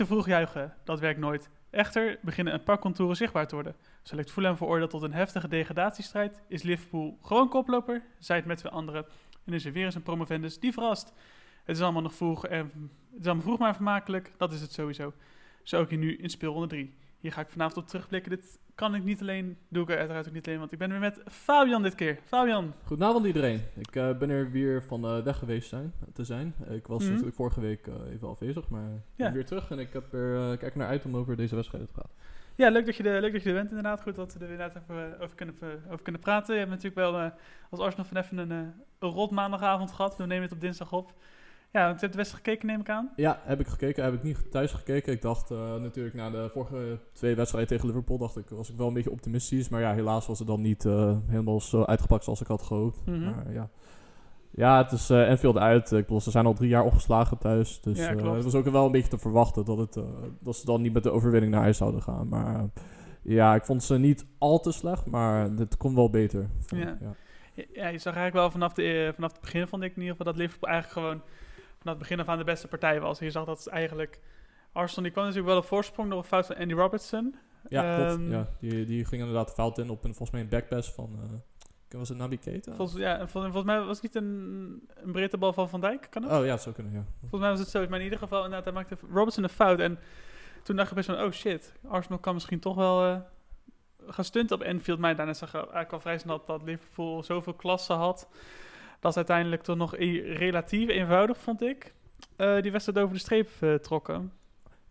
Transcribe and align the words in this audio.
te 0.00 0.06
vroeg 0.06 0.26
juichen, 0.26 0.74
dat 0.84 1.00
werkt 1.00 1.20
nooit. 1.20 1.50
Echter 1.70 2.18
beginnen 2.22 2.54
een 2.54 2.62
paar 2.62 2.78
contouren 2.78 3.16
zichtbaar 3.16 3.46
te 3.46 3.54
worden. 3.54 3.76
Zo 4.02 4.14
lijkt 4.14 4.30
Fulham 4.30 4.56
veroordeeld 4.56 4.90
tot 4.90 5.02
een 5.02 5.12
heftige 5.12 5.48
degradatiestrijd, 5.48 6.40
is 6.48 6.62
Liverpool 6.62 7.18
gewoon 7.22 7.48
koploper, 7.48 8.02
zij 8.18 8.36
het 8.36 8.44
met 8.44 8.58
twee 8.58 8.72
anderen, 8.72 9.06
en 9.44 9.52
is 9.52 9.64
er 9.64 9.72
weer 9.72 9.84
eens 9.84 9.94
een 9.94 10.02
promovendus 10.02 10.58
die 10.58 10.72
verrast. 10.72 11.12
Het 11.64 11.76
is 11.76 11.82
allemaal 11.82 12.02
nog 12.02 12.14
vroeg 12.14 12.46
en 12.46 12.90
het 13.10 13.20
is 13.20 13.26
allemaal 13.26 13.44
vroeg 13.44 13.58
maar 13.58 13.74
vermakelijk, 13.74 14.32
dat 14.36 14.52
is 14.52 14.60
het 14.60 14.72
sowieso. 14.72 15.12
Zo 15.62 15.80
ook 15.80 15.90
hier 15.90 15.98
nu 15.98 16.16
in 16.16 16.30
speelronde 16.30 16.66
3. 16.66 16.94
Hier 17.20 17.32
ga 17.32 17.40
ik 17.40 17.48
vanavond 17.48 17.76
op 17.76 17.86
terugblikken. 17.86 18.30
Dit 18.30 18.58
kan 18.74 18.94
ik 18.94 19.04
niet 19.04 19.20
alleen, 19.20 19.56
doe 19.68 19.82
ik 19.82 19.90
uiteraard 19.90 20.28
ook 20.28 20.32
niet 20.34 20.46
alleen, 20.46 20.58
want 20.58 20.72
ik 20.72 20.78
ben 20.78 20.90
weer 20.90 20.98
met 20.98 21.20
Fabian 21.26 21.82
dit 21.82 21.94
keer. 21.94 22.18
Fabian, 22.24 22.72
Goedenavond 22.84 23.26
iedereen. 23.26 23.60
Ik 23.74 23.96
eh, 23.96 24.18
ben 24.18 24.30
er 24.30 24.50
weer 24.50 24.82
van 24.82 25.04
eh, 25.04 25.22
weg 25.22 25.38
geweest 25.38 25.68
zijn, 25.68 25.92
te 26.12 26.24
zijn. 26.24 26.54
ik 26.70 26.86
was 26.86 27.00
Mhm. 27.02 27.10
natuurlijk 27.10 27.36
vorige 27.36 27.60
week 27.60 27.86
eh, 27.86 27.94
even 28.12 28.28
afwezig, 28.28 28.68
maar 28.68 28.90
ik 28.92 29.00
ben 29.16 29.32
weer 29.32 29.44
terug 29.46 29.70
en 29.70 29.78
ik 29.78 29.92
heb 29.92 30.12
er, 30.12 30.56
kijk 30.58 30.72
er 30.72 30.78
naar 30.78 30.88
uit 30.88 31.04
om 31.04 31.16
over 31.16 31.36
deze 31.36 31.54
wedstrijd 31.54 31.86
te 31.86 31.92
praten. 31.92 32.10
Ja, 32.54 32.70
leuk 32.70 32.86
dat 32.86 32.96
je, 32.96 33.02
er, 33.02 33.20
leuk 33.20 33.32
dat 33.32 33.42
je 33.42 33.48
er 33.48 33.54
bent 33.54 33.68
inderdaad. 33.68 34.02
Goed 34.02 34.14
dat 34.14 34.32
we 34.34 34.44
er 34.44 34.50
inderdaad 34.50 34.82
even 34.82 35.20
over 35.20 35.36
kunnen, 35.36 35.54
over 35.86 36.02
kunnen 36.02 36.20
praten. 36.20 36.52
Je 36.54 36.58
hebt 36.58 36.70
natuurlijk 36.70 36.96
wel 37.10 37.30
als 37.70 37.80
Arsenal 37.80 38.06
van 38.06 38.16
even 38.16 38.38
een, 38.38 38.50
een 38.50 38.74
rot 39.10 39.30
maandagavond 39.30 39.90
gehad. 39.92 40.16
We 40.16 40.26
nemen 40.26 40.42
het 40.42 40.52
op 40.52 40.60
dinsdag 40.60 40.92
op. 40.92 41.12
Ja, 41.72 41.84
want 41.86 41.94
je 41.94 42.00
hebt 42.00 42.12
de 42.12 42.18
wedstrijd 42.18 42.44
gekeken 42.44 42.66
neem 42.66 42.80
ik 42.80 42.88
aan. 42.88 43.10
Ja, 43.16 43.40
heb 43.42 43.60
ik 43.60 43.66
gekeken. 43.66 44.04
Heb 44.04 44.14
ik 44.14 44.22
niet 44.22 44.50
thuis 44.50 44.72
gekeken. 44.72 45.12
Ik 45.12 45.22
dacht 45.22 45.50
eh, 45.50 45.74
natuurlijk 45.74 46.14
na 46.14 46.30
de 46.30 46.48
vorige 46.52 46.98
twee 47.12 47.34
wedstrijden 47.34 47.70
tegen 47.70 47.86
Liverpool, 47.86 48.18
dacht 48.18 48.36
ik, 48.36 48.48
was 48.48 48.70
ik 48.70 48.76
wel 48.76 48.86
een 48.86 48.94
beetje 48.94 49.10
optimistisch. 49.10 49.68
Maar 49.68 49.80
ja, 49.80 49.92
helaas 49.92 50.26
was 50.26 50.38
het 50.38 50.48
dan 50.48 50.60
niet 50.60 50.84
eh, 50.84 51.16
helemaal 51.26 51.60
zo 51.60 51.84
uitgepakt 51.84 52.24
zoals 52.24 52.40
ik 52.40 52.46
had 52.46 52.62
gehoopt. 52.62 53.06
Mhm. 53.06 53.24
Maar 53.24 53.52
ja. 53.52 53.68
Ja, 54.50 54.82
het 54.82 54.92
is 54.92 55.10
eh 55.10 55.28
Enfield 55.28 55.58
uit. 55.58 55.92
Ik 55.92 56.04
bedoel, 56.04 56.20
ze 56.20 56.30
zijn 56.30 56.46
al 56.46 56.54
drie 56.54 56.68
jaar 56.68 56.84
ongeslagen 56.84 57.38
thuis. 57.38 57.80
Dus 57.80 57.98
Ja, 57.98 58.14
het 58.14 58.44
was 58.44 58.54
ook 58.54 58.68
wel 58.68 58.86
een 58.86 58.92
beetje 58.92 59.10
te 59.10 59.18
verwachten 59.18 59.64
dat, 59.64 59.78
het, 59.78 59.98
dat 60.40 60.56
ze 60.56 60.64
dan 60.64 60.82
niet 60.82 60.92
met 60.92 61.02
de 61.02 61.10
overwinning 61.10 61.52
naar 61.52 61.62
huis 61.62 61.76
zouden 61.76 62.02
gaan. 62.02 62.28
Maar 62.28 62.68
ja, 63.22 63.54
ik 63.54 63.64
vond 63.64 63.82
ze 63.82 63.98
niet 63.98 64.26
al 64.38 64.60
te 64.60 64.72
slecht, 64.72 65.06
maar 65.06 65.50
het 65.56 65.76
kon 65.76 65.94
wel 65.94 66.10
beter. 66.10 66.48
vond 66.60 66.82
Ja. 66.82 66.96
ja. 67.00 67.14
Ja, 67.72 67.88
je 67.88 67.98
zag 67.98 68.14
eigenlijk 68.14 68.34
wel 68.34 68.50
vanaf, 68.50 68.72
de, 68.72 69.12
vanaf 69.14 69.32
het 69.32 69.40
begin 69.40 69.66
vond 69.66 69.82
ik 69.82 69.96
in 69.96 70.02
ieder 70.02 70.16
geval 70.16 70.32
dat 70.32 70.42
Liverpool 70.42 70.70
eigenlijk 70.70 71.06
gewoon 71.06 71.22
vanaf 71.80 71.98
het 71.98 71.98
begin 71.98 72.20
af 72.20 72.28
aan 72.28 72.38
de 72.38 72.44
beste 72.44 72.68
partij 72.68 73.00
was. 73.00 73.18
En 73.18 73.24
je 73.24 73.30
zag 73.30 73.44
dat 73.44 73.58
het 73.58 73.68
eigenlijk... 73.68 74.20
Arsenal 74.72 75.02
die 75.02 75.12
kwam 75.12 75.24
natuurlijk 75.24 75.50
wel 75.52 75.60
op 75.60 75.66
voorsprong 75.68 76.08
door 76.08 76.18
een 76.18 76.24
fout 76.24 76.46
van 76.46 76.56
Andy 76.56 76.74
Robertson. 76.74 77.34
Ja, 77.68 77.96
klopt. 77.96 78.10
Ehm, 78.10 78.30
Ja, 78.30 78.46
die, 78.60 78.84
die 78.86 79.04
ging 79.04 79.20
inderdaad 79.20 79.46
de 79.48 79.52
fout 79.54 79.78
in 79.78 79.90
op 79.90 80.04
een, 80.04 80.14
volgens 80.14 80.30
mij 80.30 80.40
een 80.40 80.48
backpass 80.48 80.90
van... 80.92 81.18
eh, 81.22 81.98
was 81.98 82.08
het 82.08 82.18
Naby 82.18 82.38
Keita? 82.38 82.74
Volgens, 82.74 83.00
ja, 83.00 83.18
en 83.18 83.28
vol- 83.28 83.44
en 83.44 83.52
volgens 83.52 83.72
mij 83.72 83.80
was 83.84 84.00
het 84.00 84.02
niet 84.02 84.14
een, 84.22 84.88
een 84.94 85.12
breedte 85.12 85.38
bal 85.38 85.52
van 85.52 85.68
Van 85.68 85.80
Dijk, 85.80 86.06
kan 86.10 86.22
het? 86.22 86.32
Oh 86.32 86.44
ja, 86.44 86.50
het 86.52 86.62
zou 86.62 86.74
kunnen, 86.74 86.92
ja. 86.92 87.04
Volgens 87.20 87.40
mij 87.40 87.50
was 87.50 87.58
het 87.58 87.68
zo. 87.68 87.86
Maar 87.88 87.98
in 87.98 88.04
ieder 88.04 88.18
geval, 88.18 88.38
inderdaad, 88.44 88.64
hij 88.64 88.72
maakte 88.74 88.96
Robertson 89.12 89.42
een 89.42 89.48
fout. 89.50 89.78
En 89.80 89.98
toen 90.62 90.76
dacht 90.76 90.88
ik 90.90 90.94
best 90.96 91.08
van, 91.08 91.20
oh 91.24 91.30
shit, 91.30 91.72
Arsenal 91.88 92.18
kan 92.18 92.34
misschien 92.34 92.60
toch 92.60 92.74
wel 92.74 93.04
eh, 93.04 93.16
gaan 94.06 94.24
stunten 94.24 94.56
op 94.56 94.62
Enfield. 94.62 94.98
Maar 94.98 95.16
daarna 95.16 95.32
zag 95.32 95.48
ik 95.48 95.54
eigenlijk 95.54 95.92
al 95.92 96.00
vrij 96.00 96.18
snel 96.18 96.36
dat, 96.36 96.46
dat 96.46 96.62
Liverpool 96.62 97.22
zoveel 97.22 97.54
klasse 97.54 97.92
had. 97.92 98.28
Dat 99.00 99.12
ze 99.12 99.18
uiteindelijk 99.18 99.62
toch 99.62 99.76
nog 99.76 99.96
relatief 99.96 100.88
eenvoudig, 100.88 101.38
vond 101.38 101.62
ik, 101.62 101.94
eh, 102.36 102.60
die 102.62 102.72
wedstrijd 102.72 102.98
over 102.98 103.14
de 103.14 103.20
streep 103.20 103.48
eh, 103.60 103.74
trokken. 103.74 104.32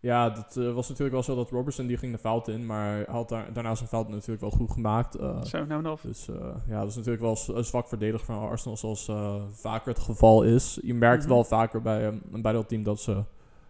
Ja, 0.02 0.30
dat 0.30 0.58
eh, 0.58 0.74
was 0.74 0.88
natuurlijk 0.88 1.14
wel 1.14 1.24
zo 1.24 1.36
dat 1.36 1.50
Robertson 1.50 1.88
die 1.88 1.98
ging 1.98 2.12
de 2.12 2.18
fout 2.18 2.48
in, 2.48 2.66
maar 2.66 2.96
hij 2.96 3.06
had 3.10 3.30
daar, 3.30 3.54
daarna 3.54 3.76
zijn 3.76 3.90
fout 3.90 4.10
natuurlijk 4.10 4.42
wel 4.42 4.50
goed 4.50 4.72
gemaakt. 4.72 5.14
Zo, 5.44 5.66
nou 5.66 5.84
en 5.84 5.88
of. 5.88 6.02
dus 6.02 6.28
ja, 6.68 6.80
dat 6.80 6.90
is 6.90 6.96
natuurlijk 6.96 7.22
wel 7.24 7.38
een 7.58 7.66
zwak 7.66 7.88
verdediger 7.88 8.26
van 8.26 8.50
Arsenal, 8.50 8.78
zoals 8.78 9.12
vaker 9.52 9.88
het 9.94 10.00
geval 10.00 10.44
is. 10.44 10.80
Je 10.84 10.94
merkt 10.94 11.24
Mhm. 11.24 11.34
wel 11.34 11.44
vaker 11.44 11.82
bij, 11.82 12.20
bij 12.26 12.54
dat 12.54 12.68
team 12.70 12.84
dat 12.84 13.00
ze 13.00 13.24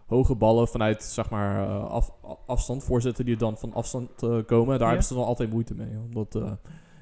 hoge 0.06 0.34
ballen 0.34 0.68
vanuit 0.68 1.02
zeg 1.02 1.30
maar, 1.30 1.66
af, 1.78 2.10
afstand 2.46 2.84
voorzetten 2.84 3.24
die 3.24 3.36
dan 3.36 3.58
van 3.58 3.72
afstand 3.74 4.10
komen. 4.46 4.66
Daar 4.68 4.78
Ja. 4.80 4.86
hebben 4.86 5.04
ze 5.04 5.14
dan 5.14 5.24
altijd 5.24 5.50
moeite 5.50 5.74
mee. 5.74 5.98
Omdat 6.04 6.38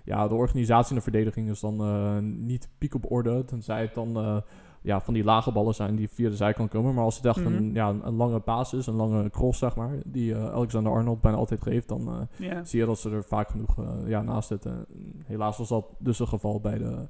ja, 0.09 0.29
de 0.29 0.35
organisatie 0.35 0.89
en 0.91 0.97
de 0.97 1.03
verdediging 1.03 1.49
is 1.51 1.61
dan 1.61 1.81
eh, 1.81 2.19
niet 2.21 2.69
piek 2.79 2.95
op 2.95 3.11
orde. 3.11 3.45
Tenzij 3.45 3.81
het 3.81 3.95
dan 3.95 4.17
eh, 4.17 4.37
ja, 4.83 5.01
van 5.01 5.15
die 5.15 5.25
lage 5.25 5.53
ballen 5.53 5.75
zijn 5.75 5.97
die 5.97 6.09
via 6.09 6.29
de 6.29 6.37
zijkant 6.37 6.71
komen. 6.71 6.95
Maar 6.95 7.05
als 7.05 7.17
het 7.17 7.25
echt 7.25 7.37
een, 7.37 7.53
Mhm. 7.67 7.75
ja, 7.75 7.89
een, 7.89 8.07
een 8.07 8.15
lange 8.15 8.41
paas 8.41 8.73
is, 8.73 8.87
een 8.87 8.95
lange 8.95 9.31
cross 9.31 9.59
zeg 9.59 9.77
maar, 9.77 9.91
die 10.05 10.35
eh, 10.35 10.53
Alexander 10.53 10.93
Arnold 10.93 11.21
bijna 11.21 11.37
altijd 11.37 11.63
geeft, 11.63 11.89
dan 11.89 12.29
Ja. 12.37 12.65
zie 12.65 12.81
je 12.81 12.87
dat 12.87 12.99
ze 12.99 13.11
er 13.11 13.25
vaak 13.25 13.49
genoeg 13.49 13.77
ja, 14.07 14.23
naast 14.23 14.49
zitten. 14.49 14.87
Helaas 15.25 15.59
was 15.59 15.69
dat 15.69 15.87
dus 15.99 16.19
het 16.19 16.29
geval 16.29 16.61
bij 16.61 16.79
de 16.79 17.07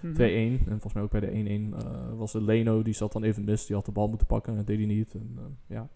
Mhm. 0.00 0.14
2-1. 0.14 0.58
En 0.66 0.70
volgens 0.80 0.92
mij 0.94 1.02
ook 1.02 1.10
bij 1.10 1.20
de 1.20 1.30
1-1 1.34 1.74
eh, 1.74 2.18
was 2.18 2.32
het 2.32 2.42
Leno, 2.42 2.82
die 2.82 2.94
zat 2.94 3.12
dan 3.12 3.22
even 3.22 3.44
mis. 3.44 3.66
Die 3.66 3.76
had 3.76 3.84
de 3.84 3.92
bal 3.92 4.08
moeten 4.08 4.26
pakken 4.26 4.52
en 4.52 4.58
dat 4.58 4.66
deed 4.66 4.76
hij 4.78 4.86
niet. 4.86 5.14
En, 5.14 5.38
ja, 5.66 5.88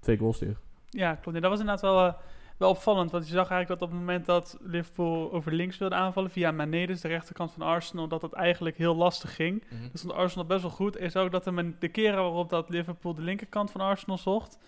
twee 0.00 0.18
goals 0.18 0.38
tegen. 0.38 0.56
Ja, 0.90 1.14
klopt. 1.14 1.36
En 1.36 1.42
dat 1.42 1.50
was 1.50 1.60
inderdaad 1.60 1.82
wel, 1.92 2.14
wel 2.64 2.72
opvallend. 2.72 3.10
Want 3.10 3.24
je 3.26 3.32
zag 3.32 3.50
eigenlijk 3.50 3.80
dat 3.80 3.88
op 3.88 3.94
het 3.94 4.04
moment 4.04 4.26
dat 4.26 4.58
Liverpool 4.60 5.32
over 5.32 5.52
links 5.52 5.78
wilde 5.78 5.94
aanvallen 5.94 6.30
via 6.30 6.50
Mané, 6.50 6.86
dus 6.86 7.00
de 7.00 7.08
rechterkant 7.08 7.52
van 7.52 7.62
Arsenal, 7.62 8.08
dat 8.08 8.20
dat 8.20 8.32
eigenlijk 8.32 8.76
heel 8.76 8.96
lastig 8.96 9.34
ging. 9.34 9.64
Dat 9.90 9.98
stond 9.98 10.12
Arsenal 10.14 10.46
best 10.46 10.62
wel 10.62 10.70
goed. 10.70 10.96
Is 10.98 11.16
ook 11.16 11.30
dat 11.30 11.44
de, 11.44 11.72
de 11.78 11.88
keren 11.88 12.22
waarop 12.22 12.50
dat 12.50 12.68
Liverpool 12.68 13.14
de 13.14 13.22
linkerkant 13.22 13.70
van 13.70 13.80
Arsenal 13.80 14.18
zocht. 14.18 14.58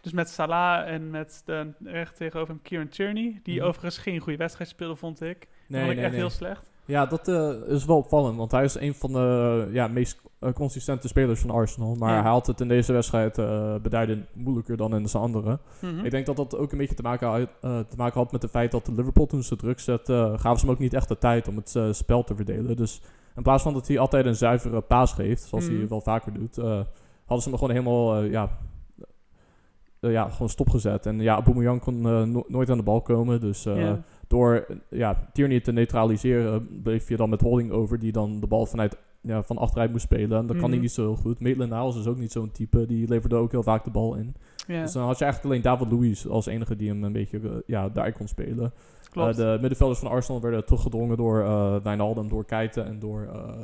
Dus 0.00 0.12
met 0.12 0.28
Salah 0.30 0.88
en 0.88 1.10
met 1.10 1.42
de 1.44 1.72
recht 1.84 2.16
tegenover 2.16 2.54
hem 2.54 2.62
Kieran 2.62 2.88
Tierney. 2.88 3.40
Die 3.42 3.58
Mhm. 3.58 3.66
overigens 3.66 3.98
geen 3.98 4.18
goede 4.18 4.38
wedstrijd 4.38 4.70
speelde, 4.70 4.96
vond 4.96 5.20
ik. 5.20 5.48
Nee, 5.66 5.80
vond 5.80 5.90
ik 5.92 5.96
nee, 5.96 6.04
echt 6.04 6.10
nee. 6.12 6.20
heel 6.20 6.30
slecht. 6.30 6.69
Ja, 6.90 7.06
dat 7.06 7.28
eh, 7.28 7.50
is 7.66 7.84
wel 7.84 7.96
opvallend. 7.96 8.36
Want 8.36 8.50
hij 8.52 8.64
is 8.64 8.74
een 8.74 8.94
van 8.94 9.12
de 9.12 9.68
ja, 9.72 9.88
meest 9.88 10.20
eh, 10.38 10.52
consistente 10.52 11.08
spelers 11.08 11.40
van 11.40 11.50
Arsenal. 11.50 11.94
Maar 11.94 12.14
Ja. 12.14 12.22
hij 12.22 12.30
had 12.30 12.46
het 12.46 12.60
in 12.60 12.68
deze 12.68 12.92
wedstrijd 12.92 13.38
eh 13.38 13.74
beduidend 13.82 14.26
moeilijker 14.32 14.76
dan 14.76 14.94
in 14.94 15.08
zijn 15.08 15.22
andere. 15.22 15.58
Mhm. 15.80 16.04
Ik 16.04 16.10
denk 16.10 16.26
dat 16.26 16.36
dat 16.36 16.56
ook 16.56 16.72
een 16.72 16.78
beetje 16.78 16.94
te 16.94 17.02
maken, 17.02 17.28
had, 17.28 17.48
te 17.60 17.96
maken 17.96 18.20
had 18.20 18.32
met 18.32 18.42
het 18.42 18.50
feit 18.50 18.70
dat 18.70 18.86
de 18.86 18.92
Liverpool 18.94 19.26
toen 19.26 19.42
ze 19.42 19.56
druk 19.56 19.80
zette, 19.80 20.32
gaven 20.36 20.58
ze 20.60 20.64
hem 20.66 20.74
ook 20.74 20.80
niet 20.80 20.94
echt 20.94 21.08
de 21.08 21.18
tijd 21.18 21.48
om 21.48 21.56
het 21.56 21.96
spel 21.96 22.24
te 22.24 22.34
verdelen. 22.34 22.76
Dus 22.76 23.02
in 23.36 23.42
plaats 23.42 23.62
van 23.62 23.72
dat 23.72 23.88
hij 23.88 23.98
altijd 23.98 24.26
een 24.26 24.36
zuivere 24.36 24.80
paas 24.80 25.12
geeft, 25.12 25.42
zoals 25.42 25.66
Mhm. 25.68 25.76
hij 25.76 25.88
wel 25.88 26.00
vaker 26.00 26.32
doet, 26.32 26.56
hadden 26.56 27.42
ze 27.42 27.48
hem 27.48 27.58
gewoon 27.58 27.70
helemaal 27.70 28.22
ja, 28.22 28.48
ja, 30.00 30.28
gewoon 30.28 30.48
stopgezet. 30.48 31.06
En 31.06 31.20
ja, 31.20 31.34
Aubameyang 31.34 31.80
kon 31.80 32.06
eh, 32.06 32.22
no- 32.22 32.44
nooit 32.48 32.70
aan 32.70 32.76
de 32.76 32.82
bal 32.82 33.00
komen. 33.00 33.40
Dus 33.40 33.66
eh, 33.66 33.78
Ja. 33.80 34.02
door 34.28 34.54
eh, 34.68 34.76
ja, 34.88 35.28
Tierney 35.32 35.60
te 35.60 35.72
neutraliseren, 35.72 36.80
bleef 36.82 37.08
je 37.08 37.16
dan 37.16 37.30
met 37.30 37.40
Holding 37.40 37.70
over, 37.70 37.98
die 37.98 38.12
dan 38.12 38.40
de 38.40 38.46
bal 38.46 38.66
vanuit 38.66 38.96
ja, 39.22 39.42
van 39.42 39.58
achteruit 39.58 39.90
moest 39.90 40.04
spelen. 40.04 40.38
En 40.38 40.46
dat 40.46 40.56
kan 40.56 40.64
hij 40.64 40.72
Mhm. 40.74 40.80
niet 40.80 40.92
zo 40.92 41.02
heel 41.02 41.16
goed. 41.16 41.40
Maitland-Niles 41.40 41.96
is 41.96 42.06
ook 42.06 42.18
niet 42.18 42.32
zo'n 42.32 42.50
type. 42.50 42.86
Die 42.86 43.08
leverde 43.08 43.36
ook 43.36 43.50
heel 43.50 43.62
vaak 43.62 43.84
de 43.84 43.90
bal 43.90 44.14
in. 44.14 44.34
Dus 44.66 44.92
dan 44.92 45.06
had 45.06 45.18
je 45.18 45.24
eigenlijk 45.24 45.44
alleen 45.44 45.78
David 45.78 45.92
Luiz 46.00 46.26
als 46.26 46.46
enige 46.46 46.76
die 46.76 46.88
hem 46.88 47.04
een 47.04 47.12
beetje 47.12 47.38
eh, 47.38 47.50
ja, 47.66 47.88
daar 47.88 48.12
kon 48.12 48.28
spelen. 48.28 48.72
Eh, 49.14 49.32
de 49.34 49.58
middenvelders 49.60 49.98
van 50.00 50.10
Arsenal 50.10 50.40
werden 50.40 50.64
teruggedrongen 50.64 51.16
door 51.16 51.40
eh 51.40 51.76
Wijnaldum, 51.82 52.28
door 52.28 52.44
Keita 52.44 52.82
en 52.82 52.98
door 52.98 53.28
eh, 53.32 53.54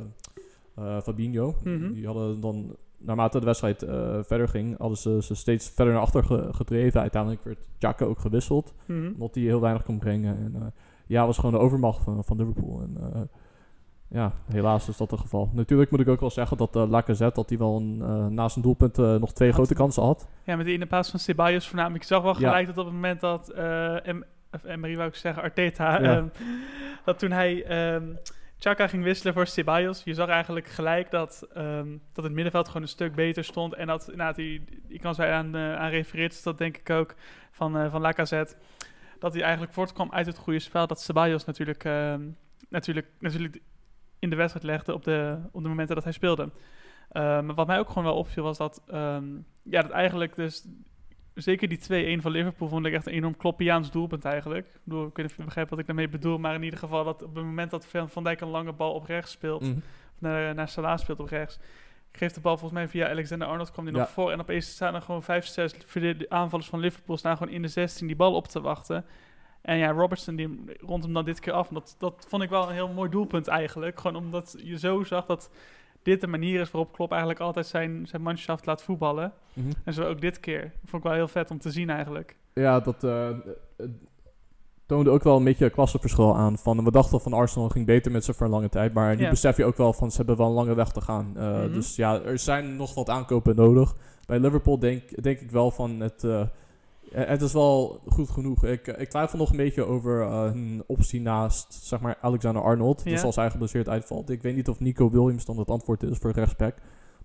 eh, 0.75 1.01
Fabinho. 1.01 1.55
Mhm. 1.63 1.91
Die 1.93 2.05
hadden 2.05 2.41
dan, 2.41 2.75
naarmate 2.97 3.39
de 3.39 3.45
wedstrijd 3.45 3.83
eh, 3.83 4.17
verder 4.21 4.47
ging, 4.47 4.77
hadden 4.77 4.97
ze 4.97 5.17
ze 5.21 5.35
steeds 5.35 5.69
verder 5.69 5.93
naar 5.93 6.03
achter 6.03 6.23
ge- 6.23 6.47
gedreven. 6.51 7.01
Uiteindelijk 7.01 7.43
werd 7.43 7.67
Xhaka 7.79 8.05
ook 8.05 8.19
gewisseld, 8.19 8.73
Mhm. 8.85 9.11
omdat 9.13 9.35
hij 9.35 9.43
heel 9.43 9.61
weinig 9.61 9.83
kon 9.83 9.99
brengen. 9.99 10.37
En 10.37 10.55
eh, 10.55 10.67
ja, 11.07 11.25
was 11.25 11.35
gewoon 11.37 11.51
de 11.51 11.59
overmacht 11.59 12.03
van, 12.03 12.23
van 12.23 12.37
Liverpool. 12.37 12.81
En 12.81 12.97
eh, 13.13 13.21
ja, 14.09 14.31
helaas 14.51 14.87
is 14.89 14.97
dat 14.97 15.11
het 15.11 15.19
geval. 15.19 15.49
Natuurlijk 15.53 15.91
moet 15.91 15.99
ik 15.99 16.07
ook 16.07 16.19
wel 16.19 16.29
zeggen 16.29 16.57
dat 16.57 16.75
uh, 16.75 16.89
Lacazette, 16.89 17.35
dat 17.39 17.49
hij 17.49 17.57
wel 17.57 17.75
een, 17.77 18.33
naast 18.33 18.55
een 18.55 18.61
doelpunt 18.61 18.97
nog 18.97 19.33
twee 19.33 19.47
Had- 19.49 19.57
grote 19.57 19.73
kansen 19.73 20.03
had. 20.03 20.27
Ja, 20.43 20.55
met 20.55 20.65
die 20.65 20.73
in 20.73 20.79
de 20.79 20.85
paas 20.85 21.09
van 21.09 21.19
Ceballos 21.19 21.67
voornamelijk. 21.67 22.01
Ik 22.03 22.09
zag 22.09 22.21
wel 22.23 22.31
Ja. 22.39 22.47
gelijk 22.47 22.67
dat 22.67 22.77
op 22.77 22.85
het 22.85 22.93
moment 22.93 23.19
dat 23.19 23.53
of 24.51 24.63
Emery 24.63 24.95
wou 24.95 25.07
ik 25.07 25.15
zeggen, 25.15 25.43
Arteta, 25.43 26.01
Ja. 26.01 26.15
ehm, 26.17 26.25
dat 27.05 27.19
toen 27.19 27.31
hij 27.31 27.63
ehm 27.65 28.03
Chaka 28.59 28.87
ging 28.87 29.03
wisselen 29.03 29.33
voor 29.33 29.47
Ceballos, 29.47 30.03
je 30.03 30.13
zag 30.13 30.29
eigenlijk 30.29 30.67
gelijk 30.67 31.11
dat, 31.11 31.47
ehm, 31.53 31.97
dat 32.13 32.23
het 32.23 32.33
middenveld 32.33 32.67
gewoon 32.67 32.81
een 32.81 32.87
stuk 32.87 33.15
beter 33.15 33.43
stond. 33.43 33.73
En 33.73 33.87
dat, 33.87 34.11
nou, 34.15 34.33
die, 34.33 34.63
die 34.87 34.99
kan 34.99 35.15
zij 35.15 35.31
aan, 35.31 35.55
eh, 35.55 35.75
aan 35.75 35.89
refereert, 35.89 36.43
dat 36.43 36.57
denk 36.57 36.77
ik 36.77 36.89
ook, 36.89 37.15
van, 37.51 37.77
eh 37.77 37.91
van 37.91 38.01
Lacazette. 38.01 38.55
Dat 39.19 39.33
hij 39.33 39.41
eigenlijk 39.41 39.73
voortkwam 39.73 40.11
uit 40.11 40.25
het 40.25 40.37
goede 40.37 40.59
spel. 40.59 40.87
Dat 40.87 41.01
Ceballos 41.01 41.45
natuurlijk, 41.45 41.83
ehm, 41.83 42.21
natuurlijk, 42.69 43.07
natuurlijk 43.19 43.61
in 44.19 44.29
de 44.29 44.35
wedstrijd 44.35 44.65
legde 44.65 44.93
op 44.93 45.03
de, 45.03 45.37
op 45.51 45.63
de 45.63 45.69
momenten 45.69 45.95
dat 45.95 46.03
hij 46.03 46.13
speelde. 46.13 46.49
Maar 47.11 47.53
wat 47.53 47.67
mij 47.67 47.79
ook 47.79 47.87
gewoon 47.87 48.03
wel 48.03 48.17
opviel 48.17 48.43
was 48.43 48.57
dat, 48.57 48.81
ehm, 48.87 49.25
ja, 49.63 49.81
dat 49.81 49.91
eigenlijk 49.91 50.35
dus 50.35 50.65
zeker 51.37 51.67
die 51.67 52.17
2-1 52.19 52.21
van 52.21 52.31
Liverpool 52.31 52.67
vond 52.67 52.85
ik 52.85 52.93
echt 52.93 53.05
een 53.07 53.13
enorm 53.13 53.37
kloppiaans 53.37 53.91
doelpunt 53.91 54.25
eigenlijk. 54.25 54.65
Ik, 54.67 54.79
bedoel, 54.83 55.01
ik 55.07 55.15
weet 55.15 55.17
niet 55.17 55.31
of 55.31 55.37
je 55.37 55.43
begrijpt 55.43 55.69
wat 55.69 55.79
ik 55.79 55.85
daarmee 55.85 56.09
bedoel, 56.09 56.37
maar 56.37 56.55
in 56.55 56.63
ieder 56.63 56.79
geval 56.79 57.03
dat 57.03 57.23
op 57.23 57.35
het 57.35 57.43
moment 57.45 57.71
dat 57.71 57.87
Van 58.05 58.23
Dijk 58.23 58.41
een 58.41 58.47
lange 58.47 58.73
bal 58.73 58.93
op 58.93 59.05
rechts 59.05 59.31
speelt, 59.31 59.61
Mhm. 59.61 59.79
naar, 60.19 60.55
naar 60.55 60.67
Salah 60.69 60.97
speelt 60.97 61.19
op 61.19 61.27
rechts, 61.29 61.59
geeft 62.11 62.35
de 62.35 62.41
bal 62.41 62.57
volgens 62.57 62.79
mij 62.79 62.87
via 62.89 63.09
Alexander 63.09 63.47
Arnold, 63.47 63.71
kwam 63.71 63.85
die 63.85 63.93
Ja. 63.93 63.99
nog 63.99 64.09
voor 64.09 64.31
en 64.31 64.39
opeens 64.39 64.69
staan 64.71 64.95
er 64.95 65.01
gewoon 65.01 65.23
5, 65.23 65.45
6 65.45 65.73
verdedig- 65.85 66.29
aanvallers 66.29 66.67
van 66.69 66.79
Liverpool 66.79 67.17
staan 67.17 67.37
gewoon 67.37 67.53
in 67.53 67.61
de 67.61 67.67
16 67.67 68.07
die 68.07 68.15
bal 68.15 68.33
op 68.35 68.47
te 68.47 68.61
wachten. 68.61 69.05
En 69.61 69.77
ja, 69.77 69.91
Robertson 69.91 70.35
die 70.35 70.63
rond 70.79 71.03
hem 71.03 71.13
dan 71.13 71.25
dit 71.25 71.39
keer 71.39 71.53
af. 71.53 71.67
En 71.67 71.73
dat, 71.73 71.95
dat 71.99 72.25
vond 72.29 72.43
ik 72.43 72.49
wel 72.49 72.67
een 72.67 72.73
heel 72.73 72.87
mooi 72.93 73.09
doelpunt 73.09 73.47
eigenlijk. 73.47 73.99
Gewoon 73.99 74.23
omdat 74.23 74.55
je 74.63 74.77
zo 74.79 75.03
zag 75.03 75.25
dat 75.25 75.51
dit 76.07 76.21
de 76.21 76.27
manier 76.27 76.61
is 76.61 76.71
waarop 76.71 76.93
Klopp 76.93 77.09
eigenlijk 77.11 77.41
altijd 77.41 77.65
zijn, 77.67 78.07
zijn 78.07 78.21
manschaft 78.21 78.65
laat 78.65 78.83
voetballen. 78.83 79.33
Mhm. 79.53 79.67
En 79.83 79.93
zo 79.93 80.03
ook 80.03 80.21
dit 80.21 80.39
keer. 80.39 80.71
Vond 80.85 81.03
ik 81.03 81.07
wel 81.09 81.17
heel 81.17 81.27
vet 81.27 81.51
om 81.51 81.59
te 81.59 81.71
zien 81.71 81.89
eigenlijk. 81.89 82.37
Ja, 82.53 82.79
dat 82.79 83.03
eh, 83.03 83.29
toonde 84.85 85.09
ook 85.09 85.23
wel 85.23 85.37
een 85.37 85.43
beetje 85.43 85.65
een 85.65 85.71
klassenverschil 85.71 86.35
aan. 86.35 86.57
Van, 86.57 86.83
we 86.83 86.91
dachten 86.91 87.19
van 87.21 87.33
Arsenal 87.33 87.69
ging 87.69 87.85
beter 87.85 88.11
met 88.11 88.23
ze 88.25 88.33
voor 88.33 88.45
een 88.45 88.51
lange 88.51 88.69
tijd. 88.69 88.93
Maar 88.93 89.15
nu 89.15 89.21
Ja. 89.23 89.29
besef 89.29 89.57
je 89.57 89.65
ook 89.65 89.77
wel 89.77 89.93
van 89.93 90.11
ze 90.11 90.17
hebben 90.17 90.37
wel 90.37 90.47
een 90.47 90.53
lange 90.53 90.73
weg 90.75 90.91
te 90.91 91.01
gaan. 91.01 91.33
Eh, 91.37 91.51
Mhm. 91.63 91.73
Dus 91.73 91.95
ja, 91.95 92.21
er 92.21 92.39
zijn 92.39 92.75
nog 92.75 92.93
wat 92.93 93.09
aankopen 93.09 93.55
nodig. 93.55 93.95
Bij 94.25 94.39
Liverpool 94.39 94.79
denk, 94.79 95.23
denk 95.23 95.39
ik 95.39 95.51
wel 95.51 95.71
van 95.71 95.99
het... 95.99 96.23
eh, 96.23 96.41
het 97.11 97.41
is 97.41 97.53
wel 97.53 97.99
goed 98.07 98.29
genoeg. 98.29 98.65
Ik, 98.65 98.87
ik 98.87 99.09
twijfel 99.09 99.37
nog 99.37 99.49
een 99.51 99.57
beetje 99.57 99.83
over 99.85 100.21
eh, 100.21 100.49
een 100.53 100.83
optie 100.87 101.21
naast 101.21 101.73
zeg 101.73 101.99
maar 101.99 102.17
Alexander 102.21 102.61
Arnold. 102.63 103.01
Ja. 103.03 103.11
Dus 103.11 103.23
als 103.23 103.35
hij 103.35 103.49
geblesseerd 103.51 103.89
uitvalt. 103.89 104.29
Ik 104.29 104.41
weet 104.41 104.55
niet 104.55 104.69
of 104.69 104.79
Nico 104.79 105.09
Williams 105.09 105.45
dan 105.45 105.57
het 105.57 105.69
antwoord 105.69 106.03
is 106.03 106.17
voor 106.17 106.31
rechtsback. 106.31 106.75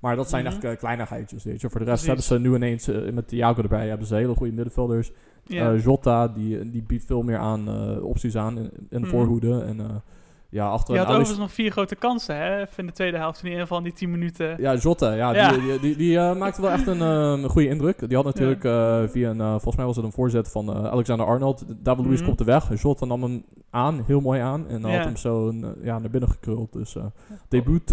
Maar 0.01 0.17
dat 0.17 0.29
zijn 0.29 0.45
Mhm. 0.45 0.53
echt 0.53 0.65
eh, 0.65 0.77
kleinigheidjes, 0.77 1.45
weet 1.45 1.61
je. 1.61 1.71
Voor 1.71 1.81
de 1.81 1.87
rest 1.87 2.05
Precies. 2.05 2.29
hebben 2.29 2.45
ze 2.45 2.49
nu 2.51 2.57
ineens 2.57 2.89
eh, 2.89 3.13
met 3.13 3.29
Thiago 3.29 3.63
erbij 3.63 3.89
hebben 3.89 4.07
ze 4.07 4.15
hele 4.15 4.35
goede 4.35 4.53
middenvelders. 4.53 5.13
Ja. 5.47 5.73
Eh, 5.73 5.83
Jota, 5.83 6.29
die, 6.29 6.71
die 6.71 6.83
biedt 6.83 7.05
veel 7.05 7.23
meer 7.23 7.39
aan 7.39 7.69
eh, 7.69 8.05
opties 8.05 8.37
aan 8.37 8.59
in, 8.59 8.65
in 8.65 8.71
de 8.89 8.99
Mhm. 8.99 9.09
voorhoede. 9.09 9.61
En 9.63 9.81
eh, 9.81 9.87
ja, 10.53 10.67
achter 10.69 10.95
je 10.95 10.99
had 11.01 11.09
Alex- 11.09 11.21
overigens 11.21 11.39
nog 11.39 11.53
vier 11.53 11.71
grote 11.71 11.95
kansen 11.97 12.37
hè, 12.37 12.61
even 12.61 12.77
in 12.77 12.87
de 12.87 12.93
tweede 12.93 13.17
helft. 13.17 13.39
In 13.41 13.45
ieder 13.45 13.61
geval 13.61 13.79
in 13.79 13.85
die 13.85 13.93
10 13.93 14.11
minuten. 14.11 14.55
Ja, 14.59 14.75
Jota, 14.75 15.13
ja, 15.13 15.35
Ja. 15.35 15.51
die, 15.53 15.61
die, 15.61 15.81
die, 15.81 15.97
die, 15.97 16.19
eh, 16.19 16.37
maakte 16.37 16.61
wel 16.63 16.71
echt 16.71 16.87
een, 16.87 17.01
eh, 17.01 17.43
een 17.43 17.49
goede 17.49 17.69
indruk. 17.69 18.09
Die 18.09 18.17
had 18.17 18.25
natuurlijk 18.27 18.65
eh, 18.65 19.03
via 19.09 19.31
een, 19.31 19.39
volgens 19.39 19.77
mij 19.77 19.85
was 19.87 19.97
het 19.97 20.05
een 20.05 20.13
voorzet 20.13 20.51
van 20.51 20.75
Alexander 20.91 21.27
Arnold. 21.27 21.65
David 21.85 22.05
Luiz 22.05 22.17
Mhm. 22.19 22.27
komt 22.27 22.39
de 22.39 22.45
weg. 22.45 22.83
Jota 22.83 23.05
nam 23.07 23.23
hem 23.23 23.45
aan, 23.71 24.03
heel 24.07 24.21
mooi 24.21 24.41
aan. 24.41 24.69
En 24.69 24.83
had 24.85 25.05
hem 25.05 25.17
zo 25.17 25.49
een, 25.49 25.75
ja, 25.83 25.99
naar 25.99 26.11
binnen 26.11 26.29
gekruld. 26.31 26.73
Dus 26.73 26.97
debuut 27.49 27.89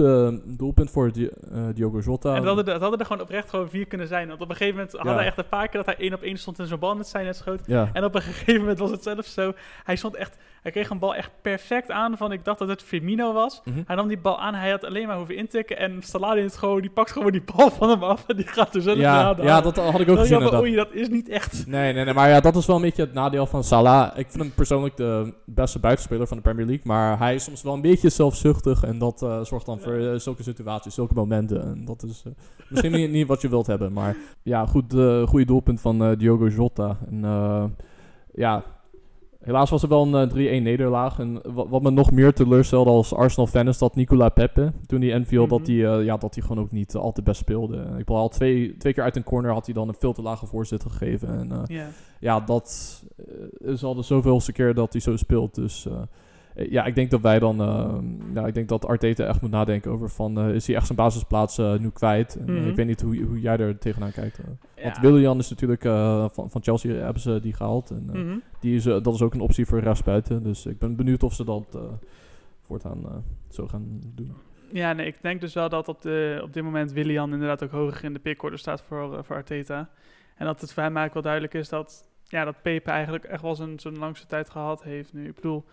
doelpunt 0.57 0.89
voor 0.91 1.11
Di- 1.11 1.29
Diogo 1.73 1.99
Jota. 1.99 2.29
En 2.29 2.35
dat 2.35 2.45
hadden, 2.45 2.65
er, 2.65 2.71
dat 2.71 2.81
hadden 2.81 2.99
er 2.99 3.05
gewoon 3.05 3.21
oprecht 3.21 3.49
gewoon 3.49 3.69
vier 3.69 3.85
kunnen 3.85 4.07
zijn. 4.07 4.27
Want 4.27 4.41
op 4.41 4.49
een 4.49 4.55
gegeven 4.55 4.75
moment 4.75 4.95
hadden 4.95 5.13
Ja. 5.13 5.19
we 5.19 5.25
echt 5.25 5.37
een 5.37 5.47
paar 5.49 5.67
keer 5.67 5.83
dat 5.83 5.95
hij 5.95 5.97
één 6.05 6.13
op 6.13 6.21
één 6.21 6.37
stond 6.37 6.59
en 6.59 6.67
zo'n 6.67 6.79
bal 6.79 6.95
met 6.95 7.07
zijn 7.07 7.25
net 7.25 7.35
schoot. 7.35 7.61
En 7.67 8.03
op 8.03 8.15
een 8.15 8.21
gegeven 8.31 8.59
moment 8.61 8.79
was 8.79 8.91
het 8.91 9.03
zelfs 9.03 9.33
zo. 9.33 9.51
Hij 9.83 9.95
stond 9.95 10.15
echt. 10.15 10.37
Hij 10.61 10.71
kreeg 10.71 10.89
een 10.89 10.99
bal 10.99 11.15
echt 11.15 11.31
perfect 11.41 11.91
aan. 11.91 12.17
Van 12.17 12.31
ik 12.31 12.45
dacht 12.45 12.59
dat 12.59 12.67
het 12.67 12.83
Firmino 12.83 13.33
was. 13.33 13.61
Mhm. 13.65 13.81
Hij 13.85 13.95
nam 13.95 14.07
die 14.07 14.19
bal 14.19 14.39
aan. 14.39 14.53
Hij 14.53 14.69
had 14.69 14.85
alleen 14.85 15.07
maar 15.07 15.17
hoeven 15.17 15.35
intikken. 15.35 15.77
En 15.77 16.01
Salah 16.01 16.33
deed 16.33 16.43
het 16.43 16.57
gewoon. 16.57 16.81
Die 16.81 16.89
pakt 16.89 17.11
gewoon 17.11 17.31
die 17.31 17.43
bal 17.55 17.71
van 17.71 17.89
hem 17.89 18.03
af. 18.03 18.23
En 18.27 18.35
die 18.35 18.47
gaat 18.47 18.75
er 18.75 18.81
zelf 18.81 18.97
Ja, 18.97 19.35
ja, 19.41 19.61
dat 19.61 19.75
had 19.75 19.99
ik 19.99 20.09
ook 20.09 20.17
gezien. 20.17 20.37
inderdaad. 20.37 20.61
Oei, 20.61 20.75
dat 20.75 20.91
is 20.93 21.09
niet 21.09 21.29
echt. 21.29 21.67
Nee, 21.67 21.93
nee, 21.93 22.05
nee, 22.05 22.13
maar 22.13 22.29
ja, 22.29 22.39
dat 22.39 22.55
is 22.55 22.65
wel 22.65 22.75
een 22.75 22.81
beetje 22.81 23.01
het 23.01 23.13
nadeel 23.13 23.45
van 23.45 23.63
Salah. 23.63 24.17
Ik 24.17 24.27
vind 24.29 24.43
hem 24.43 24.53
persoonlijk 24.53 24.97
de 24.97 25.33
beste 25.45 25.79
buitenspeler 25.79 26.27
van 26.27 26.37
de 26.37 26.43
Premier 26.43 26.65
League, 26.65 26.85
maar 26.85 27.17
hij 27.17 27.35
is 27.35 27.43
soms 27.43 27.61
wel 27.61 27.73
een 27.73 27.81
beetje 27.81 28.09
zelfzuchtig 28.09 28.83
en 28.83 28.97
dat 28.99 29.21
eh, 29.21 29.43
zorgt 29.43 29.65
dan 29.65 29.79
voor 29.79 29.93
eh, 29.93 30.15
zulke 30.15 30.43
situaties, 30.43 30.93
zulke 30.93 31.13
momenten. 31.13 31.61
En 31.61 31.85
dat 31.85 32.03
is 32.03 32.23
eh, 32.25 32.31
misschien 32.69 32.91
niet, 32.91 33.11
niet 33.11 33.27
wat 33.27 33.41
je 33.41 33.49
wilt 33.49 33.67
hebben, 33.67 33.93
maar 33.93 34.15
ja, 34.43 34.65
goed, 34.65 34.93
goede 35.25 35.45
doelpunt 35.45 35.81
van 35.81 36.15
Diogo 36.15 36.47
Jota. 36.47 36.97
En 37.09 37.21
ja, 38.33 38.63
helaas 39.39 39.69
was 39.69 39.83
er 39.83 39.89
wel 39.89 40.13
een 40.13 40.29
eh, 40.29 40.59
3-1 40.59 40.63
nederlaag. 40.63 41.19
En 41.19 41.41
wat, 41.53 41.67
wat 41.69 41.81
me 41.81 41.91
nog 41.91 42.11
meer 42.11 42.33
teleurstelde 42.33 42.89
als 42.89 43.13
Arsenal-fan 43.13 43.67
is 43.67 43.77
dat 43.77 43.95
Nicola 43.95 44.29
Pepe, 44.29 44.73
toen 44.85 45.01
hij 45.01 45.09
inviel, 45.09 45.47
dat 45.47 45.59
Mhm. 45.59 45.71
hij 45.71 45.97
eh, 45.99 46.05
ja, 46.05 46.17
dat 46.17 46.35
hij 46.35 46.43
gewoon 46.43 46.63
ook 46.63 46.71
niet 46.71 46.95
al 46.95 47.11
te 47.11 47.21
best 47.21 47.39
speelde. 47.39 47.77
Ik 47.77 47.97
bedoel, 47.97 48.17
al 48.17 48.29
twee, 48.29 48.77
twee 48.77 48.93
keer 48.93 49.03
uit 49.03 49.15
een 49.15 49.23
corner 49.23 49.51
had 49.51 49.65
hij 49.65 49.73
dan 49.73 49.87
een 49.87 49.95
veel 49.99 50.13
te 50.13 50.21
lage 50.21 50.45
voorzet 50.45 50.83
gegeven. 50.83 51.27
En 51.39 51.51
eh, 51.51 51.61
Ja. 51.77 51.87
ja, 52.19 52.39
dat 52.39 53.01
eh, 53.61 53.69
is 53.71 53.83
al 53.83 53.95
de 53.95 54.01
zoveelste 54.01 54.51
keer 54.51 54.73
dat 54.73 54.91
hij 54.91 55.01
zo 55.01 55.17
speelt. 55.17 55.55
Dus 55.55 55.85
eh, 55.85 55.93
eh, 55.93 55.99
ja, 56.69 56.85
ik 56.85 56.95
denk 56.95 57.11
dat 57.11 57.21
wij 57.21 57.39
dan... 57.39 57.61
eh, 57.61 57.95
ja, 58.33 58.47
ik 58.47 58.53
denk 58.53 58.69
dat 58.69 58.85
Arteta 58.85 59.23
echt 59.25 59.41
moet 59.41 59.51
nadenken 59.51 59.91
over 59.91 60.09
van... 60.09 60.39
eh, 60.39 60.53
is 60.55 60.67
hij 60.67 60.75
echt 60.75 60.85
zijn 60.85 60.97
basisplaats 60.97 61.57
eh, 61.57 61.77
nu 61.77 61.89
kwijt? 61.89 62.35
En, 62.35 62.47
eh, 62.47 62.53
Mhm. 62.55 62.67
ik 62.67 62.75
weet 62.75 62.85
niet 62.87 63.01
hoe, 63.01 63.21
hoe 63.23 63.39
jij 63.39 63.57
er 63.57 63.77
tegenaan 63.77 64.11
kijkt. 64.11 64.39
eh. 64.39 64.83
Want. 64.83 64.97
Willian 64.99 65.37
is 65.39 65.49
natuurlijk... 65.49 65.83
eh, 65.85 66.25
van, 66.31 66.49
van 66.51 66.63
Chelsea 66.63 66.93
hebben 66.95 67.21
ze 67.21 67.39
die 67.41 67.53
gehaald. 67.53 67.89
En 67.89 68.09
eh, 68.13 68.21
Mhm. 68.21 68.37
die 68.59 68.75
is, 68.75 68.85
eh, 68.85 69.01
dat 69.03 69.13
is 69.13 69.21
ook 69.21 69.33
een 69.33 69.39
optie 69.41 69.65
voor 69.65 69.79
rechtsbuiten. 69.79 70.43
Dus 70.43 70.65
ik 70.65 70.77
ben 70.79 70.95
benieuwd 70.95 71.23
of 71.23 71.33
ze 71.33 71.43
dat 71.43 71.75
eh, 71.75 71.81
voortaan 72.61 73.05
eh, 73.05 73.15
zo 73.49 73.67
gaan 73.67 73.99
doen. 74.15 74.33
Ja, 74.71 74.93
nee, 74.93 75.05
ik 75.05 75.21
denk 75.21 75.41
dus 75.41 75.53
wel 75.53 75.69
dat 75.69 75.87
op, 75.87 76.01
de, 76.01 76.39
op 76.43 76.53
dit 76.53 76.63
moment 76.63 76.91
Willian 76.91 77.33
inderdaad 77.33 77.63
ook 77.63 77.71
hoger 77.71 78.03
in 78.03 78.13
de 78.13 78.19
pickorde 78.19 78.57
staat 78.57 78.81
voor, 78.81 79.13
eh, 79.17 79.23
voor 79.23 79.35
Arteta. 79.35 79.89
En 80.35 80.45
dat 80.45 80.61
het 80.61 80.73
voor 80.73 80.83
hem 80.83 80.97
eigenlijk 80.97 81.13
wel 81.13 81.23
duidelijk 81.23 81.53
is 81.53 81.69
dat, 81.69 82.09
ja, 82.23 82.45
dat 82.45 82.61
Pepe 82.61 82.91
eigenlijk 82.91 83.23
echt 83.23 83.41
wel 83.41 83.55
zijn, 83.55 83.79
zijn 83.79 83.97
langste 83.97 84.27
tijd 84.27 84.49
gehad 84.49 84.83
heeft 84.83 85.13
nu. 85.13 85.27
Ik 85.27 85.35
bedoel, 85.35 85.63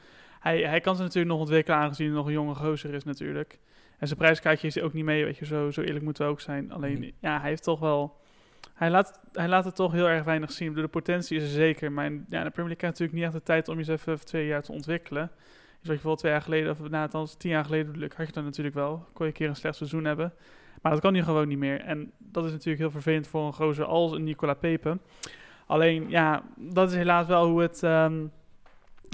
hij, 0.46 0.60
hij 0.60 0.81
kan 0.81 0.96
ze 0.96 1.02
natuurlijk 1.02 1.32
nog 1.32 1.40
ontwikkelen 1.40 1.78
aangezien 1.78 2.06
hij 2.06 2.16
nog 2.16 2.26
een 2.26 2.32
jonge 2.32 2.54
gozer 2.54 2.94
is 2.94 3.04
natuurlijk. 3.04 3.58
En 3.98 4.06
zijn 4.06 4.19
prijskaartje 4.19 4.66
is 4.66 4.81
ook 4.81 4.93
niet 4.93 5.04
mee, 5.04 5.25
weet 5.25 5.37
je, 5.37 5.46
zo, 5.46 5.70
zo 5.70 5.81
eerlijk 5.81 6.04
moeten 6.04 6.25
we 6.25 6.31
ook 6.31 6.40
zijn. 6.40 6.72
Alleen, 6.72 6.98
Mhm. 6.98 7.10
ja, 7.20 7.40
hij 7.40 7.48
heeft 7.48 7.62
toch 7.62 7.81
wel... 7.81 8.16
Hij 8.75 8.90
laat, 8.90 9.20
hij 9.32 9.48
laat 9.48 9.64
het 9.64 9.75
toch 9.75 9.93
heel 9.93 10.08
erg 10.08 10.25
weinig 10.25 10.52
zien. 10.52 10.75
De 10.75 10.88
potentie 10.88 11.37
is 11.37 11.43
er 11.43 11.48
zeker. 11.48 11.93
Maar 11.93 12.04
in, 12.04 12.25
ja, 12.28 12.44
de 12.44 12.50
Premier 12.50 12.70
League 12.70 12.76
je 12.81 12.87
natuurlijk 12.87 13.12
niet 13.12 13.22
echt 13.22 13.32
de 13.32 13.43
tijd 13.43 13.69
om 13.69 13.76
jezelf 13.76 14.06
even 14.06 14.25
twee 14.26 14.46
jaar 14.46 14.62
te 14.62 14.72
ontwikkelen. 14.72 15.31
Dus 15.32 15.37
wat 15.69 15.81
je 15.81 15.87
bijvoorbeeld 15.87 16.19
twee 16.19 16.32
jaar 16.32 16.43
geleden, 16.43 16.70
of 16.70 16.88
na 16.88 17.02
althans 17.02 17.34
tien 17.37 17.50
jaar 17.50 17.64
geleden 17.64 17.87
bedoel 17.87 18.02
ik, 18.02 18.12
had 18.12 18.26
je 18.26 18.32
dat 18.32 18.44
natuurlijk 18.44 18.75
wel. 18.75 19.04
Kon 19.12 19.26
je 19.26 19.32
een 19.32 19.38
keer 19.38 19.49
een 19.49 19.56
slecht 19.56 19.76
seizoen 19.76 20.04
hebben. 20.04 20.32
Maar 20.82 20.92
dat 20.92 21.00
kan 21.00 21.12
nu 21.12 21.22
gewoon 21.22 21.49
niet 21.49 21.58
meer. 21.58 21.81
En 21.81 22.12
dat 22.19 22.44
is 22.44 22.50
natuurlijk 22.50 22.78
heel 22.78 22.90
vervelend 22.90 23.26
voor 23.26 23.46
een 23.46 23.52
gozer 23.52 23.84
als 23.84 24.12
een 24.12 24.22
Nicola 24.25 24.54
Pepe. 24.54 24.99
Alleen, 25.66 26.10
ja, 26.10 26.42
dat 26.56 26.90
is 26.90 26.96
helaas 26.96 27.26
wel 27.26 27.46
hoe 27.49 27.62
het, 27.62 27.82
ehm, 27.82 28.26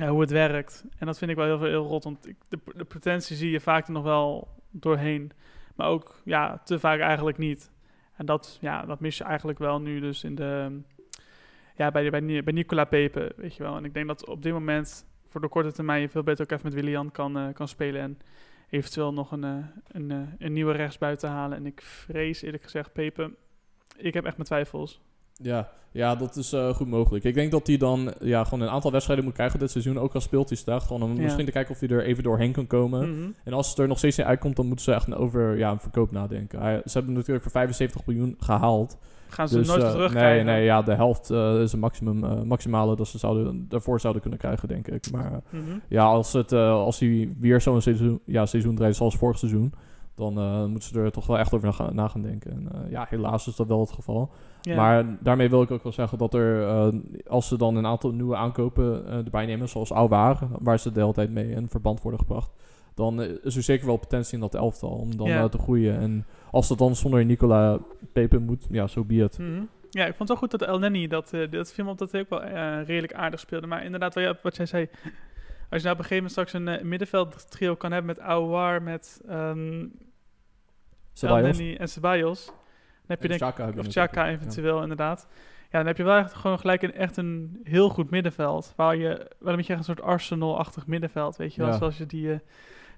hoe 0.07 0.21
het 0.21 0.31
werkt. 0.31 0.85
En 0.99 1.07
dat 1.07 1.19
vind 1.19 1.31
ik 1.31 1.37
wel 1.37 1.47
heel, 1.47 1.69
heel 1.69 1.87
rot. 1.87 2.05
Want 2.05 2.29
ik, 2.29 2.37
de, 2.49 2.59
de 2.77 2.85
potentie 2.85 3.37
zie 3.37 3.51
je 3.51 3.61
vaak 3.61 3.87
er 3.87 3.93
nog 3.93 4.03
wel 4.05 4.49
doorheen. 4.71 5.33
Maar 5.75 5.89
ook, 5.89 6.21
ja, 6.25 6.59
te 6.65 6.79
vaak 6.79 7.01
eigenlijk 7.01 7.39
niet. 7.39 7.71
En 8.17 8.27
dat, 8.27 8.59
ja, 8.61 8.85
dat 8.85 9.01
mis 9.01 9.19
je 9.19 9.25
eigenlijk 9.25 9.59
wel 9.59 9.81
nu 9.81 10.01
dus 10.01 10.25
in 10.25 10.35
de... 10.35 10.81
Ja, 11.77 11.91
bij, 11.91 12.11
bij, 12.11 12.45
bij 12.45 12.53
Nicola 12.53 12.85
Pepe, 12.85 13.33
weet 13.37 13.55
je 13.55 13.63
wel. 13.63 13.77
En 13.77 13.85
ik 13.85 13.95
denk 13.95 14.07
dat 14.07 14.27
op 14.27 14.43
dit 14.43 14.53
moment 14.53 15.07
voor 15.29 15.41
de 15.41 15.49
korte 15.49 15.73
termijn 15.73 16.01
je 16.01 16.09
veel 16.09 16.23
beter 16.23 16.45
ook 16.45 16.51
even 16.51 16.65
met 16.65 16.75
Willian 16.75 17.11
kan, 17.11 17.39
eh, 17.39 17.53
kan 17.53 17.69
spelen. 17.69 18.01
En 18.01 18.19
eventueel 18.71 19.13
nog 19.13 19.33
een, 19.33 19.45
eh, 19.45 19.57
een, 19.89 20.11
eh, 20.11 20.19
een 20.39 20.53
nieuwe 20.53 20.73
rechtsbuiten 20.73 21.29
halen. 21.29 21.57
En 21.57 21.67
ik 21.67 21.83
vrees 21.83 22.43
eerlijk 22.43 22.63
gezegd, 22.63 22.93
Pepe, 22.93 23.35
ik 23.97 24.15
heb 24.15 24.25
echt 24.25 24.37
mijn 24.37 24.49
twijfels. 24.49 25.01
Ja, 25.35 25.69
ja 25.93 26.15
dat 26.17 26.37
is 26.37 26.53
eh, 26.53 26.75
goed 26.75 26.89
mogelijk. 26.89 27.25
Ik 27.25 27.35
denk 27.35 27.51
dat 27.51 27.67
hij 27.67 27.77
dan 27.77 28.13
ja, 28.21 28.45
gewoon 28.45 28.61
een 28.61 28.73
aantal 28.73 28.91
wedstrijden 28.93 29.25
moet 29.25 29.35
krijgen 29.35 29.59
dit 29.59 29.71
seizoen. 29.71 29.99
Ook 29.99 30.15
al 30.15 30.21
speelt 30.21 30.49
hij 30.49 30.59
slecht. 30.59 30.87
Gewoon 30.87 31.03
om 31.03 31.15
Ja. 31.17 31.23
misschien 31.23 31.45
te 31.45 31.53
kijken 31.53 31.75
of 31.75 31.81
hij 31.81 31.89
er 31.89 32.05
even 32.05 32.23
doorheen 32.23 32.53
kan 32.53 32.67
komen. 32.67 33.11
Mhm. 33.19 33.31
En 33.45 33.53
als 33.53 33.69
het 33.69 33.79
er 33.79 33.89
nog 33.89 33.99
steeds 33.99 34.17
niet 34.17 34.27
uitkomt, 34.27 34.57
dan 34.57 34.67
moeten 34.67 34.85
ze 34.85 34.93
echt 34.93 35.15
over 35.15 35.59
ja, 35.59 35.71
een 35.71 35.81
verkoop 35.81 36.11
nadenken. 36.11 36.61
Hij, 36.61 36.81
ze 36.85 36.93
hebben 36.93 37.13
natuurlijk 37.13 37.43
voor 37.43 37.53
75 37.53 38.07
miljoen 38.07 38.37
gehaald. 38.39 38.97
Gaan 39.29 39.49
ze 39.49 39.59
Dus, 39.59 39.67
nooit 39.67 39.95
weer 39.97 40.13
nee, 40.13 40.43
nee, 40.43 40.65
ja, 40.65 40.83
de 40.83 40.95
helft 40.95 41.31
eh, 41.31 41.61
is 41.61 41.73
een 41.73 41.79
maximum, 41.79 42.47
maximale 42.47 42.97
dat 42.97 43.09
ze 43.09 43.19
zouden, 43.19 43.67
daarvoor 43.69 44.01
zouden 44.01 44.23
kunnen 44.23 44.41
krijgen, 44.41 44.69
denk 44.69 44.89
ik. 44.89 45.11
Maar 45.11 45.41
Mhm. 45.51 45.63
ja, 45.89 46.05
als, 46.05 46.33
het, 46.33 46.53
als 46.53 46.99
hij 47.01 47.35
weer 47.41 47.61
zo'n 47.61 47.81
seizoen, 47.83 48.21
ja, 48.27 48.47
seizoen 48.47 48.75
draait 48.75 48.97
zoals 48.97 49.17
vorig 49.17 49.39
seizoen, 49.39 49.73
dan 50.15 50.39
eh, 50.39 50.65
moeten 50.65 50.89
ze 50.89 51.01
er 51.01 51.13
toch 51.13 51.27
wel 51.27 51.39
echt 51.39 51.55
over 51.55 51.67
na 51.67 51.73
gaan, 51.73 51.95
na 51.95 52.09
gaan 52.09 52.23
denken. 52.23 52.51
En 52.51 52.69
eh, 52.73 52.91
ja, 52.91 53.07
helaas 53.09 53.47
is 53.47 53.57
dat 53.57 53.67
wel 53.67 53.81
het 53.81 53.93
geval. 53.93 54.31
Maar 54.77 55.17
daarmee 55.21 55.51
wil 55.51 55.63
ik 55.63 55.71
ook 55.71 55.83
wel 55.83 55.93
zeggen 55.93 56.19
dat 56.19 56.35
er, 56.35 56.69
eh, 56.69 56.89
als 57.27 57.49
ze 57.49 57.57
dan 57.57 57.77
een 57.77 57.87
aantal 57.87 58.11
nieuwe 58.11 58.37
aankopen 58.37 59.07
erbij 59.07 59.47
nemen, 59.47 59.69
zoals 59.69 59.91
Auwaar, 59.91 60.39
waar 60.59 60.79
ze 60.79 60.93
de 60.93 61.01
hele 61.01 61.13
tijd 61.13 61.31
mee 61.31 61.51
in 61.51 61.69
verband 61.69 62.03
worden 62.03 62.21
gebracht, 62.21 62.51
dan 62.95 63.21
is 63.23 63.57
er 63.57 63.63
zeker 63.63 63.87
wel 63.87 63.97
potentie 63.97 64.35
in 64.35 64.41
dat 64.41 64.55
elftal 64.55 64.91
om 64.91 65.17
dan 65.17 65.49
te 65.49 65.59
groeien. 65.59 65.99
En 65.99 66.27
als 66.51 66.69
dat 66.69 66.79
dan 66.79 66.97
zonder 66.97 67.25
Nicola 67.25 67.79
Pepe 68.13 68.39
moet, 68.39 68.67
ja, 68.71 68.87
zo 68.87 69.01
so 69.01 69.05
be. 69.05 69.31
Mhm. 69.39 69.63
Ja, 69.91 70.07
ik 70.07 70.15
vond 70.15 70.29
het 70.29 70.29
wel 70.29 70.37
goed 70.37 70.51
dat 70.51 70.63
El 70.63 70.79
Nenny, 70.79 71.07
dat, 71.07 71.31
dat 71.51 71.73
film 71.73 71.89
op 71.89 71.99
dat 71.99 72.13
hij 72.13 72.21
ook 72.21 72.29
wel 72.29 72.43
redelijk 72.83 73.15
aardig 73.15 73.41
speelde. 73.41 73.67
Maar 73.67 73.85
inderdaad, 73.85 74.15
wat 74.43 74.57
jij 74.57 74.67
zei, 74.67 74.89
als 75.73 75.83
je 75.83 75.89
nou 75.89 75.99
op 75.99 76.03
een 76.03 76.09
gegeven 76.09 76.15
moment 76.15 76.31
straks 76.31 76.53
een 76.53 76.69
eh, 76.69 76.83
middenveld 76.83 77.51
trio 77.51 77.75
kan 77.75 77.93
hebben 77.93 78.17
met 78.17 78.25
Aouar, 78.25 78.83
met. 78.83 79.21
Nenny 81.21 81.77
en 81.77 81.89
Ceballos, 81.89 82.47
dan 82.47 82.57
heb 83.07 83.23
je 83.23 83.29
En 83.29 83.39
denk 83.39 83.57
je 83.75 83.81
of 83.81 83.87
Chaka 83.87 84.25
ja. 84.25 84.33
eventueel 84.33 84.83
inderdaad. 84.83 85.27
Ja, 85.71 85.79
dan 85.79 85.87
heb 85.87 85.97
je 85.97 86.03
wel 86.03 86.17
echt 86.17 86.35
gewoon 86.35 86.59
gelijk 86.59 86.83
een, 86.83 86.95
echt 86.95 87.17
een 87.17 87.61
heel 87.65 87.89
goed 87.89 88.11
middenveld. 88.11 88.73
Waar 88.77 88.97
je 88.97 89.09
wel 89.39 89.51
een 89.51 89.57
beetje 89.57 89.73
echt 89.73 89.89
een 89.89 89.95
soort 89.95 90.03
Arsenal-achtig 90.03 90.87
middenveld, 90.87 91.37
weet 91.37 91.55
je 91.55 91.61
wel. 91.61 91.71
Ja. 91.71 91.77
Zoals, 91.77 91.99
je 91.99 92.07
die, 92.07 92.33
eh, 92.33 92.39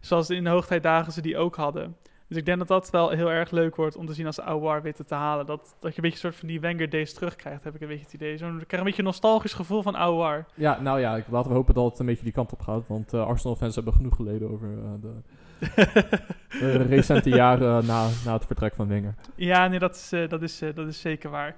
zoals 0.00 0.30
in 0.30 0.44
de 0.44 0.50
hoogtijdagen 0.50 1.12
ze 1.12 1.20
die 1.20 1.36
ook 1.36 1.56
hadden. 1.56 1.96
Dus 2.28 2.36
ik 2.36 2.44
denk 2.46 2.58
dat 2.58 2.68
dat 2.68 2.90
wel 2.90 3.10
heel 3.10 3.30
erg 3.30 3.50
leuk 3.50 3.76
wordt 3.76 3.96
om 3.96 4.06
te 4.06 4.12
zien 4.14 4.26
als 4.26 4.36
de 4.36 4.42
Aouar 4.42 4.82
weten 4.82 5.06
te 5.06 5.14
halen. 5.14 5.46
Dat, 5.46 5.60
dat 5.60 5.70
je 5.80 5.86
een 5.86 5.92
beetje 5.94 6.08
een 6.10 6.16
soort 6.32 6.36
van 6.36 6.48
die 6.48 6.60
Wenger 6.60 6.90
days 6.90 7.14
terugkrijgt, 7.14 7.64
heb 7.64 7.74
ik 7.74 7.80
een 7.80 7.88
beetje 7.88 8.04
het 8.04 8.12
idee. 8.14 8.36
Zo'n, 8.36 8.60
ik 8.60 8.66
krijg 8.66 8.82
een 8.82 8.84
beetje 8.88 8.98
een 9.02 9.08
nostalgisch 9.08 9.52
gevoel 9.52 9.82
van 9.82 9.96
Aouar. 9.96 10.46
Ja, 10.54 10.80
nou 10.80 11.00
ja, 11.00 11.16
ik, 11.16 11.24
laten 11.28 11.50
we 11.50 11.56
hopen 11.56 11.74
dat 11.74 11.84
het 11.90 11.98
een 11.98 12.06
beetje 12.06 12.24
die 12.24 12.32
kant 12.32 12.52
op 12.52 12.60
gaat. 12.60 12.86
Want 12.88 13.12
eh, 13.12 13.26
Arsenal-fans 13.26 13.74
hebben 13.74 13.92
genoeg 13.92 14.16
geleden 14.16 14.50
over 14.50 14.68
eh, 14.78 14.90
de, 15.00 15.12
de 16.58 16.82
recente 16.96 17.28
jaren 17.30 17.86
na, 17.86 18.08
na 18.24 18.32
het 18.32 18.46
vertrek 18.46 18.74
van 18.74 18.88
Wenger. 18.88 19.14
ja, 19.34 19.66
nee, 19.68 19.78
dat 19.78 19.94
is, 19.94 20.12
eh, 20.12 20.28
dat 20.28 20.42
is, 20.42 20.62
eh, 20.62 20.74
dat 20.74 20.86
is 20.86 21.00
zeker 21.00 21.30
waar. 21.30 21.56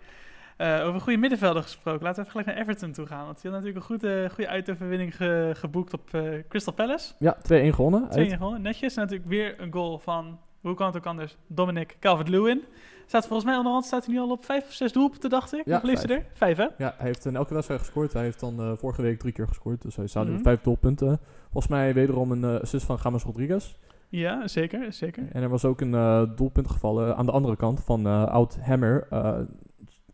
Eh, 0.56 0.82
over 0.86 1.00
goede 1.00 1.18
middenvelden 1.18 1.62
gesproken, 1.62 2.02
laten 2.02 2.22
we 2.22 2.28
even 2.28 2.40
gelijk 2.40 2.46
naar 2.58 2.66
Everton 2.66 2.92
toe 2.92 3.06
gaan. 3.06 3.24
Want 3.24 3.42
die 3.42 3.50
had 3.50 3.60
natuurlijk 3.60 3.90
een 3.90 3.98
goede, 3.98 4.28
goede 4.34 4.50
uitoverwinning 4.50 5.16
ge- 5.16 5.50
geboekt 5.56 5.92
op 5.92 6.14
eh, 6.14 6.22
Crystal 6.48 6.72
Palace. 6.72 7.12
Ja, 7.18 7.36
2-1 7.36 7.74
gewonnen. 7.74 8.08
Twee 8.10 8.24
Uit- 8.24 8.34
gewonnen, 8.36 8.62
netjes. 8.62 8.94
En 8.96 9.02
natuurlijk 9.02 9.28
weer 9.28 9.60
een 9.60 9.72
goal 9.72 9.98
van, 9.98 10.38
hoe 10.68 10.76
kan 10.76 10.86
het 10.86 10.96
ook 10.96 11.06
anders, 11.06 11.36
Dominic 11.46 11.96
Calvert-Lewin. 12.00 12.62
Staat 13.06 13.26
volgens 13.26 13.44
mij 13.48 13.56
onderhand 13.56 13.84
staat 13.84 14.04
hij 14.04 14.14
nu 14.14 14.20
al 14.20 14.30
op 14.30 14.44
vijf 14.44 14.64
of 14.66 14.72
zes 14.72 14.92
doelpunten, 14.92 15.30
dacht 15.30 15.54
ik. 15.54 15.62
Ja, 15.64 15.80
hij 15.82 16.16
er? 16.16 16.24
Vijf, 16.32 16.56
hè? 16.56 16.62
Ja, 16.78 16.94
hij 16.96 17.06
heeft 17.06 17.24
in 17.24 17.36
elke 17.36 17.54
wedstrijd 17.54 17.80
gescoord. 17.80 18.12
Hij 18.12 18.22
heeft 18.22 18.40
dan 18.40 18.60
eh, 18.60 18.72
vorige 18.76 19.02
week 19.02 19.18
drie 19.18 19.32
keer 19.32 19.48
gescoord. 19.48 19.82
Dus 19.82 19.96
hij 19.96 20.06
staat 20.06 20.24
nu 20.24 20.28
Mhm. 20.30 20.38
op 20.38 20.44
vijf 20.44 20.60
doelpunten. 20.60 21.18
Volgens 21.42 21.68
mij 21.72 21.94
wederom 21.94 22.30
een 22.32 22.44
eh, 22.44 22.60
assist 22.60 22.86
van 22.86 22.98
James 23.02 23.22
Rodriguez. 23.22 23.76
Ja, 24.08 24.48
zeker, 24.48 24.92
zeker. 24.92 25.28
En 25.32 25.42
er 25.42 25.48
was 25.48 25.64
ook 25.64 25.80
een 25.80 25.94
eh, 25.94 26.22
doelpunt 26.36 26.70
gevallen 26.70 27.16
aan 27.16 27.26
de 27.26 27.32
andere 27.32 27.56
kant 27.56 27.80
van 27.84 28.06
eh 28.06 28.24
oud 28.24 28.58
Hammer. 28.60 29.06
eh, 29.10 29.38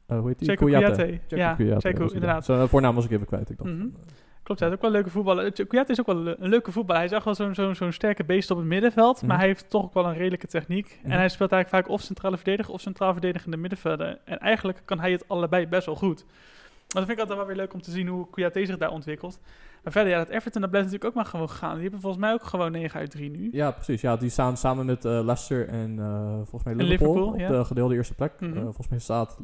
eh, 0.07 0.19
hoe 0.19 0.29
heet 0.29 0.39
die? 0.39 0.49
Jacob 0.49 0.69
Ja, 0.69 1.55
hij 1.83 1.93
inderdaad. 2.13 2.45
Zijn 2.45 2.69
voornaam 2.69 2.95
was 2.95 3.05
ik 3.05 3.11
even 3.11 3.27
kwijt. 3.27 3.51
Ik 3.51 3.59
dacht, 3.59 3.71
Mhm. 3.71 3.81
eh, 3.83 3.87
Klopt, 4.43 4.61
hij 4.61 4.69
is 4.69 4.75
ook 4.75 4.81
wel 4.81 4.91
een 4.91 4.97
leuke 4.97 5.11
voetballer. 5.11 5.53
Kouyaté 5.53 5.93
is 5.93 6.01
ook 6.01 6.07
wel 6.07 6.27
een, 6.27 6.49
leuke 6.49 6.73
voetballer. 6.73 7.01
Hij 7.01 7.11
is 7.11 7.17
echt 7.17 7.25
wel 7.25 7.35
zo'n 7.35 7.55
zo'n 7.55 7.75
zo'n 7.75 7.93
sterke 7.93 8.25
beest 8.25 8.51
op 8.51 8.57
het 8.57 8.67
middenveld. 8.67 9.17
Mhm. 9.17 9.27
Maar 9.27 9.39
hij 9.39 9.47
heeft 9.47 9.71
toch 9.71 9.85
ook 9.85 9.95
wel 9.95 10.05
een 10.07 10.17
redelijke 10.17 10.47
techniek. 10.47 10.99
Mhm. 11.03 11.13
En 11.13 11.19
hij 11.19 11.29
speelt 11.29 11.53
eigenlijk 11.53 11.85
vaak 11.85 11.95
of 11.95 12.01
centrale 12.01 12.37
verdediger 12.37 12.73
of 12.73 12.81
centraal 12.81 13.13
verdedigende 13.13 13.57
middenvelder. 13.57 14.19
En 14.25 14.39
eigenlijk 14.39 14.83
kan 14.85 15.01
hij 15.01 15.13
het 15.13 15.29
allebei 15.29 15.67
best 15.67 15.87
wel 15.87 15.95
goed. 15.95 16.25
Maar 16.25 17.03
dat 17.03 17.05
vind 17.05 17.11
ik 17.11 17.19
altijd 17.19 17.39
wel 17.39 17.47
weer 17.47 17.57
leuk 17.57 17.75
om 17.75 17.83
te 17.83 17.91
zien 17.91 18.09
hoe 18.09 18.31
Kouyaté 18.31 18.65
zich 18.65 18.79
daar 18.79 18.91
ontwikkelt. 18.91 19.39
Maar 19.83 19.93
verder, 19.93 20.13
ja, 20.13 20.19
dat 20.19 20.29
Everton, 20.29 20.61
dat 20.61 20.71
blijft 20.71 20.91
natuurlijk 20.91 21.17
ook 21.17 21.23
maar 21.23 21.33
gewoon 21.33 21.51
gaan. 21.51 21.73
Die 21.73 21.83
hebben 21.83 22.01
volgens 22.01 22.23
mij 22.23 22.33
ook 22.33 22.43
gewoon 22.45 22.73
9 22.73 23.01
uit 23.01 23.11
3 23.11 23.31
nu. 23.31 23.49
Ja, 23.53 23.71
precies. 23.71 24.01
Ja, 24.01 24.17
die 24.17 24.31
staan 24.31 24.57
samen 24.57 24.87
met 24.87 25.05
eh, 25.05 25.25
Leicester 25.25 25.69
en 25.69 25.99
eh, 25.99 26.35
volgens 26.35 26.65
mij 26.65 26.75
Liverpool, 26.75 27.15
Liverpool, 27.15 27.33
op 27.33 27.39
ja. 27.39 27.49
de 27.49 27.65
gedeelde 27.65 27.95
eerste 27.95 28.15
plek. 28.15 28.33
Mhm. 28.41 28.57
Eh, 28.57 28.63
volgens 28.63 28.89
mij 28.89 28.99
staat 28.99 29.39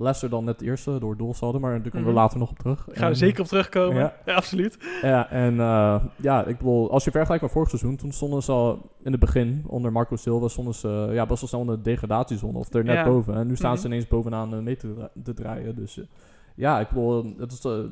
Leicester 0.00 0.30
dan 0.30 0.44
net 0.44 0.60
eerste 0.62 0.98
door 0.98 1.16
doelsaldo, 1.16 1.58
maar 1.60 1.70
daar 1.70 1.80
komen 1.90 2.00
we 2.06 2.12
Mhm. 2.12 2.20
later 2.20 2.38
nog 2.38 2.50
op 2.50 2.58
terug. 2.58 2.80
Gaan 2.84 2.94
we 2.94 3.00
En, 3.04 3.16
zeker 3.16 3.40
op 3.40 3.46
terugkomen. 3.46 3.96
ja. 3.98 4.14
Ja, 4.26 4.34
absoluut. 4.34 4.78
Ja, 5.02 5.30
en 5.30 5.60
eh, 5.60 6.04
ja, 6.16 6.44
ik 6.44 6.58
bedoel, 6.58 6.90
als 6.90 7.04
je 7.04 7.10
vergelijkt 7.10 7.42
met 7.42 7.52
vorig 7.52 7.68
seizoen, 7.68 7.96
toen 7.96 8.12
stonden 8.12 8.42
ze 8.42 8.52
al 8.52 8.90
in 9.02 9.10
het 9.10 9.20
begin, 9.20 9.64
onder 9.66 9.92
Marco 9.92 10.16
Silva, 10.16 10.48
stonden 10.48 10.74
ze 10.74 11.08
ja, 11.12 11.26
best 11.26 11.40
wel 11.40 11.48
snel 11.48 11.60
in 11.60 11.66
de 11.66 11.80
degradatiezone, 11.80 12.58
of 12.58 12.74
er 12.74 12.84
net 12.84 12.94
Ja. 12.94 13.04
boven. 13.04 13.34
En 13.34 13.46
nu 13.46 13.56
staan 13.56 13.72
Mhm. 13.72 13.80
ze 13.80 13.86
ineens 13.86 14.06
bovenaan 14.08 14.54
eh, 14.54 14.60
mee 14.60 14.76
te, 14.76 14.94
dra- 14.94 15.10
te 15.22 15.34
draaien. 15.34 15.74
Dus 15.76 15.98
eh, 15.98 16.04
ja, 16.54 16.80
ik 16.80 16.88
bedoel, 16.88 17.34
het, 17.38 17.52
is, 17.52 17.62
het 17.62 17.90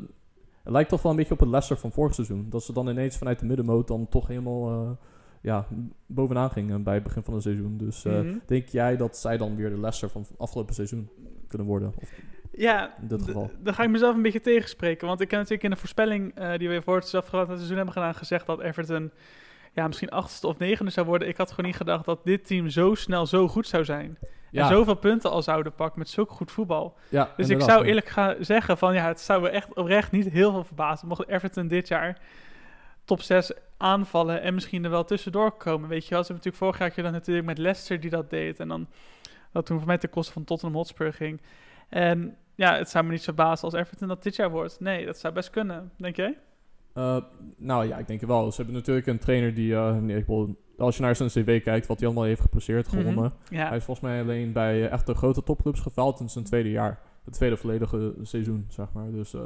lijkt 0.65 0.89
toch 0.91 1.03
wel 1.03 1.11
een 1.13 1.19
beetje 1.19 1.33
op 1.35 1.41
het 1.41 1.49
Leicester 1.49 1.77
van 1.79 1.93
vorig 1.93 2.15
seizoen. 2.15 2.47
Dat 2.51 2.63
ze 2.63 2.73
dan 2.73 2.89
ineens 2.89 3.17
vanuit 3.17 3.39
de 3.39 3.47
middenmoot 3.47 3.89
dan 3.89 4.09
toch 4.09 4.27
helemaal 4.27 4.99
ja, 5.43 5.67
bovenaan 6.07 6.51
gingen 6.51 6.83
bij 6.83 6.95
het 6.95 7.03
begin 7.03 7.23
van 7.23 7.35
het 7.35 7.43
seizoen. 7.43 7.77
Dus 7.77 8.03
Mhm. 8.05 8.35
denk 8.47 8.69
jij 8.69 8.97
dat 8.97 9.17
zij 9.17 9.37
dan 9.37 9.57
weer 9.57 9.69
de 9.71 9.75
Leicester 9.81 10.09
van 10.11 10.25
afgelopen 10.39 10.75
seizoen 10.75 11.09
kunnen 11.49 11.67
worden? 11.67 11.93
Of 12.01 12.11
Ja, 12.53 12.95
in 13.01 13.09
dit 13.09 13.19
d- 13.19 13.25
geval? 13.25 13.51
dan 13.59 13.75
ga 13.75 13.83
ik 13.83 13.91
mezelf 13.91 14.15
een 14.17 14.23
beetje 14.23 14.41
tegenspreken. 14.41 15.07
Want 15.07 15.21
ik 15.21 15.31
heb 15.31 15.39
natuurlijk 15.39 15.65
in 15.65 15.71
de 15.71 15.77
voorspelling 15.77 16.35
eh, 16.35 16.59
die 16.59 16.69
we 16.69 16.83
voor 16.83 16.97
het 16.97 17.15
afgelopen 17.15 17.55
seizoen 17.57 17.77
hebben 17.77 17.95
gedaan, 17.95 18.15
gezegd 18.15 18.47
dat 18.47 18.61
Everton 18.61 19.11
ja, 19.73 19.87
misschien 19.87 20.11
achtste 20.11 20.47
of 20.47 20.59
negende 20.59 20.91
zou 20.91 21.07
worden. 21.07 21.29
Ik 21.29 21.37
had 21.37 21.51
gewoon 21.51 21.67
niet 21.67 21.77
gedacht 21.77 22.05
dat 22.05 22.25
dit 22.25 22.47
team 22.47 22.69
zo 22.69 22.95
snel 22.95 23.27
zo 23.27 23.49
goed 23.49 23.67
zou 23.67 23.85
zijn. 23.85 24.19
En 24.53 24.67
zoveel 24.67 24.95
punten 24.95 25.31
al 25.31 25.43
zouden 25.43 25.73
pakken 25.75 25.99
met 25.99 26.09
zulk 26.09 26.31
goed 26.31 26.51
voetbal. 26.51 26.97
ja, 27.09 27.33
Dus 27.37 27.49
ik 27.49 27.61
zou 27.63 27.81
ja. 27.83 27.89
eerlijk 27.89 28.09
gaan 28.09 28.35
zeggen 28.41 28.79
van 28.79 28.95
ja, 28.95 29.07
het 29.07 29.21
zou 29.21 29.43
me 29.43 29.49
echt 29.49 29.75
oprecht 29.75 30.13
niet 30.13 30.29
heel 30.31 30.51
veel 30.53 30.65
verbazen. 30.65 31.09
Mocht 31.09 31.29
Everton 31.29 31.69
dit 31.69 31.89
jaar 31.89 32.19
top 33.05 33.21
6 33.23 33.53
aanvallen 33.77 34.43
en 34.43 34.55
misschien 34.55 34.85
er 34.85 34.91
wel 34.91 35.05
tussendoor 35.05 35.53
komen. 35.53 35.89
Weet 35.89 36.07
je 36.07 36.11
wel, 36.15 36.25
ze 36.25 36.33
hebben 36.33 36.45
natuurlijk 36.51 36.79
vorig 36.79 36.95
jaar 36.97 37.05
dan 37.05 37.13
natuurlijk 37.21 37.47
met 37.47 37.59
Leicester 37.59 38.01
die 38.01 38.11
dat 38.11 38.31
deed. 38.31 38.61
En 38.61 38.69
dan 38.69 38.87
dat 39.53 39.67
toen 39.67 39.79
voor 39.79 39.87
mij 39.87 39.99
ten 39.99 40.11
koste 40.11 40.33
van 40.33 40.45
Tottenham 40.45 40.77
Hotspur 40.77 41.13
ging. 41.13 41.41
En 41.89 42.37
ja, 42.55 42.77
het 42.77 42.89
zou 42.91 43.05
me 43.05 43.11
niet 43.11 43.25
verbazen 43.25 43.65
als 43.65 43.75
Everton 43.75 44.09
dat 44.09 44.23
dit 44.23 44.37
jaar 44.37 44.51
wordt. 44.51 44.81
Nee, 44.81 45.07
dat 45.07 45.19
zou 45.19 45.35
best 45.35 45.51
kunnen, 45.51 45.93
denk 45.97 46.17
jij? 46.17 46.39
Eh, 46.95 47.17
nou 47.57 47.87
ja, 47.87 47.99
ik 47.99 48.07
denk 48.07 48.21
het 48.21 48.29
wel. 48.29 48.51
Ze 48.51 48.57
hebben 48.57 48.75
natuurlijk 48.75 49.07
een 49.07 49.19
trainer 49.19 49.55
die, 49.55 49.75
eh, 49.75 49.97
nee, 49.97 50.25
als 50.79 50.97
je 50.97 51.03
naar 51.03 51.17
zijn 51.17 51.29
cv 51.29 51.63
kijkt, 51.63 51.87
wat 51.87 51.99
hij 51.99 52.07
allemaal 52.07 52.25
heeft 52.27 52.41
gepresteerd, 52.41 52.87
Mhm. 52.93 52.97
gewonnen. 52.97 53.33
Ja, 53.51 53.69
Hij 53.69 53.77
is 53.77 53.85
volgens 53.85 54.07
mij 54.07 54.21
alleen 54.21 54.53
bij 54.53 54.89
echt 54.89 55.07
de 55.07 55.15
grote 55.15 55.43
topclubs 55.43 55.81
gefaald 55.81 56.21
in 56.21 56.29
zijn 56.31 56.45
tweede 56.45 56.71
jaar. 56.71 56.99
Het 57.25 57.35
tweede 57.35 57.57
volledige 57.57 58.15
seizoen, 58.23 58.65
zeg 58.69 58.87
maar. 58.93 59.11
Dus 59.11 59.35
eh, 59.35 59.41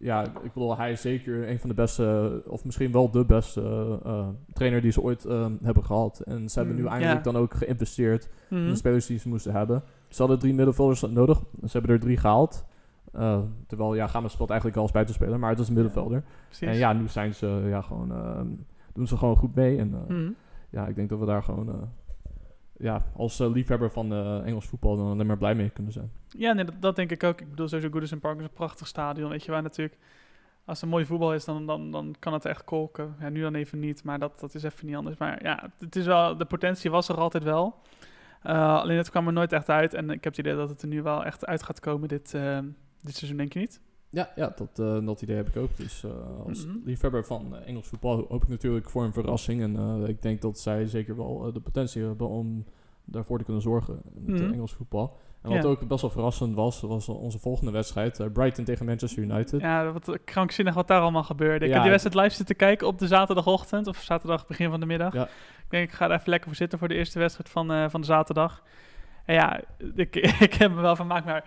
ja, 0.00 0.24
ik 0.24 0.52
bedoel, 0.52 0.76
hij 0.76 0.92
is 0.92 1.00
zeker 1.00 1.48
een 1.50 1.58
van 1.58 1.68
de 1.68 1.74
beste, 1.74 2.42
of 2.46 2.64
misschien 2.64 2.92
wel 2.92 3.10
de 3.10 3.24
beste 3.24 3.98
eh, 4.04 4.28
trainer 4.52 4.80
die 4.80 4.92
ze 4.92 5.02
ooit 5.02 5.24
eh, 5.24 5.46
hebben 5.62 5.84
gehad. 5.84 6.20
En 6.20 6.48
ze 6.48 6.58
hebben 6.58 6.76
nu 6.76 6.82
Mm, 6.82 6.88
eindelijk 6.88 7.24
dan 7.24 7.36
ook 7.36 7.54
geïnvesteerd 7.54 8.28
in 8.50 8.68
de 8.68 8.74
spelers 8.76 9.06
die 9.06 9.18
ze 9.18 9.28
moesten 9.28 9.52
hebben. 9.52 9.82
Ze 10.08 10.18
hadden 10.20 10.38
drie 10.38 10.54
middenvelders 10.54 11.00
nodig. 11.00 11.38
Ze 11.64 11.68
hebben 11.72 11.90
er 11.90 12.00
drie 12.00 12.16
gehaald. 12.16 12.64
Eh, 13.12 13.38
terwijl, 13.66 13.94
ja, 13.94 14.06
Games 14.06 14.32
speelt 14.32 14.48
eigenlijk 14.48 14.78
al 14.78 14.84
als 14.84 14.92
buitenspeler, 14.94 15.38
maar 15.38 15.50
het 15.50 15.58
is 15.58 15.68
een 15.68 15.74
middenvelder. 15.74 16.24
En 16.60 16.76
ja, 16.76 16.92
nu 16.92 17.08
zijn 17.08 17.34
ze 17.34 17.62
ja, 17.68 17.80
gewoon, 17.80 18.12
eh, 18.12 18.40
doen 18.92 19.06
ze 19.06 19.16
gewoon 19.16 19.36
goed 19.36 19.54
mee. 19.54 19.78
En 19.78 19.94
eh, 19.94 20.16
Mhm. 20.16 20.30
ja, 20.70 20.86
ik 20.86 20.94
denk 20.94 21.08
dat 21.08 21.18
we 21.18 21.26
daar 21.26 21.42
gewoon 21.42 21.68
eh, 21.68 21.74
ja, 22.80 23.02
als 23.16 23.40
eh, 23.40 23.52
liefhebber 23.52 23.90
van 23.90 24.12
eh, 24.12 24.46
Engels 24.46 24.66
voetbal 24.66 24.96
dan 24.96 25.10
alleen 25.10 25.26
maar 25.26 25.38
blij 25.38 25.54
mee 25.54 25.70
kunnen 25.70 25.92
zijn. 25.92 26.10
Ja, 26.28 26.52
nee, 26.52 26.64
dat, 26.78 26.96
denk 26.96 27.10
ik 27.10 27.24
ook. 27.24 27.40
Ik 27.40 27.50
bedoel, 27.50 27.68
sowieso 27.68 27.90
Goodison 27.90 28.20
Park 28.20 28.38
is 28.38 28.44
een 28.44 28.52
prachtig 28.52 28.86
stadion, 28.86 29.30
weet 29.30 29.44
je 29.44 29.50
waar 29.50 29.62
natuurlijk... 29.62 29.98
Als 30.64 30.82
er 30.82 30.88
mooi 30.88 31.04
voetbal 31.04 31.34
is, 31.34 31.44
dan, 31.44 31.66
dan, 31.66 31.90
dan 31.90 32.14
kan 32.18 32.32
het 32.32 32.44
echt 32.44 32.64
kolken. 32.64 33.16
Ja, 33.20 33.28
nu 33.28 33.40
dan 33.40 33.54
even 33.54 33.78
niet, 33.78 34.04
maar 34.04 34.18
dat, 34.18 34.40
dat 34.40 34.54
is 34.54 34.62
even 34.62 34.86
niet 34.86 34.96
anders. 34.96 35.16
Maar 35.16 35.42
ja, 35.42 35.70
het 35.78 35.96
is 35.96 36.06
wel, 36.06 36.36
de 36.36 36.44
potentie 36.44 36.90
was 36.90 37.08
er 37.08 37.16
altijd 37.16 37.44
wel. 37.44 37.74
Eh, 38.42 38.80
alleen 38.80 38.96
het 38.96 39.10
kwam 39.10 39.26
er 39.26 39.32
nooit 39.32 39.52
echt 39.52 39.68
uit. 39.68 39.94
En 39.94 40.10
ik 40.10 40.24
heb 40.24 40.36
het 40.36 40.38
idee 40.38 40.56
dat 40.56 40.68
het 40.68 40.82
er 40.82 40.88
nu 40.88 41.02
wel 41.02 41.24
echt 41.24 41.46
uit 41.46 41.62
gaat 41.62 41.80
komen 41.80 42.08
dit, 42.08 42.30
dit 43.00 43.16
seizoen, 43.16 43.36
denk 43.36 43.52
je 43.52 43.58
niet? 43.58 43.80
Ja, 44.10 44.30
ja 44.36 44.52
dat, 44.56 44.78
eh, 44.78 45.06
dat 45.06 45.22
idee 45.22 45.36
heb 45.36 45.48
ik 45.48 45.56
ook. 45.56 45.76
Dus 45.76 46.04
eh, 46.04 46.10
als 46.46 46.66
Mhm. 46.66 46.76
liefhebber 46.84 47.24
van 47.24 47.56
eh, 47.56 47.68
Engels 47.68 47.86
voetbal 47.88 48.24
hoop 48.28 48.42
ik 48.42 48.48
natuurlijk 48.48 48.90
voor 48.90 49.04
een 49.04 49.12
verrassing. 49.12 49.62
En 49.62 50.04
ik 50.08 50.22
denk 50.22 50.40
dat 50.40 50.58
zij 50.58 50.86
zeker 50.86 51.16
wel 51.16 51.52
de 51.52 51.60
potentie 51.60 52.02
hebben 52.04 52.28
om 52.28 52.64
daarvoor 53.04 53.38
te 53.38 53.44
kunnen 53.44 53.62
zorgen 53.62 54.00
het 54.26 54.40
Mhm. 54.40 54.52
Engels 54.52 54.72
voetbal. 54.72 55.16
En 55.42 55.50
wat 55.50 55.62
Ja. 55.62 55.68
ook 55.68 55.88
best 55.88 56.00
wel 56.00 56.10
verrassend 56.10 56.54
was, 56.54 56.80
was 56.80 57.08
onze 57.08 57.38
volgende 57.38 57.70
wedstrijd. 57.72 58.32
Brighton 58.32 58.64
tegen 58.64 58.86
Manchester 58.86 59.22
United. 59.22 59.60
Ja, 59.60 59.92
wat 59.92 60.18
krankzinnig 60.24 60.74
wat 60.74 60.88
daar 60.88 61.00
allemaal 61.00 61.22
gebeurde. 61.22 61.54
Ik 61.64 61.68
Ja, 61.70 61.72
heb 61.72 61.82
die 61.82 61.90
wedstrijd 61.90 62.16
live 62.24 62.36
zitten 62.36 62.56
kijken 62.56 62.86
op 62.86 62.98
de 62.98 63.06
zaterdagochtend. 63.06 63.86
Of 63.86 63.96
zaterdag 63.96 64.46
begin 64.46 64.70
van 64.70 64.80
de 64.80 64.86
middag. 64.86 65.12
Ja. 65.12 65.24
Ik 65.24 65.66
denk, 65.68 65.88
ik 65.88 65.94
ga 65.94 66.04
er 66.04 66.10
even 66.16 66.28
lekker 66.30 66.48
voor 66.48 66.56
zitten 66.56 66.78
voor 66.78 66.88
de 66.88 66.94
eerste 66.94 67.18
wedstrijd 67.18 67.48
van, 67.48 67.90
van 67.90 68.00
de 68.00 68.06
zaterdag. 68.06 68.62
En 69.24 69.34
ja, 69.34 69.60
ik, 69.94 70.16
ik 70.48 70.54
heb 70.54 70.74
me 70.74 70.80
wel 70.80 70.96
vermaakt, 70.96 71.24
maar 71.24 71.44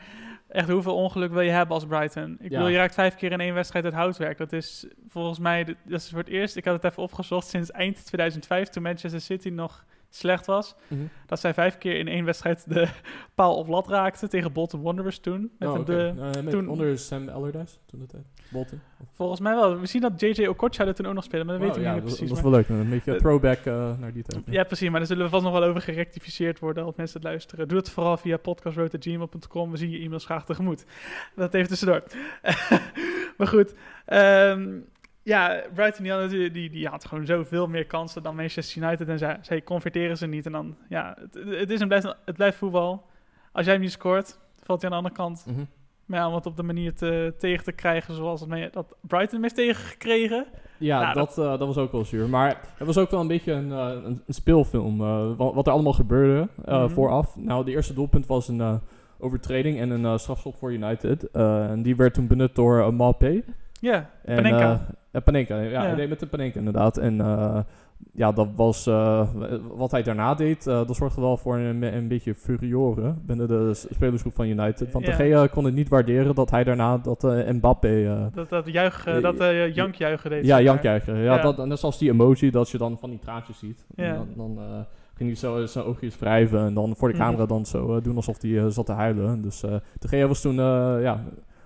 echt 0.53 0.69
hoeveel 0.69 0.95
ongeluk 0.95 1.31
wil 1.31 1.41
je 1.41 1.51
hebben 1.51 1.75
als 1.75 1.85
Brighton? 1.85 2.31
Ik 2.39 2.49
Ja. 2.51 2.57
bedoel, 2.57 2.67
je 2.67 2.77
raakt 2.77 2.93
vijf 2.93 3.15
keer 3.15 3.31
in 3.31 3.39
één 3.39 3.53
wedstrijd 3.53 3.85
uit 3.85 3.93
houtwerk. 3.93 4.37
Dat 4.37 4.53
is 4.53 4.85
volgens 5.07 5.39
mij, 5.39 5.63
dat 5.63 5.99
is 5.99 6.09
voor 6.09 6.19
het 6.19 6.27
eerst, 6.27 6.55
ik 6.55 6.65
had 6.65 6.73
het 6.81 6.91
even 6.91 7.03
opgezocht, 7.03 7.47
sinds 7.47 7.71
eind 7.71 8.05
2005, 8.05 8.67
toen 8.69 8.83
Manchester 8.83 9.21
City 9.21 9.49
nog 9.49 9.85
slecht 10.15 10.45
was. 10.45 10.75
Mhm. 10.87 11.01
Dat 11.27 11.39
zij 11.39 11.53
vijf 11.53 11.77
keer 11.77 11.95
in 11.97 12.07
één 12.07 12.25
wedstrijd 12.25 12.69
de 12.69 12.87
paal 13.35 13.55
op 13.57 13.67
lat 13.67 13.87
raakten 13.87 14.29
tegen 14.29 14.51
Bolton 14.53 14.81
Wanderers 14.81 15.19
toen. 15.19 15.51
Met 15.59 15.69
Oh, 15.69 15.85
de, 15.85 16.13
Eh, 16.19 16.47
toen- 16.47 16.67
onder 16.67 16.97
Sam 16.99 17.29
Allardyce 17.29 17.75
toen 17.85 17.99
de 17.99 18.05
tijd. 18.05 18.23
Bolton. 18.51 18.79
Volgens 19.11 19.39
mij 19.39 19.55
wel. 19.55 19.79
We 19.79 19.85
zien 19.85 20.01
dat 20.01 20.19
JJ 20.19 20.45
Okocha 20.47 20.85
er 20.87 20.93
toen 20.93 21.05
ook 21.05 21.13
nog 21.13 21.23
speelde, 21.23 21.45
maar 21.45 21.53
dat 21.59 21.63
Wow, 21.67 21.75
weet 21.75 21.85
ik 21.85 21.89
ja, 21.89 21.93
niet 21.95 22.03
dat, 22.07 22.13
precies. 22.17 22.29
dat 22.29 22.37
is 22.37 22.43
maar- 22.43 22.51
wel 22.51 22.75
leuk. 22.77 22.83
Een 22.83 22.89
beetje 22.89 23.11
Eh, 23.13 23.17
throwback 23.17 23.57
eh, 23.65 23.97
naar 23.99 24.13
die 24.13 24.23
tijd. 24.23 24.43
Ja, 24.45 24.63
precies, 24.63 24.89
maar 24.89 24.99
daar 24.99 25.07
zullen 25.07 25.23
we 25.23 25.29
vast 25.29 25.43
nog 25.43 25.53
wel 25.53 25.63
over 25.63 25.81
gerectificeerd 25.81 26.59
worden 26.59 26.83
als 26.83 26.95
mensen 26.95 27.19
het 27.19 27.27
luisteren. 27.29 27.67
Doe 27.67 27.77
het 27.77 27.89
vooral 27.89 28.17
via 28.17 28.37
podcastroad.gmail.com. 28.37 29.71
We 29.71 29.77
zien 29.77 29.89
je 29.89 29.99
e-mails 29.99 30.25
graag 30.25 30.45
tegemoet. 30.45 30.85
Dat 31.35 31.53
even 31.53 31.67
tussendoor. 31.67 32.03
maar 33.37 33.47
goed, 33.47 33.73
ehm, 34.05 34.69
ja, 35.23 35.61
Brighton 35.73 36.03
die 36.03 36.11
had, 36.11 36.21
natuurlijk- 36.21 36.53
die, 36.53 36.69
die 36.69 36.87
had 36.87 37.05
gewoon 37.05 37.25
zoveel 37.25 37.67
meer 37.67 37.85
kansen 37.85 38.23
dan 38.23 38.35
Manchester 38.35 38.83
United. 38.83 39.07
En 39.07 39.17
zij, 39.17 39.37
zij 39.41 39.63
converteren 39.63 40.17
ze 40.17 40.27
niet. 40.27 40.45
En 40.45 40.51
dan, 40.51 40.75
ja, 40.89 41.17
het, 41.19 41.33
het, 41.59 41.69
is 41.69 41.79
en 41.81 41.87
blijft, 41.87 42.15
het 42.25 42.35
blijft 42.35 42.57
voetbal. 42.57 43.05
Als 43.51 43.65
jij 43.65 43.73
hem 43.73 43.83
niet 43.83 43.91
scoort, 43.91 44.39
valt 44.63 44.81
hij 44.81 44.91
aan 44.91 44.97
de 45.01 45.03
andere 45.09 45.15
kant. 45.23 45.45
Mhm. 45.47 45.65
Maar 46.05 46.19
ja, 46.19 46.27
om 46.27 46.33
het 46.35 46.45
op 46.45 46.55
de 46.57 46.63
manier 46.63 46.93
te, 46.95 47.33
tegen 47.37 47.63
te 47.63 47.71
krijgen 47.71 48.13
zoals 48.15 48.41
het, 48.41 48.73
dat 48.73 48.95
Brighton 49.01 49.33
hem 49.33 49.41
heeft 49.41 49.55
tegengekregen. 49.55 50.45
Ja, 50.77 51.01
Nou, 51.01 51.13
dat, 51.13 51.37
eh, 51.37 51.43
dat 51.49 51.59
was 51.59 51.77
ook 51.77 51.91
wel 51.91 52.05
zuur. 52.05 52.29
Maar 52.29 52.59
het 52.77 52.87
was 52.87 52.97
ook 52.97 53.11
wel 53.11 53.19
een 53.19 53.27
beetje 53.27 53.51
een, 53.51 53.71
eh, 53.71 53.87
een, 54.03 54.21
een 54.27 54.33
speelfilm. 54.33 55.01
eh, 55.01 55.27
wat, 55.37 55.53
wat 55.53 55.67
er 55.67 55.73
allemaal 55.73 55.93
gebeurde 55.93 56.47
eh, 56.65 56.83
Mhm. 56.83 56.93
vooraf. 56.93 57.35
Nou, 57.35 57.65
de 57.65 57.71
eerste 57.71 57.93
doelpunt 57.93 58.25
was 58.27 58.47
een 58.47 58.61
eh, 58.61 58.75
overtreding 59.19 59.79
en 59.79 59.89
een 59.89 60.05
eh, 60.05 60.17
strafschop 60.17 60.55
voor 60.55 60.71
United. 60.73 61.31
Eh, 61.31 61.69
en 61.69 61.81
die 61.81 61.95
werd 61.95 62.13
toen 62.13 62.27
benut 62.27 62.55
door 62.55 62.77
uh, 62.79 62.89
Malpe. 62.89 63.43
Ja, 63.83 64.09
En, 64.25 64.35
Panenka. 64.35 64.71
eh, 64.71 64.79
ja, 65.11 65.19
Panenka, 65.19 65.55
ja, 65.59 65.69
Ja. 65.69 65.81
hij 65.81 65.95
deed 65.95 66.09
met 66.09 66.19
de 66.19 66.27
Panenka 66.27 66.57
inderdaad. 66.57 66.97
En 66.97 67.21
eh, 67.21 67.59
ja, 68.13 68.31
dat 68.31 68.47
was 68.55 68.87
eh, 68.87 69.27
wat 69.75 69.91
hij 69.91 70.03
daarna 70.03 70.33
deed. 70.35 70.67
eh, 70.67 70.87
dat 70.87 70.95
zorgde 70.95 71.21
wel 71.21 71.37
voor 71.37 71.57
een, 71.57 71.81
een 71.95 72.07
beetje 72.07 72.35
furioren 72.35 73.21
binnen 73.25 73.47
de 73.47 73.73
spelersgroep 73.73 74.33
van 74.33 74.45
United. 74.47 74.91
Want 74.91 75.05
Ja. 75.05 75.11
de 75.11 75.17
Gea 75.17 75.47
kon 75.47 75.65
het 75.65 75.73
niet 75.73 75.89
waarderen 75.89 76.35
dat 76.35 76.51
hij 76.51 76.63
daarna 76.63 76.97
dat 76.97 77.23
eh, 77.23 77.49
Mbappé... 77.51 78.05
eh, 78.05 78.25
Dat, 78.33 78.49
dat, 78.49 78.67
juich, 78.71 79.05
eh, 79.05 79.15
Eh, 79.15 79.21
dat 79.23 79.39
eh, 79.39 79.73
jankjuichen 79.75 80.29
deed. 80.29 80.45
ja, 80.45 80.61
jankjuichen. 80.61 81.17
Ja, 81.17 81.35
Ja. 81.35 81.41
Dat, 81.41 81.65
net 81.67 81.79
zoals 81.79 81.97
die 81.97 82.09
emoji 82.11 82.49
dat 82.51 82.69
je 82.69 82.77
dan 82.77 82.97
van 82.99 83.09
die 83.09 83.19
traantjes 83.19 83.57
ziet. 83.59 83.85
Ja. 83.95 84.03
En 84.05 84.15
dan 84.15 84.27
dan 84.55 84.63
eh, 84.65 84.79
ging 85.13 85.29
hij 85.29 85.37
zo 85.37 85.65
zijn 85.65 85.85
oogjes 85.85 86.19
wrijven 86.19 86.59
en 86.65 86.73
dan 86.73 86.95
voor 86.95 87.07
de 87.09 87.13
Mhm. 87.15 87.23
camera 87.23 87.45
dan 87.45 87.65
zo 87.65 87.95
eh, 87.95 88.03
doen 88.03 88.15
alsof 88.15 88.41
hij 88.41 88.57
eh, 88.59 88.65
zat 88.67 88.85
te 88.85 88.91
huilen. 88.91 89.41
Dus 89.41 89.63
eh 89.63 89.75
de 89.99 90.07
Gea 90.07 90.27
was 90.27 90.41
toen 90.41 90.59
eh, 90.59 90.95
ja, 91.01 91.23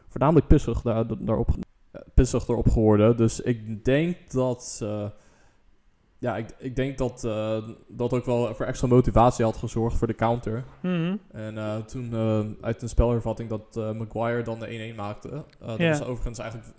voornamelijk 0.07 0.47
pissig 0.47 0.81
daar, 0.81 1.03
daarop, 1.19 1.47
eh, 1.50 1.55
pissig 2.13 2.48
erop 2.48 2.70
geworden. 2.70 3.18
Dus 3.18 3.42
ik 3.42 3.86
denk 3.86 4.32
dat... 4.32 4.86
ja, 6.20 6.38
ik, 6.38 6.48
ik 6.58 6.75
denk 6.75 6.98
dat 6.98 7.24
eh, 7.24 7.58
dat 7.88 8.13
ook 8.13 8.25
wel 8.25 8.56
voor 8.56 8.66
extra 8.66 8.88
motivatie 8.88 9.46
had 9.46 9.58
gezorgd 9.58 9.98
voor 9.98 10.08
de 10.08 10.16
counter. 10.16 10.63
Mhm. 10.82 11.16
En 11.32 11.58
eh, 11.58 11.75
toen 11.75 12.13
eh, 12.13 12.39
uit 12.62 12.82
een 12.82 12.89
spelhervatting 12.89 13.50
dat 13.50 13.96
Maguire 13.96 14.42
dan 14.44 14.60
de 14.60 14.92
1-1 14.94 14.96
maakte. 14.96 15.30
Dat 15.60 15.77
Ja. 15.77 15.89
was 15.89 16.04
overigens 16.04 16.39
eigenlijk 16.39 16.72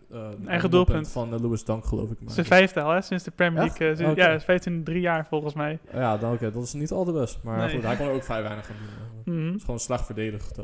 Eigen 0.46 0.70
doelpunt. 0.70 1.08
van 1.08 1.40
Lewis 1.40 1.64
Dunk, 1.64 1.84
geloof 1.84 2.10
ik. 2.10 2.20
maar. 2.20 2.32
Zijn 2.32 2.46
vijfde 2.46 2.80
al, 2.82 2.90
hè, 2.90 3.00
sinds 3.00 3.24
de 3.24 3.30
Premier? 3.30 3.60
League. 3.62 3.96
sinds- 3.96 4.10
Oké. 4.12 4.20
Ja, 4.24 4.28
is 4.32 4.44
15 4.44 4.84
drie 4.84 5.00
jaar 5.00 5.26
volgens 5.26 5.54
mij. 5.54 5.78
Ja, 5.92 6.16
dan, 6.16 6.32
oké, 6.32 6.50
dat 6.50 6.62
is 6.62 6.72
niet 6.72 6.90
al 6.90 7.04
de 7.04 7.12
best. 7.12 7.38
Maar 7.42 7.56
Nee. 7.58 7.74
goed, 7.74 7.82
hij 7.84 7.96
kon 7.96 8.06
er 8.06 8.12
ook 8.12 8.24
vrij 8.24 8.42
weinig 8.42 8.70
aan 8.70 8.76
doen. 9.24 9.34
Mhm. 9.34 9.46
Het 9.46 9.56
is 9.56 9.64
gewoon 9.64 9.80
slecht 9.80 10.04
verdedigd. 10.06 10.58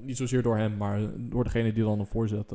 niet 0.00 0.16
zozeer 0.16 0.42
door 0.42 0.56
hem, 0.56 0.76
maar 0.76 1.00
door 1.16 1.44
degene 1.44 1.72
die 1.72 1.84
dan 1.84 1.98
een 2.00 2.06
voorzet 2.06 2.52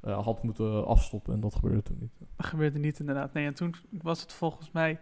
eh, 0.00 0.24
had 0.24 0.42
moeten 0.42 0.86
afstoppen. 0.86 1.34
En 1.34 1.40
dat 1.40 1.54
gebeurde 1.54 1.82
toen 1.82 1.96
niet. 2.00 2.12
Dat 2.36 2.46
gebeurde 2.46 2.78
niet 2.78 2.98
inderdaad. 3.00 3.32
Nee, 3.32 3.46
en 3.46 3.54
toen 3.54 3.74
was 4.02 4.20
het 4.20 4.32
volgens 4.32 4.70
mij 4.70 4.98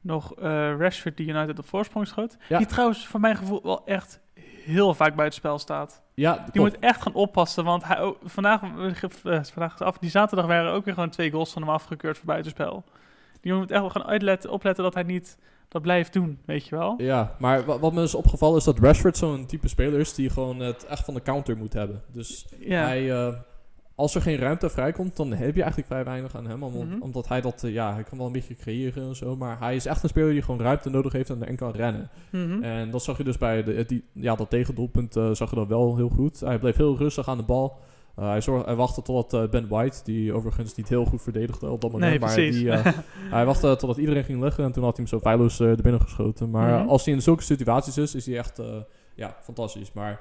nog 0.00 0.34
eh, 0.34 0.42
Rashford 0.78 1.16
die 1.16 1.28
United 1.28 1.58
op 1.58 1.66
voorsprong 1.66 2.06
schoot. 2.06 2.36
Ja. 2.48 2.58
Die 2.58 2.66
trouwens 2.66 3.06
voor 3.06 3.20
mijn 3.20 3.36
gevoel 3.36 3.60
wel 3.62 3.86
echt 3.86 4.20
heel 4.64 4.94
vaak 4.94 5.14
buitenspel 5.16 5.58
staat. 5.58 6.02
Ja, 6.14 6.32
Die 6.34 6.52
klopt. 6.52 6.70
moet 6.72 6.78
echt 6.82 7.02
gaan 7.02 7.14
oppassen, 7.14 7.64
want 7.64 7.84
hij, 7.84 8.14
vandaag, 8.24 8.62
eh, 8.62 9.42
vandaag 9.42 9.80
af, 9.80 9.98
die 9.98 10.10
zaterdag 10.10 10.46
waren 10.46 10.72
ook 10.72 10.84
weer 10.84 10.94
gewoon 10.94 11.10
twee 11.10 11.30
goals 11.30 11.52
van 11.52 11.62
hem 11.62 11.70
afgekeurd 11.70 12.16
voor 12.16 12.26
buitenspel. 12.26 12.84
Die 13.40 13.52
moet 13.54 13.70
echt 13.70 13.80
wel 13.80 13.90
gaan 13.90 14.04
uitletten, 14.04 14.50
opletten 14.50 14.84
dat 14.84 14.94
hij 14.94 15.02
niet 15.02 15.38
dat 15.68 15.82
blijft 15.82 16.12
doen, 16.12 16.38
weet 16.44 16.66
je 16.66 16.76
wel. 16.76 16.94
Ja, 17.02 17.36
maar 17.38 17.64
wa- 17.64 17.78
wat 17.78 17.92
me 17.92 18.02
is 18.02 18.14
opgevallen 18.14 18.58
is 18.58 18.64
dat 18.64 18.78
Rashford 18.78 19.16
zo'n 19.16 19.46
type 19.46 19.68
speler 19.68 20.00
is 20.00 20.14
die 20.14 20.30
gewoon 20.30 20.58
het 20.60 20.84
echt 20.86 21.04
van 21.04 21.14
de 21.14 21.22
counter 21.22 21.56
moet 21.56 21.72
hebben. 21.72 22.02
Dus 22.12 22.46
Ja, 22.58 22.82
hij, 22.84 23.10
als 24.00 24.14
er 24.14 24.22
geen 24.22 24.36
ruimte 24.38 24.70
vrijkomt, 24.70 25.16
dan 25.16 25.32
heb 25.32 25.54
je 25.54 25.60
eigenlijk 25.62 25.86
vrij 25.86 26.04
weinig 26.04 26.36
aan 26.36 26.46
hem. 26.46 26.58
Mhm. 26.58 27.00
Omdat 27.00 27.28
hij 27.28 27.40
dat, 27.40 27.64
eh, 27.64 27.72
ja, 27.72 27.94
hij 27.94 28.02
kan 28.02 28.18
wel 28.18 28.26
een 28.26 28.32
beetje 28.32 28.54
creëren 28.54 29.08
en 29.08 29.16
zo. 29.16 29.36
Maar 29.36 29.58
hij 29.58 29.76
is 29.76 29.86
echt 29.86 30.02
een 30.02 30.08
speler 30.08 30.32
die 30.32 30.42
gewoon 30.42 30.60
ruimte 30.60 30.90
nodig 30.90 31.12
heeft 31.12 31.30
en 31.30 31.42
erin 31.42 31.56
kan 31.56 31.70
rennen. 31.70 32.10
Mhm. 32.30 32.62
En 32.62 32.90
dat 32.90 33.02
zag 33.02 33.16
je 33.16 33.24
dus 33.24 33.38
bij 33.38 33.62
de, 33.62 33.84
die, 33.86 34.04
ja, 34.12 34.34
dat 34.34 34.50
tegendoelpunt 34.50 35.16
eh, 35.16 35.30
zag 35.30 35.50
je 35.50 35.56
dat 35.56 35.68
wel 35.68 35.96
heel 35.96 36.08
goed. 36.08 36.40
Hij 36.40 36.58
bleef 36.58 36.76
heel 36.76 36.96
rustig 36.96 37.28
aan 37.28 37.36
de 37.36 37.42
bal. 37.42 37.78
Uh, 38.18 38.28
hij, 38.28 38.40
zorg, 38.40 38.64
hij 38.64 38.74
wachtte 38.74 39.02
totdat 39.02 39.42
uh, 39.42 39.50
Ben 39.50 39.68
White, 39.68 40.00
die 40.04 40.32
overigens 40.32 40.74
niet 40.74 40.88
heel 40.88 41.04
goed 41.04 41.22
verdedigde 41.22 41.70
op 41.70 41.80
dat 41.80 41.92
moment, 41.92 42.10
nee, 42.10 42.20
maar 42.20 42.36
die, 42.36 42.64
uh, 42.64 42.86
hij 43.36 43.44
wachtte 43.44 43.76
totdat 43.76 43.96
iedereen 43.96 44.24
ging 44.24 44.42
liggen 44.42 44.64
en 44.64 44.72
toen 44.72 44.84
had 44.84 44.96
hij 44.96 45.04
hem 45.06 45.18
zo 45.18 45.28
feilloos 45.28 45.60
er 45.60 45.82
binnen 45.82 46.00
geschoten. 46.00 46.50
Maar 46.50 46.80
Mhm. 46.80 46.88
als 46.88 47.04
hij 47.04 47.14
in 47.14 47.22
zulke 47.22 47.42
situaties 47.42 47.96
is, 47.98 48.14
is 48.14 48.26
hij 48.26 48.38
echt 48.38 48.60
ja, 49.14 49.36
fantastisch. 49.42 49.92
Maar 49.92 50.20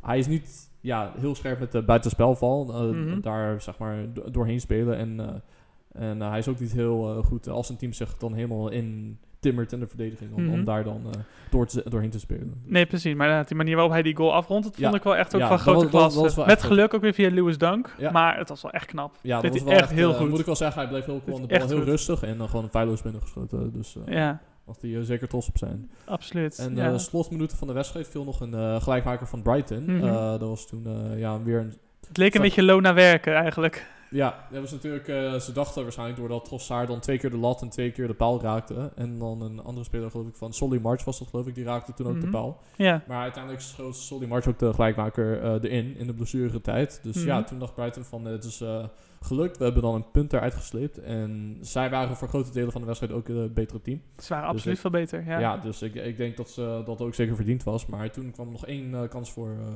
hij 0.00 0.18
is 0.18 0.26
niet 0.26 0.70
ja, 0.84 1.12
heel 1.18 1.34
scherp 1.34 1.58
met 1.60 1.72
de 1.72 1.82
buitenspelval, 1.82 2.64
Mhm. 2.92 3.20
daar 3.20 3.60
zeg 3.60 3.78
maar 3.78 3.96
do 4.12 4.30
doorheen 4.30 4.60
spelen. 4.60 4.96
En, 4.96 5.18
uh, 5.20 6.08
en 6.08 6.20
hij 6.20 6.38
is 6.38 6.48
ook 6.48 6.60
niet 6.60 6.72
heel 6.72 7.22
goed 7.22 7.48
als 7.48 7.68
een 7.68 7.76
team 7.76 7.92
zich 7.92 8.16
dan 8.16 8.32
helemaal 8.34 8.68
in 8.70 9.18
timmert 9.40 9.72
in 9.72 9.80
de 9.80 9.86
verdediging 9.86 10.32
om, 10.34 10.42
Mhm. 10.44 10.52
om 10.52 10.64
daar 10.64 10.84
dan 10.84 11.00
uh, 11.06 11.10
door 11.50 11.66
te, 11.66 11.82
doorheen 11.88 12.10
te 12.10 12.18
spelen. 12.18 12.62
Nee, 12.66 12.86
precies. 12.86 13.14
Maar 13.14 13.46
die 13.46 13.56
manier 13.56 13.74
waarop 13.74 13.92
hij 13.92 14.02
die 14.02 14.16
goal 14.16 14.34
afrondt, 14.34 14.64
dat 14.64 14.76
Ja. 14.76 14.82
vond 14.84 14.94
ik 14.96 15.02
wel 15.02 15.16
echt 15.16 15.34
ook 15.34 15.40
Ja, 15.40 15.48
van 15.48 15.58
grote 15.58 15.90
wel 16.36 16.46
Met 16.46 16.62
geluk 16.62 16.94
ook 16.94 17.00
weer 17.00 17.12
via 17.14 17.30
Lewis 17.30 17.58
Dunk. 17.58 17.94
Ja. 17.98 18.10
Maar 18.10 18.38
het 18.38 18.48
was 18.48 18.62
wel 18.62 18.70
echt 18.72 18.86
knap. 18.86 19.14
Ja, 19.22 19.40
dat 19.40 19.52
was 19.52 19.62
wel 19.62 19.72
echt 19.72 19.90
heel 19.90 20.10
eh, 20.10 20.16
goed. 20.16 20.28
Moet 20.28 20.38
ik 20.38 20.46
wel 20.46 20.56
zeggen, 20.56 20.80
hij 20.80 20.90
bleef 20.90 21.04
heel 21.04 21.20
cool 21.24 21.36
aan 21.36 21.42
de 21.42 21.58
bal, 21.58 21.66
heel 21.66 21.76
goed. 21.76 21.86
rustig 21.86 22.22
en 22.22 22.38
dan 22.38 22.48
gewoon 22.48 22.68
feilloos 22.70 23.02
binnengeschoten. 23.02 23.72
Dus 23.72 23.96
Ja, 24.06 24.40
was 24.64 24.76
hij 24.80 24.90
uh, 24.90 25.02
zeker 25.02 25.28
trots 25.28 25.48
op 25.48 25.58
zijn. 25.58 25.90
absoluut. 26.04 26.58
En 26.58 26.76
ja. 26.76 26.90
uh, 26.92 26.98
slotminuten 26.98 27.56
van 27.56 27.66
de 27.66 27.72
wedstrijd 27.74 28.08
viel 28.08 28.24
nog 28.24 28.40
een 28.40 28.52
uh, 28.54 28.82
gelijkmaker 28.82 29.26
van 29.26 29.42
Brighton. 29.42 29.84
Mhm. 29.84 30.04
Uh, 30.04 30.30
dat 30.30 30.40
was 30.48 30.66
toen 30.66 30.86
ja, 31.18 31.42
weer 31.42 31.58
een 31.58 31.74
het 32.08 32.16
leek 32.16 32.34
een 32.34 32.40
beetje 32.42 32.62
low 32.62 32.80
naar 32.80 32.94
werken 32.94 33.34
eigenlijk. 33.34 33.86
Ja, 34.10 34.46
dat 34.50 34.60
was 34.60 34.70
natuurlijk, 34.72 35.08
eh, 35.08 35.34
ze 35.34 35.52
dachten 35.52 35.82
waarschijnlijk 35.82 36.18
doordat 36.18 36.44
Trossard 36.44 36.88
dan 36.88 37.00
twee 37.00 37.18
keer 37.18 37.30
de 37.30 37.36
lat 37.36 37.62
en 37.62 37.68
twee 37.68 37.90
keer 37.90 38.06
de 38.06 38.14
paal 38.14 38.40
raakte. 38.42 38.92
En 38.96 39.18
dan 39.18 39.42
een 39.42 39.60
andere 39.62 39.84
speler, 39.84 40.10
geloof 40.10 40.26
ik, 40.26 40.34
van 40.34 40.52
Solly 40.52 40.78
March 40.78 41.04
was 41.04 41.18
dat 41.18 41.28
geloof 41.28 41.46
ik, 41.46 41.54
die 41.54 41.64
raakte 41.64 41.94
toen 41.94 42.06
ook 42.06 42.12
Mhm. 42.14 42.24
de 42.24 42.30
paal. 42.30 42.60
Ja, 42.76 43.02
Maar 43.06 43.22
uiteindelijk 43.22 43.62
schoot 43.62 43.96
Solly 43.96 44.26
March 44.26 44.46
ook 44.48 44.58
de 44.58 44.72
gelijkmaker 44.72 45.42
eh, 45.42 45.52
erin 45.52 45.96
in 45.96 46.06
de 46.06 46.14
blessuretijd. 46.14 47.00
Dus 47.02 47.16
Mhm. 47.16 47.26
ja, 47.26 47.42
toen 47.42 47.58
dacht 47.58 47.74
Brighton 47.74 48.04
van 48.04 48.24
het 48.24 48.44
is 48.44 48.60
eh, 48.60 48.84
gelukt, 49.24 49.58
we 49.58 49.64
hebben 49.64 49.82
dan 49.82 49.94
een 49.94 50.10
punt 50.10 50.32
eruit 50.32 50.54
gesleept. 50.54 50.98
En 50.98 51.58
zij 51.60 51.90
waren 51.90 52.16
voor 52.16 52.28
grote 52.28 52.52
delen 52.52 52.72
van 52.72 52.80
de 52.80 52.86
wedstrijd 52.86 53.12
ook 53.12 53.28
een 53.28 53.52
betere 53.52 53.80
team. 53.80 54.00
ze 54.18 54.28
waren 54.28 54.46
Dus 54.46 54.54
absoluut 54.54 54.74
ik- 54.76 54.80
veel 54.82 54.90
beter. 54.90 55.24
Ja. 55.26 55.38
Ja, 55.38 55.56
dus 55.56 55.82
ik, 55.82 55.94
ik 55.94 56.16
denk 56.16 56.36
dat 56.36 56.48
ze 56.50 56.82
dat 56.84 57.00
ook 57.00 57.14
zeker 57.14 57.34
verdiend 57.36 57.62
was. 57.62 57.86
Maar 57.86 58.10
toen 58.10 58.30
kwam 58.30 58.50
nog 58.50 58.66
één 58.66 58.94
eh, 58.94 59.08
kans 59.08 59.32
voor 59.32 59.48
eh, 59.50 59.66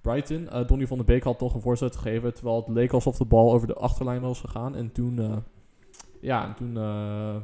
Brighton. 0.00 0.48
Eh 0.48 0.66
Donny 0.66 0.86
van 0.86 0.96
der 0.96 1.06
Beek 1.06 1.22
had 1.22 1.38
toch 1.38 1.54
een 1.54 1.60
voorzet 1.60 1.96
gegeven. 1.96 2.34
Terwijl 2.34 2.56
het 2.56 2.68
leek 2.68 2.92
alsof 2.92 3.16
de 3.16 3.24
bal 3.24 3.52
over 3.52 3.66
de 3.66 3.74
achterlijn 3.74 4.20
was 4.20 4.40
gegaan. 4.40 4.74
En 4.76 4.92
toen, 4.92 5.18
eh, 5.18 5.36
ja, 6.20 6.46
en 6.46 6.54
toen 6.54 6.76
eh, 6.76 7.36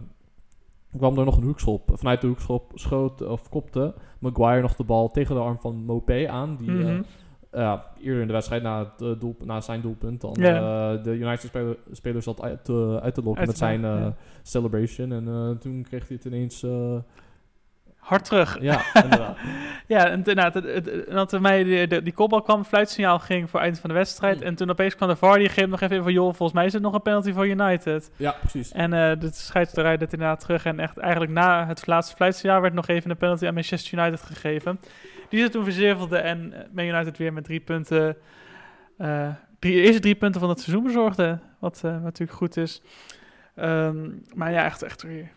kwam 0.97 1.19
er 1.19 1.25
nog 1.25 1.37
een 1.37 1.43
hoekschop. 1.45 1.91
Vanuit 1.95 2.21
de 2.21 2.27
hoekschop 2.27 2.71
schoot 2.75 3.23
of 3.23 3.49
kopte 3.49 3.95
Maguire 4.19 4.63
nog 4.63 4.77
de 4.77 4.85
bal 4.85 5.11
tegen 5.11 5.35
de 5.35 5.41
arm 5.41 5.59
van 5.61 5.85
Mopé 5.85 6.29
aan. 6.29 6.57
Die 6.57 6.71
Mhm. 6.71 6.89
eh, 6.89 6.99
ja, 7.55 7.85
eerder 8.03 8.21
in 8.21 8.27
de 8.27 8.33
wedstrijd 8.33 8.63
na, 8.63 8.79
het, 8.79 9.01
eh, 9.03 9.21
doel, 9.21 9.37
na 9.45 9.61
zijn 9.61 9.81
doelpunt 9.81 10.21
dan 10.21 10.37
Ja. 10.41 10.55
eh, 10.57 11.03
de 11.05 11.11
United 11.11 11.49
speler, 11.49 11.77
speler 11.93 12.23
zat 12.23 12.43
uit, 12.43 12.65
te- 12.65 12.99
uit 13.03 13.15
te 13.15 13.23
lokken 13.23 13.47
met 13.47 13.57
zijn 13.59 13.85
eh, 13.85 13.91
ja. 13.91 14.15
celebration. 14.43 15.13
En 15.13 15.29
eh, 15.29 15.51
toen 15.61 15.83
kreeg 15.89 16.09
hij 16.09 16.17
het 16.17 16.25
ineens... 16.25 16.63
eh, 16.63 16.97
Hard 17.99 18.25
terug. 18.25 18.59
ja, 18.61 18.81
inderdaad. 19.03 19.37
Ja, 19.87 20.07
en 20.07 20.13
inderdaad, 20.17 20.55
het, 20.55 20.65
het, 20.65 20.87
het- 20.91 21.11
dat 21.11 21.33
er 21.33 21.41
mij 21.41 21.65
die, 22.03 22.13
kopbal 22.13 22.43
kwam, 22.43 22.65
fluitsignaal 22.65 23.19
ging 23.19 23.51
voor 23.51 23.59
het 23.61 23.69
eind 23.69 23.81
van 23.81 23.91
de 23.91 23.97
wedstrijd. 23.97 24.37
Mm. 24.41 24.43
En 24.47 24.55
toen 24.55 24.71
opeens 24.71 24.97
kwam 24.97 25.09
de 25.09 25.17
VAR, 25.17 25.39
die 25.39 25.49
greep 25.49 25.69
nog 25.69 25.81
even 25.81 25.97
in 25.97 26.03
van, 26.03 26.13
joh, 26.13 26.25
volgens 26.35 26.53
mij 26.53 26.65
is 26.67 26.73
het 26.73 26.83
nog 26.83 26.95
een 26.95 27.03
penalty 27.03 27.33
voor 27.33 27.47
United. 27.49 28.11
Ja, 28.17 28.35
precies. 28.41 28.73
En 28.73 28.93
eh 28.93 29.21
de 29.21 29.31
scheidsrechter 29.33 30.01
het 30.01 30.13
inderdaad 30.13 30.41
terug. 30.41 30.65
En 30.65 30.79
echt 30.81 30.99
eigenlijk 30.99 31.33
na 31.33 31.67
het 31.67 31.87
laatste 31.87 32.17
fluitsignaal 32.17 32.61
werd 32.61 32.75
nog 32.75 32.87
even 32.89 33.11
een 33.11 33.17
penalty 33.17 33.47
aan 33.47 33.55
Manchester 33.55 33.99
United 33.99 34.23
gegeven. 34.23 34.81
Die 35.35 35.43
ze 35.43 35.49
toen 35.49 35.65
verzevelde 35.65 36.17
en 36.17 36.53
eh, 36.53 36.61
Man 36.73 36.85
United 36.85 37.19
weer 37.19 37.33
met 37.33 37.45
drie 37.45 37.61
punten, 37.61 38.17
eh 38.99 39.29
drie, 39.59 39.83
eerste 39.83 40.01
drie 40.01 40.15
punten 40.15 40.41
van 40.41 40.51
het 40.51 40.61
seizoen 40.61 40.85
bezorgde. 40.85 41.39
Wat, 41.59 41.81
eh, 41.85 42.03
natuurlijk 42.03 42.39
goed 42.39 42.57
is. 42.57 42.83
Ehm, 43.55 44.11
maar 44.35 44.53
ja, 44.53 44.65
echt, 44.65 44.83
echt 44.83 45.03
weer. 45.03 45.31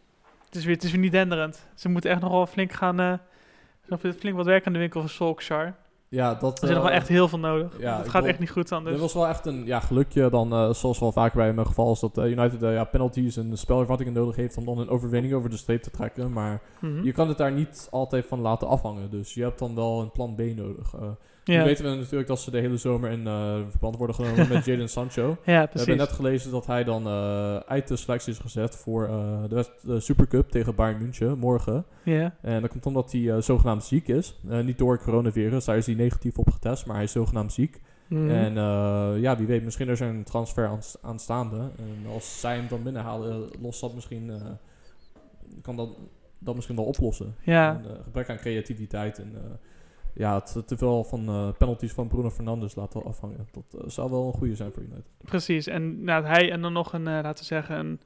Het 0.46 0.56
is 0.56 0.66
weer, 0.66 0.76
het 0.76 0.84
is 0.84 0.92
weer 0.92 1.00
niet 1.00 1.12
denderend. 1.12 1.68
Ze 1.76 1.90
moeten 1.90 2.10
echt 2.12 2.22
nog 2.22 2.32
wel 2.32 2.46
flink 2.48 2.72
gaan. 2.72 3.20
nog 3.86 4.00
flink 4.00 4.36
wat 4.36 4.46
werk 4.46 4.68
aan 4.68 4.74
de 4.74 4.80
winkel 4.80 5.00
van 5.00 5.10
Solskjaer. 5.10 5.76
Ja, 6.10 6.34
dat... 6.36 6.58
Er 6.62 6.70
is 6.70 6.74
nog 6.76 6.84
wel 6.84 6.92
eh, 6.92 6.98
echt 6.98 7.08
heel 7.08 7.28
veel 7.28 7.40
nodig. 7.40 7.80
ja, 7.80 7.98
het 7.98 8.10
gaat 8.10 8.26
echt 8.26 8.40
niet 8.40 8.50
goed 8.50 8.72
aan. 8.72 8.84
Dit 8.84 9.00
was 9.00 9.14
wel 9.14 9.28
echt 9.28 9.46
een 9.46 9.66
ja, 9.66 9.80
gelukje 9.80 10.30
dan, 10.30 10.52
eh, 10.54 10.74
zoals 10.74 11.00
wel 11.00 11.12
vaker 11.12 11.38
bij 11.38 11.54
mijn 11.54 11.68
geval 11.68 11.92
is 11.92 12.00
dat 12.00 12.18
eh, 12.18 12.26
United 12.26 12.60
ja, 12.62 12.84
penalties 12.84 13.38
en 13.38 13.58
spelvervattingen 13.58 14.14
nodig 14.14 14.36
heeft 14.36 14.58
om 14.58 14.66
dan 14.66 14.78
een 14.80 14.90
overwinning 14.90 15.34
over 15.34 15.50
de 15.50 15.58
streep 15.58 15.82
te 15.82 15.92
trekken. 15.92 16.32
Maar 16.34 16.62
Mhm. 16.80 17.04
je 17.04 17.12
kan 17.12 17.28
het 17.28 17.38
daar 17.38 17.52
niet 17.52 17.88
altijd 17.92 18.26
van 18.26 18.40
laten 18.42 18.68
afhangen. 18.68 19.10
Dus 19.10 19.34
je 19.34 19.42
hebt 19.44 19.60
dan 19.60 19.76
wel 19.76 20.02
een 20.02 20.12
plan 20.12 20.36
B 20.36 20.40
nodig. 20.40 20.94
Ja. 21.48 21.58
Nu 21.60 21.64
weten 21.64 21.86
we 21.90 21.96
natuurlijk 21.96 22.28
dat 22.28 22.40
ze 22.40 22.52
de 22.52 22.60
hele 22.60 22.78
zomer 22.78 23.10
in 23.12 23.28
eh, 23.28 23.56
verband 23.70 23.98
worden 23.98 24.16
genomen 24.16 24.48
met 24.48 24.66
Jadon 24.66 24.88
Sancho. 24.88 25.22
ja, 25.30 25.36
We 25.46 25.52
hebben 25.52 25.70
precies. 25.70 25.96
net 25.96 26.10
gelezen 26.12 26.52
dat 26.52 26.66
hij 26.66 26.84
dan 26.84 27.08
eh, 27.08 27.56
uit 27.56 27.88
de 27.88 27.96
selectie 27.96 28.34
is 28.34 28.40
gezet 28.40 28.76
voor 28.76 29.06
eh, 29.08 29.44
de, 29.50 29.56
West- 29.56 30.06
Supercup 30.06 30.50
tegen 30.50 30.76
Bayern 30.76 30.98
München 31.02 31.38
morgen. 31.40 31.86
Ja. 32.04 32.36
En 32.42 32.62
dat 32.62 32.70
komt 32.70 32.86
omdat 32.86 33.12
hij 33.12 33.42
zogenaamd 33.42 33.84
ziek 33.84 34.08
is. 34.08 34.40
Niet 34.42 34.78
door 34.78 35.00
coronavirus, 35.00 35.66
daar 35.66 35.78
is 35.78 35.86
hij 35.86 35.96
negatief 35.96 36.38
op 36.38 36.50
getest, 36.52 36.86
maar 36.86 36.96
hij 36.96 37.04
is 37.06 37.12
zogenaamd 37.12 37.54
ziek. 37.54 37.82
Mhm. 38.08 38.30
En 38.30 38.54
ja, 39.22 39.38
wie 39.38 39.48
weet, 39.48 39.64
misschien 39.64 39.90
is 39.90 40.00
er 40.00 40.08
een 40.10 40.24
transfer 40.24 40.68
aan, 40.68 40.80
aanstaande. 41.02 41.58
En 41.58 42.12
als 42.14 42.40
zij 42.40 42.56
hem 42.56 42.68
dan 42.68 42.84
binnenhalen, 42.84 43.50
lost 43.62 43.82
dat 43.82 43.94
misschien, 43.94 44.32
kan 45.62 45.76
dat, 45.76 45.90
dat 46.40 46.56
misschien 46.56 46.76
wel 46.76 46.86
oplossen. 46.86 47.36
ja. 47.44 47.76
Een, 47.76 48.04
gebrek 48.04 48.30
aan 48.30 48.38
creativiteit 48.38 49.20
en 49.20 49.34
ja, 50.14 50.34
het 50.54 50.68
te 50.68 50.78
veel 50.78 51.04
van 51.04 51.28
eh, 51.28 51.50
penalties 51.58 51.92
van 51.94 52.08
Bruno 52.08 52.30
Fernandes 52.30 52.76
laten 52.76 53.04
afhangen. 53.04 53.48
Dat 53.52 53.82
eh, 53.82 53.90
zou 53.90 54.10
wel 54.12 54.28
een 54.28 54.34
goede 54.34 54.56
zijn 54.56 54.72
voor 54.74 54.84
United. 54.84 55.06
Precies, 55.26 55.68
en 55.68 56.04
nou, 56.04 56.26
hij 56.26 56.52
en 56.52 56.62
dan 56.62 56.74
nog 56.74 56.94
een, 56.94 57.08
eh, 57.08 57.14
laten 57.14 57.40
we 57.40 57.44
zeggen, 57.46 57.78
een 57.80 58.00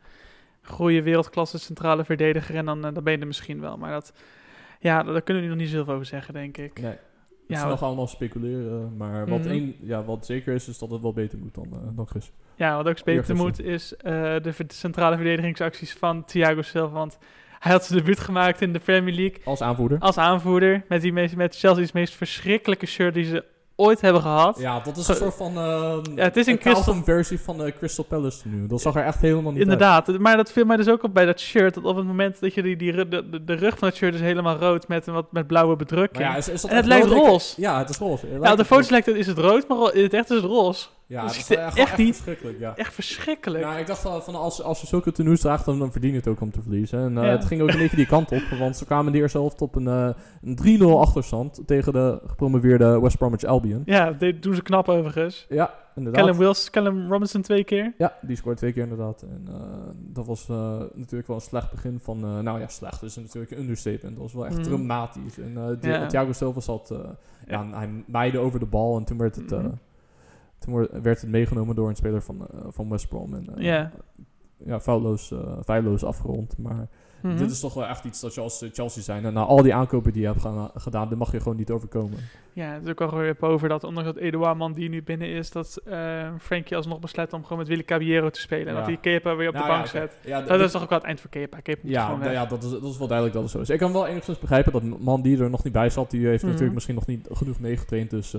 goede 0.61 1.01
wereldklasse 1.03 1.57
centrale 1.59 2.05
verdediger. 2.05 2.55
En 2.55 2.65
dan, 2.65 2.81
dan 2.81 3.03
ben 3.03 3.13
je 3.13 3.19
er 3.19 3.27
misschien 3.27 3.61
wel. 3.61 3.77
Maar 3.77 3.91
dat, 3.91 4.13
ja, 4.79 5.03
daar 5.03 5.21
kunnen 5.21 5.43
we 5.43 5.49
nog 5.49 5.57
niet 5.57 5.69
zoveel 5.69 5.93
over 5.93 6.05
zeggen, 6.05 6.33
denk 6.33 6.57
ik. 6.57 6.81
Nee. 6.81 6.91
is 7.47 7.57
Ja, 7.57 7.61
nog 7.61 7.69
wat- 7.79 7.81
allemaal 7.87 8.07
speculeren. 8.07 8.97
Maar 8.97 9.27
wat, 9.27 9.39
Mhm. 9.39 9.49
één, 9.49 9.75
ja, 9.79 10.03
wat 10.03 10.25
zeker 10.25 10.53
is, 10.53 10.67
is 10.67 10.77
dat 10.77 10.91
het 10.91 11.01
wel 11.01 11.13
beter 11.13 11.39
moet 11.39 11.53
dan, 11.55 11.67
eh 11.71 11.79
dan 11.95 12.07
Chris. 12.07 12.31
Ja, 12.55 12.75
wat 12.75 12.87
ook 12.87 13.03
beter 13.03 13.35
moet 13.35 13.61
is 13.61 13.93
de 14.41 14.53
centrale 14.67 15.15
verdedigingsacties 15.15 15.93
van 15.93 16.25
Thiago 16.25 16.61
Silva. 16.61 16.93
Want 16.93 17.17
hij 17.61 17.71
had 17.71 17.85
zijn 17.85 17.99
debuut 17.99 18.19
gemaakt 18.19 18.61
in 18.61 18.73
de 18.73 18.79
Premier 18.79 19.13
League 19.13 19.41
Als 19.45 19.61
aanvoerder. 19.61 19.99
als 19.99 20.17
aanvoerder. 20.17 20.83
Met, 20.87 21.01
die 21.01 21.13
meest, 21.13 21.35
met 21.35 21.57
Chelsea's 21.57 21.91
meest 21.91 22.15
verschrikkelijke 22.15 22.85
shirt 22.85 23.13
die 23.13 23.23
ze 23.25 23.43
ooit 23.75 24.01
hebben 24.01 24.21
gehad. 24.21 24.59
Ja, 24.59 24.79
dat 24.79 24.97
is 24.97 25.07
een 25.07 25.15
soort 25.15 25.35
van... 25.35 25.57
eh 25.57 25.97
Ja, 26.15 26.23
het 26.23 26.37
is 26.37 26.47
een 26.47 26.57
Crystal- 26.57 26.83
Carlton 26.83 27.03
versie 27.03 27.39
van 27.39 27.57
de 27.57 27.73
Crystal 27.77 28.05
Palace 28.05 28.47
nu. 28.47 28.67
Dat 28.67 28.81
zag 28.81 28.95
er 28.95 29.03
echt 29.05 29.21
helemaal 29.21 29.51
niet 29.51 29.61
uit. 29.61 29.61
Inderdaad, 29.61 30.17
maar 30.19 30.37
dat 30.37 30.51
viel 30.51 30.65
mij 30.65 30.77
dus 30.77 30.87
ook 30.89 31.03
op 31.03 31.13
bij 31.13 31.25
dat 31.25 31.39
shirt. 31.39 31.73
Dat 31.73 31.83
op 31.83 31.95
het 31.95 32.05
moment 32.05 32.39
dat 32.39 32.53
je 32.53 32.61
die, 32.61 32.75
die, 32.75 33.07
de, 33.07 33.43
de, 33.45 33.53
rug 33.53 33.77
van 33.77 33.87
het 33.87 33.97
shirt 33.97 34.13
is 34.13 34.21
helemaal 34.21 34.57
rood 34.57 34.87
met 34.87 35.07
een 35.07 35.13
wat 35.13 35.31
met 35.31 35.47
blauwe 35.47 35.75
bedrukking. 35.75 36.23
Maar 36.23 36.31
ja, 36.31 36.37
is, 36.37 36.49
is 36.49 36.61
dat 36.61 36.71
En 36.71 36.77
het 36.77 36.85
lijkt 36.85 37.05
roze. 37.07 37.61
Ja, 37.61 37.77
het 37.77 37.89
is 37.89 37.97
roze. 37.97 38.25
Het 38.25 38.29
ja, 38.31 38.35
op 38.37 38.41
lijkt 38.43 38.57
de 38.57 38.65
foto's 38.65 38.89
lijkt 38.89 39.05
het, 39.05 39.15
is 39.15 39.27
het 39.27 39.37
rood, 39.37 39.67
maar 39.67 39.93
in 39.93 40.03
het 40.03 40.13
echt 40.13 40.29
is 40.29 40.35
het 40.35 40.45
roze. 40.45 40.85
Ja, 41.11 41.23
Dus 41.23 41.31
dat 41.31 41.41
is 41.41 41.49
echt, 41.49 41.67
echt 41.67 41.77
echt 41.77 41.97
niet- 41.97 42.13
verschrikkelijk, 42.15 42.59
ja. 42.59 42.75
Echt 42.75 42.93
verschrikkelijk. 42.93 43.63
Nou, 43.63 43.79
ik 43.79 43.87
dacht 43.87 44.03
wel 44.03 44.21
van 44.21 44.35
als, 44.35 44.61
als 44.61 44.81
je 44.81 44.87
zulke 44.87 45.11
tenues 45.11 45.39
draagt, 45.39 45.65
dan, 45.65 45.79
dan 45.79 45.91
verdien 45.91 46.11
je 46.11 46.17
het 46.17 46.27
ook 46.27 46.41
om 46.41 46.51
te 46.51 46.61
verliezen. 46.61 46.99
En 46.99 47.17
eh, 47.17 47.23
Ja. 47.23 47.29
het 47.29 47.45
ging 47.45 47.61
ook 47.61 47.69
een 47.69 47.77
beetje 47.77 47.95
die 47.95 48.05
kant 48.05 48.31
op, 48.31 48.41
want 48.59 48.77
ze 48.77 48.85
kwamen 48.85 49.11
de 49.11 49.17
eerste 49.17 49.37
helft 49.37 49.61
op 49.61 49.75
een, 49.75 49.87
eh, 49.87 50.09
een 50.41 50.55
3-0 50.55 50.99
achterstand 50.99 51.61
tegen 51.65 51.93
de 51.93 52.19
gepromoveerde 52.25 52.99
West 52.99 53.17
Bromwich 53.17 53.43
Albion. 53.43 53.81
ja, 53.85 54.11
dit 54.11 54.43
doen 54.43 54.55
ze 54.55 54.61
knap 54.61 54.89
overigens. 54.89 55.45
Ja, 55.49 55.73
inderdaad. 55.95 56.21
Callum 56.21 56.37
Wills, 56.37 56.69
Callum 56.69 57.11
Robinson 57.11 57.41
twee 57.41 57.63
keer. 57.63 57.93
Ja, 57.97 58.17
die 58.21 58.35
scoort 58.35 58.57
twee 58.57 58.73
keer 58.73 58.83
inderdaad. 58.83 59.21
En 59.21 59.47
eh, 59.47 59.55
dat 59.97 60.25
was 60.25 60.47
natuurlijk 60.95 61.27
wel 61.27 61.35
een 61.35 61.41
slecht 61.41 61.71
begin 61.71 61.99
van... 62.03 62.43
nou 62.43 62.59
ja, 62.59 62.67
slecht 62.67 63.03
is 63.03 63.15
natuurlijk 63.15 63.51
een 63.51 63.59
understatement. 63.59 64.13
Dat 64.15 64.23
was 64.23 64.33
wel 64.33 64.45
echt 64.45 64.55
Mhm. 64.57 64.63
dramatisch. 64.67 65.37
En 65.39 65.77
Ja. 65.81 66.05
Thiago 66.05 66.31
Silva 66.31 66.59
zat... 66.59 66.93
ja, 67.47 67.65
hij 67.71 67.89
maaide 68.07 68.37
over 68.39 68.59
de 68.59 68.65
bal 68.65 68.97
en 68.97 69.03
toen 69.03 69.17
werd 69.17 69.35
het... 69.35 69.49
Mhm. 69.51 69.69
Toen 70.65 70.87
werd 71.01 71.21
het 71.21 71.29
meegenomen 71.29 71.75
door 71.75 71.89
een 71.89 71.95
speler 71.95 72.21
van, 72.21 72.47
eh, 72.51 72.59
van 72.69 72.89
West 72.89 73.07
Brom. 73.09 73.33
En, 73.33 73.55
eh, 73.55 73.63
Ja. 73.63 73.91
ja, 74.65 74.79
foutloos, 74.79 75.31
eh, 75.31 75.39
feilloos 75.65 76.03
afgerond. 76.03 76.57
Maar 76.57 76.87
Mhm. 77.21 77.37
dit 77.37 77.51
is 77.51 77.59
toch 77.59 77.73
wel 77.73 77.85
echt 77.87 78.03
iets 78.05 78.19
dat 78.21 78.33
je 78.33 78.41
als 78.41 78.65
Chelsea 78.73 79.03
zijn. 79.03 79.25
En 79.25 79.33
na 79.33 79.43
al 79.43 79.61
die 79.61 79.73
aankopen 79.73 80.11
die 80.13 80.21
je 80.21 80.27
hebt 80.27 80.45
gedaan, 80.75 81.09
dit 81.09 81.17
mag 81.17 81.31
je 81.31 81.39
gewoon 81.39 81.57
niet 81.57 81.69
overkomen. 81.71 82.17
Ja, 82.53 82.73
het 82.73 82.83
is 82.83 82.89
ook 82.89 83.01
al 83.01 83.17
weer 83.17 83.35
boven 83.39 83.69
dat, 83.69 83.83
ondanks 83.83 84.13
dat 84.13 84.17
Eduard 84.21 84.57
man 84.57 84.73
die 84.73 84.89
nu 84.89 85.03
binnen 85.03 85.27
is, 85.27 85.51
dat 85.51 85.81
Frankie 86.39 86.75
alsnog 86.77 86.99
besluit 86.99 87.33
om 87.33 87.41
gewoon 87.43 87.57
met 87.57 87.67
Willy 87.67 87.83
Caballero 87.83 88.29
te 88.29 88.39
spelen. 88.39 88.67
En 88.67 88.71
Ja. 88.73 88.77
dat 88.79 88.87
hij 88.87 88.97
Kepa 88.97 89.35
weer 89.35 89.47
op 89.47 89.53
Nou 89.53 89.65
de 89.65 89.71
ja, 89.71 89.77
bank 89.77 89.87
zet. 89.89 90.17
Ja, 90.25 90.41
Dat 90.41 90.59
is 90.59 90.71
toch 90.71 90.81
ook 90.83 90.89
wel 90.89 90.97
het 90.97 91.07
eind 91.07 91.19
voor 91.21 91.29
Kepa. 91.29 91.57
Ja, 91.83 92.15
nou 92.17 92.31
ja 92.31 92.45
dat, 92.45 92.63
is, 92.63 92.69
dat 92.69 92.83
is 92.83 92.97
wel 92.97 93.07
duidelijk 93.07 93.33
dat 93.35 93.43
het 93.43 93.51
zo 93.51 93.59
is. 93.59 93.69
Ik 93.69 93.79
kan 93.79 93.93
wel 93.93 94.07
enigszins 94.07 94.39
begrijpen 94.39 94.71
dat 94.71 94.99
man 94.99 95.21
die 95.21 95.39
er 95.41 95.49
nog 95.49 95.63
niet 95.63 95.73
bij 95.73 95.89
zat, 95.89 96.11
die 96.11 96.25
heeft 96.25 96.37
Mhm. 96.41 96.45
natuurlijk 96.47 96.73
misschien 96.73 96.95
nog 96.95 97.07
niet 97.07 97.27
genoeg 97.31 97.59
meegetraind. 97.59 98.09
Dus 98.09 98.35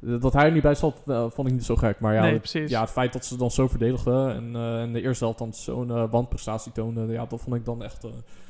dat 0.00 0.32
hij 0.32 0.44
er 0.44 0.52
niet 0.52 0.62
bij 0.62 0.74
zat, 0.74 1.02
eh, 1.06 1.24
vond 1.30 1.48
ik 1.48 1.54
niet 1.54 1.64
zo 1.64 1.76
gek. 1.76 2.00
Maar 2.00 2.14
ja, 2.14 2.22
nee, 2.22 2.32
het, 2.32 2.52
ja, 2.68 2.80
het 2.80 2.90
feit 2.90 3.12
dat 3.12 3.24
ze 3.24 3.36
dan 3.36 3.50
zo 3.50 3.68
verdedigden 3.68 4.34
en 4.34 4.56
eh, 4.56 4.82
in 4.82 4.92
de 4.92 5.02
eerste 5.02 5.24
helft 5.24 5.38
dan 5.38 5.54
zo'n 5.54 5.90
eh, 5.90 6.04
wandprestatie 6.10 6.72
toonden, 6.72 7.10
ja, 7.10 7.26
dat 7.26 7.40
vond 7.40 7.56
ik 7.56 7.64
dan 7.64 7.82
echt, 7.82 8.06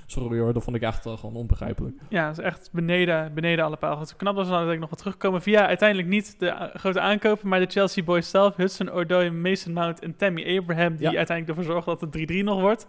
sorry 0.07 0.39
hoor, 0.39 0.53
dat 0.53 0.63
vond 0.65 0.77
ik 0.77 0.83
echt 0.83 1.03
gewoon 1.03 1.35
onbegrijpelijk. 1.35 1.97
Ja, 2.09 2.27
het 2.29 2.39
is 2.39 2.45
echt 2.45 2.69
beneden, 2.73 3.35
beneden 3.35 3.65
alle 3.65 3.77
palen. 3.77 3.99
Het 3.99 4.17
knap 4.17 4.37
dat 4.37 4.45
ze 4.45 4.51
dan 4.51 4.61
uiteindelijk 4.61 4.81
nog 4.81 4.91
wat 4.91 4.99
terugkomen 4.99 5.43
via 5.43 5.67
uiteindelijk 5.67 6.09
niet 6.09 6.35
de 6.39 6.71
grote 6.75 7.01
aankopen, 7.01 7.49
maar 7.49 7.61
de 7.61 7.67
Chelsea 7.67 8.05
boys 8.05 8.31
zelf. 8.31 8.57
Hudson 8.57 8.91
Odoi, 8.91 9.31
Mason 9.31 9.73
Mount 9.73 10.01
en 10.01 10.17
Tammy 10.17 10.59
Abraham, 10.59 10.97
die 10.97 11.11
Ja. 11.11 11.17
uiteindelijk 11.17 11.59
ervoor 11.59 11.73
zorgen 11.73 11.93
dat 11.93 12.01
het 12.01 12.13
3-3 12.13 12.45
nog 12.45 12.61
wordt. 12.61 12.87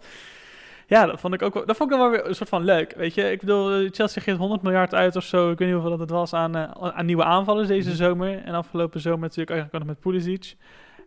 Ja, 0.88 1.06
dat 1.06 1.20
vond 1.20 1.34
ik 1.34 1.42
ook 1.42 1.54
wel, 1.54 1.66
dat 1.66 1.76
vond 1.76 1.90
ik 1.92 1.98
dan 1.98 2.10
wel 2.10 2.18
weer 2.18 2.28
een 2.28 2.34
soort 2.34 2.48
van 2.48 2.64
leuk. 2.64 2.94
Weet 2.96 3.14
je, 3.14 3.30
ik 3.30 3.40
bedoel, 3.40 3.72
eh, 3.72 3.88
Chelsea 3.92 4.22
geeft 4.22 4.38
100 4.38 4.62
miljard 4.62 4.94
uit 4.94 5.16
of 5.16 5.24
zo. 5.24 5.50
Ik 5.50 5.58
weet 5.58 5.66
niet 5.68 5.76
hoeveel 5.76 5.90
dat 5.90 6.00
het 6.00 6.10
was 6.10 6.32
aan, 6.34 6.56
eh, 6.56 6.70
aan 6.92 7.06
nieuwe 7.06 7.24
aanvallers 7.24 7.68
deze 7.68 7.88
Mhm. 7.88 7.96
zomer. 7.98 8.42
En 8.44 8.54
afgelopen 8.54 9.00
zomer 9.00 9.20
natuurlijk 9.20 9.50
eigenlijk 9.50 9.82
ook 9.82 9.88
nog 9.88 9.96
met 9.96 10.12
Pulisic. 10.12 10.56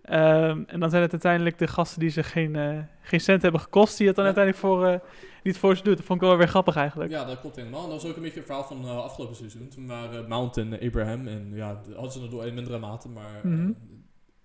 Ehm, 0.03 0.63
en 0.67 0.79
dan 0.79 0.89
zijn 0.89 1.01
het 1.01 1.11
uiteindelijk 1.11 1.57
de 1.57 1.67
gasten 1.67 1.99
die 1.99 2.09
ze 2.09 2.23
geen, 2.23 2.55
eh, 2.55 2.77
geen 3.01 3.19
cent 3.19 3.41
hebben 3.41 3.61
gekost, 3.61 3.97
die 3.97 4.07
het 4.07 4.15
dan 4.15 4.25
Ja. 4.25 4.35
uiteindelijk 4.35 4.65
voor, 4.65 5.01
het 5.43 5.57
voor 5.57 5.75
ze 5.75 5.83
doet. 5.83 5.97
Dat 5.97 6.05
vond 6.05 6.21
ik 6.21 6.27
wel 6.27 6.37
weer 6.37 6.47
grappig 6.47 6.75
eigenlijk. 6.75 7.11
Ja, 7.11 7.25
dat 7.25 7.39
klopt 7.39 7.55
helemaal. 7.55 7.83
En 7.83 7.89
dat 7.89 8.01
was 8.01 8.09
ook 8.11 8.15
een 8.15 8.21
beetje 8.23 8.37
het 8.37 8.45
verhaal 8.47 8.63
van 8.63 8.85
afgelopen 9.03 9.35
seizoen. 9.35 9.67
Toen 9.67 9.87
waren 9.87 10.27
Mount 10.27 10.57
en 10.57 10.79
Abraham, 10.81 11.27
en 11.27 11.51
ja, 11.53 11.81
de- 11.85 11.93
hadden 11.93 12.11
ze 12.11 12.21
het 12.21 12.31
door 12.31 12.45
in 12.45 12.53
mindere 12.53 12.77
mate, 12.79 13.09
maar 13.09 13.39
Mhm. 13.43 13.71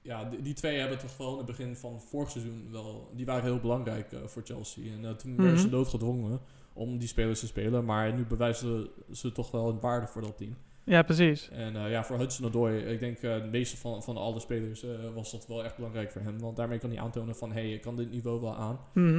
Ja, 0.06 0.24
die, 0.24 0.42
die 0.42 0.54
twee 0.54 0.78
hebben 0.78 0.98
toch 0.98 1.16
wel 1.16 1.30
in 1.30 1.36
het 1.36 1.46
begin 1.46 1.76
van 1.76 2.00
vorig 2.00 2.30
seizoen 2.30 2.68
wel, 2.70 3.10
die 3.14 3.26
waren 3.26 3.42
heel 3.44 3.60
belangrijk 3.60 4.12
eh, 4.12 4.20
voor 4.26 4.42
Chelsea. 4.44 4.92
En 4.92 5.04
eh, 5.04 5.10
toen 5.10 5.36
werden 5.36 5.58
ze 5.58 5.66
Mhm. 5.66 5.74
doodgedwongen 5.74 6.40
om 6.72 6.98
die 6.98 7.08
spelers 7.08 7.40
te 7.40 7.46
spelen, 7.46 7.84
maar 7.84 8.12
nu 8.14 8.24
bewijzen 8.26 8.88
ze 9.12 9.32
toch 9.32 9.50
wel 9.50 9.68
een 9.68 9.80
waarde 9.80 10.06
voor 10.06 10.22
dat 10.22 10.36
team. 10.36 10.56
Ja, 10.88 11.02
precies. 11.02 11.48
En 11.50 11.76
eh, 11.76 11.90
ja, 11.90 12.04
voor 12.04 12.18
Hudson 12.18 12.46
Odoi, 12.46 12.76
ik 12.78 13.00
denk 13.00 13.16
eh, 13.18 13.42
de 13.42 13.48
meeste 13.50 13.76
van, 13.76 14.02
van 14.02 14.16
alle 14.16 14.40
spelers 14.40 14.82
eh, 14.84 14.90
was 15.14 15.30
dat 15.32 15.46
wel 15.46 15.64
echt 15.64 15.76
belangrijk 15.76 16.10
voor 16.12 16.20
hem. 16.22 16.38
Want 16.40 16.56
daarmee 16.56 16.78
kan 16.78 16.90
hij 16.90 17.00
aantonen 17.00 17.34
van, 17.36 17.52
hé, 17.52 17.60
hey, 17.60 17.72
ik 17.72 17.80
kan 17.82 17.96
dit 17.96 18.10
niveau 18.10 18.40
wel 18.40 18.56
aan. 18.56 18.78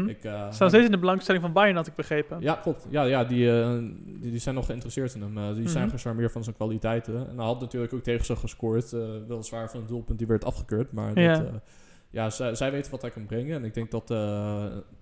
Ik, 0.10 0.24
eh, 0.24 0.48
Ze 0.48 0.54
staan 0.54 0.70
steeds 0.70 0.86
in 0.86 0.92
de 0.92 0.98
belangstelling 0.98 1.44
van 1.44 1.54
Bayern, 1.54 1.76
had 1.76 1.88
ik 1.88 1.96
begrepen. 1.96 2.38
ja, 2.42 2.54
klopt. 2.54 2.88
Ja, 2.90 3.04
ja 3.04 3.24
die, 3.24 3.52
die, 4.20 4.32
die 4.32 4.40
zijn 4.40 4.56
nog 4.56 4.66
geïnteresseerd 4.66 5.14
in 5.14 5.22
hem. 5.22 5.54
Die 5.56 5.70
zijn 5.70 5.86
Mhm. 5.88 5.96
gecharmeerd 5.96 6.32
van 6.32 6.44
zijn 6.44 6.56
kwaliteiten. 6.56 7.30
En 7.30 7.36
hij 7.38 7.46
had 7.46 7.60
natuurlijk 7.60 7.94
ook 7.94 8.04
tegen 8.04 8.26
ze 8.26 8.36
gescoord. 8.36 8.92
weliswaar 9.28 9.70
van 9.70 9.80
een 9.80 9.88
doelpunt 9.88 10.18
die 10.18 10.28
werd 10.28 10.46
afgekeurd. 10.46 10.92
Maar 10.92 11.20
Ja. 11.20 11.38
dat, 11.40 11.50
ja, 12.10 12.30
zij, 12.30 12.56
zij 12.56 12.72
weten 12.72 12.92
wat 12.92 13.02
hij 13.02 13.12
kan 13.12 13.26
brengen. 13.26 13.56
En 13.56 13.64
ik 13.64 13.74
denk 13.74 13.92
dat, 13.92 14.12
eh 14.12 14.18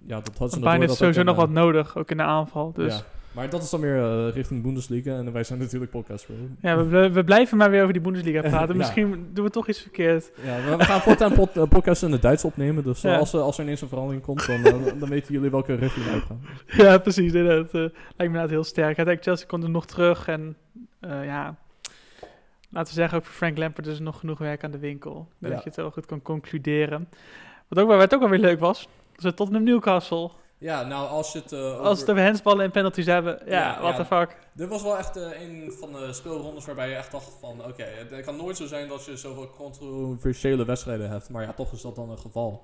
ja, 0.06 0.22
dat 0.22 0.38
Hudson 0.38 0.62
Bayern 0.62 0.82
heeft 0.82 0.82
dat 0.82 0.90
ook 0.90 0.98
sowieso 0.98 1.24
nog 1.24 1.36
wat 1.36 1.50
nodig, 1.50 1.98
ook 1.98 2.12
in 2.12 2.18
de 2.18 2.24
aanval. 2.24 2.72
Dus 2.74 2.96
ja. 2.98 3.02
Maar 3.36 3.50
dat 3.50 3.64
is 3.64 3.70
dan 3.70 3.80
weer 3.82 3.98
eh, 4.04 4.34
richting 4.34 4.64
Bundesliga. 4.64 5.12
En 5.18 5.32
wij 5.34 5.44
zijn 5.44 5.60
natuurlijk 5.60 5.92
podcast 5.92 6.26
bro. 6.26 6.36
ja, 6.62 6.86
we, 6.86 7.12
we- 7.12 7.24
blijven 7.24 7.58
maar 7.58 7.70
weer 7.70 7.82
over 7.82 7.94
die 7.94 8.02
Bundesliga 8.02 8.42
praten. 8.50 8.68
Ja. 8.70 8.76
Misschien 8.76 9.30
doen 9.34 9.46
we 9.46 9.52
toch 9.52 9.68
iets 9.68 9.82
verkeerd. 9.82 10.32
Ja, 10.44 10.70
we, 10.70 10.76
we 10.78 10.84
gaan 10.84 11.02
voortaan 11.02 11.34
pod, 11.34 11.58
eh, 11.58 11.64
podcasts 11.70 12.04
in 12.04 12.12
het 12.12 12.22
Duits 12.22 12.44
opnemen. 12.46 12.84
Dus 12.84 13.04
eh, 13.04 13.12
Ja. 13.12 13.18
als, 13.18 13.34
er- 13.34 13.40
als 13.40 13.58
er 13.58 13.64
ineens 13.64 13.82
een 13.82 13.88
verandering 13.88 14.24
komt, 14.24 14.46
dan, 14.48 14.84
dan 15.00 15.10
weten 15.10 15.34
jullie 15.34 15.50
welke 15.50 15.74
richting 15.76 16.06
we 16.06 16.12
uitgaan. 16.12 16.42
ja, 16.86 16.98
precies. 16.98 17.32
Lijkt 17.32 17.74
me 17.74 17.92
inderdaad 18.18 18.50
heel 18.50 18.64
sterk. 18.64 18.86
Uiteindelijk 18.86 19.24
Chelsea 19.24 19.48
komt 19.48 19.64
er 19.64 19.70
nog 19.70 19.86
terug. 19.86 20.28
En 20.28 20.56
ja, 21.00 21.56
laten 22.70 22.94
we 22.94 23.00
zeggen, 23.00 23.18
ook 23.18 23.26
voor 23.26 23.34
Frank 23.36 23.58
Lampard 23.58 23.88
is 23.88 23.98
er 23.98 24.04
nog 24.04 24.20
genoeg 24.20 24.38
werk 24.38 24.64
aan 24.64 24.72
de 24.72 24.80
winkel. 24.80 25.28
Ja. 25.38 25.50
Dat 25.50 25.58
je 25.64 25.64
het 25.70 25.76
wel 25.76 25.92
goed 25.92 26.06
kan 26.06 26.22
concluderen. 26.22 27.10
Wat 27.68 27.80
ook, 27.80 27.88
wel- 27.88 27.98
wat 27.98 28.14
ook 28.14 28.20
wel 28.20 28.30
weer 28.30 28.40
leuk 28.40 28.60
was, 28.60 28.88
was 29.16 29.24
het 29.24 29.36
Tottenham 29.36 29.64
Newcastle. 29.66 30.30
Ja, 30.58 30.84
nou 30.84 31.08
als 31.10 31.32
je 31.34 31.40
het... 31.40 31.52
eh, 31.52 31.60
Als 31.60 31.74
het 32.00 32.02
over- 32.02 32.12
over 32.14 32.24
handsballen 32.26 32.66
en 32.66 32.72
penalties 32.72 33.06
hebben, 33.06 33.40
ja, 33.46 33.52
Ja, 33.52 33.82
what 33.82 33.92
ja. 33.98 34.04
the 34.04 34.06
fuck. 34.06 34.38
Dit 34.54 34.70
was 34.70 34.84
wel 34.84 34.98
echt 34.98 35.16
eh, 35.18 35.42
een 35.42 35.72
van 35.80 35.92
de 35.92 36.14
speelrondes 36.14 36.66
waarbij 36.66 36.90
je 36.90 36.96
echt 36.96 37.12
dacht 37.12 37.38
van... 37.40 37.66
Oké, 37.66 37.84
het 37.84 38.26
kan 38.26 38.36
nooit 38.36 38.58
zo 38.58 38.66
zijn 38.66 38.88
dat 38.88 39.06
je 39.06 39.18
zoveel 39.18 39.50
controversiële 39.58 40.66
wedstrijden 40.66 41.10
hebt. 41.10 41.30
Maar 41.30 41.44
ja, 41.44 41.54
toch 41.54 41.72
is 41.72 41.82
dat 41.82 41.96
dan 41.96 42.10
een 42.10 42.20
geval. 42.20 42.64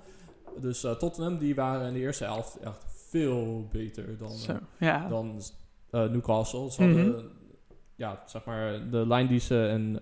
Dus 0.60 0.84
eh, 0.84 0.92
Tottenham, 0.92 1.38
die 1.38 1.56
waren 1.56 1.88
in 1.88 1.94
de 1.94 2.00
eerste 2.00 2.24
helft 2.24 2.60
echt 2.60 2.86
veel 3.10 3.68
beter 3.72 4.18
dan, 4.18 4.32
eh, 4.80 5.10
dan 5.10 5.42
eh, 5.92 6.02
Newcastle. 6.04 6.72
Ze 6.72 6.84
Mhm. 6.84 6.96
hadden, 7.04 7.30
ja, 7.96 8.24
zeg 8.26 8.44
maar, 8.44 8.90
de 8.90 9.08
lijn 9.08 9.28
die 9.28 9.40
ze 9.40 9.68
in 9.74 10.00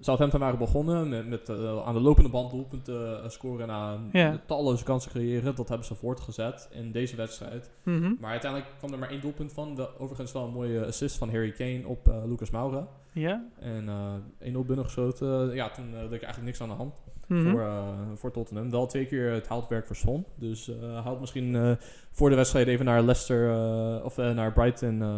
Southampton 0.00 0.40
waren 0.40 0.58
begonnen... 0.58 1.08
met, 1.08 1.28
met 1.28 1.48
eh, 1.48 1.86
aan 1.86 1.94
de 1.94 2.00
lopende 2.00 2.28
band 2.30 2.50
doelpunten 2.50 3.22
eh, 3.22 3.28
scoren 3.28 3.68
Ja. 4.12 4.40
talloze 4.46 4.84
kansen 4.84 5.10
creëren. 5.10 5.54
Dat 5.54 5.68
hebben 5.68 5.86
ze 5.86 5.94
voortgezet 5.94 6.68
in 6.72 6.92
deze 6.92 7.16
wedstrijd. 7.16 7.70
Mhm. 7.82 8.12
Maar 8.20 8.30
uiteindelijk 8.30 8.70
kwam 8.78 8.92
er 8.92 8.98
maar 8.98 9.10
één 9.10 9.20
doelpunt 9.20 9.52
van. 9.52 9.76
Wel, 9.76 9.88
overigens 9.98 10.32
wel 10.32 10.44
een 10.44 10.52
mooie 10.52 10.86
assist 10.86 11.16
van 11.18 11.30
Harry 11.30 11.52
Kane 11.52 11.82
op 11.86 12.08
eh, 12.08 12.14
Lucas 12.26 12.50
Moura. 12.50 12.88
Ja. 13.12 13.44
En 13.60 13.88
eh 13.88 14.52
1-0 14.54 14.58
binnengeschoten. 14.66 15.54
Ja, 15.54 15.68
toen 15.70 15.88
uh, 15.90 16.00
leek 16.00 16.10
eigenlijk 16.22 16.42
niks 16.44 16.60
aan 16.60 16.68
de 16.68 16.74
hand 16.74 17.02
Mhm. 17.26 17.50
voor, 17.50 17.60
eh, 17.60 17.88
voor 18.14 18.30
Tottenham. 18.30 18.70
Wel 18.70 18.86
twee 18.86 19.06
keer 19.06 19.32
het 19.32 19.46
houtwerk 19.48 19.86
voor 19.86 19.96
Son. 19.96 20.24
Dus 20.34 20.68
eh, 20.80 21.04
had 21.04 21.20
misschien 21.20 21.54
eh, 21.56 21.70
voor 22.10 22.30
de 22.30 22.36
wedstrijd 22.36 22.66
even 22.66 22.84
naar 22.84 23.02
Leicester 23.02 23.50
eh, 23.50 24.04
of 24.04 24.18
eh, 24.18 24.30
naar 24.30 24.52
Brighton, 24.52 25.02
eh 25.02 25.08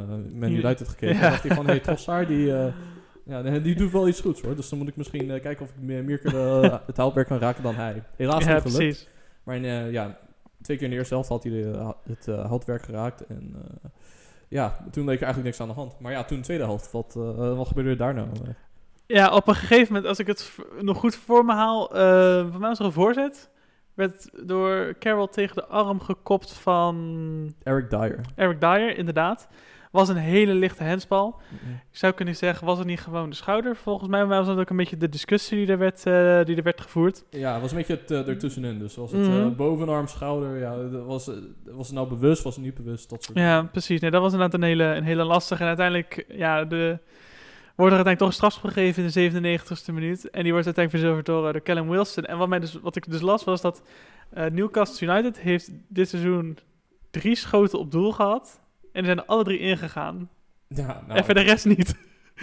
Man. 0.40 0.50
United 0.52 0.88
gekeken. 0.88 1.16
Ja. 1.16 1.22
En 1.22 1.30
dacht 1.30 1.42
hij 1.42 1.54
van, 1.56 1.66
hey, 1.66 1.80
Trossard, 1.80 2.28
die, 2.28 2.54
eh, 2.56 2.66
ja, 3.24 3.42
die 3.58 3.74
doet 3.74 3.92
wel 3.92 4.08
iets 4.08 4.20
goeds 4.20 4.42
hoor. 4.42 4.56
Dus 4.56 4.68
dan 4.68 4.78
moet 4.78 4.88
ik 4.88 4.96
misschien 4.96 5.30
eh, 5.30 5.42
kijken 5.42 5.64
of 5.64 5.70
ik 5.70 5.80
meer, 5.80 6.04
meer 6.04 6.24
eh, 6.35 6.78
het 6.87 6.96
houtwerk 6.96 7.26
kan 7.26 7.38
raken 7.38 7.62
dan 7.62 7.74
hij. 7.74 8.02
Helaas 8.16 8.44
ja, 8.44 8.52
niet 8.52 8.62
gelukt. 8.62 8.76
precies. 8.76 9.08
Maar 9.42 9.56
eh, 9.56 9.90
ja, 9.92 10.18
twee 10.62 10.76
keer 10.76 10.87
in 10.87 10.92
de 10.92 10.98
eerste 10.98 11.14
helft 11.14 11.28
had 11.28 11.42
hij 11.42 11.52
de, 11.52 11.94
het 12.02 12.28
eh, 12.28 12.46
houtwerk 12.46 12.82
geraakt. 12.82 13.26
En 13.26 13.54
ja, 14.48 14.85
toen 14.90 15.04
leek 15.04 15.16
er 15.16 15.24
eigenlijk 15.24 15.44
niks 15.44 15.61
aan 15.61 15.68
de 15.68 15.80
hand. 15.80 16.00
Maar 16.00 16.12
ja, 16.12 16.24
toen 16.24 16.37
de 16.37 16.44
tweede 16.44 16.64
helft, 16.64 16.90
wat, 16.90 17.14
wat 17.37 17.66
gebeurde 17.66 17.96
daar 17.96 18.14
nou? 18.14 18.28
Ja, 19.06 19.35
op 19.35 19.48
een 19.48 19.54
gegeven 19.54 19.87
moment, 19.87 20.06
als 20.06 20.18
ik 20.18 20.26
het 20.26 20.52
nog 20.80 20.98
goed 20.98 21.16
voor 21.16 21.44
me 21.44 21.52
haal, 21.52 21.88
voor 22.50 22.61
mij 22.61 22.68
was 22.68 22.78
er 22.78 22.85
een 22.85 22.92
voorzet. 22.92 23.50
Werd 23.94 24.48
door 24.48 24.94
Carroll 24.98 25.28
tegen 25.28 25.56
de 25.56 25.66
arm 25.66 26.00
gekopt 26.00 26.52
van 26.52 27.54
Eric 27.62 27.90
Dyer. 27.90 28.20
Eric 28.35 28.61
Dyer, 28.61 28.96
inderdaad. 28.96 29.48
Was 29.92 30.09
een 30.09 30.16
hele 30.16 30.55
lichte 30.55 30.85
handsbal. 30.85 31.40
Ik 31.90 31.96
zou 31.98 32.12
kunnen 32.12 32.37
zeggen, 32.37 32.66
was 32.66 32.78
het 32.78 32.87
niet 32.87 33.00
gewoon 33.00 33.31
de 33.31 33.37
schouder? 33.37 33.76
Volgens 33.76 34.09
mij 34.09 34.26
was 34.26 34.46
dat 34.46 34.59
ook 34.59 34.70
een 34.70 34.76
beetje 34.76 34.96
de 34.96 35.09
discussie 35.09 35.57
die 35.59 35.66
er 35.66 35.78
werd, 35.78 36.07
eh, 36.07 36.44
die 36.44 36.57
er 36.57 36.62
werd 36.62 36.81
gevoerd. 36.81 37.24
Ja, 37.31 37.52
het 37.52 37.61
was 37.62 37.70
een 37.70 37.76
beetje 37.76 37.98
het 38.00 38.11
eh, 38.11 38.28
ertussenin. 38.28 38.78
Dus 38.78 38.96
was 38.96 39.12
het 39.12 39.20
Mhm. 39.20 39.31
eh, 39.40 39.48
bovenarm, 39.57 40.07
schouder. 40.07 40.59
Ja, 40.59 40.88
was, 40.88 41.31
was 41.64 41.87
het 41.87 41.96
nou 41.96 42.09
bewust, 42.09 42.42
was 42.42 42.55
het 42.55 42.64
niet 42.64 42.74
bewust? 42.74 43.11
Dat 43.11 43.22
soort 43.24 43.38
Ja, 43.38 43.62
precies. 43.62 44.00
Nee, 44.00 44.11
dat 44.11 44.20
was 44.22 44.33
inderdaad 44.33 44.61
een 44.61 44.66
hele, 44.66 44.85
een 44.85 45.05
hele 45.05 45.24
lastige. 45.24 45.61
En 45.62 45.68
uiteindelijk, 45.68 46.24
ja, 46.28 46.64
de 46.64 46.98
Wordt 47.76 47.92
er 47.92 48.05
uiteindelijk 48.05 48.18
toch 48.18 48.28
een 48.28 48.35
strafschop 48.50 48.70
gegeven 48.70 49.02
in 49.02 49.09
de 49.09 49.12
97ste 49.12 49.92
minuut. 49.92 50.31
En 50.31 50.42
die 50.42 50.52
wordt 50.52 50.66
uiteindelijk 50.66 50.90
verzilverd 50.90 51.26
door, 51.26 51.52
door 51.52 51.62
Callum 51.62 51.88
Wilson. 51.88 52.24
En 52.24 52.38
wat, 52.38 52.48
mij 52.48 52.59
dus, 52.61 52.78
wat 52.83 52.96
ik 52.96 53.11
dus 53.11 53.20
las 53.20 53.44
was 53.44 53.61
dat 53.61 53.83
Newcastle 54.52 55.07
United 55.12 55.38
heeft 55.40 55.70
dit 55.88 56.09
seizoen 56.09 56.59
drie 57.11 57.35
schoten 57.35 57.78
op 57.78 57.90
doel 57.90 58.12
gehad. 58.12 58.61
En 58.92 59.05
zijn 59.05 59.18
er 59.18 59.24
alle 59.24 59.44
drie 59.44 59.59
ingegaan. 59.59 60.31
Ja, 60.68 61.02
nou, 61.07 61.18
en 61.18 61.24
voor 61.24 61.35
de 61.35 61.40
rest 61.40 61.64
niet. 61.66 61.94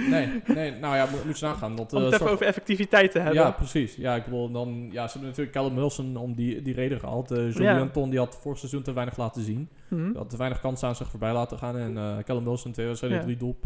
nee, 0.09 0.41
nee, 0.47 0.71
nou 0.71 0.95
ja, 0.95 1.07
moet, 1.11 1.25
moet 1.25 1.39
je 1.39 1.45
nagaan. 1.45 1.75
Dat, 1.75 1.93
Om 1.93 1.97
het 1.97 2.07
even 2.07 2.19
zorgt- 2.19 2.33
over 2.33 2.45
effectiviteit 2.45 3.11
te 3.11 3.17
hebben. 3.19 3.41
Ja, 3.43 3.51
precies. 3.51 3.95
Ja, 3.95 4.15
ik 4.15 4.23
bedoel, 4.23 4.51
dan, 4.51 4.87
ja, 4.91 5.03
ze 5.05 5.11
hebben 5.11 5.29
natuurlijk 5.29 5.55
Callum 5.57 5.75
Wilson 5.75 6.15
om 6.17 6.35
die, 6.35 6.61
die 6.61 6.73
reden 6.73 6.99
gehaald. 6.99 7.31
Uh, 7.31 7.37
Ja. 7.53 7.77
Julian 7.77 8.09
die 8.09 8.19
had 8.19 8.37
vorig 8.41 8.57
seizoen 8.57 8.81
te 8.81 8.93
weinig 8.93 9.17
laten 9.17 9.41
zien. 9.41 9.69
Hij 9.89 10.11
had 10.15 10.29
te 10.29 10.37
weinig 10.37 10.59
kansen 10.59 10.87
aan 10.87 10.95
zich 10.95 11.07
voorbij 11.09 11.33
laten 11.33 11.57
gaan. 11.57 11.77
En 11.77 11.97
eh 11.97 12.17
Callum 12.23 12.43
Wilson 12.43 12.71
twee 12.71 12.85
wedstrijden, 12.85 13.19
Ja. 13.19 13.23
drie 13.25 13.37
doel, 13.37 13.59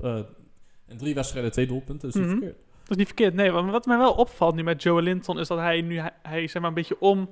in 0.87 0.97
drie 0.97 1.13
wedstrijden 1.13 1.51
twee 1.51 1.67
doelpunten. 1.67 2.07
Dus 2.11 2.15
niet 2.15 2.23
Mhm. 2.29 2.37
verkeerd. 2.37 2.57
Dat 2.81 2.91
is 2.91 2.97
niet 2.97 3.07
verkeerd. 3.07 3.33
Nee, 3.33 3.51
maar 3.51 3.65
wat 3.71 3.85
mij 3.85 3.97
wel 3.97 4.13
opvalt 4.13 4.55
nu 4.55 4.63
met 4.63 4.83
Joe 4.83 5.01
Linton 5.01 5.39
is 5.39 5.47
dat 5.47 5.57
hij 5.59 5.81
nu, 5.81 5.99
hij, 5.99 6.11
hij 6.21 6.47
zeg 6.47 6.61
maar 6.61 6.69
een 6.69 6.75
beetje 6.77 6.99
om 6.99 7.29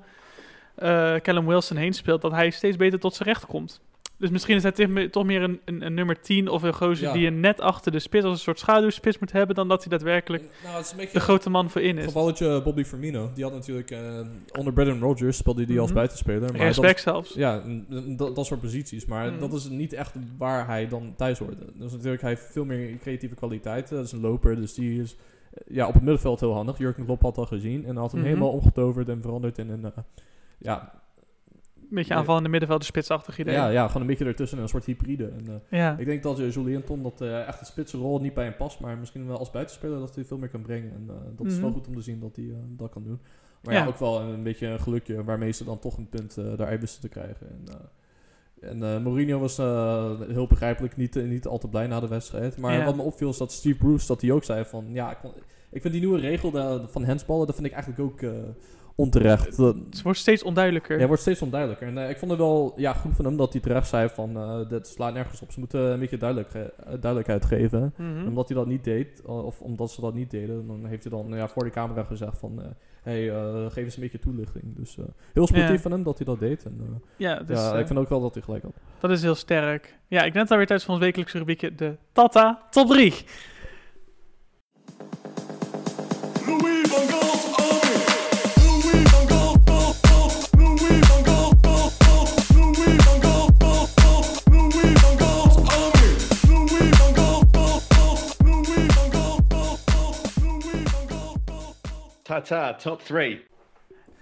Callum 1.22 1.46
Wilson 1.46 1.76
heen 1.76 1.92
speelt, 1.92 2.22
dat 2.22 2.32
hij 2.32 2.50
steeds 2.50 2.76
beter 2.76 2.98
tot 2.98 3.14
zijn 3.14 3.28
recht 3.28 3.46
komt. 3.46 3.80
Dus 4.22 4.30
misschien 4.30 4.56
is 4.56 4.62
hij 4.62 5.08
toch 5.08 5.24
meer- 5.24 5.42
een, 5.42 5.60
een, 5.64 5.86
een 5.86 5.94
nummer 5.94 6.20
10 6.20 6.48
of 6.48 6.62
een 6.62 6.72
gozer 6.74 7.06
Ja. 7.06 7.12
die 7.12 7.22
je 7.22 7.30
net 7.30 7.60
achter 7.60 7.92
de 7.92 7.98
spits 7.98 8.24
als 8.24 8.32
een 8.34 8.38
soort 8.40 8.58
schaduwspits 8.58 9.18
moet 9.18 9.32
hebben, 9.32 9.54
dan 9.56 9.68
dat 9.68 9.80
hij 9.80 9.90
daadwerkelijk 9.90 10.42
Nou, 10.64 10.76
het 10.76 10.84
is 10.84 10.90
een 10.90 10.96
beetje 10.96 11.12
de 11.12 11.20
grote 11.20 11.50
man 11.50 11.70
voor 11.70 11.80
in 11.80 11.98
is. 11.98 12.04
gevalletje 12.04 12.62
Bobby 12.62 12.84
Firmino. 12.84 13.30
Die 13.34 13.44
had 13.44 13.52
natuurlijk 13.52 13.90
eh, 13.90 14.20
onder 14.58 14.72
Brendan 14.72 14.98
Rodgers 15.00 15.36
speelde 15.36 15.64
die 15.66 15.78
als 15.78 15.86
Mhm. 15.88 15.96
buitenspeler. 15.96 16.56
Maar 16.56 16.74
dat- 16.74 16.98
zelfs. 17.00 17.34
Ja, 17.34 17.62
dat, 18.16 18.36
dat 18.36 18.46
soort 18.46 18.60
posities. 18.60 19.04
Maar 19.06 19.30
Mhm. 19.30 19.40
dat 19.40 19.52
is 19.52 19.68
niet 19.68 19.92
echt 19.92 20.14
waar 20.38 20.66
hij 20.66 20.88
dan 20.88 21.14
thuis 21.16 21.38
hoort. 21.38 21.56
Dus 21.74 21.92
natuurlijk, 21.92 22.20
hij 22.22 22.30
heeft 22.30 22.48
veel 22.52 22.64
meer 22.64 22.96
creatieve 22.96 23.34
kwaliteiten. 23.34 23.96
Dat 23.96 24.04
is 24.06 24.12
een 24.12 24.20
loper, 24.20 24.56
dus 24.56 24.74
die 24.74 25.00
is 25.02 25.16
eh, 25.54 25.74
ja, 25.76 25.86
op 25.86 25.92
het 25.94 26.02
middenveld 26.02 26.40
heel 26.40 26.54
handig. 26.54 26.78
Jurgen 26.78 27.04
Klopp 27.04 27.22
had 27.22 27.38
al 27.38 27.46
gezien. 27.46 27.84
En 27.86 27.96
had 27.96 28.10
hem 28.10 28.20
Mhm. 28.20 28.28
helemaal 28.28 28.50
omgetoverd 28.52 29.08
en 29.08 29.22
veranderd 29.22 29.58
in 29.58 29.70
een... 29.70 29.84
eh, 29.84 29.90
ja, 30.58 30.92
beetje 31.94 32.14
aanvallende 32.14 32.48
middenveld, 32.48 32.80
de 32.80 32.86
spitsachtig 32.86 33.38
idee. 33.38 33.54
ja, 33.54 33.68
ja, 33.68 33.86
gewoon 33.86 34.02
een 34.02 34.08
beetje 34.08 34.24
ertussen, 34.24 34.58
een 34.58 34.68
soort 34.68 34.84
hybride. 34.84 35.26
En, 35.28 35.46
eh, 35.68 35.78
Ja. 35.78 35.96
ik 35.98 36.06
denk 36.06 36.22
dat 36.22 36.40
uh, 36.40 36.50
Julian 36.52 36.82
dat 37.02 37.20
eh, 37.20 37.48
echt 37.48 37.60
een 37.60 37.66
spitse 37.66 37.96
rol 37.96 38.20
niet 38.20 38.34
bij 38.34 38.44
hem 38.44 38.56
past. 38.56 38.80
Maar 38.80 38.98
misschien 38.98 39.26
wel 39.26 39.38
als 39.38 39.50
buitenspeler 39.50 39.98
dat 39.98 40.14
hij 40.14 40.24
veel 40.24 40.38
meer 40.38 40.48
kan 40.48 40.62
brengen. 40.62 40.90
En 40.92 41.04
eh, 41.08 41.14
dat 41.36 41.46
is 41.46 41.58
wel 41.58 41.68
Mhm. 41.68 41.78
goed 41.78 41.86
om 41.88 41.94
te 41.94 42.02
zien 42.02 42.20
dat 42.20 42.36
hij 42.36 42.44
eh, 42.44 42.56
dat 42.68 42.90
kan 42.90 43.02
doen. 43.02 43.20
Maar 43.62 43.74
ja. 43.74 43.80
Ja. 43.80 43.86
ook 43.86 43.98
wel 43.98 44.20
een 44.20 44.42
beetje 44.42 44.66
een 44.66 44.80
gelukje 44.80 45.24
waarmee 45.24 45.52
ze 45.52 45.64
dan 45.64 45.78
toch 45.78 45.96
een 45.96 46.08
punt 46.08 46.36
eh 46.36 46.44
daaruit 46.56 46.80
wisten 46.80 47.00
te 47.00 47.08
krijgen. 47.08 47.46
En, 47.50 47.62
eh, 48.60 48.70
en 48.70 48.82
eh, 48.82 49.02
Mourinho 49.02 49.38
was 49.38 49.58
eh, 49.58 50.20
heel 50.28 50.46
begrijpelijk 50.46 50.96
niet, 50.96 51.16
eh, 51.16 51.24
niet 51.24 51.46
al 51.46 51.58
te 51.58 51.68
blij 51.68 51.86
na 51.86 52.00
de 52.00 52.08
wedstrijd. 52.08 52.56
Maar 52.58 52.78
Ja. 52.78 52.84
wat 52.84 52.96
me 52.96 53.02
opviel 53.02 53.28
is 53.28 53.36
dat 53.36 53.52
Steve 53.52 53.78
Bruce 53.78 54.06
dat 54.06 54.20
hij 54.20 54.30
ook 54.30 54.44
zei 54.44 54.64
van... 54.64 54.84
Ja, 54.92 55.10
ik, 55.10 55.18
ik 55.70 55.80
vind 55.80 55.92
die 55.92 56.02
nieuwe 56.02 56.18
regel 56.20 56.58
eh, 56.58 56.86
van 56.86 57.04
handsballen, 57.04 57.46
dat 57.46 57.54
vind 57.54 57.66
ik 57.66 57.72
eigenlijk 57.72 58.02
ook 58.02 58.20
eh, 58.22 58.30
onterecht. 59.02 59.56
Dat- 59.56 59.76
Het 59.90 60.02
wordt 60.02 60.18
steeds 60.18 60.42
onduidelijker. 60.42 60.92
ja, 60.92 60.98
het 60.98 61.06
wordt 61.08 61.22
steeds 61.22 61.42
onduidelijker. 61.42 61.86
En 61.88 61.98
eh, 61.98 62.10
ik 62.10 62.18
vond 62.18 62.30
het 62.30 62.40
wel 62.40 62.72
ja, 62.76 62.92
goed 62.92 63.16
van 63.16 63.24
hem 63.24 63.36
dat 63.36 63.52
hij 63.52 63.62
terecht 63.62 63.88
zei 63.88 64.08
van... 64.08 64.36
eh 64.36 64.68
dit 64.68 64.86
slaat 64.86 65.14
nergens 65.14 65.42
op. 65.42 65.52
Ze 65.52 65.58
moeten 65.58 65.80
een 65.80 65.98
beetje 65.98 66.16
duidelijk, 66.16 66.54
eh, 66.54 66.62
duidelijkheid 66.84 67.44
geven. 67.44 67.92
Mhm. 67.96 68.26
Omdat 68.26 68.48
hij 68.48 68.56
dat 68.56 68.66
niet 68.66 68.84
deed, 68.84 69.22
eh, 69.26 69.44
of 69.44 69.60
omdat 69.60 69.90
ze 69.90 70.00
dat 70.00 70.14
niet 70.14 70.30
deden... 70.30 70.66
dan 70.66 70.86
heeft 70.86 71.02
hij 71.04 71.12
dan 71.12 71.32
ja, 71.36 71.48
voor 71.48 71.64
de 71.64 71.70
camera 71.70 72.02
gezegd 72.04 72.38
van... 72.38 72.60
eh 72.62 72.66
hey, 73.02 73.30
eh, 73.30 73.64
geef 73.70 73.84
eens 73.84 73.94
een 73.96 74.02
beetje 74.02 74.18
toelichting. 74.18 74.64
Dus 74.76 74.98
eh, 74.98 75.04
heel 75.32 75.46
sportief 75.46 75.70
Ja. 75.70 75.78
van 75.78 75.90
hem 75.90 76.02
dat 76.02 76.16
hij 76.16 76.26
dat 76.26 76.38
deed. 76.38 76.64
En, 76.64 76.76
eh, 76.80 76.86
Ja, 77.16 77.38
dus, 77.42 77.58
ja, 77.58 77.72
eh, 77.74 77.80
ik 77.80 77.86
vind 77.86 77.98
ook 77.98 78.08
wel 78.08 78.20
dat 78.20 78.34
hij 78.34 78.42
gelijk 78.42 78.62
had. 78.62 78.72
dat 79.00 79.10
is 79.10 79.22
heel 79.22 79.34
sterk. 79.34 79.98
Ja, 80.08 80.22
ik 80.22 80.34
het 80.34 80.50
alweer 80.50 80.66
tijd 80.66 80.82
voor 80.84 80.94
ons 80.94 81.02
wekelijkse 81.02 81.38
rubriekje, 81.38 81.74
de 81.74 81.96
Tata 82.12 82.62
Top 82.70 82.88
3. 82.88 83.14
Tata, 102.32 102.74
top 102.74 103.00
three. 103.00 103.44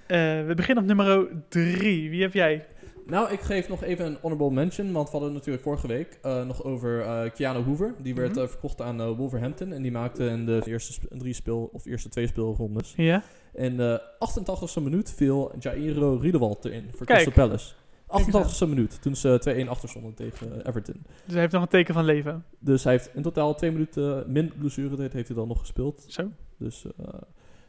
Eh, 0.06 0.18
we 0.46 0.52
beginnen 0.56 0.82
op 0.82 0.88
nummer 0.88 1.28
3. 1.48 2.10
Wie 2.10 2.22
heb 2.22 2.32
jij? 2.32 2.66
Nou, 3.06 3.32
ik 3.32 3.40
geef 3.40 3.68
nog 3.68 3.82
even 3.82 4.06
een 4.06 4.16
honorable 4.20 4.50
mention. 4.50 4.92
Want 4.92 5.10
we 5.10 5.16
hadden 5.16 5.32
natuurlijk 5.32 5.64
vorige 5.64 5.86
week 5.86 6.18
eh, 6.22 6.44
nog 6.46 6.64
over 6.64 7.00
eh 7.00 7.30
Keanu 7.34 7.58
Hoover. 7.64 7.94
Die 8.02 8.14
werd 8.14 8.34
Mhm. 8.36 8.46
verkocht 8.46 8.80
aan 8.80 9.14
Wolverhampton. 9.14 9.72
En 9.72 9.82
die 9.82 9.90
maakte 9.90 10.24
in 10.26 10.46
de 10.46 10.62
eerste 10.64 10.92
sp- 10.92 11.04
drie 11.08 11.32
speel, 11.34 11.70
of 11.72 11.84
eerste 11.86 12.08
twee 12.08 12.26
speelrondes. 12.26 12.92
Ja? 12.96 13.22
In 13.54 13.76
de 13.76 14.02
88e 14.18 14.80
minuut 14.80 15.12
viel 15.16 15.52
Jairo 15.58 16.16
Riedewald 16.16 16.64
erin 16.64 16.88
voor 16.96 17.06
Kijk. 17.06 17.22
Crystal 17.22 17.46
Palace. 17.46 17.74
eens 18.08 18.26
88e 18.62 18.66
minuut, 18.68 19.02
toen 19.02 19.16
ze 19.16 19.38
2-1 19.38 19.68
achter 19.68 19.88
stonden 19.88 20.14
tegen 20.14 20.66
Everton. 20.66 21.02
Dus 21.24 21.32
hij 21.32 21.40
heeft 21.40 21.52
nog 21.52 21.62
een 21.62 21.68
teken 21.68 21.94
van 21.94 22.04
leven. 22.04 22.44
Dus 22.58 22.84
hij 22.84 22.92
heeft 22.92 23.10
in 23.14 23.22
totaal 23.22 23.54
twee 23.54 23.70
minuten 23.72 24.32
min 24.32 24.52
blessuretijd 24.58 25.12
heeft 25.12 25.28
hij 25.28 25.36
dan 25.36 25.48
nog 25.48 25.58
gespeeld. 25.58 26.04
Zo. 26.08 26.30
Dus 26.58 26.84
eh, 26.98 27.14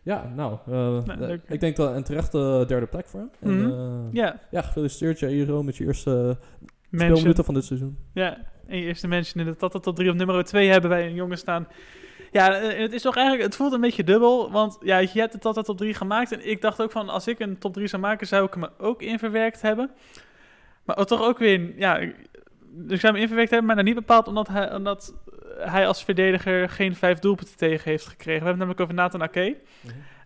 ja, 0.03 0.31
nou, 0.35 0.57
eh, 0.67 0.73
Nou, 1.05 1.21
eh, 1.23 1.37
ik 1.47 1.59
denk 1.59 1.75
dat 1.75 1.95
een 1.95 2.03
terechte 2.03 2.63
derde 2.67 2.85
plek 2.85 3.07
voor 3.07 3.19
hem. 3.19 3.29
En, 3.39 3.57
Mhm. 3.57 3.71
eh, 3.71 4.13
Ja, 4.13 4.39
ja, 4.51 4.61
gefeliciteerd 4.61 5.19
Jairo 5.19 5.63
met 5.63 5.77
je 5.77 5.85
eerste 5.85 6.37
speelminuten 6.91 7.45
van 7.45 7.53
dit 7.53 7.65
seizoen. 7.65 7.97
Ja, 8.13 8.37
en 8.67 8.77
je 8.77 8.83
eerste 8.85 9.07
mention 9.07 9.45
in 9.45 9.51
de 9.51 9.57
Tata 9.57 9.79
Top 9.79 9.95
3 9.95 10.09
op 10.09 10.15
nummer 10.15 10.43
2 10.43 10.69
hebben 10.69 10.89
wij 10.89 11.05
een 11.07 11.13
jongen 11.13 11.37
staan. 11.37 11.67
Ja, 12.31 12.59
eh, 12.59 12.79
het 12.79 12.93
is 12.93 13.01
toch 13.01 13.15
eigenlijk, 13.15 13.45
het 13.45 13.55
voelt 13.55 13.73
een 13.73 13.81
beetje 13.81 14.03
dubbel, 14.03 14.51
want 14.51 14.77
ja, 14.81 14.97
je 14.97 15.09
hebt 15.13 15.31
de 15.33 15.39
Tata 15.39 15.61
Top 15.61 15.77
3 15.77 15.93
gemaakt 15.93 16.31
en 16.31 16.49
ik 16.49 16.61
dacht 16.61 16.81
ook 16.81 16.91
van, 16.91 17.09
als 17.09 17.27
ik 17.27 17.39
een 17.39 17.57
top 17.57 17.73
3 17.73 17.87
zou 17.87 18.01
maken, 18.01 18.27
zou 18.27 18.45
ik 18.45 18.53
hem 18.53 18.65
ook 18.77 19.01
in 19.01 19.19
verwerkt 19.19 19.61
hebben. 19.61 19.91
Maar 20.85 21.05
toch 21.05 21.21
ook 21.23 21.37
weer, 21.37 21.77
ja, 21.77 21.97
ik 21.97 22.15
ik 22.87 22.99
zou 22.99 23.13
hem 23.13 23.21
in 23.21 23.27
verwerkt 23.27 23.49
hebben, 23.51 23.67
maar 23.67 23.75
nou 23.75 23.87
niet 23.87 23.97
bepaald 24.07 24.27
omdat 24.27 24.47
hij, 24.47 24.75
omdat 24.75 25.13
hij 25.59 25.87
als 25.87 26.03
verdediger 26.03 26.69
geen 26.69 26.95
vijf 26.95 27.19
doelpunten 27.19 27.57
tegen 27.57 27.89
heeft 27.91 28.07
gekregen. 28.07 28.41
We 28.41 28.47
hebben 28.47 28.67
het 28.67 28.77
namelijk 28.77 28.79
over 28.81 28.93
Nathan 28.93 29.21
Ake. 29.21 29.57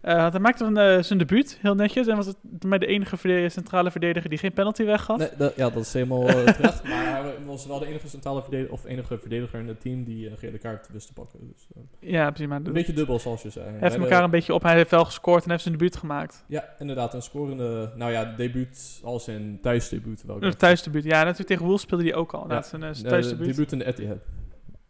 Eh, 0.01 0.15
want 0.17 0.31
hij 0.33 0.41
maakte 0.41 0.63
van, 0.63 0.77
eh, 0.77 1.01
zijn 1.01 1.19
debuut 1.19 1.57
heel 1.61 1.75
netjes 1.75 2.07
en 2.07 2.15
was 2.15 2.25
het 2.25 2.37
mij 2.65 2.77
de 2.77 2.85
enige 2.85 3.17
verde- 3.17 3.49
centrale 3.49 3.91
verdediger 3.91 4.29
die 4.29 4.37
geen 4.39 4.53
penalty 4.53 4.83
weggaf. 4.83 5.17
Nee, 5.17 5.29
dat, 5.37 5.55
ja, 5.55 5.69
dat 5.69 5.83
is 5.83 5.93
helemaal 5.93 6.27
eh, 6.27 6.43
terecht. 6.55 6.83
Maar 6.83 7.05
hij 7.05 7.33
was 7.45 7.65
wel 7.67 7.79
de 7.79 7.85
enige 7.85 8.07
centrale 8.07 8.41
verdediger, 8.41 8.73
of 8.73 8.85
enige 8.85 9.17
verdediger 9.17 9.59
in 9.59 9.67
het 9.67 9.81
team 9.81 10.03
die 10.03 10.29
een 10.29 10.37
gele 10.37 10.57
kaart 10.57 10.87
wist 10.91 11.07
te 11.07 11.13
pakken. 11.13 11.39
Dus, 11.53 11.67
eh, 11.75 12.09
Ja, 12.11 12.29
precies. 12.29 12.47
Maar 12.47 12.61
een 12.63 12.73
beetje 12.73 12.93
dubbel 12.93 13.19
zoals 13.19 13.41
je 13.41 13.49
zei. 13.49 13.65
Hij 13.69 13.77
heeft 13.79 13.95
de- 13.95 14.01
elkaar 14.01 14.23
een 14.23 14.29
beetje 14.29 14.53
op. 14.53 14.63
Hij 14.63 14.75
heeft 14.75 14.91
wel 14.91 15.05
gescoord 15.05 15.43
en 15.43 15.49
heeft 15.49 15.63
zijn 15.63 15.73
debuut 15.77 15.95
gemaakt. 15.97 16.43
Ja, 16.47 16.63
inderdaad, 16.79 17.13
een 17.13 17.21
scorende, 17.21 17.91
nou 17.95 18.11
ja, 18.11 18.33
debuut 18.37 18.99
als 19.03 19.27
in 19.27 19.59
thuisdebuut. 19.61 20.23
Een 20.27 20.55
thuisdebuut. 20.57 21.03
Ja, 21.03 21.17
natuurlijk 21.19 21.47
tegen 21.49 21.65
Wolves 21.65 21.81
speelde 21.81 22.03
hij 22.03 22.13
ook 22.15 22.33
al. 22.33 22.45
Ja. 22.49 22.61
Zijn, 22.61 22.83
eh, 22.83 22.89
zijn 22.91 23.05
Eh, 23.05 23.11
thuisdebuut. 23.11 23.47
debuut 23.47 23.71
in 23.71 23.77
de 23.77 23.85
Etihad. 23.85 24.17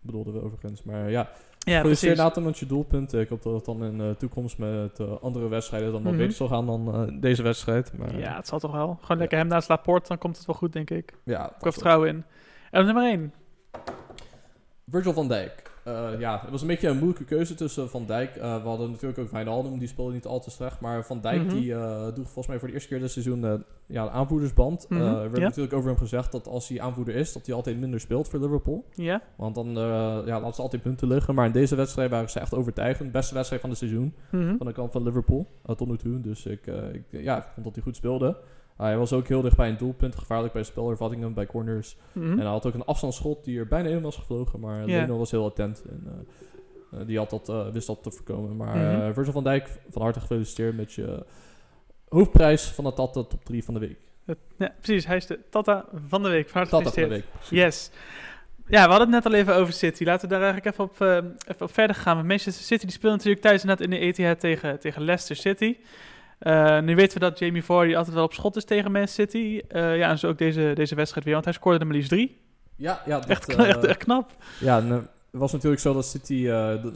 Bedoelden 0.06 0.34
we 0.34 0.42
overigens. 0.44 0.84
Maar 0.84 1.10
ja, 1.10 1.30
ja, 1.60 1.82
precies. 1.82 2.18
Nathan 2.18 2.44
met 2.44 2.58
je 2.58 2.66
doelpunten. 2.66 3.20
Ik 3.20 3.30
hoop 3.30 3.44
dat 3.44 3.54
het 3.54 3.66
dan 3.66 3.84
in 3.84 3.98
de 3.98 4.16
toekomst 4.18 4.58
met 4.58 5.00
eh, 5.00 5.08
andere 5.22 5.48
wedstrijden 5.48 5.92
dan 5.92 6.04
wel 6.04 6.12
Mhm. 6.12 6.22
beter 6.22 6.36
zal 6.36 6.48
gaan 6.48 6.66
dan 6.66 6.94
eh, 6.94 7.22
deze 7.22 7.44
wedstrijd. 7.44 7.98
Maar, 7.98 8.18
Ja, 8.18 8.36
het 8.36 8.48
zal 8.48 8.60
toch 8.60 8.72
wel. 8.72 8.98
Gewoon 9.02 9.18
lekker 9.18 9.38
hem 9.38 9.48
naast 9.48 9.70
Laporte, 9.70 10.08
dan 10.08 10.18
komt 10.18 10.38
het 10.38 10.46
wel 10.46 10.56
goed, 10.56 10.74
denk 10.74 10.90
ik. 10.90 11.12
Ik 11.12 11.14
ja, 11.24 11.42
heb 11.60 11.74
vertrouwen 11.74 12.08
in. 12.10 12.24
En 12.72 12.86
nummer 12.86 13.04
1. 13.04 13.34
Virgil 14.90 15.14
van 15.14 15.28
Dijk. 15.28 15.65
Eh, 15.86 16.10
ja, 16.20 16.40
het 16.42 16.50
was 16.50 16.62
een 16.62 16.68
beetje 16.68 16.88
een 16.88 16.98
moeilijke 16.98 17.24
keuze 17.24 17.56
tussen 17.56 17.90
Van 17.90 18.06
Dijk. 18.06 18.36
Eh, 18.36 18.62
we 18.62 18.68
hadden 18.68 18.92
natuurlijk 18.92 19.20
ook 19.20 19.30
Wijnaldum, 19.32 19.80
die 19.80 19.88
speelde 19.88 20.14
niet 20.14 20.26
al 20.26 20.40
te 20.40 20.50
slecht. 20.52 20.80
Maar 20.80 21.06
Van 21.06 21.22
Dijk 21.22 21.42
Mhm. 21.44 21.56
die 21.56 21.66
uh, 21.72 22.08
droeg 22.08 22.26
volgens 22.26 22.48
mij 22.48 22.60
voor 22.60 22.68
de 22.68 22.74
eerste 22.74 22.90
keer 22.90 23.00
dit 23.00 23.12
seizoen 23.12 23.64
ja, 23.86 24.04
de 24.04 24.10
aanvoerdersband. 24.10 24.88
Eh, 24.90 24.98
er 25.00 25.22
werd 25.22 25.38
ja. 25.38 25.44
natuurlijk 25.44 25.74
over 25.74 25.90
hem 25.90 25.98
gezegd 25.98 26.32
dat 26.32 26.48
als 26.48 26.68
hij 26.68 26.82
aanvoerder 26.82 27.16
is, 27.16 27.34
dat 27.34 27.46
hij 27.46 27.56
altijd 27.56 27.80
minder 27.80 28.00
speelt 28.00 28.28
voor 28.28 28.40
Liverpool. 28.40 28.86
Ja? 28.94 29.22
Want 29.38 29.56
dan 29.56 29.68
ja, 30.26 30.40
laten 30.40 30.54
ze 30.54 30.62
altijd 30.62 30.82
punten 30.82 31.08
liggen. 31.08 31.36
Maar 31.36 31.46
in 31.46 31.52
deze 31.52 31.76
wedstrijd 31.76 32.10
waren 32.10 32.30
ze 32.30 32.40
echt 32.40 32.54
overtuigend. 32.54 33.12
Beste 33.12 33.34
wedstrijd 33.34 33.62
van 33.62 33.70
het 33.70 33.80
seizoen 33.80 34.14
Mhm. 34.32 34.58
van 34.58 34.66
de 34.68 34.74
kant 34.74 34.92
van 34.92 35.04
Liverpool 35.04 35.48
tot 35.76 35.88
nu 35.88 35.98
toe. 35.98 36.22
Dus 36.22 36.46
ik, 36.46 36.68
ik, 36.94 37.04
ja, 37.10 37.38
ik 37.38 37.48
vond 37.54 37.66
dat 37.66 37.76
hij 37.76 37.84
goed 37.84 37.96
speelde. 37.96 38.38
Hij 38.78 38.98
was 38.98 39.14
ook 39.14 39.28
heel 39.28 39.42
dicht 39.42 39.58
bij 39.58 39.70
een 39.70 39.78
doelpunt, 39.78 40.16
gevaarlijk 40.16 40.54
bij 40.54 40.64
spelervattingen, 40.64 41.34
bij 41.34 41.46
corners. 41.46 41.98
Mhm. 42.12 42.32
En 42.32 42.38
hij 42.38 42.48
had 42.48 42.66
ook 42.66 42.74
een 42.74 42.86
afstandsschot 42.86 43.44
die 43.44 43.60
er 43.60 43.68
bijna 43.68 43.90
in 43.90 44.02
was 44.02 44.16
gevlogen, 44.16 44.60
maar. 44.60 44.86
Leno 44.86 45.18
was 45.18 45.32
heel 45.32 45.46
attent. 45.46 45.84
En, 45.90 46.04
eh, 46.06 46.14
eh, 46.96 47.08
die 47.08 47.18
had 47.18 47.30
dat, 47.30 47.50
eh, 47.50 47.68
wist 47.72 47.88
dat 47.88 48.04
te 48.04 48.12
voorkomen. 48.12 48.56
Maar 48.56 49.06
eh, 49.06 49.14
Virgil 49.14 49.34
van 49.34 49.44
Dijk, 49.44 49.70
van 49.90 50.02
harte 50.02 50.20
gefeliciteerd 50.20 50.76
met 50.76 50.94
je 50.94 51.26
hoofdprijs 52.10 52.68
van 52.68 52.84
de 52.84 52.94
Tata 52.94 53.24
Top 53.24 53.46
3 53.46 53.64
van 53.64 53.74
de 53.74 53.80
week. 53.80 53.98
Ja, 54.58 54.74
precies. 54.82 55.06
Hij 55.06 55.18
is 55.18 55.26
de 55.26 55.40
Tata 55.50 55.86
van 56.08 56.24
de 56.24 56.30
week. 56.30 56.50
Van 56.50 56.62
harte 56.62 56.76
Tata 56.76 57.02
van 57.02 57.10
de. 57.10 57.24
Yes. 57.50 57.92
Ja, 58.68 58.84
we 58.84 58.90
hadden 58.90 59.14
het 59.14 59.24
net 59.24 59.34
al 59.34 59.40
even 59.40 59.56
over 59.56 59.74
City. 59.74 60.04
Laten 60.04 60.30
we 60.30 60.36
daar 60.36 60.44
eigenlijk 60.44 60.74
even 60.74 60.84
op, 60.84 61.02
even 61.48 61.66
op 61.66 61.74
verder 61.74 61.96
gaan. 61.96 62.16
Want 62.16 62.28
Manchester 62.28 62.64
City 62.64 62.86
die 62.86 62.96
speelt 62.96 63.14
natuurlijk 63.14 63.42
thuis 63.42 63.64
net 63.64 63.82
in 63.82 63.90
de 63.90 64.00
Etihad 64.00 64.40
tegen, 64.40 64.80
tegen 64.80 65.04
Leicester 65.04 65.36
City. 65.36 65.78
Eh, 66.40 66.80
nu 66.82 66.96
weten 66.96 67.14
we 67.20 67.30
dat 67.30 67.40
Jamie 67.40 67.64
Vardy 67.64 67.96
altijd 67.96 68.16
wel 68.16 68.24
op 68.24 68.34
schot 68.34 68.56
is 68.56 68.66
tegen 68.66 68.92
Man 68.92 69.08
City. 69.08 69.62
Eh, 69.68 69.98
ja, 69.98 70.10
en 70.10 70.20
zo 70.20 70.28
ook 70.28 70.38
deze, 70.38 70.72
deze 70.76 70.96
wedstrijd 70.96 71.26
weer, 71.26 71.34
want 71.34 71.46
hij 71.46 71.54
scoorde 71.54 71.80
er 71.80 71.86
maar 71.86 71.96
liefst 71.96 72.10
drie. 72.10 72.38
Ja, 72.76 73.02
ja, 73.06 73.20
dat, 73.20 73.30
Echt, 73.30 73.56
eh, 73.56 73.68
echt, 73.70 73.84
echt 73.84 73.98
knap. 73.98 74.32
Ja, 74.60 74.78
en, 74.78 74.90
Het 74.90 75.44
was 75.44 75.52
natuurlijk 75.54 75.82
zo 75.82 75.94
dat 75.94 76.06
City, 76.06 76.46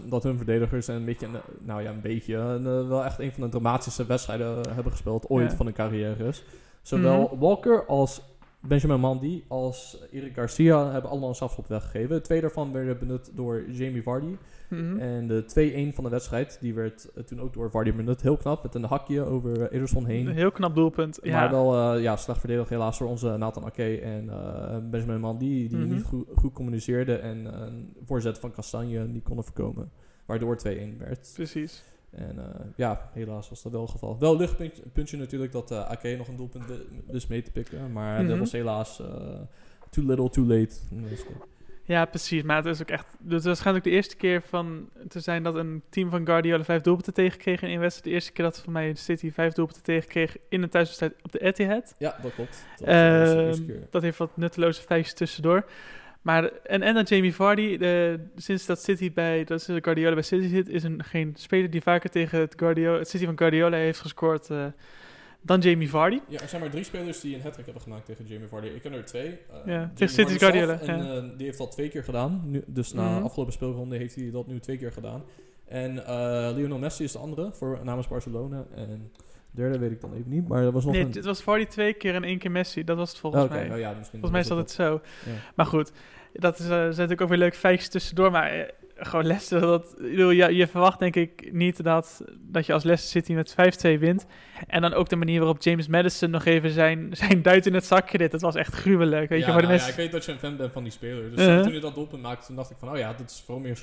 dat 0.09 0.23
hun 0.23 0.37
verdedigers 0.37 0.87
een 0.87 1.05
beetje, 1.05 1.27
nou 1.59 1.81
ja, 1.81 1.89
een 1.89 2.01
beetje, 2.01 2.35
een, 2.35 2.87
wel 2.87 3.05
echt 3.05 3.19
een 3.19 3.31
van 3.31 3.41
de 3.43 3.49
dramatische 3.49 4.05
wedstrijden 4.05 4.61
hebben 4.73 4.91
gespeeld 4.91 5.29
ooit 5.29 5.49
Ja. 5.51 5.57
van 5.57 5.65
hun 5.65 5.75
carrières. 5.75 6.43
Zowel 6.81 7.21
Mhm. 7.31 7.39
Walker 7.39 7.85
als 7.85 8.21
Benjamin 8.61 8.99
Mandy 8.99 9.43
als 9.47 9.97
Eric 10.11 10.33
Garcia 10.33 10.91
hebben 10.91 11.09
allemaal 11.11 11.29
een 11.29 11.35
strafschop 11.35 11.67
weggegeven. 11.67 12.23
Twee 12.23 12.41
daarvan 12.41 12.71
werden 12.71 12.99
benut 12.99 13.31
door 13.35 13.69
Jamie 13.69 14.03
Vardy. 14.03 14.35
Mhm. 14.69 14.97
En 14.97 15.27
de 15.27 15.45
2-1 15.91 15.95
van 15.95 16.03
de 16.03 16.09
wedstrijd, 16.09 16.57
die 16.61 16.73
werd 16.73 17.11
eh, 17.15 17.23
toen 17.23 17.41
ook 17.41 17.53
door 17.53 17.71
Vardy 17.71 17.93
benut. 17.93 18.21
Heel 18.21 18.37
knap, 18.37 18.63
met 18.63 18.75
een 18.75 18.83
hakje 18.83 19.21
over 19.21 19.61
eh, 19.61 19.75
Ederson 19.75 20.05
heen. 20.05 20.27
Een 20.27 20.35
heel 20.35 20.51
knap 20.51 20.75
doelpunt. 20.75 21.19
Ja. 21.21 21.39
Maar 21.39 21.49
wel 21.49 21.95
eh, 21.95 22.01
ja, 22.03 22.15
slecht 22.15 22.39
verdedigd 22.39 22.69
helaas 22.69 22.97
door 22.99 23.07
onze 23.07 23.37
Nathan 23.37 23.65
Ake 23.65 23.99
en 24.01 24.25
Benjamin 24.89 25.19
Mandy, 25.19 25.67
die 25.67 25.77
Mhm. 25.77 25.89
niet 25.89 26.03
goed, 26.03 26.27
goed 26.35 26.53
communiceerden 26.53 27.21
en 27.21 27.61
een 27.63 27.93
voorzet 28.05 28.39
van 28.39 28.51
Kastanje 28.51 28.99
niet 29.07 29.23
konden 29.23 29.45
voorkomen. 29.45 29.91
Waardoor 30.25 30.51
het 30.51 30.59
2-1 30.59 30.97
werd. 30.97 31.31
Precies. 31.33 31.83
En 32.11 32.37
eh, 32.39 32.65
ja, 32.75 33.09
helaas 33.13 33.49
was 33.49 33.61
dat 33.61 33.71
wel 33.71 33.81
het 33.81 33.91
geval. 33.91 34.19
Wel 34.19 34.31
een 34.31 34.37
luchtpuntje 34.37 34.81
puntje 34.93 35.17
natuurlijk 35.17 35.51
dat 35.51 35.71
Ake 35.71 36.15
nog 36.17 36.27
een 36.27 36.35
doelpunt 36.35 36.65
wist 37.07 37.29
mee 37.29 37.41
te 37.41 37.51
pikken. 37.51 37.91
Maar 37.91 38.17
dat 38.19 38.27
Mhm. 38.29 38.39
was 38.39 38.51
helaas 38.51 38.99
eh, 38.99 39.07
too 39.89 40.05
little, 40.05 40.29
too 40.29 40.45
late. 40.45 40.75
Dus, 40.91 41.23
Ja, 41.83 42.05
precies. 42.05 42.43
Maar 42.43 42.55
het 42.55 42.65
is 42.65 42.81
ook 42.81 42.89
echt. 42.89 43.05
Het 43.23 43.31
was 43.31 43.43
waarschijnlijk 43.45 43.85
de 43.85 43.91
eerste 43.91 44.15
keer 44.15 44.41
van 44.41 44.89
te 45.07 45.19
zijn 45.19 45.43
dat 45.43 45.55
een 45.55 45.81
team 45.89 46.09
van 46.09 46.25
Guardiola 46.25 46.63
vijf 46.63 46.81
doelpunten 46.81 47.13
tegenkreeg 47.13 47.61
in 47.61 47.69
één 47.69 47.79
wedstrijd. 47.79 48.05
De 48.07 48.13
eerste 48.13 48.31
keer 48.31 48.45
dat 48.45 48.59
van 48.59 48.73
mij 48.73 48.93
City 48.93 49.31
vijf 49.31 49.53
doelpunten 49.53 49.83
tegenkreeg 49.83 50.37
in 50.49 50.63
een 50.63 50.69
thuiswedstrijd 50.69 51.13
op 51.23 51.31
de 51.31 51.39
Etihad. 51.39 51.95
ja, 51.97 52.15
dat 52.21 52.33
klopt. 52.33 52.65
Dat 52.77 52.87
eh, 52.87 53.49
Ehm, 53.49 53.61
dat 53.89 54.01
heeft 54.01 54.17
wat 54.17 54.37
nutteloze 54.37 54.81
feitjes 54.81 55.13
tussendoor. 55.13 55.65
Maar, 56.21 56.51
en, 56.63 56.81
en 56.81 56.93
dan 56.93 57.03
Jamie 57.03 57.35
Vardy. 57.35 57.77
De, 57.77 58.19
sinds 58.35 58.65
dat 58.65 58.81
City 58.83 59.13
bij, 59.13 59.43
dat 59.43 59.59
is 59.59 59.65
Guardiola 59.81 60.13
bij 60.13 60.23
City 60.23 60.47
zit, 60.47 60.69
is 60.69 60.83
er 60.83 60.91
geen 60.97 61.33
speler 61.37 61.69
die 61.69 61.81
vaker 61.81 62.09
tegen 62.09 62.39
het, 62.39 62.53
Guardiola, 62.57 62.97
het 62.97 63.09
City 63.09 63.25
van 63.25 63.37
Guardiola 63.37 63.77
heeft 63.77 63.99
gescoord 63.99 64.49
eh, 64.49 64.65
dan 65.41 65.59
Jamie 65.59 65.89
Vardy. 65.89 66.19
Ja, 66.27 66.39
er 66.39 66.47
zijn 66.49 66.61
maar 66.61 66.69
drie 66.71 66.83
spelers 66.83 67.19
die 67.19 67.35
een 67.35 67.41
hat 67.41 67.55
hebben 67.55 67.81
gemaakt 67.81 68.05
tegen 68.05 68.25
Jamie 68.25 68.47
Vardy. 68.47 68.67
Ik 68.67 68.81
ken 68.81 68.93
er 68.93 69.05
twee. 69.05 69.27
Eh, 69.27 69.65
Jamie 69.65 69.89
tegen 69.93 70.13
zelf, 70.13 70.37
Guardiola, 70.37 70.79
En 70.79 71.15
eh, 71.15 71.23
die 71.37 71.45
heeft 71.45 71.57
dat 71.57 71.71
twee 71.71 71.89
keer 71.89 72.03
gedaan. 72.03 72.41
Nu, 72.45 72.63
dus 72.67 72.93
na 72.93 73.09
Mhm. 73.09 73.17
de 73.17 73.23
afgelopen 73.23 73.53
speelronde 73.53 73.97
heeft 73.97 74.15
hij 74.15 74.31
dat 74.31 74.47
nu 74.47 74.59
twee 74.59 74.77
keer 74.77 74.91
gedaan. 74.91 75.23
En 75.65 76.05
eh, 76.05 76.49
Lionel 76.55 76.77
Messi 76.77 77.03
is 77.03 77.11
de 77.11 77.17
andere, 77.17 77.51
voor, 77.53 77.79
namens 77.83 78.07
Barcelona. 78.07 78.65
En 78.75 79.11
de 79.23 79.38
derde 79.51 79.79
weet 79.79 79.91
ik 79.91 80.01
dan 80.01 80.13
even 80.13 80.29
niet, 80.29 80.47
maar 80.47 80.63
er 80.63 80.71
was 80.71 80.85
nog 80.85 80.93
Nee, 80.93 81.03
een... 81.03 81.11
het 81.11 81.25
was 81.25 81.41
Vardy 81.41 81.65
twee 81.65 81.93
keer 81.93 82.15
en 82.15 82.23
één 82.23 82.37
keer 82.37 82.51
Messi. 82.51 82.83
Dat 82.83 82.97
was 82.97 83.09
het 83.09 83.19
volgens 83.19 83.49
mij. 83.49 83.71
oh 83.71 83.77
ja, 83.79 83.93
misschien 83.97 84.19
Volgens 84.19 84.31
mij 84.31 84.41
is 84.41 84.47
dat 84.47 84.57
het 84.57 84.71
zo. 84.71 85.01
Ja. 85.25 85.31
Maar 85.55 85.65
goed, 85.65 85.91
dat 86.33 86.59
is, 86.59 86.65
eh, 86.65 86.69
zijn 86.69 86.85
natuurlijk 86.87 87.21
ook 87.21 87.29
weer 87.29 87.37
leuke 87.37 87.57
feitjes 87.57 87.89
tussendoor. 87.89 88.31
Maar 88.31 88.49
eh, 88.51 88.69
gewoon 88.99 89.25
Leicester, 89.25 89.61
dat, 89.61 89.95
bedoel, 89.97 90.29
ja, 90.29 90.47
je 90.47 90.67
verwacht 90.67 90.99
denk 90.99 91.15
ik 91.15 91.49
niet 91.51 91.83
dat, 91.83 92.23
dat 92.39 92.65
je 92.65 92.73
als 92.73 92.83
Leicester 92.83 93.21
City 93.21 93.33
met 93.33 93.55
5-2 93.95 93.99
wint. 93.99 94.25
En 94.67 94.81
dan 94.81 94.93
ook 94.93 95.09
de 95.09 95.15
manier 95.15 95.39
waarop 95.39 95.61
James 95.61 95.87
Madison 95.87 96.29
nog 96.29 96.45
even 96.45 96.71
zijn, 96.71 97.09
zijn 97.11 97.41
duit 97.41 97.65
in 97.65 97.73
het 97.73 97.85
zakje 97.85 98.17
deed. 98.17 98.31
Dat 98.31 98.41
was 98.41 98.55
echt 98.55 98.73
gruwelijk. 98.73 99.29
Weet 99.29 99.39
ja, 99.39 99.45
je, 99.45 99.51
voor 99.51 99.61
de 99.61 99.67
nou 99.67 99.79
mensen... 99.79 99.87
ja, 99.87 99.93
ik 99.93 99.99
weet 99.99 100.11
dat 100.11 100.25
je 100.25 100.31
een 100.31 100.39
fan 100.39 100.57
bent 100.57 100.71
van 100.71 100.83
die 100.83 100.91
speler. 100.91 101.29
Dus 101.29 101.39
Uh-huh. 101.39 101.63
toen 101.63 101.73
je 101.73 101.79
dat 101.79 101.95
doelpunt 101.95 102.21
maakte, 102.21 102.45
toen 102.45 102.55
dacht 102.55 102.71
ik 102.71 102.77
van... 102.79 102.89
Oh 102.91 102.97
ja, 102.97 103.13
dat 103.13 103.29
is 103.29 103.43
vooral 103.45 103.63
meer 103.63 103.79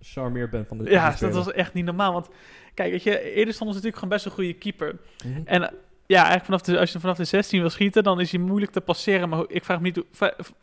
gecharmeerd 0.00 0.50
ben 0.50 0.66
van 0.66 0.78
de 0.78 0.90
Ja, 0.90 1.16
dat 1.20 1.34
was 1.34 1.52
echt 1.52 1.74
niet 1.74 1.84
normaal. 1.84 2.12
Want 2.12 2.28
kijk, 2.74 2.90
weet 2.90 3.02
je, 3.02 3.20
Ederson 3.20 3.66
was 3.66 3.76
natuurlijk 3.76 4.02
gewoon 4.02 4.14
best 4.14 4.24
een 4.26 4.32
goede 4.32 4.52
keeper. 4.52 4.96
Mhm. 5.24 5.40
En 5.44 5.72
ja, 6.06 6.18
eigenlijk 6.18 6.44
vanaf 6.44 6.60
de, 6.60 6.78
als 6.78 6.92
je 6.92 7.00
vanaf 7.00 7.16
de 7.16 7.24
16 7.24 7.60
wil 7.60 7.70
schieten, 7.70 8.02
dan 8.02 8.20
is 8.20 8.32
hij 8.32 8.40
moeilijk 8.40 8.72
te 8.72 8.80
passeren. 8.80 9.28
Maar 9.28 9.44
ik 9.48 9.64
vraag 9.64 9.78
me 9.78 9.84
niet, 9.84 9.96
hoe, 9.96 10.04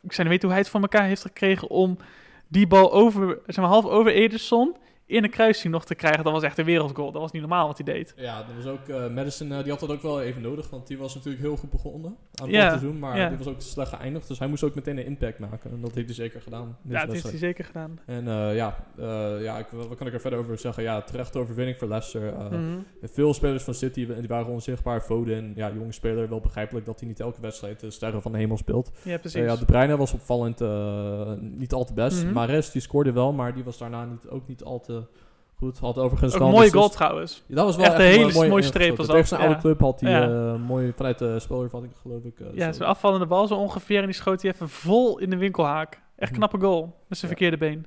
ik 0.02 0.14
zou 0.14 0.28
niet 0.28 0.28
weten 0.28 0.42
hoe 0.42 0.50
hij 0.50 0.60
het 0.60 0.70
voor 0.70 0.82
elkaar 0.82 1.04
heeft 1.04 1.22
gekregen 1.22 1.70
om 1.70 1.98
die 2.50 2.68
bal 2.68 2.92
over, 2.92 3.40
zeg 3.46 3.56
maar 3.56 3.74
half 3.74 3.86
over 3.86 4.12
Ederson 4.12 4.76
in 5.10 5.24
een 5.24 5.30
kruising 5.30 5.74
nog 5.74 5.86
te 5.86 5.96
krijgen. 5.96 6.24
Dat 6.24 6.34
was 6.34 6.44
echt 6.44 6.58
een 6.58 6.66
wereldgoal. 6.66 7.12
Dat 7.12 7.22
was 7.22 7.32
niet 7.32 7.42
normaal 7.42 7.68
wat 7.68 7.78
hij 7.78 7.94
deed. 7.94 8.14
Ja, 8.16 8.44
dat 8.44 8.64
was 8.64 8.66
ook 8.66 8.88
eh 8.88 9.10
Madison, 9.10 9.52
eh, 9.52 9.60
die 9.60 9.72
had 9.72 9.80
dat 9.80 9.92
ook 9.92 10.02
wel 10.02 10.22
even 10.22 10.42
nodig, 10.42 10.70
want 10.70 10.88
die 10.88 10.98
was 10.98 11.16
natuurlijk 11.16 11.44
heel 11.44 11.58
goed 11.58 11.70
begonnen 11.70 12.18
aan 12.34 12.46
het 12.46 12.56
Ja, 12.56 12.68
seizoen, 12.68 13.00
maar 13.00 13.18
ja. 13.18 13.30
die 13.30 13.38
was 13.38 13.48
ook 13.48 13.62
slecht 13.62 13.90
geëindigd, 13.90 14.28
dus 14.28 14.40
hij 14.40 14.48
moest 14.48 14.64
ook 14.64 14.76
meteen 14.76 14.98
een 14.98 15.06
impact 15.06 15.40
maken 15.40 15.72
en 15.72 15.82
dat 15.82 15.96
heeft 15.96 16.06
hij 16.06 16.16
zeker 16.16 16.42
gedaan. 16.42 16.78
Ja, 16.82 17.06
dat 17.06 17.12
heeft 17.14 17.30
hij 17.30 17.38
zeker 17.38 17.66
gedaan. 17.66 18.00
En 18.06 18.28
eh, 18.28 18.56
ja, 18.56 18.86
ja 19.40 19.58
ik, 19.58 19.68
wat 19.70 19.96
kan 19.98 20.08
ik 20.08 20.14
er 20.14 20.22
verder 20.22 20.40
over 20.40 20.58
zeggen? 20.58 20.84
Ja, 20.84 21.02
terechte 21.02 21.40
overwinning 21.40 21.78
voor 21.78 21.88
Leicester. 21.88 22.34
Mhm. 22.34 22.80
Veel 23.02 23.34
spelers 23.34 23.64
van 23.64 23.74
City 23.74 24.06
die 24.06 24.28
waren 24.28 24.48
onzichtbaar. 24.48 25.02
Foden, 25.02 25.52
ja, 25.56 25.72
jonge 25.72 25.92
speler, 25.92 26.30
wel 26.30 26.40
begrijpelijk 26.40 26.86
dat 26.86 27.00
hij 27.00 27.08
niet 27.08 27.20
elke 27.20 27.42
wedstrijd 27.42 27.80
de 27.80 27.92
sterren 27.92 28.22
van 28.22 28.32
de 28.32 28.38
hemel 28.38 28.58
speelt. 28.58 28.92
Ja, 29.04 29.18
precies. 29.18 29.42
Ja, 29.42 29.56
de 29.56 29.66
Bruyne 29.66 29.98
was 29.98 30.14
opvallend 30.14 30.60
niet 31.58 31.74
al 31.74 31.86
te 31.86 31.94
best. 31.94 32.24
Mhm. 32.24 32.34
Mares 32.34 32.72
die 32.72 32.82
scoorde 32.82 33.12
wel, 33.12 33.34
maar 33.34 33.54
die 33.54 33.64
was 33.64 33.78
daarna 33.78 34.06
niet, 34.06 34.28
ook 34.28 34.48
niet 34.48 34.64
al 34.64 34.80
te 34.80 34.99
goed. 35.56 35.80
Had 35.80 35.98
overigens 35.98 36.34
een 36.34 36.40
mooie 36.40 36.52
beslist- 36.54 36.74
goal 36.74 36.90
trouwens. 36.90 37.44
ja, 37.48 37.56
dat 37.56 37.66
was 37.66 37.76
wel 37.76 37.86
Echt 37.86 37.94
een 37.96 38.02
hele 38.02 38.16
mooie 38.18 38.28
ingeschoten. 38.30 38.64
streep 38.64 38.96
dat, 38.96 39.06
Tegen 39.10 39.28
zijn 39.28 39.42
oude 39.42 39.58
club 39.60 39.80
had 39.80 40.00
hij 40.02 40.12
Ja. 40.12 40.24
eh, 40.54 40.56
mooi 40.56 40.94
vanuit 40.96 41.20
de 41.20 41.40
spelervatting 41.40 41.94
geloof 42.02 42.24
ik. 42.24 42.40
eh, 42.40 42.48
Ja, 42.54 42.66
zo. 42.72 42.78
zo'n 42.78 42.88
afvallende 42.88 43.26
bal 43.26 43.48
zo 43.48 43.56
ongeveer 43.56 44.00
en 44.00 44.06
die 44.06 44.14
schoot 44.16 44.42
hij 44.42 44.52
even 44.52 44.70
vol 44.70 45.20
in 45.20 45.30
de 45.30 45.38
winkelhaak. 45.38 46.02
Echt 46.16 46.30
Mhm. 46.32 46.40
knappe 46.40 46.60
goal 46.60 46.96
met 47.08 47.18
zijn 47.18 47.32
verkeerde 47.32 47.58
been. 47.58 47.86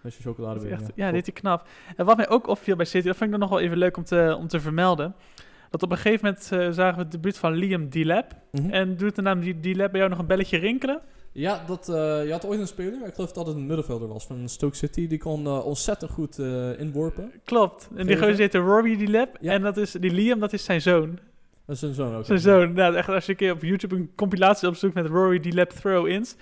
Met 0.00 0.12
zijn 0.12 0.24
chocolade 0.24 0.54
Dat 0.54 0.64
is 0.64 0.70
echt, 0.70 0.90
ja. 0.94 1.10
dit 1.12 1.26
is 1.28 1.32
knap. 1.34 1.66
En 1.96 2.04
wat 2.04 2.16
mij 2.16 2.28
ook 2.28 2.46
opviel 2.48 2.76
bij 2.76 2.86
City, 2.86 3.06
dat 3.06 3.16
vind 3.16 3.32
ik 3.32 3.38
dan 3.38 3.48
nog 3.48 3.58
wel 3.58 3.66
even 3.66 3.78
leuk 3.78 3.96
om 3.96 4.04
te, 4.04 4.36
om 4.38 4.48
te 4.48 4.60
vermelden. 4.60 5.14
Dat 5.70 5.82
op 5.82 5.90
een 5.90 5.96
gegeven 5.96 6.24
moment 6.26 6.52
eh, 6.52 6.58
zagen 6.70 6.96
we 6.96 7.02
het 7.02 7.10
debuut 7.10 7.38
van 7.38 7.52
Liam 7.52 7.88
Delap. 7.88 8.26
Mhm. 8.52 8.70
En 8.70 8.96
doet 8.96 9.14
de 9.16 9.22
naam 9.22 9.40
Delap 9.60 9.90
bij 9.90 9.98
jou 10.00 10.08
nog 10.08 10.18
een 10.18 10.26
belletje 10.26 10.58
rinkelen? 10.58 11.00
Ja, 11.36 11.64
dat, 11.66 11.88
eh, 11.88 12.24
je 12.24 12.32
had 12.32 12.46
ooit 12.46 12.60
een 12.60 12.66
speler, 12.66 13.06
ik 13.06 13.14
geloof 13.14 13.32
dat 13.32 13.46
het 13.46 13.56
een 13.56 13.66
middenvelder 13.66 14.08
was 14.08 14.26
van 14.26 14.48
Stoke 14.48 14.76
City. 14.76 15.06
Die 15.06 15.18
kon 15.18 15.46
eh, 15.46 15.66
ontzettend 15.66 16.10
goed 16.10 16.38
eh, 16.38 16.78
inworpen. 16.78 17.32
Klopt. 17.44 17.88
En 17.96 18.06
die 18.06 18.16
gozer 18.16 18.38
heette 18.38 18.58
Rory 18.58 18.96
Delap. 18.96 19.36
Ja. 19.40 19.52
En 19.52 19.62
dat 19.62 19.76
is, 19.76 19.92
die 19.92 20.10
Liam, 20.10 20.40
dat 20.40 20.52
is 20.52 20.64
zijn 20.64 20.80
zoon. 20.80 21.18
Dat 21.66 21.76
is 21.76 21.82
een 21.82 21.94
zoon 21.94 22.14
ook. 22.14 22.24
Zijn 22.24 22.38
zoon. 22.38 22.72
Nou, 22.72 22.94
echt, 22.94 23.08
als 23.08 23.24
je 23.26 23.30
een 23.30 23.38
keer 23.38 23.52
op 23.52 23.62
YouTube 23.62 23.96
een 23.96 24.10
compilatie 24.14 24.68
opzoekt 24.68 24.94
met 24.94 25.06
Rory 25.06 25.40
Delap 25.40 25.70
throw-ins. 25.70 26.36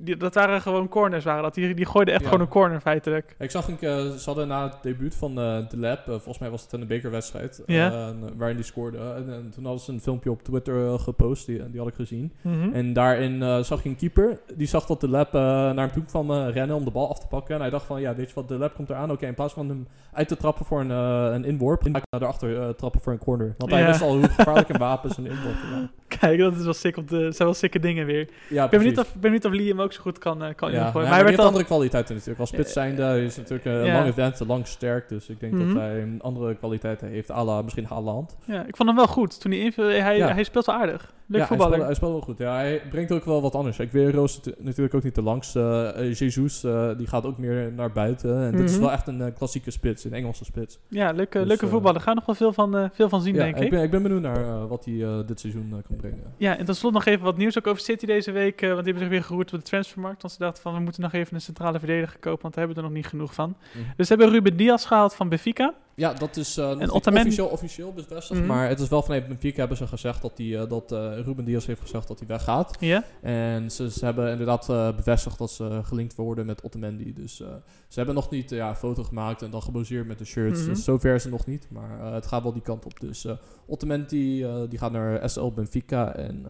Die, 0.00 0.16
dat 0.16 0.34
waren 0.34 0.60
gewoon 0.60 0.88
corners, 0.88 1.24
waren 1.24 1.42
dat. 1.42 1.54
Die, 1.54 1.74
die 1.74 1.86
gooiden 1.86 2.14
echt 2.14 2.22
Ja. 2.22 2.28
gewoon 2.28 2.44
een 2.44 2.50
corner, 2.52 2.80
feitelijk. 2.80 3.34
Ik 3.38 3.50
zag 3.50 3.68
een 3.68 3.78
keer, 3.78 3.98
ze 4.00 4.22
hadden 4.24 4.48
na 4.48 4.62
het 4.62 4.76
debuut 4.82 5.14
van 5.14 5.30
eh 5.30 5.68
de 5.68 5.76
Lab, 5.78 5.98
eh, 5.98 6.04
volgens 6.04 6.38
mij 6.38 6.50
was 6.50 6.62
het 6.62 6.72
een 6.72 6.86
bekerwedstrijd, 6.86 7.62
eh, 7.66 7.76
Ja. 7.76 8.12
waarin 8.36 8.56
die 8.56 8.64
scoorde. 8.64 8.98
En, 8.98 9.32
en 9.32 9.50
toen 9.54 9.64
hadden 9.64 9.82
ze 9.82 9.92
een 9.92 10.00
filmpje 10.00 10.30
op 10.30 10.42
Twitter 10.42 10.86
eh, 10.86 10.98
gepost, 10.98 11.46
die, 11.46 11.70
die 11.70 11.78
had 11.80 11.88
ik 11.88 11.94
gezien. 11.94 12.32
Mhm. 12.40 12.72
En 12.72 12.92
daarin 12.92 13.42
eh, 13.42 13.58
zag 13.62 13.82
je 13.82 13.88
een 13.88 13.96
keeper, 13.96 14.40
die 14.56 14.66
zag 14.66 14.86
dat 14.86 15.00
de 15.00 15.08
Lab 15.08 15.34
eh, 15.34 15.40
naar 15.42 15.76
hem 15.76 15.92
toe 15.92 16.04
kwam 16.04 16.30
eh, 16.30 16.48
rennen 16.52 16.76
om 16.76 16.84
de 16.84 16.90
bal 16.90 17.08
af 17.08 17.18
te 17.18 17.26
pakken. 17.26 17.54
En 17.54 17.60
hij 17.60 17.70
dacht 17.70 17.86
van, 17.86 18.00
ja, 18.00 18.14
weet 18.14 18.28
je 18.28 18.34
wat, 18.34 18.48
de 18.48 18.58
Lab 18.58 18.74
komt 18.74 18.90
eraan. 18.90 19.10
Oké, 19.10 19.26
in 19.26 19.34
plaats 19.34 19.52
van 19.52 19.68
hem 19.68 19.86
uit 20.12 20.28
te 20.28 20.36
trappen 20.36 20.64
voor 20.64 20.80
een, 20.80 20.90
eh, 20.90 21.28
een 21.34 21.44
inworp, 21.44 21.82
ga 21.82 21.88
ik 21.88 21.94
naar 21.94 22.20
daarachter 22.20 22.60
eh, 22.62 22.68
trappen 22.68 23.00
voor 23.00 23.12
een 23.12 23.18
corner. 23.18 23.54
Want 23.58 23.70
hij 23.70 23.80
Ja. 23.80 23.86
wist 23.86 24.02
al 24.02 24.16
hoe 24.16 24.28
gevaarlijk 24.28 24.68
een 24.68 24.78
wapen 24.78 25.10
is 25.10 25.16
een 25.16 25.26
inworp. 25.26 25.56
Ja, 25.72 25.90
Kijk, 26.20 26.38
dat 26.38 26.56
is 26.56 26.64
wel 26.64 26.72
sick. 26.72 26.96
Op 26.96 27.08
de, 27.08 27.22
dat 27.22 27.36
zijn 27.36 27.48
wel 27.48 27.56
sikke 27.56 27.78
dingen 27.78 28.06
weer. 28.06 28.28
ja 28.48 28.64
Ik 28.64 28.70
ben 28.70 28.78
benieuwd 28.80 28.98
of, 28.98 29.06
ik 29.06 29.12
ben 29.12 29.20
benieuwd 29.20 29.44
of 29.44 29.52
Liam 29.52 29.80
ook 29.80 29.92
zo 29.92 30.00
goed 30.02 30.18
kan, 30.18 30.42
eh, 30.42 30.54
kan 30.54 30.70
Ja, 30.72 30.86
ingooien. 30.86 31.08
maar 31.08 31.18
hij 31.18 31.26
heeft 31.26 31.38
al... 31.38 31.46
andere 31.46 31.64
kwaliteiten 31.64 32.12
natuurlijk. 32.14 32.40
Als 32.40 32.48
spits 32.48 32.68
Eh, 32.68 32.74
zijnde 32.74 33.02
hij 33.02 33.24
is 33.24 33.36
natuurlijk 33.36 33.64
een 33.64 33.84
ja. 33.84 33.92
lange 33.98 34.12
vent, 34.12 34.40
lang 34.46 34.66
sterk. 34.66 35.08
Dus 35.08 35.28
ik 35.28 35.40
denk 35.40 35.52
Mhm. 35.52 35.66
dat 35.66 35.76
hij 35.76 36.02
een 36.02 36.20
andere 36.22 36.54
kwaliteiten 36.54 37.08
heeft. 37.08 37.30
à 37.30 37.44
la 37.44 37.62
misschien 37.62 37.84
Haaland. 37.84 38.36
Ja, 38.44 38.66
ik 38.66 38.76
vond 38.76 38.88
hem 38.88 38.98
wel 38.98 39.06
goed. 39.06 39.40
Toen 39.40 39.50
hij 39.50 39.60
inviel, 39.60 39.84
hij, 39.84 40.16
Ja. 40.16 40.32
hij 40.32 40.44
speelt 40.44 40.66
wel 40.66 40.74
aardig. 40.74 41.16
Leuk 41.30 41.40
ja, 41.40 41.46
hij 41.48 41.56
voetballer. 41.56 41.72
speelt, 41.72 41.86
hij 41.86 41.94
speelt 41.94 42.12
wel 42.12 42.20
goed. 42.20 42.38
Ja, 42.38 42.54
hij 42.54 42.82
brengt 42.90 43.12
ook 43.12 43.24
wel 43.24 43.42
wat 43.42 43.54
anders. 43.54 43.78
Ik 43.78 43.92
weet 43.92 44.14
Roos 44.14 44.36
natu- 44.36 44.54
natuurlijk 44.58 44.94
ook 44.94 45.02
niet 45.02 45.14
de 45.14 45.22
langste. 45.22 45.92
Eh, 45.96 46.12
Jesus, 46.14 46.60
die 46.96 47.06
gaat 47.06 47.24
ook 47.24 47.38
meer 47.38 47.72
naar 47.72 47.92
buiten. 47.92 48.36
En 48.42 48.50
dit 48.56 48.60
is 48.64 48.72
Mhm. 48.72 48.80
wel 48.80 48.92
echt 48.92 49.06
een 49.06 49.32
klassieke 49.32 49.70
spits, 49.70 50.04
een 50.04 50.12
Engelse 50.12 50.44
spits. 50.44 50.78
ja, 50.88 51.10
leuke, 51.12 51.38
Dus, 51.38 51.48
leuke 51.48 51.66
voetballer. 51.68 52.00
Ga 52.00 52.12
nog 52.12 52.26
wel 52.26 52.34
veel 52.34 52.52
van, 52.52 52.90
veel 52.92 53.08
van 53.08 53.20
zien, 53.22 53.34
denk 53.34 53.56
ik. 53.58 53.70
ben, 53.70 53.82
ik 53.82 53.90
ben 53.90 54.02
benieuwd 54.02 54.20
naar 54.22 54.68
wat 54.68 54.84
hij 54.84 55.24
dit 55.26 55.40
seizoen 55.40 55.68
kan 55.88 55.96
brengen. 55.98 56.34
Ja, 56.36 56.56
en 56.56 56.64
tot 56.64 56.76
slot 56.76 56.92
nog 56.92 57.04
even 57.04 57.24
wat 57.24 57.36
nieuws 57.36 57.58
ook 57.58 57.66
over 57.66 57.82
City 57.82 58.06
deze 58.06 58.30
week. 58.32 58.62
eh, 58.62 58.68
want 58.72 58.84
die 58.84 58.92
hebben 58.92 59.02
zich 59.02 59.08
weer 59.08 59.24
geroerd 59.24 59.52
op 59.52 59.58
de 59.58 59.64
transfermarkt. 59.64 60.22
Want 60.22 60.34
ze 60.34 60.40
dachten 60.40 60.62
van, 60.62 60.74
we 60.74 60.80
moeten 60.80 61.02
nog 61.02 61.12
even 61.12 61.34
een 61.34 61.40
centrale 61.40 61.78
verdediger 61.78 62.18
kopen. 62.18 62.42
Want 62.42 62.54
daar 62.54 62.64
hebben 62.64 62.82
we 62.82 62.88
er 62.88 62.94
nog 62.94 63.02
niet 63.02 63.10
genoeg 63.10 63.34
van. 63.34 63.56
Dus 63.96 64.06
ze 64.06 64.14
hebben 64.14 64.32
Ruben 64.32 64.56
Diaz 64.56 64.86
gehaald 64.86 65.14
van 65.14 65.28
Benfica. 65.28 65.74
Ja, 65.98 66.12
dat 66.12 66.36
is 66.36 66.56
eh 66.56 66.68
nog 66.68 66.78
niet 66.78 66.90
Otamendi- 66.90 67.26
officieel, 67.28 67.46
officieel 67.48 67.92
bevestigd. 67.92 68.40
Mhm. 68.40 68.48
Maar 68.48 68.68
het 68.68 68.80
is 68.80 68.88
wel 68.88 69.02
vanuit 69.02 69.28
Benfica 69.28 69.58
hebben 69.58 69.76
ze 69.76 69.86
gezegd 69.86 70.22
dat, 70.22 70.36
die, 70.36 70.58
eh, 70.58 70.68
dat 70.68 70.92
eh, 70.92 71.18
Ruben 71.24 71.44
Diaz 71.44 71.66
heeft 71.66 71.80
gezegd 71.80 72.08
dat 72.08 72.18
hij 72.18 72.28
weggaat. 72.28 72.76
Ja. 72.80 73.04
En 73.22 73.70
ze, 73.70 73.90
ze 73.90 74.04
hebben 74.04 74.30
inderdaad 74.30 74.68
eh, 74.68 74.96
bevestigd 74.96 75.38
dat 75.38 75.50
ze 75.50 75.80
gelinkt 75.82 76.14
worden 76.14 76.46
met 76.46 76.62
Otamendi. 76.64 77.12
Dus 77.12 77.40
eh, 77.40 77.48
ze 77.88 77.96
hebben 77.96 78.14
nog 78.14 78.30
niet 78.30 78.52
eh, 78.52 78.58
ja, 78.58 78.68
een 78.68 78.76
foto 78.76 79.04
gemaakt 79.04 79.42
en 79.42 79.50
dan 79.50 79.62
gebaseerd 79.62 80.06
met 80.06 80.18
de 80.18 80.24
shirts. 80.24 80.60
Mhm. 80.60 80.68
Dus 80.68 80.84
zover 80.84 81.14
is 81.14 81.22
het 81.22 81.32
nog 81.32 81.46
niet, 81.46 81.66
maar 81.70 82.00
eh, 82.00 82.12
het 82.12 82.26
gaat 82.26 82.42
wel 82.42 82.52
die 82.52 82.62
kant 82.62 82.84
op. 82.84 83.00
Dus 83.00 83.24
eh 83.24 83.32
Otamendi 83.66 84.44
eh, 84.44 84.54
die 84.68 84.78
gaat 84.78 84.92
naar 84.92 85.30
SL 85.30 85.46
Benfica 85.50 86.14
en 86.14 86.46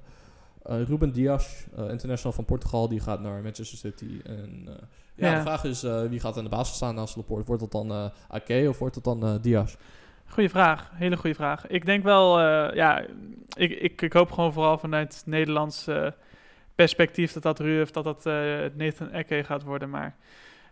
eh, 0.63 0.83
Ruben 0.83 1.13
Diaz, 1.13 1.47
eh, 1.77 1.91
international 1.91 2.33
van 2.33 2.45
Portugal, 2.45 2.89
die 2.89 3.01
gaat 3.01 3.21
naar 3.21 3.43
Manchester 3.43 3.79
City. 3.79 4.21
En 4.25 4.63
eh, 4.67 4.75
ja, 5.19 5.35
de 5.35 5.41
vraag 5.41 5.65
is 5.65 5.83
eh, 5.83 6.03
wie 6.03 6.21
gaat 6.21 6.37
aan 6.37 6.45
de 6.45 6.51
basis 6.51 6.77
staan 6.77 6.95
naast 6.95 7.17
Laporte? 7.17 7.47
Wordt 7.47 7.63
het 7.63 7.71
dan 7.71 7.91
eh 7.91 8.05
Ake 8.29 8.67
of 8.69 8.79
wordt 8.79 8.95
het 8.95 9.05
dan 9.05 9.25
eh, 9.25 9.35
Diaz? 9.41 9.77
Goeie 10.27 10.51
vraag. 10.51 10.91
Hele 10.95 11.17
goede 11.17 11.37
vraag. 11.37 11.67
Ik 11.67 11.87
denk 11.87 12.05
wel, 12.05 12.41
ja, 12.75 13.01
ik, 13.57 13.71
ik, 13.81 14.03
ik 14.03 14.13
hoop 14.13 14.33
gewoon 14.33 14.53
vooral 14.53 14.79
vanuit 14.79 15.23
Nederlands 15.27 15.87
perspectief 16.79 17.33
dat 17.33 17.43
dat 17.43 17.59
Ruuf, 17.59 17.91
dat 17.91 18.05
dat 18.05 18.27
eh, 18.27 18.59
Nathan 18.75 19.11
Eke 19.11 19.45
gaat 19.45 19.63
worden. 19.63 19.91
Maar 19.91 20.17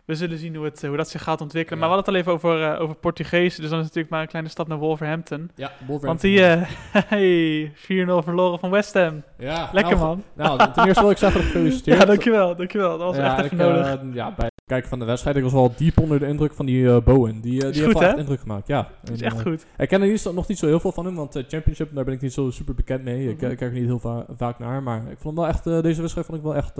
we 0.07 0.15
zullen 0.15 0.37
zien 0.37 0.55
hoe, 0.55 0.65
het, 0.65 0.81
hoe 0.81 0.97
dat 0.97 1.09
zich 1.09 1.23
gaat 1.23 1.41
ontwikkelen. 1.41 1.79
Ja. 1.79 1.87
Maar 1.87 1.97
we 1.97 2.03
hadden 2.03 2.13
het 2.23 2.25
al 2.27 2.33
even 2.33 2.49
over, 2.49 2.73
eh, 2.73 2.81
over 2.81 2.95
Portugees. 2.95 3.55
Dus 3.55 3.69
dan 3.69 3.79
is 3.79 3.85
het 3.85 3.95
natuurlijk 3.95 4.09
maar 4.09 4.21
een 4.21 4.27
kleine 4.27 4.49
stap 4.49 4.67
naar 4.67 4.77
Wolverhampton. 4.77 5.51
Ja, 5.55 5.71
Wolverhampton. 5.87 6.07
Want 6.07 6.21
die, 6.21 6.45
eh, 6.45 7.01
hey, 7.13 7.71
4-0 7.75 8.23
verloren 8.23 8.59
van 8.59 8.69
West 8.69 8.93
Ham. 8.93 9.23
ja, 9.37 9.69
Lekker 9.73 9.95
nou, 9.97 10.07
man. 10.07 10.23
Nou, 10.33 10.71
ten 10.73 10.85
eerste 10.85 11.01
wil 11.01 11.11
ik 11.11 11.17
zeggen, 11.17 11.41
gefeliciteerd. 11.41 11.99
Ja, 11.99 12.05
dankjewel, 12.05 12.55
dankjewel. 12.55 12.97
Dat 12.97 13.07
was 13.07 13.15
Ja, 13.15 13.35
echt 13.37 13.45
even 13.45 13.57
ik, 13.59 13.65
eh, 13.65 13.73
nodig. 13.73 13.99
ja, 14.13 14.33
bij 14.37 14.49
kijken 14.67 14.89
van 14.89 14.99
de 14.99 15.05
wedstrijd, 15.05 15.35
ik 15.37 15.43
was 15.43 15.51
wel 15.53 15.73
diep 15.77 15.99
onder 15.99 16.19
de 16.19 16.27
indruk 16.27 16.53
van 16.53 16.65
die 16.65 16.89
eh, 16.89 17.01
Bowen. 17.03 17.41
Die, 17.41 17.65
eh, 17.65 17.71
die 17.71 17.73
goed, 17.73 17.75
heeft 17.83 17.93
wel 17.93 18.01
hè? 18.01 18.07
echt 18.07 18.17
indruk 18.17 18.39
gemaakt, 18.39 18.67
ja. 18.67 18.89
Dat 19.03 19.13
is 19.15 19.21
echt 19.21 19.35
eh, 19.35 19.41
goed. 19.41 19.65
Ik 19.77 19.87
ken 19.87 20.01
er 20.01 20.07
niet, 20.07 20.29
nog 20.33 20.47
niet 20.47 20.57
zo 20.57 20.65
heel 20.65 20.79
veel 20.79 20.91
van 20.91 21.05
hem, 21.05 21.15
want 21.15 21.43
Championship, 21.47 21.95
daar 21.95 22.03
ben 22.03 22.13
ik 22.13 22.21
niet 22.21 22.33
zo 22.33 22.49
super 22.51 22.75
bekend 22.75 23.03
mee. 23.03 23.29
Ik, 23.29 23.41
Mhm. 23.41 23.51
ik 23.51 23.57
kijk 23.57 23.71
er 23.71 23.77
niet 23.79 23.85
heel 23.85 23.99
va- 23.99 24.25
vaak 24.37 24.59
naar, 24.59 24.83
maar 24.83 24.97
ik 24.97 25.17
vond 25.19 25.23
hem 25.23 25.35
wel 25.35 25.47
echt, 25.47 25.63
deze 25.83 25.99
wedstrijd 26.01 26.27
vond 26.27 26.37
ik 26.37 26.43
wel 26.43 26.55
echt 26.55 26.73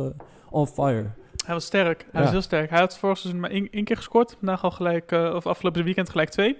on 0.49 0.67
fire. 0.67 1.05
Hij 1.45 1.53
was 1.53 1.65
sterk. 1.65 2.01
Hij 2.01 2.09
Ja. 2.13 2.21
was 2.21 2.29
heel 2.31 2.41
sterk. 2.41 2.69
Hij 2.69 2.79
had 2.79 2.97
vorig 2.97 3.17
seizoen 3.17 3.41
maar 3.41 3.49
één, 3.51 3.67
één 3.71 3.83
keer 3.83 3.95
gescoord. 3.97 4.35
Vandaag 4.37 4.63
al 4.63 4.71
gelijk, 4.71 5.11
of 5.11 5.45
afgelopen 5.47 5.83
weekend 5.83 6.09
gelijk 6.09 6.29
twee. 6.29 6.57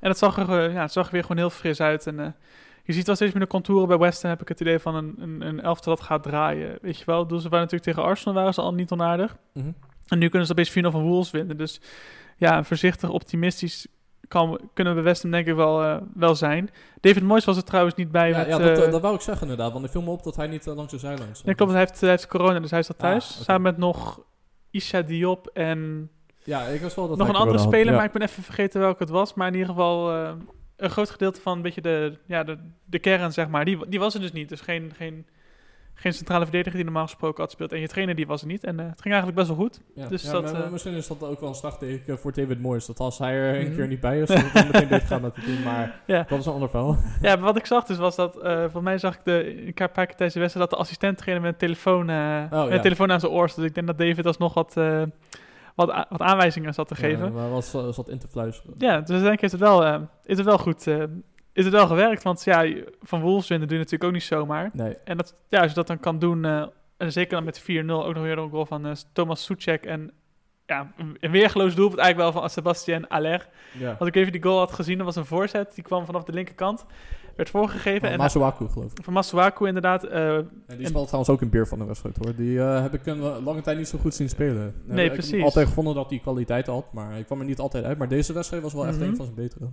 En 0.00 0.08
het 0.08 0.18
zag 0.18 0.38
er, 0.48 0.72
ja, 0.72 0.80
het 0.82 0.92
zag 0.92 1.06
er 1.06 1.12
weer 1.12 1.22
gewoon 1.22 1.36
heel 1.36 1.50
fris 1.50 1.80
uit. 1.80 2.06
En 2.06 2.34
je 2.84 2.92
ziet 2.92 3.06
wel 3.06 3.14
steeds 3.14 3.32
meer 3.32 3.42
de 3.42 3.48
contouren 3.48 3.88
bij 3.88 3.98
West 3.98 4.22
Ham. 4.22 4.30
Heb 4.30 4.40
ik 4.40 4.48
het 4.48 4.60
idee 4.60 4.78
van 4.78 4.94
een, 4.94 5.14
een, 5.18 5.40
een 5.46 5.60
elftal 5.60 5.94
dat 5.96 6.04
gaat 6.04 6.22
draaien. 6.22 6.78
Weet 6.82 6.98
je 6.98 7.04
wel, 7.04 7.26
dus 7.26 7.42
ze 7.42 7.48
waren 7.48 7.64
natuurlijk 7.64 7.90
tegen 7.90 8.02
Arsenal 8.10 8.34
waren 8.34 8.54
ze 8.54 8.60
al 8.60 8.74
niet 8.74 8.90
onaardig. 8.90 9.36
Mhm. 9.52 9.68
En 10.08 10.18
nu 10.18 10.28
kunnen 10.28 10.46
ze 10.46 10.52
opeens 10.52 10.70
4-0 10.70 10.72
van 10.90 11.02
Wolves 11.02 11.30
winnen. 11.30 11.56
Dus 11.56 11.80
ja, 12.36 12.64
voorzichtig 12.64 13.10
optimistisch 13.10 13.86
kan, 14.28 14.60
kunnen 14.74 14.94
we 14.94 15.00
bij 15.00 15.08
West 15.10 15.22
Ham 15.22 15.30
denk 15.30 15.46
ik 15.46 15.54
wel, 15.54 15.82
eh, 15.82 15.96
wel 16.14 16.34
zijn. 16.34 16.70
David 17.00 17.22
Moyes 17.22 17.44
was 17.44 17.56
er 17.56 17.64
trouwens 17.64 17.94
niet 17.94 18.10
bij. 18.10 18.28
Ja, 18.28 18.38
met, 18.38 18.46
ja 18.46 18.58
dat, 18.58 18.78
eh, 18.78 18.84
eh, 18.84 18.90
dat 18.90 19.00
wou 19.00 19.14
ik 19.14 19.20
zeggen 19.20 19.42
inderdaad, 19.42 19.72
want 19.72 19.84
ik 19.84 19.90
viel 19.90 20.02
me 20.02 20.10
op 20.10 20.22
dat 20.22 20.36
hij 20.36 20.46
niet 20.46 20.66
langs 20.66 20.92
de 20.92 20.98
zijlijn 20.98 21.28
stond. 21.28 21.44
nee, 21.44 21.54
klopt, 21.54 21.72
hij 21.72 21.80
heeft, 21.80 22.00
hij 22.00 22.10
heeft 22.10 22.26
corona, 22.26 22.60
dus 22.60 22.70
hij 22.70 22.80
is 22.80 22.90
Ah, 22.90 22.96
thuis. 22.98 23.42
Samen 23.44 23.62
met 23.62 23.76
nog 23.76 24.20
Isha 24.70 25.02
Diop 25.02 25.46
en 25.46 26.10
Ja, 26.44 26.62
ik 26.62 26.80
was 26.80 26.94
wel 26.94 27.08
dat 27.08 27.18
nog 27.18 27.28
een 27.28 27.34
andere 27.34 27.58
speler, 27.58 27.90
Ja. 27.90 27.96
maar 27.96 28.04
ik 28.04 28.12
ben 28.12 28.22
even 28.22 28.42
vergeten 28.42 28.80
welke 28.80 29.02
het 29.02 29.12
was. 29.12 29.34
Maar 29.34 29.46
in 29.46 29.52
ieder 29.52 29.68
geval 29.68 30.12
een 30.76 30.90
groot 30.90 31.10
gedeelte 31.10 31.40
van 31.40 31.56
een 31.56 31.62
beetje 31.62 31.80
de, 31.80 32.18
ja, 32.26 32.44
de, 32.44 32.58
de 32.84 32.98
kern, 32.98 33.32
zeg 33.32 33.48
maar. 33.48 33.64
Die, 33.64 33.88
die 33.88 33.98
was 33.98 34.14
er 34.14 34.20
dus 34.20 34.32
niet. 34.32 34.48
Dus 34.48 34.60
geen, 34.60 34.92
geen, 34.96 35.26
geen 35.98 36.12
centrale 36.12 36.42
verdediger 36.42 36.74
die 36.76 36.84
normaal 36.84 37.02
gesproken 37.04 37.42
had 37.42 37.50
speelt. 37.50 37.72
En 37.72 37.80
je 37.80 37.88
trainer 37.88 38.14
die 38.14 38.26
was 38.26 38.40
er 38.40 38.46
niet. 38.46 38.64
En 38.64 38.80
eh, 38.80 38.86
het 38.86 39.00
ging 39.02 39.14
eigenlijk 39.14 39.36
best 39.36 39.48
wel 39.48 39.56
goed. 39.66 39.80
Ja, 39.94 40.06
Dus 40.08 40.22
ja, 40.22 40.32
dat, 40.32 40.52
maar- 40.52 40.62
eh, 40.64 40.70
misschien 40.70 40.94
is 40.94 41.06
dat 41.06 41.22
ook 41.22 41.40
wel 41.40 41.48
een 41.48 41.54
slagteken 41.54 42.18
voor 42.18 42.32
David 42.32 42.60
Moyes. 42.60 42.86
Dat 42.86 43.00
als 43.00 43.18
hij 43.18 43.32
er 43.34 43.58
een 43.60 43.66
Mhm. 43.66 43.74
keer 43.76 43.86
niet 43.86 44.00
bij 44.00 44.20
is, 44.20 44.28
het 44.28 44.52
dan 44.54 44.66
meteen 44.66 44.88
dit 44.98 45.02
gaat 45.02 45.20
met 45.22 45.36
het 45.36 45.44
team. 45.44 45.62
Maar 45.62 46.00
Ja. 46.06 46.24
dat 46.28 46.38
is 46.38 46.46
een 46.46 46.52
ander 46.52 46.68
verhaal. 46.68 46.96
Ja, 47.20 47.34
maar 47.36 47.44
wat 47.44 47.56
ik 47.56 47.66
zag 47.66 47.84
dus 47.84 47.96
was 47.96 48.16
dat, 48.16 48.38
eh 48.42 48.64
voor 48.72 48.82
mij 48.82 48.98
zag 48.98 49.14
ik 49.14 49.20
de, 49.24 49.66
een 49.66 49.72
paar 49.74 49.88
keer 49.88 50.06
tijdens 50.06 50.32
de 50.34 50.40
wedstrijd 50.40 50.70
dat 50.70 50.78
de 50.78 50.84
assistent 50.84 51.18
trainer 51.18 51.44
met 51.44 51.52
een 51.52 51.58
telefoon, 51.68 52.10
eh, 52.10 52.68
met 52.68 52.82
telefoon 52.82 53.12
aan 53.12 53.20
zijn 53.20 53.32
oor. 53.32 53.48
zat. 53.48 53.56
Dus 53.58 53.66
ik 53.66 53.74
denk 53.74 53.86
dat 53.86 53.98
David 53.98 54.26
alsnog 54.26 54.54
wat, 54.54 54.76
eh, 54.76 55.02
wat, 55.74 55.90
a- 55.90 56.06
wat 56.08 56.20
aanwijzingen 56.20 56.74
zat 56.74 56.88
te 56.88 56.94
geven. 56.94 57.24
Ja, 57.26 57.30
maar 57.32 57.50
was, 57.50 57.72
was 57.72 57.96
dat 57.96 58.08
in 58.08 58.18
te 58.18 58.28
fluisteren. 58.28 58.74
Ja, 58.78 59.00
dus 59.00 59.20
denk 59.22 59.32
ik 59.34 59.42
is 59.42 59.52
het 59.52 59.60
wel, 59.60 59.84
eh, 59.84 60.00
is 60.24 60.36
het 60.36 60.46
wel 60.46 60.58
goed. 60.58 60.86
Eh, 61.56 61.64
is 61.64 61.64
het 61.64 61.72
wel 61.74 61.86
gewerkt? 61.86 62.22
Want 62.22 62.44
ja, 62.44 62.72
van 63.02 63.20
Wolves 63.20 63.48
winnen 63.48 63.68
doe 63.68 63.76
je 63.76 63.82
natuurlijk 63.82 64.10
ook 64.10 64.16
niet 64.18 64.28
zomaar. 64.28 64.70
Nee. 64.72 64.96
En 65.04 65.16
dat, 65.16 65.34
ja, 65.48 65.58
als 65.60 65.68
je 65.68 65.74
dat 65.74 65.86
dan 65.86 66.00
kan 66.00 66.18
doen, 66.18 66.44
eh, 66.44 66.64
en 66.96 67.12
zeker 67.12 67.30
dan 67.34 67.44
met 67.44 67.60
4-0, 67.60 67.64
ook 68.06 68.14
nog 68.14 68.22
weer 68.22 68.38
een 68.38 68.50
goal 68.50 68.66
van 68.66 68.86
eh, 68.86 68.92
Thomas 69.12 69.44
Soucek 69.44 69.84
en 69.84 70.10
ja, 70.66 70.92
een, 71.20 71.30
weergeloos 71.30 71.74
doelpunt 71.74 72.00
eigenlijk 72.00 72.32
wel 72.32 72.40
van 72.42 72.50
Sebastien 72.50 73.08
Aller. 73.08 73.48
Ja. 73.78 73.96
Als 73.98 74.08
ik 74.08 74.14
even 74.16 74.32
die 74.32 74.42
goal 74.42 74.58
had 74.58 74.72
gezien, 74.72 74.96
dat 74.96 75.06
was 75.06 75.16
een 75.16 75.26
voorzet. 75.26 75.74
Die 75.74 75.84
kwam 75.84 76.04
vanaf 76.06 76.24
de 76.24 76.32
linkerkant, 76.32 76.84
werd 77.36 77.50
voorgegeven. 77.50 78.00
Van 78.00 78.10
en 78.10 78.16
Masuaku 78.18 78.68
geloof 78.68 78.90
ik. 78.92 79.04
van 79.04 79.12
Masuaku 79.12 79.66
inderdaad. 79.66 80.04
eh, 80.04 80.36
En 80.36 80.48
die 80.76 80.86
speelt 80.86 81.04
trouwens 81.06 81.30
ook 81.34 81.40
een 81.40 81.50
beer 81.50 81.66
van 81.66 81.78
de 81.78 81.84
wedstrijd 81.84 82.16
hoor. 82.24 82.34
Die 82.34 82.60
eh, 82.60 82.82
heb 82.82 82.94
ik 82.94 83.06
een 83.06 83.22
eh, 83.22 83.36
lange 83.44 83.60
tijd 83.60 83.78
niet 83.78 83.88
zo 83.88 83.98
goed 83.98 84.14
zien 84.14 84.28
spelen. 84.28 84.74
Eh, 84.88 84.94
Nee, 84.94 85.06
ik 85.06 85.12
precies. 85.12 85.30
heb 85.32 85.42
altijd 85.42 85.66
gevonden 85.68 85.94
dat 85.94 86.10
hij 86.10 86.18
kwaliteit 86.18 86.66
had, 86.66 86.92
maar 86.92 87.18
ik 87.18 87.26
kwam 87.26 87.38
er 87.40 87.44
niet 87.46 87.58
altijd 87.58 87.84
uit. 87.84 87.98
Maar 87.98 88.08
deze 88.08 88.32
wedstrijd 88.32 88.62
was 88.62 88.72
wel 88.72 88.86
echt 88.86 88.98
Mhm. 88.98 89.08
een 89.08 89.16
van 89.16 89.24
zijn 89.24 89.36
betere. 89.36 89.68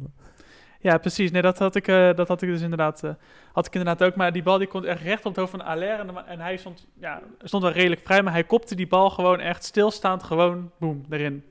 Ja, 0.83 0.97
precies. 0.97 1.31
Nee, 1.31 1.41
dat 1.41 1.59
had 1.59 1.75
ik, 1.75 1.87
eh, 1.87 2.13
dat 2.15 2.27
had 2.27 2.41
ik 2.41 2.49
dus 2.49 2.61
inderdaad, 2.61 3.03
eh, 3.03 3.11
had 3.53 3.65
ik 3.65 3.75
inderdaad 3.75 4.03
ook. 4.07 4.15
Maar 4.15 4.31
die 4.31 4.43
bal 4.43 4.57
die 4.57 4.67
komt 4.67 4.85
echt 4.85 5.01
recht 5.01 5.25
op 5.25 5.31
het 5.31 5.35
hoofd 5.35 5.51
van 5.51 5.65
Aller. 5.65 5.99
En, 5.99 6.27
en 6.27 6.39
hij 6.39 6.57
stond, 6.57 6.87
ja, 6.99 7.21
stond 7.41 7.63
wel 7.63 7.71
redelijk 7.71 8.01
vrij, 8.03 8.23
maar 8.23 8.33
hij 8.33 8.43
kopte 8.43 8.75
die 8.75 8.87
bal 8.87 9.09
gewoon 9.09 9.39
echt 9.39 9.63
stilstaand, 9.63 10.23
gewoon 10.23 10.71
boem, 10.79 11.05
erin. 11.09 11.43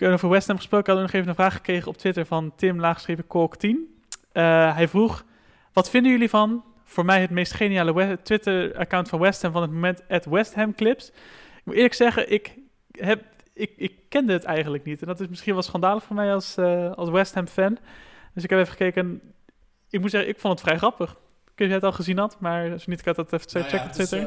Over 0.00 0.28
West 0.28 0.46
Ham 0.46 0.56
gesproken. 0.56 0.92
Hadden 0.92 1.10
we 1.10 1.12
nog 1.12 1.12
even 1.12 1.28
een 1.28 1.34
vraag 1.34 1.54
gekregen 1.54 1.88
op 1.88 1.96
Twitter 1.96 2.26
van 2.26 2.52
Tim 2.56 2.80
Laagschreven 2.80 3.26
Kolk 3.26 3.56
10. 3.56 4.00
Eh, 4.32 4.74
hij 4.74 4.88
vroeg, 4.88 5.24
wat 5.72 5.90
vinden 5.90 6.12
jullie 6.12 6.28
van, 6.28 6.64
voor 6.84 7.04
mij 7.04 7.20
het 7.20 7.30
meest 7.30 7.52
geniale 7.52 8.18
Twitter-account 8.22 9.08
van 9.08 9.18
West 9.18 9.42
Ham 9.42 9.52
van 9.52 9.62
het 9.62 9.70
moment, 9.70 10.02
at 10.08 10.24
West 10.24 10.54
Ham 10.54 10.74
Clips. 10.74 11.08
Ik 11.08 11.62
moet 11.64 11.74
eerlijk 11.74 11.94
zeggen, 11.94 12.32
ik, 12.32 12.54
heb, 12.90 13.22
ik, 13.54 13.72
ik 13.76 13.92
kende 14.08 14.32
het 14.32 14.44
eigenlijk 14.44 14.84
niet. 14.84 15.00
En 15.00 15.06
dat 15.06 15.20
is 15.20 15.28
misschien 15.28 15.52
wel 15.52 15.62
schandalig 15.62 16.02
voor 16.02 16.16
mij 16.16 16.34
als, 16.34 16.56
eh, 16.56 16.92
als 16.92 17.10
West 17.10 17.34
Ham 17.34 17.46
fan. 17.46 17.78
Dus 18.34 18.44
ik 18.44 18.50
heb 18.50 18.58
even 18.58 18.72
gekeken. 18.72 19.20
Ik 19.90 20.00
moet 20.00 20.10
zeggen, 20.10 20.30
ik 20.30 20.38
vond 20.38 20.52
het 20.52 20.62
vrij 20.62 20.78
grappig. 20.78 21.10
Ik 21.44 21.66
weet 21.66 21.68
niet 21.68 21.76
het 21.84 21.84
al 21.84 21.92
gezien 21.92 22.18
had, 22.18 22.36
maar 22.40 22.72
als 22.72 22.84
je 22.84 22.90
niet, 22.90 23.04
had 23.04 23.16
dat 23.16 23.32
even 23.32 23.46
Nou 23.52 23.64
checken 23.64 23.78
ja, 23.78 23.86
het, 23.86 23.98
is, 23.98 24.12
eh, 24.12 24.20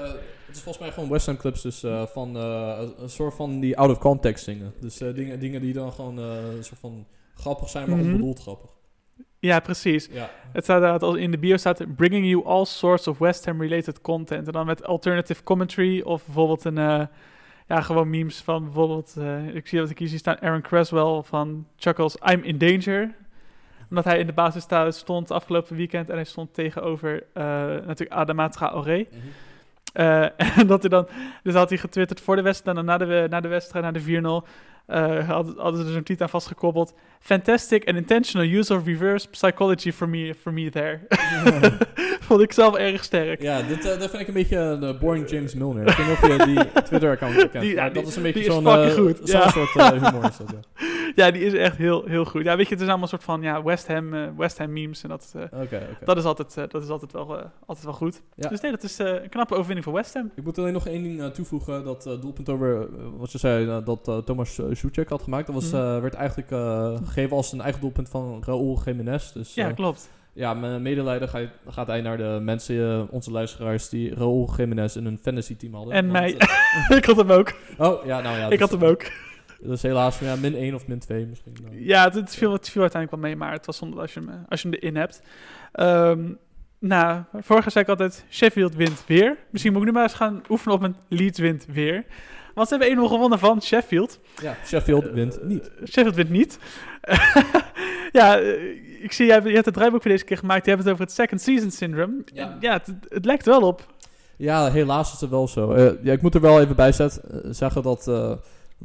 het 0.46 0.56
is 0.56 0.62
volgens 0.62 0.84
mij 0.84 0.92
gewoon 0.94 1.10
West 1.10 1.26
Ham 1.26 1.38
clips 1.38 1.62
dus, 1.62 1.84
eh, 1.84 2.06
van 2.06 2.38
eh, 2.38 2.82
een 2.98 3.10
soort 3.10 3.34
van 3.34 3.60
die 3.60 3.78
out 3.78 3.92
of 3.92 3.98
context 3.98 4.46
dingen. 4.46 4.74
Dus 4.80 4.98
dingen, 4.98 5.40
dingen 5.40 5.62
die 5.62 5.74
dan 5.74 5.94
gewoon 5.94 6.18
een 6.18 6.64
soort 6.64 6.80
van 6.80 7.06
grappig 7.36 7.70
zijn, 7.70 7.90
maar 7.90 7.98
Mhm. 7.98 8.08
onbedoeld 8.08 8.40
grappig. 8.40 8.70
ja, 9.40 9.60
precies. 9.60 10.10
Ja. 10.12 10.30
Het 10.52 10.64
staat 10.64 10.82
daar 10.82 11.00
als 11.00 11.16
in 11.18 11.32
de 11.32 11.38
bio 11.38 11.58
staat 11.58 11.96
bringing 11.96 12.26
you 12.26 12.46
all 12.46 12.66
sorts 12.66 13.08
of 13.08 13.18
West 13.18 13.46
Ham 13.46 13.62
related 13.62 14.02
content. 14.02 14.48
En 14.48 14.54
dan 14.54 14.66
met 14.66 14.84
alternative 14.84 15.44
commentary 15.44 16.02
of 16.02 16.26
bijvoorbeeld 16.26 16.64
een, 16.66 16.76
ja, 17.68 17.82
gewoon 17.82 18.10
memes 18.10 18.42
van 18.42 18.64
bijvoorbeeld, 18.64 19.16
ik 19.54 19.68
zie 19.68 19.80
dat 19.80 19.90
ik 19.90 20.00
hier 20.00 20.08
zie 20.08 20.18
staan, 20.18 20.42
Aaron 20.42 20.62
Creswell 20.62 21.22
van 21.24 21.68
Chuckles, 21.78 22.16
I'm 22.32 22.44
in 22.44 22.58
danger. 22.58 23.16
Omdat 23.90 24.04
hij 24.04 24.20
in 24.20 24.26
de 24.26 24.34
basis 24.34 24.66
stond 24.90 25.32
afgelopen 25.32 25.76
weekend 25.76 26.10
en 26.10 26.16
hij 26.16 26.24
stond 26.24 26.54
tegenover 26.54 27.24
eh, 27.34 27.44
natuurlijk 27.86 28.12
Adama 28.12 28.50
Traoré. 28.50 29.06
Mhm. 29.10 29.20
Eh, 29.94 30.24
en 30.60 30.68
dat 30.68 30.82
hij 30.82 30.90
dan, 30.90 31.08
dus 31.44 31.54
had 31.54 31.70
hij 31.70 31.78
getwitterd 31.78 32.22
voor 32.22 32.36
de 32.36 32.42
wedstrijd 32.42 32.78
en 32.78 32.86
dan 32.86 33.00
na 33.00 33.06
de, 33.06 33.28
na 33.30 33.42
de 33.42 33.48
wedstrijd, 33.48 33.86
na 33.86 33.92
de 33.92 34.42
4-0, 34.44 34.48
eh, 34.86 35.30
hadden, 35.30 35.54
hadden 35.58 35.80
ze 35.82 35.86
er 35.88 35.94
zo'n 35.94 36.04
tweet 36.04 36.22
aan 36.22 36.30
vastgekoppeld. 36.30 36.94
Fantastic 37.20 37.88
and 37.88 37.98
intentional 37.98 38.48
use 38.48 38.74
of 38.74 38.86
reverse 38.86 39.28
psychology 39.30 39.92
for 39.92 40.10
me, 40.10 40.34
for 40.42 40.54
me 40.54 40.70
there. 40.70 41.00
Vond 42.20 42.42
ik 42.42 42.52
zelf 42.54 42.76
erg 42.76 43.04
sterk. 43.04 43.42
Ja, 43.42 43.62
dit, 43.62 43.86
eh, 43.86 44.00
dat 44.00 44.10
vind 44.10 44.22
ik 44.22 44.28
een 44.28 44.34
beetje 44.34 44.58
een 44.58 44.84
eh, 44.84 45.00
boring 45.00 45.30
James 45.30 45.54
Milner. 45.54 45.88
Ik 45.88 45.96
weet 45.98 46.08
niet 46.08 46.18
of 46.32 46.38
je 46.38 46.46
die 46.46 46.82
Twitter-account 46.84 47.36
kent, 47.36 47.52
Die- 47.64 47.74
ja, 47.76 47.86
die- 47.90 47.94
dat 48.02 48.08
is 48.12 48.16
een 48.16 48.22
beetje 48.24 48.44
zo'n 48.44 48.64
zo'n 48.64 48.72
ja. 48.74 48.90
soort 49.50 49.70
humor. 49.80 50.24
Is 50.30 50.38
dat, 50.38 50.52
ja. 50.52 50.60
Ja, 51.16 51.32
die 51.32 51.42
is 51.46 51.54
echt 51.54 51.78
heel, 51.78 52.06
heel 52.06 52.26
goed. 52.26 52.44
Ja, 52.44 52.56
weet 52.58 52.68
je, 52.68 52.74
het 52.74 52.82
is 52.84 52.88
allemaal 52.90 53.04
een 53.04 53.10
soort 53.10 53.24
van 53.24 53.42
ja, 53.42 53.64
West, 53.64 53.88
Ham, 53.88 54.36
West 54.38 54.58
Ham 54.58 54.74
memes. 54.74 55.04
En 55.04 55.10
dat, 55.10 55.36
dat 56.04 56.18
is 56.18 56.24
altijd, 56.24 56.72
dat 56.72 56.84
is 56.84 56.90
altijd, 56.90 57.12
wel, 57.12 57.42
altijd 57.66 57.86
wel 57.86 57.94
goed. 57.94 58.22
Ja. 58.36 58.50
Dus 58.50 58.60
nee, 58.62 58.72
dat 58.72 58.84
is 58.84 58.98
een 58.98 59.30
knappe 59.30 59.54
overwinning 59.54 59.84
voor 59.86 59.94
West 59.94 60.14
Ham. 60.14 60.32
Ik 60.36 60.44
moet 60.44 60.58
alleen 60.58 60.74
nog 60.74 60.88
één 60.88 61.04
ding 61.04 61.34
toevoegen. 61.34 61.84
Dat 61.84 62.04
doelpunt 62.22 62.50
over, 62.50 62.88
wat 63.18 63.32
je 63.32 63.38
zei, 63.38 63.84
dat 63.84 64.22
Thomas 64.26 64.60
Soucek 64.76 65.10
had 65.10 65.22
gemaakt. 65.22 65.46
Dat 65.46 65.56
was, 65.56 65.72
Mhm. 65.72 65.76
eh, 65.82 66.02
werd 66.02 66.14
eigenlijk 66.14 66.52
eh, 66.52 66.96
gegeven 67.04 67.38
als 67.38 67.52
een 67.52 67.62
eigen 67.62 67.82
doelpunt 67.82 68.10
van 68.10 68.44
Raúl 68.46 68.80
Jiménez. 68.86 69.32
Dus 69.32 69.54
Ja, 69.54 69.68
eh, 69.70 69.76
klopt. 69.76 70.10
ja, 70.34 70.54
mijn 70.54 70.82
medelijden 70.82 71.30
gaat, 71.30 71.48
gaat 71.68 71.88
hij 71.88 72.02
naar 72.02 72.18
de 72.18 72.40
mensen, 72.42 73.08
onze 73.12 73.32
luisteraars, 73.32 73.90
die 73.90 74.16
Raúl 74.16 74.54
Jiménez 74.58 74.96
in 74.96 75.06
een 75.06 75.20
fantasy 75.22 75.56
team 75.56 75.74
hadden. 75.74 75.94
En 75.94 76.02
Want, 76.12 76.20
mij. 76.20 76.32
ik 76.98 77.06
had 77.06 77.16
hem 77.18 77.32
ook. 77.32 77.54
oh, 77.78 78.06
ja, 78.06 78.22
nou 78.22 78.38
ja. 78.38 78.44
ik 78.44 78.50
dus, 78.50 78.60
had 78.60 78.72
hem 78.72 78.84
ook. 78.84 79.04
Dus 79.62 79.82
helaas, 79.82 80.20
ja, 80.20 80.36
min 80.36 80.56
1 80.56 80.76
of 80.76 80.88
min 80.88 81.00
2 81.00 81.26
misschien. 81.26 81.54
Ja, 81.72 82.04
het, 82.04 82.14
het, 82.14 82.36
viel, 82.36 82.52
het 82.54 82.70
viel 82.70 82.82
uiteindelijk 82.82 83.22
wel 83.22 83.32
mee, 83.32 83.40
maar 83.40 83.52
het 83.52 83.66
was 83.66 83.78
zonde 83.78 84.02
als 84.02 84.14
je 84.14 84.20
hem, 84.20 84.46
als 84.50 84.62
je 84.62 84.68
hem 84.70 84.78
erin 84.82 84.96
hebt. 84.96 85.22
Ehm 85.72 86.20
nou, 86.80 87.22
vorige 87.34 87.70
zei 87.70 87.84
ik 87.84 87.90
altijd, 87.90 88.26
Sheffield 88.30 88.76
wint 88.76 89.04
weer. 89.08 89.38
Misschien 89.50 89.72
moet 89.74 89.82
ik 89.82 89.88
nu 89.88 89.94
maar 89.94 90.04
eens 90.04 90.14
gaan 90.14 90.42
oefenen 90.50 90.76
op 90.76 90.84
een 90.84 90.96
Leeds 91.08 91.40
wint 91.40 91.66
weer. 91.70 92.06
Want 92.54 92.68
ze 92.68 92.78
hebben 92.78 93.06
1-0 93.06 93.08
gewonnen 93.08 93.40
van 93.40 93.62
Sheffield. 93.62 94.20
Ja, 94.42 94.58
Sheffield 94.66 95.12
wint 95.12 95.44
niet. 95.44 95.72
Eh, 95.72 95.88
Sheffield 95.88 96.16
wint 96.16 96.30
niet. 96.30 96.58
ja, 98.20 98.40
eh, 98.40 99.04
ik 99.04 99.12
zie, 99.12 99.26
jij 99.26 99.36
hebt, 99.36 99.48
je 99.48 99.54
hebt 99.54 99.66
het 99.66 99.74
draaiboek 99.74 100.02
voor 100.02 100.12
deze 100.12 100.26
keer 100.26 100.38
gemaakt. 100.38 100.66
Je 100.66 100.72
hebt 100.72 100.84
het 100.84 100.94
over 100.94 101.06
het 101.06 101.14
second 101.14 101.42
season 101.42 101.72
syndrome. 101.72 102.24
Ja. 102.34 102.52
En 102.52 102.58
ja, 102.60 102.74
het, 102.74 102.94
het 103.10 103.26
lijkt 103.26 103.46
wel 103.46 103.62
op. 103.62 103.86
Ja, 104.38 104.72
helaas 104.72 105.14
is 105.14 105.22
het 105.22 105.30
wel 105.30 105.48
zo. 105.48 105.72
Eh, 105.72 105.92
ja, 106.04 106.12
ik 106.12 106.22
moet 106.22 106.36
er 106.36 106.42
wel 106.42 106.62
even 106.62 106.76
bij 106.76 106.92
zet, 106.92 107.18
eh, 107.18 107.40
zeggen 107.50 107.84
dat, 107.84 108.08
eh, 108.08 108.32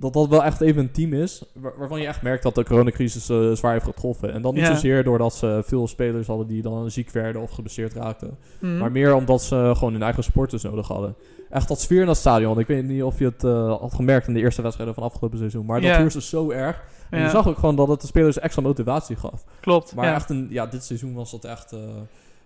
dat 0.00 0.12
dat 0.12 0.28
wel 0.28 0.44
echt 0.44 0.60
even 0.60 0.82
een 0.82 0.90
team 0.90 1.12
is. 1.12 1.42
waar- 1.54 1.72
waarvan 1.78 2.00
je 2.00 2.06
echt 2.06 2.22
merkt 2.22 2.42
dat 2.42 2.54
de 2.54 2.64
coronacrisis 2.64 3.28
eh, 3.28 3.50
zwaar 3.52 3.72
heeft 3.72 3.84
getroffen. 3.84 4.32
En 4.32 4.42
dan 4.42 4.54
niet 4.54 4.66
Ja. 4.66 4.74
zozeer 4.74 5.04
doordat 5.04 5.34
ze 5.34 5.62
veel 5.64 5.88
spelers 5.88 6.26
hadden 6.26 6.46
die 6.46 6.62
dan 6.62 6.90
ziek 6.90 7.10
werden 7.10 7.42
of 7.42 7.50
geblesseerd 7.50 7.92
raakten. 7.94 8.36
Mhm. 8.60 8.78
Maar 8.78 8.92
meer 8.92 9.14
omdat 9.14 9.42
ze 9.42 9.72
gewoon 9.74 9.92
hun 9.92 10.02
eigen 10.02 10.22
sporters 10.24 10.62
nodig 10.62 10.88
hadden. 10.88 11.14
Echt 11.50 11.68
dat 11.68 11.80
sfeer 11.80 12.00
in 12.00 12.06
dat 12.06 12.16
stadion. 12.16 12.58
Ik 12.58 12.66
weet 12.66 12.84
niet 12.84 13.02
of 13.02 13.18
je 13.18 13.24
het 13.24 13.44
eh, 13.44 13.78
had 13.80 13.94
gemerkt 13.94 14.26
in 14.28 14.34
de 14.34 14.40
eerste 14.40 14.62
wedstrijden 14.62 14.94
van 14.94 15.02
afgelopen 15.04 15.38
seizoen. 15.38 15.66
Maar 15.66 15.80
dat 15.80 15.90
Ja. 15.90 15.96
heerste 15.98 16.22
zo 16.22 16.50
erg. 16.50 16.82
En 17.10 17.18
Ja, 17.18 17.24
je 17.24 17.30
zag 17.30 17.48
ook 17.48 17.58
gewoon 17.58 17.76
dat 17.76 17.88
het 17.88 18.00
de 18.00 18.06
spelers 18.06 18.38
extra 18.38 18.62
motivatie 18.62 19.16
gaf. 19.16 19.44
klopt. 19.60 19.94
Maar 19.94 20.04
ja. 20.06 20.14
echt 20.14 20.30
een, 20.30 20.46
ja, 20.50 20.66
dit 20.66 20.84
seizoen 20.84 21.14
was 21.14 21.30
dat 21.30 21.44
echt... 21.44 21.72
eh, 21.72 21.78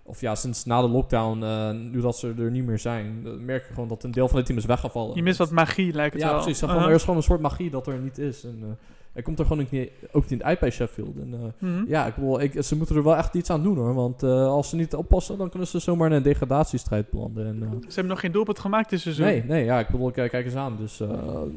of 0.05 0.21
ja, 0.21 0.35
sinds 0.35 0.65
na 0.65 0.81
de 0.81 0.89
lockdown, 0.89 1.43
eh, 1.43 1.71
nu 1.71 2.01
dat 2.01 2.17
ze 2.17 2.35
er 2.39 2.51
niet 2.51 2.65
meer 2.67 2.79
zijn, 2.79 3.23
eh, 3.25 3.33
merk 3.33 3.67
je 3.69 3.73
gewoon 3.75 3.89
dat 3.89 4.03
een 4.05 4.11
deel 4.11 4.29
van 4.29 4.37
het 4.37 4.47
team 4.47 4.59
is 4.59 4.65
weggevallen. 4.65 5.15
Je 5.17 5.23
mist 5.23 5.39
wat 5.39 5.51
magie, 5.51 5.93
lijkt 5.93 6.13
het 6.15 6.23
Ja, 6.23 6.29
wel. 6.33 6.41
precies. 6.43 6.59
Gewoon, 6.59 6.75
Uh-huh. 6.75 6.91
Er 6.91 6.97
is 6.97 7.01
gewoon 7.03 7.17
een 7.17 7.23
soort 7.23 7.41
magie 7.41 7.71
dat 7.71 7.87
er 7.87 7.99
niet 7.99 8.19
is. 8.19 8.45
En, 8.45 8.79
er 9.13 9.23
komt 9.23 9.39
er 9.39 9.47
gewoon 9.47 9.65
ook 9.65 9.71
niet, 9.71 9.91
ook 10.13 10.29
niet 10.29 10.43
uit 10.43 10.59
bij 10.59 10.71
Sheffield. 10.71 11.17
En, 11.21 11.35
eh, 11.35 11.69
Mhm. 11.69 11.85
ja, 11.89 12.07
ik 12.07 12.15
bedoel, 12.15 12.41
ik, 12.41 12.63
ze 12.63 12.77
moeten 12.77 12.97
er 12.97 13.03
wel 13.05 13.17
echt 13.17 13.35
iets 13.35 13.51
aan 13.51 13.63
doen 13.63 13.77
hoor. 13.77 13.95
Want 13.95 14.23
eh, 14.23 14.47
als 14.47 14.69
ze 14.69 14.77
niet 14.77 14.95
oppassen, 14.95 15.39
dan 15.39 15.49
kunnen 15.51 15.69
ze 15.69 15.79
zomaar 15.79 16.11
in 16.11 16.17
een 16.17 16.23
degradatiestrijd 16.23 17.11
belanden. 17.11 17.47
En, 17.47 17.63
eh, 17.63 17.69
Ze 17.71 17.87
hebben 17.95 18.07
nog 18.07 18.21
geen 18.21 18.33
doelpunt 18.33 18.59
gemaakt 18.59 18.91
dit 18.91 19.01
seizoen. 19.01 19.25
nee, 19.27 19.45
nee, 19.45 19.65
ja, 19.65 19.79
ik 19.79 19.89
bedoel, 19.89 20.11
kijk, 20.11 20.31
kijk 20.31 20.45
eens 20.45 20.55
aan. 20.55 20.77
Dus 20.79 21.03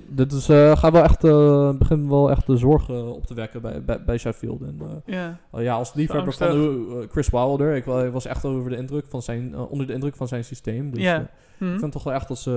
dit 0.08 0.32
is, 0.32 0.46
gaat 0.80 0.92
wel 0.92 1.04
echt, 1.04 1.22
begint 1.80 2.08
wel 2.08 2.32
echt 2.32 2.46
de 2.48 2.58
zorgen 2.58 3.16
op 3.16 3.26
te 3.26 3.34
wekken 3.34 3.62
bij, 3.62 3.84
bij, 3.84 4.04
bij 4.04 4.18
Sheffield. 4.18 4.62
En, 4.62 4.80
Ja. 5.06 5.38
Ja, 5.58 5.74
als 5.76 5.94
liefhebber 5.94 6.34
van 6.34 7.08
Chris 7.12 7.30
Wilder, 7.30 7.76
ik, 7.76 7.86
wa- 7.86 8.04
ik 8.04 8.12
was 8.12 8.26
echt 8.26 8.46
over 8.46 8.70
de 8.70 8.78
indruk 8.78 9.06
van 9.08 9.22
zijn, 9.22 9.58
onder 9.58 9.88
de 9.88 9.94
indruk 9.94 10.16
van 10.16 10.28
zijn 10.28 10.44
systeem. 10.44 10.92
Dus 10.92 11.04
Mhm. 11.58 11.74
ik 11.74 11.80
vind 11.80 11.92
toch 11.92 12.04
wel 12.04 12.14
echt 12.14 12.28
dat 12.28 12.38
ze 12.38 12.52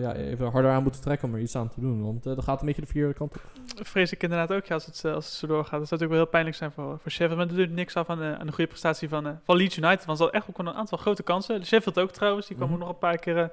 ja, 0.00 0.14
even 0.14 0.50
harder 0.50 0.70
aan 0.70 0.82
moeten 0.82 1.00
trekken 1.00 1.28
om 1.28 1.34
er 1.34 1.40
iets 1.40 1.56
aan 1.56 1.68
te 1.68 1.80
doen. 1.80 2.02
Want 2.02 2.22
dat 2.22 2.42
gaat 2.44 2.60
een 2.60 2.66
beetje 2.66 2.80
de 2.80 2.86
verkeerde 2.86 3.14
kant 3.14 3.34
op. 3.34 3.40
Vrees 3.82 4.12
ik 4.12 4.22
inderdaad 4.22 4.41
ook 4.50 4.66
ja, 4.66 4.74
als, 4.74 4.86
het, 4.86 5.04
eh, 5.04 5.14
als 5.14 5.24
het 5.24 5.34
zo 5.34 5.46
doorgaat. 5.46 5.78
Dat 5.78 5.88
zou 5.88 6.00
natuurlijk 6.00 6.10
wel 6.10 6.20
heel 6.20 6.30
pijnlijk 6.30 6.56
zijn 6.56 6.72
voor, 6.72 6.98
voor 7.02 7.10
Sheffield. 7.10 7.36
Maar 7.38 7.46
dat 7.48 7.56
doet 7.56 7.70
niks 7.70 7.94
af 7.96 8.08
aan 8.10 8.18
de, 8.18 8.36
aan 8.38 8.46
de 8.46 8.52
goede 8.52 8.70
prestatie 8.70 9.08
van, 9.08 9.26
eh, 9.26 9.32
van 9.44 9.56
Leeds 9.56 9.76
United. 9.76 10.04
Want 10.04 10.18
ze 10.18 10.22
hadden 10.24 10.40
echt 10.40 10.50
ook 10.50 10.58
een 10.58 10.72
aantal 10.74 10.98
grote 10.98 11.22
kansen. 11.22 11.66
Sheffield 11.66 11.98
ook 11.98 12.10
trouwens. 12.10 12.46
Die 12.46 12.56
kwam 12.56 12.68
Mhm. 12.68 12.76
ook 12.78 12.82
nog 12.84 12.92
een 12.92 12.98
paar 12.98 13.18
keer... 13.18 13.38
eh, 13.38 13.48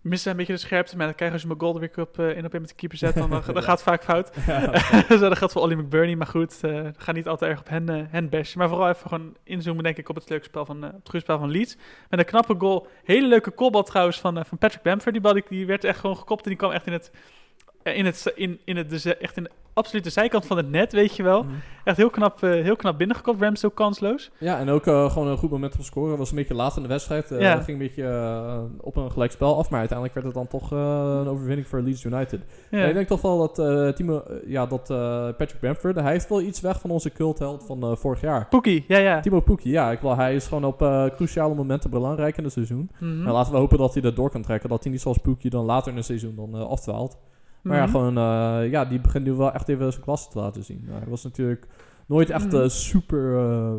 missen 0.00 0.30
een 0.30 0.36
beetje 0.36 0.52
de 0.52 0.58
scherpte. 0.58 0.96
Maar 0.96 1.06
dan 1.06 1.14
krijg 1.14 1.30
je 1.30 1.36
als 1.36 1.42
je 1.48 1.54
mijn 1.54 1.60
Golden 1.60 1.80
weer 1.80 2.04
op 2.06 2.18
in 2.36 2.44
op 2.44 2.54
in 2.54 2.60
met 2.60 2.68
de 2.70 2.76
keeper 2.76 2.98
zet. 2.98 3.14
Dan, 3.14 3.30
dan, 3.30 3.42
dan 3.54 3.62
gaat 3.62 3.80
het 3.80 3.82
vaak 3.82 4.04
fout. 4.04 4.30
Zo, 5.08 5.18
dat 5.28 5.38
gaat 5.38 5.52
voor 5.52 5.62
Ollie 5.62 5.76
McBurney. 5.76 6.16
Maar 6.16 6.26
goed, 6.26 6.58
eh 6.62 6.86
ga 6.96 7.12
niet 7.12 7.28
altijd 7.28 7.50
erg 7.50 7.60
op 7.60 7.68
hen, 7.68 7.88
eh, 7.88 8.02
hen 8.08 8.28
bashen. 8.28 8.58
Maar 8.58 8.68
vooral 8.68 8.88
even 8.88 9.08
gewoon 9.08 9.36
inzoomen 9.44 9.84
denk 9.84 9.96
ik 9.96 10.08
op 10.08 10.14
het 10.14 10.28
leuke 10.28 10.44
spel 10.44 10.64
van, 10.64 10.82
het 10.82 10.92
goede 11.04 11.18
spel 11.20 11.38
van 11.38 11.50
Leeds. 11.50 11.76
Met 12.08 12.18
een 12.18 12.24
knappe 12.24 12.54
goal. 12.58 12.86
Hele 13.04 13.26
leuke 13.26 13.50
kopbal 13.50 13.82
trouwens 13.82 14.20
van, 14.20 14.44
van 14.46 14.58
Patrick 14.58 14.82
Bamford. 14.82 15.12
Die 15.12 15.22
bal 15.22 15.32
die, 15.32 15.44
die 15.48 15.66
werd 15.66 15.84
echt 15.84 15.98
gewoon 16.00 16.16
gekopt 16.16 16.42
en 16.42 16.48
die 16.48 16.58
kwam 16.58 16.70
echt 16.70 16.86
in 16.86 16.92
het... 16.92 17.10
eh, 17.82 17.96
In 17.96 18.04
het, 18.04 18.32
in, 18.34 18.60
in 18.64 18.76
het, 18.76 18.90
dus 18.90 19.04
echt 19.04 19.36
in 19.36 19.42
de 19.42 19.50
absolute 19.74 20.10
zijkant 20.10 20.46
van 20.46 20.56
het 20.56 20.70
net, 20.70 20.92
weet 20.92 21.16
je 21.16 21.22
wel. 21.22 21.42
Mhm. 21.42 21.52
Echt 21.84 21.96
heel 21.96 22.10
knap, 22.10 22.42
eh, 22.42 22.50
heel 22.50 22.76
knap 22.76 22.98
binnengekopt. 22.98 23.40
Ramsdale 23.40 23.74
kansloos. 23.74 24.30
Ja, 24.38 24.58
en 24.58 24.68
ook 24.68 24.86
eh, 24.86 25.10
gewoon 25.10 25.28
een 25.28 25.36
goed 25.36 25.50
moment 25.50 25.76
om 25.76 25.82
scoren. 25.82 26.18
Was 26.18 26.30
een 26.30 26.36
beetje 26.36 26.54
laat 26.54 26.76
in 26.76 26.82
de 26.82 26.88
wedstrijd. 26.88 27.28
Ja. 27.28 27.54
ging 27.54 27.80
een 27.80 27.86
beetje 27.86 28.70
op 28.80 28.96
een 28.96 29.10
gelijk 29.10 29.32
spel 29.32 29.58
af. 29.58 29.70
Maar 29.70 29.78
uiteindelijk 29.78 30.18
werd 30.18 30.26
het 30.26 30.36
dan 30.36 30.60
toch 30.60 30.70
een 30.70 31.28
overwinning 31.28 31.66
voor 31.68 31.80
Leeds 31.80 32.04
United. 32.04 32.40
Ja. 32.70 32.78
En 32.78 32.88
ik 32.88 32.94
denk 32.94 33.06
toch 33.06 33.20
wel 33.20 33.38
dat, 33.38 33.96
Timo, 33.96 34.22
ja, 34.46 34.66
dat 34.66 34.86
Patrick 35.36 35.60
Bamford... 35.60 35.96
Hij 35.96 36.12
heeft 36.12 36.28
wel 36.28 36.40
iets 36.40 36.60
weg 36.60 36.80
van 36.80 36.90
onze 36.90 37.10
cultheld 37.10 37.64
van 37.66 37.96
vorig 37.96 38.20
jaar. 38.20 38.46
Poekie, 38.48 38.84
ja, 38.88 38.98
ja. 38.98 39.20
Timo 39.20 39.40
Pukki, 39.40 39.70
ja. 39.70 39.90
Ik, 39.90 40.00
wel, 40.00 40.16
hij 40.16 40.34
is 40.34 40.46
gewoon 40.46 40.64
op 40.64 40.78
cruciale 41.16 41.54
momenten 41.54 41.90
belangrijk 41.90 42.36
in 42.36 42.44
het 42.44 42.52
seizoen. 42.52 42.90
Mhm. 42.98 43.22
Nou, 43.22 43.32
laten 43.32 43.52
we 43.52 43.58
hopen 43.58 43.78
dat 43.78 43.92
hij 43.92 44.02
dat 44.02 44.16
door 44.16 44.30
kan 44.30 44.42
trekken. 44.42 44.68
Dat 44.68 44.82
hij 44.82 44.92
niet 44.92 45.00
zoals 45.00 45.18
Pukki 45.18 45.48
dan 45.48 45.64
later 45.64 45.90
in 45.90 45.96
het 45.96 46.06
seizoen 46.06 46.36
dan 46.36 46.68
afdwaalt. 46.68 47.18
Maar 47.62 47.76
ja, 47.76 47.82
Mhm. 47.82 47.90
gewoon, 47.90 48.16
eh, 48.18 48.70
ja, 48.70 48.84
die 48.84 49.00
begint 49.00 49.24
nu 49.24 49.32
wel 49.32 49.52
echt 49.52 49.68
even 49.68 49.92
zijn 49.92 50.04
klasse 50.04 50.30
te 50.30 50.38
laten 50.38 50.64
zien. 50.64 50.82
Nou, 50.86 50.98
hij 50.98 51.08
was 51.08 51.22
natuurlijk 51.24 51.66
nooit 52.06 52.30
echt 52.30 52.54
eh, 52.54 52.68
super 52.68 53.36
eh, 53.38 53.72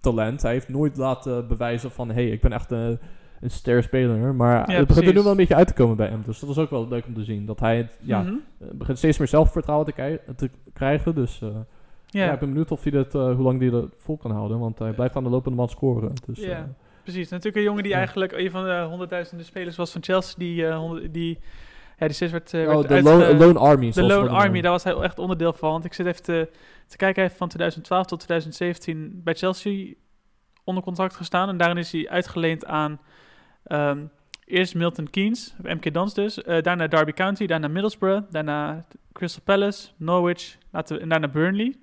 talent. 0.00 0.42
Hij 0.42 0.52
heeft 0.52 0.68
nooit 0.68 0.96
laten 0.96 1.48
bewijzen 1.48 1.90
van, 1.90 2.08
hé, 2.08 2.14
hey, 2.14 2.26
ik 2.28 2.40
ben 2.40 2.52
echt 2.52 2.70
een, 2.70 2.98
een 3.40 3.50
ster 3.50 3.82
speler. 3.82 4.34
Maar 4.34 4.70
het 4.70 4.86
begint 4.86 5.06
er 5.06 5.14
nu 5.14 5.22
wel 5.22 5.30
een 5.30 5.36
beetje 5.36 5.54
uit 5.54 5.66
te 5.66 5.74
komen 5.74 5.96
bij 5.96 6.08
hem. 6.08 6.22
Dus 6.24 6.38
dat 6.40 6.50
is 6.50 6.58
ook 6.58 6.70
wel 6.70 6.88
leuk 6.88 7.06
om 7.06 7.14
te 7.14 7.24
zien. 7.24 7.46
Dat 7.46 7.60
hij 7.60 7.76
het, 7.76 7.98
ja, 8.00 8.22
Mhm. 8.22 8.32
eh, 8.58 8.68
begint 8.72 8.98
steeds 8.98 9.18
meer 9.18 9.28
zelfvertrouwen 9.28 9.86
te, 10.36 10.50
krijgen. 10.72 11.14
Dus 11.14 11.38
ja. 11.38 12.24
Ja, 12.26 12.32
ik 12.32 12.38
ben 12.38 12.48
benieuwd 12.48 12.70
of 12.70 12.82
hij 12.82 12.92
dat, 12.92 13.12
hoe 13.12 13.34
lang 13.42 13.60
hij 13.60 13.70
dat 13.70 13.86
vol 13.98 14.16
kan 14.16 14.30
houden. 14.30 14.58
Want 14.58 14.78
hij 14.78 14.92
blijft 14.92 15.16
aan 15.16 15.24
de 15.24 15.30
lopende 15.30 15.56
man 15.56 15.68
scoren. 15.68 16.12
Dus, 16.26 16.38
Ja. 16.40 16.68
precies. 17.02 17.28
Natuurlijk 17.28 17.56
een 17.56 17.62
jongen 17.62 17.82
die 17.82 17.92
Ja. 17.92 17.98
eigenlijk 17.98 18.32
een 18.32 18.50
van 18.50 18.64
de 18.64 18.84
honderdduizenden 18.88 19.46
spelers 19.46 19.76
was 19.76 19.92
van 19.92 20.02
Chelsea. 20.02 20.34
Die, 20.38 21.10
die, 21.10 21.38
ja, 22.02 22.08
die 22.08 22.28
werd, 22.28 22.54
eh, 22.54 22.76
oh, 22.76 22.88
de 22.88 23.02
Lone, 23.02 23.36
Lone 23.36 23.58
Army. 23.58 23.90
De 23.90 24.02
Lone 24.02 24.28
Army, 24.28 24.60
daar 24.60 24.70
was 24.70 24.84
hij 24.84 24.94
echt 24.94 25.18
onderdeel 25.18 25.52
van. 25.52 25.70
Want 25.70 25.84
ik 25.84 25.94
zit 25.94 26.06
even 26.06 26.22
te, 26.22 26.48
te 26.86 26.96
kijken, 26.96 27.14
hij 27.14 27.24
heeft 27.24 27.36
van 27.36 27.48
2012 27.48 28.06
tot 28.06 28.20
2017 28.20 29.20
bij 29.24 29.34
Chelsea 29.34 29.94
onder 30.64 30.82
contract 30.82 31.14
gestaan. 31.14 31.48
En 31.48 31.56
daarin 31.56 31.76
is 31.76 31.92
hij 31.92 32.08
uitgeleend 32.08 32.66
aan 32.66 33.00
ehm, 33.64 33.98
eerst 34.44 34.74
Milton 34.74 35.10
Keynes, 35.10 35.54
MK 35.62 35.94
Dons 35.94 36.14
dus. 36.14 36.42
eh, 36.42 36.62
daarna 36.62 36.86
Derby 36.86 37.12
County, 37.12 37.46
daarna 37.46 37.68
Middlesbrough, 37.68 38.22
daarna 38.30 38.86
Crystal 39.12 39.42
Palace, 39.44 39.88
Norwich 39.96 40.58
laten 40.70 40.96
we, 40.96 41.02
en 41.02 41.08
daarna 41.08 41.28
Burnley. 41.28 41.76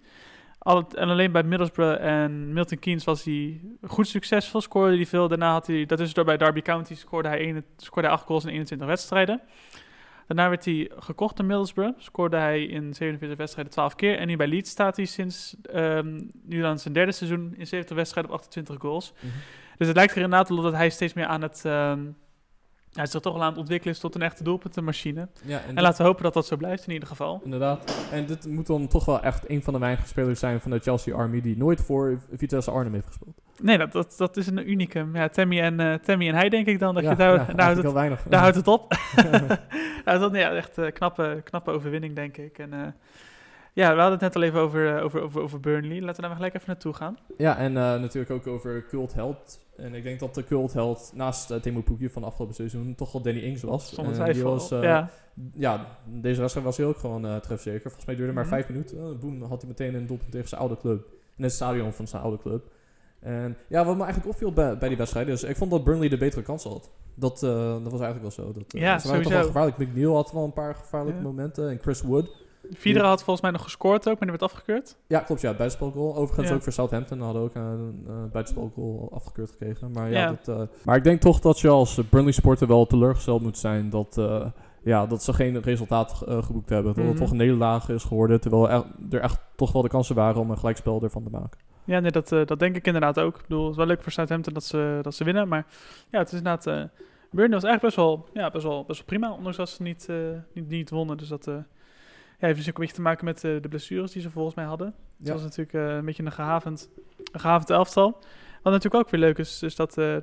Al, 0.60 0.88
en 0.96 1.10
alleen 1.10 1.32
bij 1.32 1.44
Middlesbrough 1.44 2.02
en 2.02 2.54
Milton 2.54 2.80
Keynes 2.80 3.04
was 3.04 3.24
hij 3.24 3.62
goed 3.88 4.08
succesvol, 4.08 4.62
scoorde 4.62 4.96
hij 4.96 5.06
veel. 5.06 5.28
Daarna 5.28 5.52
had 5.52 5.68
hij, 5.68 5.86
dat 5.86 6.00
is 6.00 6.14
door 6.14 6.26
bij 6.26 6.38
Derby 6.38 6.62
County, 6.62 6.96
scoorde 6.96 7.28
hij, 7.28 7.50
een, 7.50 7.66
scoorde 7.78 8.08
hij 8.08 8.18
8 8.18 8.26
goals 8.26 8.44
in 8.44 8.50
21 8.50 8.88
wedstrijden. 8.88 9.42
Daarna 10.30 10.50
werd 10.50 10.66
hij 10.66 10.92
gekocht 10.96 11.38
naar 11.38 11.46
Middlesbrough. 11.46 12.00
Scoorde 12.00 12.38
hij 12.38 12.64
in 12.64 12.94
47 12.94 13.38
wedstrijden 13.38 13.74
12 13.74 13.96
keer. 13.96 14.18
En 14.18 14.28
nu 14.28 14.36
bij 14.36 14.48
Leeds 14.48 14.70
staat 14.70 14.96
hij 14.96 15.06
sinds 15.06 15.56
ehm, 15.62 16.20
nu 16.44 16.62
dan 16.62 16.80
zijn 16.80 16.94
derde 16.94 17.12
seizoen 17.12 17.54
in 17.58 17.68
70 17.68 17.96
wedstrijden 17.96 18.32
op 18.32 18.38
28 18.38 18.76
goals. 18.80 19.14
Mhm. 19.16 19.34
Dus 19.78 19.88
het 19.88 19.96
lijkt 19.96 20.12
er 20.12 20.22
inderdaad 20.22 20.52
op 20.52 20.62
dat 20.62 20.74
hij 20.74 20.90
steeds 20.90 21.14
meer 21.14 21.26
aan 21.26 21.42
het... 21.42 21.66
ehm, 21.66 22.06
hij 22.94 23.04
is 23.04 23.12
zich 23.12 23.22
toch 23.22 23.34
wel 23.34 23.44
aan 23.44 23.50
het 23.50 23.60
ontwikkelen 23.60 24.00
tot 24.00 24.16
een 24.16 24.22
echte 24.22 24.44
doelpuntenmachine. 24.44 25.28
Ja, 25.44 25.62
En 25.76 25.82
laten 25.82 25.98
we 25.98 26.08
hopen 26.08 26.24
dat 26.24 26.34
dat 26.34 26.46
zo 26.46 26.58
blijft 26.58 26.88
in 26.88 26.94
ieder 26.94 27.08
geval. 27.08 27.42
Inderdaad. 27.44 28.08
En 28.12 28.26
dit 28.26 28.48
moet 28.48 28.68
dan 28.68 28.88
toch 28.88 29.06
wel 29.06 29.22
echt 29.22 29.50
een 29.50 29.64
van 29.64 29.74
de 29.74 29.80
weinige 29.80 30.08
spelers 30.08 30.40
zijn 30.40 30.62
van 30.62 30.72
de 30.72 30.80
Chelsea 30.80 31.16
Army 31.16 31.42
die 31.42 31.58
nooit 31.58 31.82
voor 31.82 32.20
Vitesse 32.32 32.72
Arnhem 32.72 32.94
heeft 32.94 33.08
gespeeld. 33.08 33.42
Nee, 33.62 33.78
dat, 33.78 33.92
dat, 33.92 34.14
dat 34.18 34.38
is 34.38 34.48
een 34.48 34.70
unicum. 34.70 35.16
Ja, 35.16 35.30
Tammy 35.30 35.60
en, 35.60 35.80
eh, 35.80 35.94
Tammy 35.94 36.28
en 36.28 36.36
hij 36.36 36.50
denk 36.50 36.68
ik 36.68 36.80
dan. 36.80 36.94
Dat 36.94 37.04
ja, 37.04 37.10
je 37.10 37.16
daar, 37.16 37.34
ja, 37.34 37.54
daar, 37.54 37.66
houdt 37.66 37.78
het, 37.78 37.86
al 37.86 37.94
weinig. 37.94 38.24
daar 38.30 38.42
houdt 38.42 38.56
het 38.56 38.68
op. 38.68 38.94
ja, 40.06 40.18
dat 40.18 40.34
is 40.34 40.40
ja, 40.40 40.52
echt 40.52 40.78
een 40.78 40.94
knappe, 40.94 41.42
knappe 41.44 41.72
overwinning, 41.72 42.16
denk 42.16 42.38
ik. 42.38 42.58
En, 42.58 42.74
eh, 42.74 42.88
ja, 43.74 43.94
we 43.96 44.00
hadden 44.02 44.12
het 44.12 44.22
net 44.22 44.36
al 44.36 44.42
even 44.42 44.60
over, 44.60 44.98
eh, 44.98 45.04
over, 45.04 45.22
over, 45.22 45.42
over 45.42 45.60
Burnley. 45.60 46.00
Laten 46.02 46.16
we 46.16 46.20
daar 46.22 46.30
maar 46.30 46.36
gelijk 46.36 46.54
even 46.56 46.68
naartoe 46.68 46.94
gaan. 46.94 47.18
Ja, 47.38 47.58
en 47.58 47.78
eh, 47.78 47.84
natuurlijk 47.84 48.32
ook 48.32 48.48
over 48.48 48.86
cult 48.90 49.14
held. 49.14 49.60
En 49.78 49.94
ik 49.94 50.04
denk 50.04 50.20
dat 50.20 50.36
de 50.36 50.44
cult 50.44 50.74
held 50.74 51.12
naast 51.16 51.52
uh, 51.52 51.58
Timo 51.58 51.82
Pukki 51.82 52.10
van 52.10 52.24
afgelopen 52.24 52.56
seizoen 52.56 52.96
toch 52.96 53.12
wel 53.12 53.22
Danny 53.22 53.40
Ings 53.40 53.62
was. 53.64 53.94
Zonder 53.94 54.14
twijfel. 54.14 54.50
was, 54.52 54.72
eh, 54.72 54.84
ja. 54.84 55.10
ja, 55.54 55.86
deze 56.06 56.40
wedstrijd 56.40 56.66
was 56.68 56.78
hij 56.78 56.86
ook 56.86 56.98
gewoon 56.98 57.40
trefzeker. 57.42 57.82
Volgens 57.82 58.06
mij 58.06 58.16
duurde 58.16 58.34
maar 58.34 58.44
Mhm. 58.46 58.54
vijf 58.54 58.70
minuten. 58.70 59.20
Boem, 59.20 59.42
had 59.44 59.60
hij 59.62 59.70
meteen 59.70 59.96
een 59.96 60.08
doelpunt 60.08 60.32
tegen 60.32 60.48
zijn 60.50 60.62
oude 60.62 60.78
club. 60.78 61.08
In 61.38 61.44
het 61.44 61.54
stadion 61.54 61.94
van 61.94 62.08
zijn 62.08 62.22
oude 62.22 62.38
club. 62.38 62.72
En 63.20 63.58
ja, 63.68 63.86
wat 63.86 63.96
me 63.98 64.04
eigenlijk 64.04 64.32
opviel 64.34 64.54
bij, 64.54 64.78
bij 64.78 64.88
die 64.88 64.98
wedstrijd 64.98 65.28
is, 65.28 65.44
ik 65.44 65.58
vond 65.58 65.72
dat 65.72 65.84
Burnley 65.84 66.10
de 66.10 66.18
betere 66.18 66.42
kans 66.42 66.64
had. 66.64 66.90
Dat, 67.16 67.44
uh, 67.44 67.50
dat 67.84 67.92
was 67.92 68.02
eigenlijk 68.02 68.22
wel 68.22 68.32
zo. 68.46 68.52
Dat, 68.54 68.74
uh, 68.76 68.82
Ja, 68.82 69.00
ze 69.00 69.08
waren 69.08 69.24
toch 69.24 69.32
sowieso. 69.32 69.52
wel 69.54 69.64
gevaarlijk. 69.64 69.78
McNeil 69.78 70.16
had 70.16 70.32
wel 70.32 70.44
een 70.44 70.54
paar 70.54 70.76
gevaarlijke 70.76 71.20
Ja. 71.20 71.26
momenten. 71.26 71.70
En 71.70 71.80
Chris 71.82 72.02
Wood. 72.02 72.32
Viedere 72.72 73.06
had 73.06 73.18
volgens 73.24 73.42
mij 73.42 73.52
nog 73.52 73.64
gescoord 73.64 74.00
ook, 74.10 74.20
maar 74.20 74.30
die 74.30 74.38
werd 74.40 74.52
afgekeurd. 74.52 74.98
Ja, 75.08 75.20
klopt. 75.20 75.42
Ja, 75.42 75.54
buitenspelgoal. 75.54 76.16
Overigens 76.16 76.50
Ja. 76.50 76.56
ook 76.56 76.62
voor 76.64 76.72
Southampton 76.74 77.20
hadden 77.22 77.42
ook 77.42 77.56
een 77.56 78.06
uh, 78.08 78.14
buitenspelgoal 78.32 79.10
afgekeurd 79.14 79.50
gekregen. 79.52 79.92
Maar, 79.92 80.12
ja, 80.12 80.20
Ja. 80.20 80.38
Dat, 80.44 80.58
uh, 80.58 80.68
maar 80.86 80.96
ik 80.96 81.04
denk 81.04 81.22
toch 81.22 81.40
dat 81.40 81.60
je 81.60 81.70
als 81.70 82.10
Burnley 82.10 82.32
supporter 82.34 82.68
wel 82.68 82.86
teleurgesteld 82.86 83.42
moet 83.42 83.58
zijn 83.58 83.90
dat, 83.90 84.16
uh, 84.20 84.46
ja, 84.84 85.06
dat 85.06 85.24
ze 85.24 85.34
geen 85.34 85.62
resultaat 85.62 86.22
geboekt 86.28 86.70
hebben. 86.70 86.94
Dat 86.94 87.04
Mhm. 87.04 87.08
het 87.08 87.18
toch 87.18 87.32
een 87.32 87.38
nederlaag 87.38 87.90
is 87.90 88.04
geworden. 88.04 88.42
Terwijl 88.42 88.70
er, 88.70 88.84
er 89.10 89.22
echt 89.22 89.40
toch 89.56 89.72
wel 89.72 89.82
de 89.82 89.90
kansen 89.90 90.16
waren 90.16 90.42
om 90.42 90.52
een 90.52 90.58
gelijkspel 90.58 91.02
ervan 91.04 91.24
te 91.24 91.30
maken. 91.30 91.60
Ja, 91.84 92.00
nee, 92.00 92.12
dat, 92.12 92.32
eh, 92.32 92.46
dat 92.46 92.60
denk 92.60 92.76
ik 92.76 92.86
inderdaad 92.86 93.20
ook. 93.20 93.36
Ik 93.36 93.42
bedoel, 93.48 93.62
het 93.62 93.72
is 93.72 93.78
wel 93.78 93.86
leuk 93.86 94.02
voor 94.04 94.12
Southampton 94.12 94.54
dat 94.54 94.64
ze, 94.64 95.00
dat 95.02 95.16
ze 95.16 95.24
winnen. 95.24 95.48
Maar 95.48 95.66
ja, 96.12 96.20
het 96.20 96.28
is 96.32 96.38
inderdaad... 96.38 96.68
eh 96.68 96.84
Burnley 97.32 97.54
was 97.60 97.64
eigenlijk 97.64 97.96
best 97.96 97.96
wel, 97.96 98.26
ja, 98.34 98.50
best 98.50 98.64
wel, 98.64 98.84
best 98.86 98.98
wel 98.98 99.06
prima. 99.08 99.34
Ondanks 99.36 99.58
dat 99.58 99.70
ze 99.70 99.82
niet, 99.84 100.06
eh, 100.10 100.16
niet, 100.54 100.70
niet 100.70 100.90
wonnen. 100.90 101.18
Dus 101.18 101.28
dat 101.28 101.48
eh, 101.48 101.56
ja, 102.40 102.46
heeft 102.48 102.58
dus 102.58 102.68
ook 102.70 102.74
een 102.76 102.80
beetje 102.82 102.96
te 102.96 103.02
maken 103.02 103.26
met 103.26 103.44
eh, 103.44 103.62
de 103.62 103.68
blessures 103.70 104.12
die 104.12 104.22
ze 104.22 104.30
volgens 104.30 104.56
mij 104.56 104.66
hadden. 104.66 104.88
Het 105.18 105.28
Ja. 105.28 105.34
was 105.34 105.42
natuurlijk 105.42 105.74
eh, 105.74 105.96
een 105.96 106.06
beetje 106.06 106.24
een 106.24 106.32
gehavend, 106.32 106.90
een 107.32 107.40
gehavend 107.40 107.70
elftal. 107.70 108.12
Wat 108.64 108.74
natuurlijk 108.74 109.04
ook 109.06 109.10
weer 109.10 109.20
leuk 109.20 109.38
is, 109.38 109.64
is 109.64 109.76
dat 109.76 109.98
eh 109.98 110.18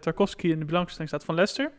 Tarkovsky 0.00 0.48
in 0.48 0.58
de 0.58 0.64
belangstelling 0.64 1.08
staat 1.08 1.24
van 1.24 1.34
Leicester. 1.34 1.70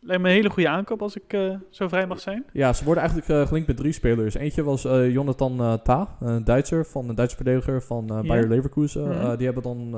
Lijkt 0.00 0.22
me 0.22 0.28
een 0.28 0.34
hele 0.34 0.50
goede 0.50 0.68
aankoop 0.68 1.02
als 1.02 1.16
ik 1.16 1.36
zo 1.70 1.88
vrij 1.88 2.06
mag 2.06 2.20
zijn. 2.20 2.44
Ja, 2.52 2.72
ze 2.72 2.84
worden 2.84 3.02
eigenlijk 3.02 3.32
uh, 3.32 3.46
gelinkt 3.46 3.68
met 3.68 3.76
drie 3.76 3.92
spelers. 3.92 4.34
Eentje 4.34 4.62
was 4.62 4.84
uh, 4.84 5.10
Jonathan 5.12 5.80
Ta, 5.82 6.16
een 6.20 6.44
Duitser, 6.44 6.86
van 6.86 7.08
een 7.08 7.14
Duitse 7.14 7.36
verdediger 7.36 7.82
van. 7.82 8.06
Bayer 8.06 8.48
Leverkusen. 8.48 9.08
Mhm. 9.08 9.36
Die 9.36 9.44
hebben 9.46 9.62
dan 9.62 9.94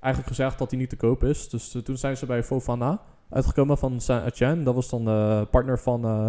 eigenlijk 0.00 0.34
gezegd 0.34 0.58
dat 0.58 0.70
hij 0.70 0.80
niet 0.80 0.90
te 0.90 0.96
koop 0.96 1.24
is. 1.24 1.48
Dus 1.48 1.76
toen 1.84 1.96
zijn 1.96 2.16
ze 2.16 2.26
bij 2.26 2.42
Fofana 2.42 3.00
uitgekomen 3.30 3.78
van 3.78 4.00
Saint-Etienne. 4.00 4.62
Dat 4.62 4.74
was 4.74 4.90
dan 4.90 5.04
de 5.04 5.46
partner 5.50 5.78
van 5.78 6.04
uh, 6.04 6.28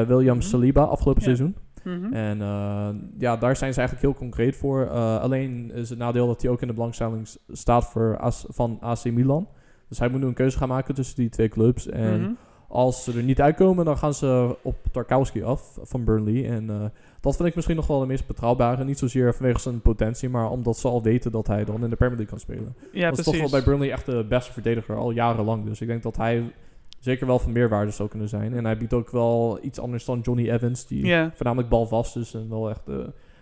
uh, 0.00 0.06
William 0.06 0.36
Mhm. 0.36 0.46
Saliba 0.46 0.82
afgelopen 0.82 1.22
Ja. 1.22 1.26
seizoen. 1.36 1.56
Mhm. 1.84 2.12
En 2.12 2.38
uh, 2.38 2.88
ja, 3.18 3.36
daar 3.36 3.56
zijn 3.56 3.72
ze 3.72 3.78
eigenlijk 3.78 4.08
heel 4.08 4.18
concreet 4.18 4.56
voor. 4.56 4.84
Uh, 4.84 5.20
alleen 5.20 5.70
is 5.74 5.90
het 5.90 5.98
nadeel 5.98 6.26
dat 6.26 6.42
hij 6.42 6.50
ook 6.50 6.60
in 6.60 6.68
de 6.68 6.74
belangstelling 6.74 7.28
staat 7.48 7.84
voor 7.84 8.18
AC, 8.18 8.34
van 8.48 8.78
AC 8.80 9.04
Milan. 9.04 9.48
Dus 9.88 9.98
hij 9.98 10.08
moet 10.08 10.20
nu 10.20 10.26
een 10.26 10.34
keuze 10.34 10.58
gaan 10.58 10.68
maken 10.68 10.94
tussen 10.94 11.16
die 11.16 11.28
twee 11.28 11.48
clubs. 11.48 11.86
En 11.88 12.20
Mhm. 12.20 12.30
Als 12.76 13.04
ze 13.04 13.12
er 13.12 13.22
niet 13.22 13.40
uitkomen, 13.40 13.84
dan 13.84 13.98
gaan 13.98 14.14
ze 14.14 14.56
op 14.62 14.76
Tarkowski 14.92 15.42
af 15.42 15.78
van 15.82 16.04
Burnley. 16.04 16.48
En 16.50 16.70
eh, 16.70 16.84
dat 17.20 17.36
vind 17.36 17.48
ik 17.48 17.54
misschien 17.54 17.76
nog 17.76 17.86
wel 17.86 18.00
de 18.00 18.06
meest 18.06 18.26
betrouwbare. 18.26 18.84
Niet 18.84 18.98
zozeer 18.98 19.34
vanwege 19.34 19.60
zijn 19.60 19.80
potentie, 19.80 20.28
maar 20.28 20.50
omdat 20.50 20.76
ze 20.78 20.88
al 20.88 21.02
weten 21.02 21.32
dat 21.32 21.46
hij 21.46 21.64
dan 21.64 21.84
in 21.84 21.90
de 21.90 21.96
Premier 21.96 22.16
League 22.16 22.26
kan 22.26 22.40
spelen. 22.40 22.74
Ja, 22.92 23.08
dat 23.10 23.18
is 23.18 23.24
toch 23.24 23.38
wel 23.38 23.50
bij 23.50 23.62
Burnley 23.62 23.90
echt 23.92 24.06
de 24.06 24.24
beste 24.28 24.52
verdediger 24.52 24.96
al 24.96 25.10
jarenlang. 25.10 25.64
Dus 25.64 25.80
ik 25.80 25.86
denk 25.86 26.02
dat 26.02 26.16
hij 26.16 26.52
zeker 27.00 27.26
wel 27.26 27.38
van 27.38 27.52
meerwaarde 27.52 27.90
zou 27.90 28.08
kunnen 28.08 28.28
zijn. 28.28 28.54
En 28.54 28.64
hij 28.64 28.76
biedt 28.76 28.92
ook 28.94 29.10
wel 29.10 29.58
iets 29.62 29.78
anders 29.78 30.04
dan 30.04 30.20
Johnny 30.20 30.50
Evans, 30.50 30.86
die 30.86 31.06
voornamelijk 31.34 31.68
balvast 31.70 32.16
is 32.16 32.34
en 32.34 32.48
wel 32.48 32.70
echt 32.70 32.88
eh, 32.88 32.96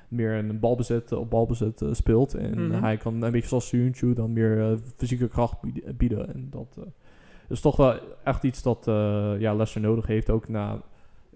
meer 0.09 0.33
een 0.33 0.61
balbezet 0.61 1.13
op 1.13 1.31
balbezet 1.31 1.83
eh, 1.83 1.89
speelt. 1.93 2.35
En 2.35 2.67
Mhm. 2.69 2.83
hij 2.83 2.97
kan 2.97 3.23
een 3.23 3.33
beetje 3.33 3.49
zoals 3.49 3.69
Suyunchu 3.69 4.15
dan 4.15 4.33
meer 4.33 4.61
eh, 4.61 4.77
fysieke 4.97 5.29
kracht 5.29 5.61
bied- 5.61 5.97
bieden. 5.99 6.35
En 6.35 6.47
dat 6.51 6.77
eh, 6.79 6.85
is 7.49 7.61
toch 7.61 7.77
wel 7.77 7.99
echt 8.25 8.45
iets 8.45 8.63
dat 8.63 8.89
eh 8.89 8.95
ja, 9.39 9.53
Leicester 9.53 9.81
nodig 9.81 10.07
heeft. 10.07 10.31
Ook 10.31 10.49
na, 10.49 10.81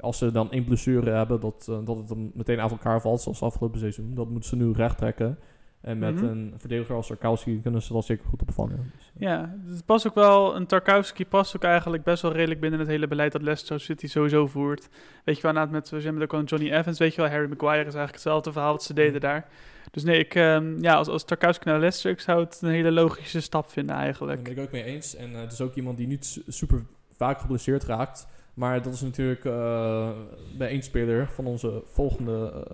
als 0.00 0.18
ze 0.18 0.30
dan 0.30 0.50
één 0.50 0.64
blessure 0.64 1.11
hebben, 1.11 1.40
dat, 1.40 1.66
eh, 1.70 1.76
dat 1.84 1.96
het 1.96 2.09
dan 2.09 2.30
meteen 2.34 2.61
aan 2.61 2.70
elkaar 2.70 3.00
valt, 3.00 3.20
zoals 3.20 3.42
afgelopen 3.42 3.78
seizoen. 3.78 4.14
Dat 4.14 4.28
moeten 4.28 4.48
ze 4.48 4.56
nu 4.56 4.72
recht 4.72 4.98
trekken. 4.98 5.38
En 5.80 5.98
met 5.98 6.14
Mhm. 6.14 6.24
een 6.24 6.54
verdediger 6.56 6.94
als 6.94 7.06
Tarkowski 7.06 7.60
kunnen 7.62 7.82
ze 7.82 7.92
dat 7.92 8.04
zeker 8.04 8.24
goed 8.28 8.42
opvangen. 8.42 8.76
Dus, 8.96 9.10
eh, 9.14 9.20
Ja, 9.28 9.56
het 9.66 9.84
past 9.86 10.06
ook 10.06 10.14
wel, 10.14 10.56
een 10.56 10.66
Tarkowski 10.66 11.26
past 11.26 11.56
ook 11.56 11.62
eigenlijk 11.64 12.02
best 12.04 12.22
wel 12.22 12.32
redelijk 12.32 12.60
binnen 12.60 12.78
het 12.80 12.88
hele 12.88 13.06
beleid 13.08 13.32
dat 13.32 13.42
Leicester 13.42 13.80
City 13.80 14.06
sowieso 14.06 14.46
voert. 14.46 14.88
Weet 15.24 15.36
je 15.36 15.42
wel, 15.42 15.52
na 15.52 15.60
het 15.60 15.70
met, 15.70 15.90
we 15.90 16.00
zijn 16.00 16.14
met 16.14 16.22
ook 16.22 16.32
al 16.32 16.42
Johnny 16.42 16.70
Evans, 16.72 16.98
weet 16.98 17.14
je 17.14 17.20
wel, 17.20 17.30
Harry 17.30 17.48
Maguire 17.48 17.78
is 17.78 17.84
eigenlijk 17.94 18.12
hetzelfde 18.12 18.52
verhaal 18.52 18.72
wat 18.72 18.82
ze 18.82 18.94
deden 18.94 19.20
daar. 19.20 19.46
Dus 19.90 20.02
nee, 20.04 20.18
ik, 20.18 20.34
ehm, 20.34 20.82
ja, 20.82 20.94
als, 20.94 21.08
als 21.08 21.24
Tarkowski 21.24 21.68
naar 21.68 21.78
Leicester, 21.78 22.10
ik 22.10 22.20
zou 22.20 22.40
het 22.44 22.58
een 22.62 22.70
hele 22.70 22.90
logische 22.92 23.40
stap 23.40 23.70
vinden 23.70 23.94
Daar 23.94 24.04
eigenlijk. 24.04 24.42
ben 24.42 24.52
ik 24.52 24.58
ook 24.58 24.72
mee 24.72 24.82
eens. 24.84 25.16
En 25.16 25.34
eh, 25.34 25.40
het 25.40 25.52
is 25.52 25.60
ook 25.60 25.74
iemand 25.74 25.96
die 25.96 26.06
niet 26.06 26.24
su- 26.26 26.42
super 26.46 26.84
vaak 27.16 27.40
geblesseerd 27.40 27.84
raakt. 27.84 28.26
Maar 28.54 28.82
dat 28.82 28.92
is 28.92 29.00
natuurlijk 29.00 29.44
eh, 29.44 30.10
bij 30.56 30.68
één 30.68 30.82
speler 30.82 31.28
van 31.28 31.46
onze 31.46 31.82
volgende, 31.84 32.66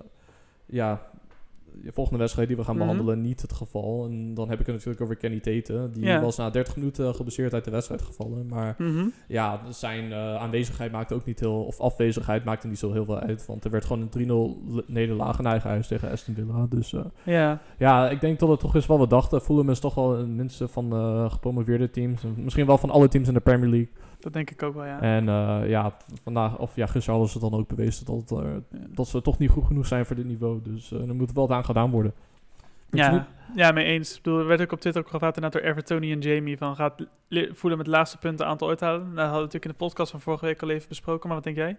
ja, 0.67 1.07
de 1.83 1.93
volgende 1.93 2.19
wedstrijd 2.19 2.49
die 2.49 2.57
we 2.57 2.65
gaan 2.65 2.77
Mhm. 2.77 2.83
behandelen 2.87 3.21
niet 3.21 3.43
het 3.43 3.53
geval. 3.53 4.05
En 4.05 4.35
dan 4.35 4.49
heb 4.49 4.61
ik 4.61 4.67
het 4.67 4.75
natuurlijk 4.75 5.03
over 5.03 5.17
Kenny 5.17 5.41
Tete. 5.41 5.89
Die 5.93 6.05
Ja. 6.05 6.21
was 6.21 6.37
na 6.37 6.51
30 6.51 6.77
minuten 6.77 7.15
geblesseerd 7.15 7.55
uit 7.55 7.65
de 7.65 7.71
wedstrijd 7.71 8.03
gevallen. 8.03 8.47
Maar 8.49 8.75
Mhm. 8.79 9.05
ja, 9.29 9.61
zijn 9.71 10.13
eh, 10.13 10.35
aanwezigheid 10.37 10.93
maakte 10.93 11.15
ook 11.15 11.25
niet 11.25 11.41
heel... 11.41 11.63
Of 11.65 11.81
afwezigheid 11.81 12.45
maakte 12.45 12.67
niet 12.69 12.79
zo 12.79 12.93
heel 12.93 13.05
veel 13.05 13.19
uit. 13.19 13.47
Want 13.47 13.65
er 13.65 13.71
werd 13.71 13.85
gewoon 13.85 14.03
een 14.03 14.09
3-0 14.09 14.63
le- 14.75 14.83
nederlaag 14.87 15.39
in 15.39 15.47
eigen 15.47 15.71
huis 15.71 15.87
tegen 15.87 16.11
Aston 16.11 16.35
Villa. 16.35 16.67
Dus 16.69 16.93
eh, 16.93 17.01
Ja, 17.23 17.61
ja, 17.79 18.11
ik 18.11 18.21
denk 18.21 18.39
dat 18.39 18.49
het 18.49 18.61
toch 18.61 18.75
eens 18.75 18.87
wel 18.87 18.99
wat 18.99 19.11
dachten. 19.11 19.41
Fulham 19.41 19.71
is 19.71 19.81
toch 19.81 19.95
wel 19.95 20.27
minste 20.27 20.69
van 20.69 20.91
de 20.91 21.27
gepromoveerde 21.31 21.91
teams. 21.91 22.25
En 22.25 22.35
Misschien 22.37 22.67
wel 22.67 22.79
van 22.79 22.91
alle 22.91 23.09
teams 23.09 23.29
in 23.29 23.35
de 23.35 23.41
Premier 23.41 23.69
League. 23.69 23.89
Dat 24.25 24.33
denk 24.33 24.51
ik 24.51 24.63
ook 24.63 24.75
wel, 24.75 24.85
ja. 24.85 25.01
En 25.01 25.29
eh, 25.29 25.69
ja, 25.69 25.97
vandaag, 26.23 26.59
of 26.59 26.77
ja, 26.77 26.87
gisteren 26.87 27.19
hadden 27.19 27.41
ze 27.41 27.51
dan 27.51 27.61
ook 27.61 27.69
bewezen 27.69 28.07
dat, 28.07 28.43
eh, 28.43 28.51
dat 28.71 29.09
ze 29.09 29.23
toch 29.23 29.39
niet 29.39 29.51
goed 29.51 29.65
genoeg 29.65 29.87
zijn 29.87 30.07
voor 30.07 30.17
dit 30.17 30.25
niveau. 30.25 30.61
Dus 30.63 30.93
eh 30.93 31.09
er 31.09 31.15
moet 31.15 31.33
wel 31.33 31.51
aan 31.51 31.65
gedaan 31.65 31.91
worden. 31.91 32.15
Niet? 32.91 33.03
Ja, 33.03 33.27
ja, 33.55 33.73
mee 33.73 33.85
eens. 33.85 34.17
Ik 34.17 34.23
bedoel, 34.23 34.39
er 34.39 34.47
werd 34.47 34.61
ook 34.61 34.73
op 34.73 34.81
Twitter 34.81 35.03
ook 35.03 35.09
gevraagd 35.09 35.37
inderdaad 35.37 35.63
door 35.63 35.71
Evertoni 35.71 36.13
en 36.13 36.21
Jamie 36.21 36.59
van 36.59 36.77
gaat 36.77 37.07
voelen 37.29 37.79
met 37.79 37.87
het 37.87 37.97
laatste 37.97 38.19
punten 38.19 38.47
aantal 38.47 38.69
ooit 38.69 38.81
halen. 38.81 39.01
Nou, 39.01 39.15
dat 39.15 39.25
hadden 39.25 39.39
we 39.39 39.45
natuurlijk 39.45 39.65
in 39.65 39.71
de 39.71 39.85
podcast 39.87 40.11
van 40.11 40.21
vorige 40.21 40.45
week 40.45 40.63
al 40.63 40.71
even 40.71 40.89
besproken, 40.89 41.27
maar 41.29 41.37
wat 41.37 41.45
denk 41.45 41.57
jij? 41.57 41.77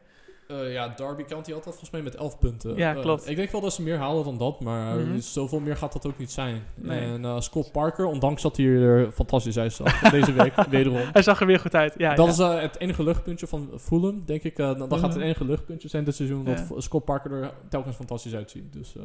Eh, 0.48 0.74
ja, 0.74 0.94
Derby 0.98 1.24
County 1.24 1.52
had 1.52 1.64
dat 1.64 1.74
volgens 1.74 1.90
mij 1.92 2.02
met 2.02 2.16
11 2.16 2.40
punten. 2.40 2.76
Ja, 2.76 2.96
Eh, 2.96 3.02
klopt. 3.02 3.30
ik 3.30 3.36
denk 3.36 3.52
wel 3.52 3.62
dat 3.62 3.74
ze 3.74 3.82
meer 3.82 3.98
halen 3.98 4.24
dan 4.24 4.38
dat, 4.38 4.60
maar 4.60 4.96
Mhm. 5.00 5.20
zoveel 5.20 5.60
meer 5.60 5.78
gaat 5.78 5.94
dat 5.94 6.06
ook 6.06 6.18
niet 6.18 6.32
zijn. 6.32 6.62
Nee. 6.76 7.00
En 7.00 7.26
eh, 7.26 7.40
Scott 7.40 7.72
Parker, 7.72 8.06
ondanks 8.06 8.42
dat 8.42 8.58
hij 8.58 8.66
er 8.66 9.12
fantastisch 9.12 9.58
uitzag 9.58 10.00
deze 10.12 10.34
week, 10.34 10.54
wederom. 10.70 11.00
Hij 11.12 11.22
zag 11.22 11.40
er 11.42 11.48
weer 11.48 11.60
goed 11.60 11.76
uit. 11.76 11.94
Ja, 11.98 12.16
dat 12.16 12.38
ja. 12.38 12.54
is 12.58 12.62
het 12.62 12.80
enige 12.80 13.04
luchtpuntje 13.04 13.48
van 13.48 13.70
Fulham, 13.78 14.24
denk 14.26 14.44
ik. 14.44 14.56
dan 14.58 14.78
gaat 14.90 15.02
het 15.02 15.12
Mhm. 15.12 15.20
enige 15.22 15.46
luchtpuntje 15.46 15.88
zijn 15.88 16.04
dit 16.04 16.16
seizoen 16.16 16.44
dat 16.46 16.66
Ja. 16.70 16.80
Scott 16.80 17.06
Parker 17.06 17.32
er 17.32 17.52
telkens 17.70 17.96
fantastisch 17.96 18.36
uitziet. 18.36 18.74
Dus 18.74 18.96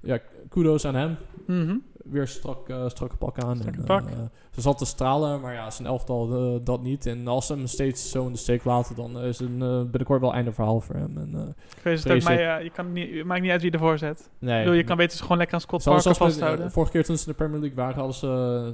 ja, 0.00 0.18
kudos 0.48 0.84
aan 0.84 0.94
hem. 0.94 1.16
Mhm. 1.46 1.76
Weer 2.12 2.26
strak, 2.28 2.68
eh, 2.68 2.88
strakke 2.88 3.16
pak 3.16 3.38
aan. 3.38 3.56
Strakke 3.56 3.78
En, 3.78 3.84
pak. 3.84 4.06
eh, 4.06 4.12
ze 4.50 4.60
zat 4.60 4.78
te 4.78 4.84
stralen, 4.84 5.40
maar 5.40 5.52
ja, 5.54 5.70
zijn 5.70 5.88
elftal 5.88 6.54
eh, 6.54 6.60
dat 6.64 6.82
niet. 6.82 7.06
En 7.06 7.26
als 7.28 7.46
ze 7.46 7.52
hem 7.52 7.66
steeds 7.66 8.10
zo 8.10 8.26
in 8.26 8.32
de 8.32 8.38
steek 8.38 8.64
laten, 8.64 8.96
dan 8.96 9.18
is 9.18 9.40
eh, 9.40 9.46
binnenkort 9.80 10.20
wel 10.20 10.34
einde 10.34 10.52
verhaal 10.52 10.80
voor 10.80 10.94
hem. 10.94 11.18
En, 11.18 11.54
Ik 11.76 11.82
weet 11.82 12.04
het 12.04 12.22
ja, 12.24 12.56
je 12.58 12.70
kan 12.70 12.84
het 12.84 12.94
niet, 12.94 13.14
het 13.14 13.24
maakt 13.24 13.40
niet 13.42 13.50
uit 13.50 13.62
wie 13.62 13.70
ervoor 13.70 13.98
zet. 13.98 14.30
nee. 14.38 14.58
Bedoel, 14.58 14.74
je 14.76 14.84
kan 14.84 14.96
beter 14.96 15.16
ze 15.16 15.22
gewoon 15.22 15.36
lekker 15.38 15.54
aan 15.54 15.60
Scott 15.62 15.82
Zelfs 15.82 16.04
Parker 16.04 16.22
met, 16.24 16.32
vasthouden. 16.32 16.70
vorige 16.70 16.92
keer 16.92 17.04
toen 17.04 17.16
ze 17.16 17.24
in 17.26 17.30
de 17.30 17.36
Premier 17.36 17.60
League 17.60 17.76
waren, 17.76 17.94
hadden 17.96 18.14
ze 18.14 18.26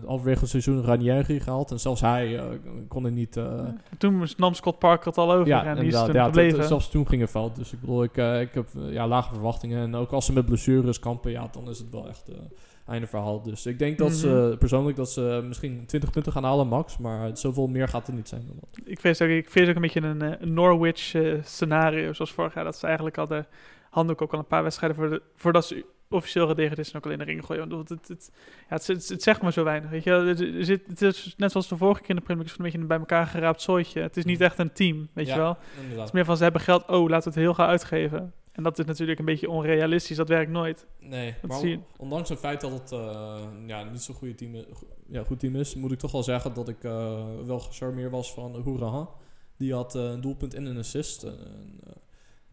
uh, 0.02 0.08
halverwege 0.08 0.40
het 0.40 0.48
seizoen 0.48 0.82
Ranieri 0.84 1.40
gehaald. 1.40 1.70
En 1.70 1.80
zelfs 1.80 2.00
hij 2.00 2.40
kon 2.88 3.04
er 3.04 3.12
niet... 3.12 3.36
eh, 3.36 3.60
Toen 3.98 4.26
nam 4.36 4.54
Scott 4.54 4.78
Parker 4.78 5.06
het 5.06 5.18
al 5.18 5.32
over 5.32 5.46
ja, 5.46 5.64
en 5.64 5.76
die 5.76 5.86
is 5.86 6.02
toen 6.04 6.12
Ja, 6.12 6.24
gebleven. 6.24 6.64
zelfs 6.64 6.88
toen 6.90 7.06
ging 7.08 7.20
het 7.20 7.30
fout. 7.30 7.56
Dus 7.56 7.72
ik 7.72 7.80
bedoel, 7.80 8.02
ik, 8.02 8.16
ik 8.16 8.54
heb 8.54 8.68
ja, 8.90 9.06
lage 9.06 9.32
verwachtingen. 9.34 9.82
En 9.82 9.94
ook 9.94 10.10
als 10.12 10.24
ze 10.26 10.32
met 10.32 10.46
blessures 10.46 10.98
kampen, 10.98 11.30
ja, 11.30 11.48
dan 11.52 11.68
is 11.68 11.78
het 11.78 11.90
wel 11.90 12.08
echt 12.08 12.30
einde 12.88 13.06
verhaal. 13.06 13.42
Dus 13.42 13.66
ik 13.66 13.78
denk 13.78 13.98
dat 13.98 14.12
ze 14.12 14.56
persoonlijk 14.58 14.96
dat 14.96 15.10
ze 15.10 15.44
misschien 15.46 15.86
20 15.86 16.10
punten 16.10 16.32
gaan 16.32 16.44
halen, 16.44 16.66
max. 16.66 16.98
Maar 16.98 17.36
zoveel 17.36 17.66
meer 17.66 17.88
gaat 17.88 18.08
er 18.08 18.14
niet 18.14 18.28
zijn 18.28 18.42
dan 18.46 18.56
dat. 18.60 18.78
Ik 18.84 19.00
vrees 19.00 19.22
ook, 19.22 19.28
ik 19.28 19.50
vrees 19.50 19.68
ook 19.68 19.74
een 19.74 19.80
beetje 19.80 20.00
een, 20.00 20.22
eh, 20.22 20.46
Norwich 20.46 21.14
eh, 21.14 21.34
scenario, 21.42 22.12
zoals 22.12 22.32
vorig 22.32 22.54
jaar. 22.54 22.64
Dat 22.64 22.76
ze 22.76 22.86
eigenlijk 22.86 23.18
al 23.18 23.26
de 23.26 23.44
handdoek 23.90 24.22
ook 24.22 24.32
al 24.32 24.38
een 24.38 24.46
paar 24.46 24.62
wedstrijden 24.62 24.98
voor 24.98 25.10
de, 25.10 25.22
voordat 25.36 25.66
ze 25.66 25.84
officieel 26.10 26.46
gedegradeerd 26.46 26.86
zijn 26.86 27.02
ook 27.02 27.06
al 27.06 27.12
in 27.12 27.18
de 27.18 27.24
ring 27.24 27.44
gooien. 27.44 27.68
Want 27.68 27.88
het, 27.88 28.08
het, 28.08 28.30
ja, 28.68 28.74
het, 28.74 28.86
het, 28.86 29.08
het 29.08 29.22
zegt 29.22 29.42
maar 29.42 29.52
zo 29.52 29.64
weinig. 29.64 29.90
Weet 29.90 30.04
je? 30.04 30.10
er 30.10 30.64
zit, 30.64 30.86
het 30.86 31.02
is 31.02 31.34
net 31.36 31.50
zoals 31.50 31.68
de 31.68 31.76
vorige 31.76 32.00
keer 32.00 32.10
in 32.10 32.16
de 32.16 32.22
Premier 32.22 32.44
League, 32.44 32.58
een 32.58 32.64
beetje 32.64 32.80
een 32.80 32.86
bij 32.86 32.98
elkaar 32.98 33.26
geraapt 33.26 33.62
zooitje. 33.62 34.00
Het 34.00 34.16
is 34.16 34.24
niet 34.24 34.40
echt 34.40 34.58
een 34.58 34.72
team, 34.72 35.08
weet 35.12 35.26
Ja, 35.26 35.34
je 35.34 35.40
wel. 35.40 35.56
Het 35.88 36.04
is 36.04 36.12
meer 36.12 36.24
van 36.24 36.36
ze 36.36 36.42
hebben 36.42 36.60
geld, 36.60 36.86
oh, 36.86 37.08
laten 37.08 37.32
we 37.32 37.34
het 37.34 37.44
heel 37.44 37.54
gaan 37.54 37.68
uitgeven. 37.68 38.32
En 38.58 38.64
dat 38.64 38.78
is 38.78 38.84
natuurlijk 38.86 39.18
een 39.18 39.24
beetje 39.24 39.50
onrealistisch, 39.50 40.16
dat 40.16 40.28
werkt 40.28 40.50
nooit. 40.50 40.86
Nee, 41.00 41.34
Dat 41.40 41.50
maar 41.50 41.58
zie 41.58 41.68
je. 41.70 41.76
on- 41.76 41.82
ondanks 41.98 42.28
het 42.28 42.38
feit 42.38 42.60
dat 42.60 42.72
het 42.72 42.92
eh, 42.92 43.36
ja, 43.66 43.84
niet 43.84 44.02
zo'n 44.02 44.14
goede 44.14 44.34
team, 44.34 44.54
ja, 45.06 45.22
goed 45.24 45.38
team 45.40 45.56
is, 45.56 45.74
moet 45.74 45.92
ik 45.92 45.98
toch 45.98 46.12
wel 46.12 46.22
zeggen 46.22 46.54
dat 46.54 46.68
ik 46.68 46.84
eh, 46.84 47.22
wel 47.46 47.58
gecharmeerd 47.60 48.10
was 48.10 48.32
van 48.32 48.56
Hoerahan. 48.56 49.08
Die 49.56 49.74
had 49.74 49.94
eh, 49.94 50.02
een 50.02 50.20
doelpunt 50.20 50.54
en 50.54 50.66
een 50.66 50.78
assist. 50.78 51.22
En, 51.22 51.36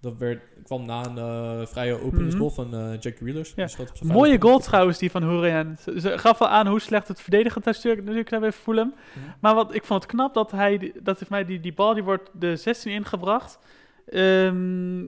dat 0.01 0.17
werd, 0.17 0.41
kwam 0.63 0.85
na 0.85 1.05
een 1.05 1.67
vrije 1.67 2.01
openingsgoal 2.01 2.49
van 2.49 2.73
eh 2.73 2.99
Jack. 2.99 3.17
Ja. 3.19 3.63
Op 3.63 3.89
zijn 3.93 4.11
Mooie 4.11 4.41
goal 4.41 4.59
trouwens, 4.59 4.97
die 4.97 5.11
van 5.11 5.23
Hoerian. 5.23 5.77
Ze, 5.99 6.17
gaf 6.17 6.37
wel 6.37 6.47
aan 6.47 6.67
hoe 6.67 6.79
slecht 6.79 7.07
het 7.07 7.21
verdedigen 7.21 7.61
natuurlijk 7.65 8.01
natuurlijk 8.03 8.29
daar 8.29 8.39
bij 8.39 8.51
Fulham. 8.51 8.87
Mhm. 9.13 9.25
Maar 9.39 9.55
wat, 9.55 9.75
ik 9.75 9.83
vond 9.85 10.01
het 10.03 10.11
knap 10.11 10.33
dat 10.33 10.51
hij, 10.51 10.77
die- 10.77 10.93
dat 11.03 11.19
heeft 11.19 11.31
mij 11.31 11.45
die, 11.45 11.59
die 11.59 11.73
bal, 11.73 11.93
die 11.93 12.03
wordt 12.03 12.29
de 12.33 12.55
16 12.55 12.91
ingebracht. 12.91 13.59
Ehm, 14.05 15.03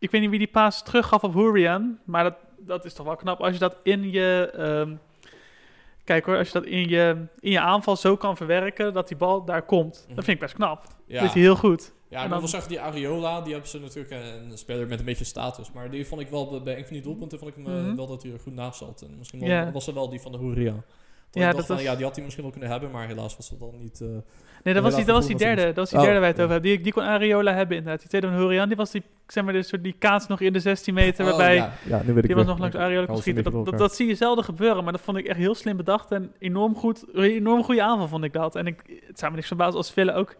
ik 0.00 0.10
weet 0.10 0.20
niet 0.20 0.30
wie 0.30 0.38
die 0.38 0.48
paas 0.48 0.82
teruggaf 0.82 1.22
op 1.24 1.34
Hurian, 1.34 1.98
maar 2.04 2.22
dat, 2.24 2.34
dat 2.58 2.84
is 2.84 2.94
toch 2.94 3.06
wel 3.06 3.16
knap 3.16 3.40
als 3.40 3.52
je 3.52 3.58
dat 3.58 3.76
in 3.82 4.10
je, 4.10 4.50
ehm, 4.56 4.94
kijk 6.04 6.24
hoor, 6.26 6.36
als 6.36 6.46
je 6.46 6.52
dat 6.52 6.64
in 6.64 6.88
je, 6.88 7.26
in 7.40 7.50
je 7.50 7.60
aanval 7.60 7.96
zo 7.96 8.16
kan 8.16 8.36
verwerken 8.36 8.92
dat 8.92 9.08
die 9.08 9.16
bal 9.16 9.44
daar 9.44 9.62
komt. 9.62 10.04
Mhm. 10.06 10.14
Dat 10.14 10.24
vind 10.24 10.36
ik 10.36 10.42
best 10.42 10.54
knap. 10.54 10.84
Ja. 11.06 11.20
Dat 11.20 11.28
is 11.28 11.34
heel 11.42 11.56
goed. 11.56 11.92
Ja, 12.08 12.22
En 12.24 12.30
dan- 12.30 12.48
zeggen, 12.48 12.68
die 12.70 12.80
Ariola, 12.80 13.40
die 13.40 13.52
hebben 13.52 13.70
ze 13.70 13.78
natuurlijk 13.80 14.10
een, 14.14 14.50
een 14.50 14.58
speler 14.58 14.86
met 14.86 14.98
een 14.98 15.04
beetje 15.04 15.24
status. 15.24 15.72
Maar 15.72 15.90
die 15.90 16.06
vond 16.06 16.20
ik 16.20 16.28
wel, 16.28 16.60
bij- 16.62 16.76
een 16.78 16.84
van 16.84 16.92
die 16.92 17.02
doelpunten 17.02 17.38
vond 17.38 17.50
ik 17.56 17.64
hem, 17.64 17.74
eh, 17.76 17.82
Mhm. 17.84 17.96
wel 17.96 18.06
dat 18.06 18.22
hij 18.22 18.32
er 18.32 18.38
goed 18.40 18.54
naast 18.54 18.78
zat. 18.78 19.02
En 19.02 19.14
misschien 19.18 19.40
wel, 19.40 19.72
was 19.72 19.86
er 19.86 19.94
wel 19.94 20.08
die 20.08 20.20
van 20.20 20.32
de 20.32 20.38
Huria. 20.38 20.74
Dat 21.30 21.42
Ja, 21.42 21.52
dat 21.52 21.66
van, 21.66 21.74
was- 21.76 21.84
ja, 21.84 21.94
die 21.96 22.04
had 22.04 22.14
hij 22.14 22.24
misschien 22.24 22.44
wel 22.44 22.52
kunnen 22.52 22.70
hebben, 22.70 22.90
maar 22.90 23.06
helaas 23.06 23.36
was 23.36 23.50
het 23.50 23.58
dan 23.58 23.74
niet... 23.78 24.00
eh, 24.00 24.08
Nee, 24.62 24.74
dat 24.74 24.82
was, 24.82 24.94
die, 24.94 25.04
dat 25.04 25.14
was 25.16 25.26
die 25.26 25.36
derde. 25.36 25.64
Dat 25.64 25.74
was 25.76 25.90
die 25.90 25.98
Oh, 25.98 26.04
derde 26.04 26.18
waar 26.20 26.28
je 26.28 26.34
het 26.34 26.36
ja. 26.36 26.42
over 26.42 26.54
hebt. 26.54 26.66
Die, 26.66 26.80
die 26.80 26.92
kon 26.92 27.02
Ariola 27.02 27.54
hebben 27.54 27.76
inderdaad. 27.76 28.00
Die 28.00 28.08
tweede 28.08 28.26
van 28.28 28.36
Hurian, 28.36 28.68
die 28.68 28.76
was 28.76 28.90
die, 28.90 29.02
zeg 29.26 29.44
maar, 29.44 29.52
die, 29.52 29.62
soort 29.62 29.82
die 29.82 29.94
kaats 29.98 30.26
nog 30.26 30.40
in 30.40 30.52
de 30.52 30.60
16 30.60 30.94
meter 30.94 31.24
oh, 31.24 31.30
waarbij... 31.30 31.54
ja, 31.54 31.72
ja, 31.86 32.02
nu 32.04 32.06
weet 32.12 32.16
ik 32.22 32.26
Die 32.26 32.34
was 32.34 32.46
nog 32.46 32.58
langs 32.58 32.76
Ariola 32.76 33.06
kon 33.06 33.16
schieten. 33.16 33.44
Dat, 33.44 33.64
dat, 33.64 33.78
dat 33.78 33.94
zie 33.94 34.06
je 34.06 34.14
zelden 34.14 34.44
gebeuren, 34.44 34.84
maar 34.84 34.92
dat 34.92 35.02
vond 35.02 35.16
ik 35.16 35.26
echt 35.26 35.36
heel 35.38 35.54
slim 35.54 35.76
bedacht 35.76 36.10
en 36.12 36.32
enorm 36.38 36.74
goed. 36.74 37.04
Enorm 37.14 37.62
goede 37.64 37.82
aanval 37.82 38.08
vond 38.08 38.24
ik 38.24 38.32
dat. 38.32 38.56
En 38.56 38.66
ik, 38.66 38.82
het 39.06 39.18
zou 39.18 39.30
me 39.30 39.36
niks 39.36 39.48
verbazen 39.48 39.76
als 39.76 39.92
Villa 39.92 40.12
ook 40.14 40.36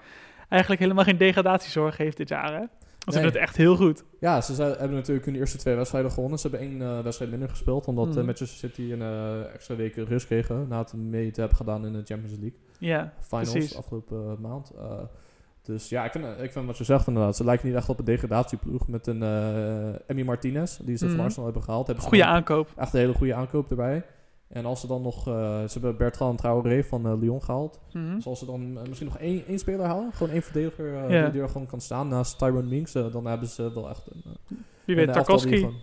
eigenlijk 0.49 0.81
helemaal 0.83 1.05
geen 1.05 1.17
degradatiezorg 1.17 1.97
heeft 1.97 2.17
dit 2.17 2.29
jaar. 2.29 2.53
Hè? 2.53 2.65
Want 3.05 3.13
ze 3.17 3.23
Nee. 3.23 3.23
doen 3.23 3.41
het 3.41 3.49
echt 3.49 3.57
heel 3.57 3.77
goed. 3.77 4.05
Ja, 4.21 4.41
ze 4.41 4.55
zijn- 4.55 4.71
hebben 4.79 4.97
natuurlijk 4.97 5.27
hun 5.27 5.37
eerste 5.37 5.59
twee 5.59 5.75
wedstrijden 5.75 6.11
gewonnen. 6.11 6.39
Ze 6.39 6.49
hebben 6.49 6.69
één 6.69 6.83
eh, 6.83 7.01
wedstrijd 7.01 7.31
minder 7.31 7.49
gespeeld, 7.49 7.87
omdat 7.87 8.09
eh, 8.09 8.15
Mhm. 8.15 8.25
Manchester 8.25 8.59
City 8.59 8.93
een 8.93 9.03
eh, 9.03 9.55
extra 9.55 9.77
week 9.77 9.95
rust 9.97 10.27
kregen 10.27 10.69
na 10.69 10.79
het 10.79 10.93
mee 10.95 11.31
te 11.31 11.41
hebben 11.41 11.59
gedaan 11.59 11.87
in 11.87 11.93
de 11.93 12.03
Champions 12.05 12.31
League 12.41 12.59
Ja, 12.79 13.13
finals 13.21 13.51
Precies. 13.51 13.77
afgelopen 13.77 14.19
eh, 14.31 14.37
maand. 14.41 14.73
Dus 15.63 15.89
ja, 15.89 16.05
ik 16.05 16.13
vind, 16.13 16.25
ik 16.41 16.53
vind 16.53 16.67
wat 16.67 16.79
je 16.79 16.85
zegt 16.85 17.07
inderdaad. 17.07 17.37
Ze 17.37 17.45
lijken 17.45 17.67
niet 17.67 17.77
echt 17.77 17.89
op 17.89 17.99
een 17.99 18.05
degradatieploeg 18.05 18.89
met 18.89 19.07
een 19.07 19.23
Emmy 20.07 20.23
Martinez, 20.23 20.77
die 20.77 20.97
ze 20.97 21.05
Mhm. 21.07 21.15
van 21.15 21.25
Arsenal 21.25 21.45
hebben 21.45 21.63
gehaald. 21.65 21.87
Hebben 21.87 22.05
goede 22.05 22.25
aankoop. 22.25 22.69
Echt 22.77 22.93
een 22.95 23.01
hele 23.01 23.13
goede 23.15 23.35
aankoop 23.35 23.71
erbij. 23.71 24.03
En 24.53 24.65
als 24.65 24.81
ze 24.81 24.87
dan 24.87 25.03
nog, 25.03 25.29
eh, 25.29 25.33
ze 25.59 25.73
hebben 25.73 25.97
Bertrand 25.97 26.39
Traoré 26.39 26.85
van 26.85 27.07
eh, 27.07 27.13
Lyon 27.21 27.43
gehaald. 27.43 27.81
Mhm. 27.93 28.15
Dus 28.15 28.27
als 28.27 28.39
ze 28.39 28.47
dan 28.47 28.79
eh, 28.79 28.87
misschien 28.87 29.09
nog 29.09 29.19
één, 29.19 29.47
één 29.47 29.59
speler 29.59 29.87
halen, 29.87 30.13
gewoon 30.13 30.33
één 30.33 30.43
verdediger 30.43 31.09
die 31.33 31.41
er 31.43 31.49
gewoon 31.49 31.67
kan 31.67 31.81
staan 31.81 32.09
naast 32.09 32.39
Tyrone 32.39 32.69
Minks, 32.69 32.93
dan 32.93 33.27
hebben 33.27 33.49
ze 33.49 33.73
wel 33.75 33.89
echt 33.89 34.07
een, 34.13 34.23
Wie 34.85 34.97
weet, 34.97 35.13
Tarkovsky, 35.13 35.55
gewoon- 35.57 35.75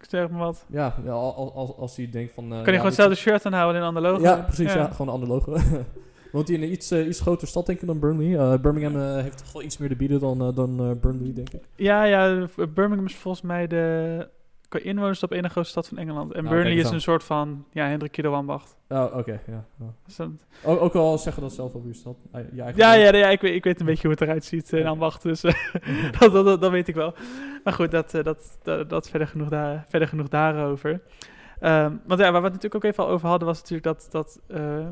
zeg 0.00 0.28
maar 0.30 0.38
wat. 0.38 0.64
Ja, 0.68 0.94
ja 1.04 1.10
al- 1.10 1.34
al- 1.34 1.52
als, 1.54 1.76
als 1.76 1.96
hij 1.96 2.10
denkt 2.10 2.32
van... 2.32 2.48
Kan 2.48 2.56
ja, 2.58 2.62
hij 2.64 2.72
gewoon 2.72 2.86
hetzelfde 2.86 3.14
shirt 3.16 3.46
aanhouden 3.46 3.76
in 3.76 3.82
een 3.82 3.94
ander 3.94 4.02
logo? 4.02 4.22
Ja, 4.22 4.42
precies. 4.42 4.72
Ja. 4.72 4.84
gewoon 4.90 5.06
een 5.06 5.12
ander 5.12 5.28
logo. 5.28 5.56
Woont 6.32 6.48
hij 6.48 6.56
in 6.56 6.62
een 6.62 6.72
iets, 6.72 6.92
iets 6.92 7.20
grotere 7.20 7.46
stad, 7.46 7.66
denk 7.66 7.80
ik, 7.80 7.86
dan 7.86 7.98
Burnley? 7.98 8.60
Birmingham 8.60 9.16
heeft 9.22 9.38
toch 9.38 9.52
wel 9.52 9.62
iets 9.62 9.78
meer 9.78 9.88
te 9.88 9.96
bieden 9.96 10.20
dan, 10.20 10.54
dan 10.54 10.98
Burnley, 11.00 11.32
denk 11.34 11.50
ik. 11.50 11.62
Ja, 11.76 12.04
ja, 12.04 12.46
Birmingham 12.56 13.04
is 13.06 13.16
volgens 13.16 13.44
mij 13.44 13.66
de 13.66 14.28
qua 14.68 14.78
inwoners 14.78 15.22
op 15.22 15.32
ene 15.32 15.48
grootste 15.48 15.70
stad 15.72 15.88
van 15.88 15.98
Engeland. 15.98 16.32
En 16.32 16.44
Nou, 16.44 16.54
Burnley 16.56 16.76
is 16.76 16.90
een 16.90 17.00
soort 17.00 17.24
van, 17.24 17.64
ja, 17.72 17.86
Hendrik 17.86 18.12
Kido 18.12 18.32
Ambacht. 18.34 18.76
Oh, 18.88 19.16
oké, 19.16 19.40
ja. 19.46 19.64
ja. 19.78 19.94
Dus 20.06 20.20
Ook, 20.64 20.80
ook 20.80 20.94
al 20.94 21.18
zeggen 21.18 21.42
dat 21.42 21.52
zelf 21.52 21.74
over 21.74 21.88
je 21.88 21.94
stad. 21.94 22.16
eh, 22.32 22.40
Ja, 22.52 22.64
dorp. 22.64 22.76
ja, 22.76 22.94
ja 22.94 23.28
ik, 23.28 23.40
weet, 23.40 23.54
ik 23.54 23.64
weet 23.64 23.80
een 23.80 23.86
beetje 23.86 24.02
hoe 24.02 24.10
het 24.10 24.20
eruit 24.20 24.44
ziet 24.44 24.64
eh, 24.72 24.72
in 24.72 24.78
Oké. 24.80 24.88
Ambacht. 24.92 25.22
Dus 25.22 25.44
eh, 25.44 25.54
dat, 26.20 26.32
dat, 26.32 26.44
dat, 26.44 26.60
dat 26.60 26.70
weet 26.70 26.88
ik 26.88 26.94
wel. 26.94 27.14
Maar 27.64 27.72
goed, 27.72 27.90
dat, 27.90 28.14
eh, 28.14 28.22
dat, 28.24 28.58
dat, 28.62 28.90
dat 28.90 29.08
verder, 29.10 29.28
genoeg 29.28 29.48
daar, 29.48 29.84
verder 29.88 30.08
genoeg 30.08 30.28
daarover. 30.28 31.00
Ehm, 31.60 31.92
want 32.06 32.20
ja, 32.20 32.32
waar 32.32 32.40
we 32.42 32.48
het 32.48 32.54
natuurlijk 32.62 32.74
ook 32.84 32.84
even 32.90 33.04
al 33.04 33.10
over 33.10 33.28
hadden, 33.28 33.48
was 33.48 33.58
natuurlijk 33.58 33.84
dat, 33.86 34.06
dat 34.10 34.40
eh, 34.48 34.78
eh, 34.78 34.86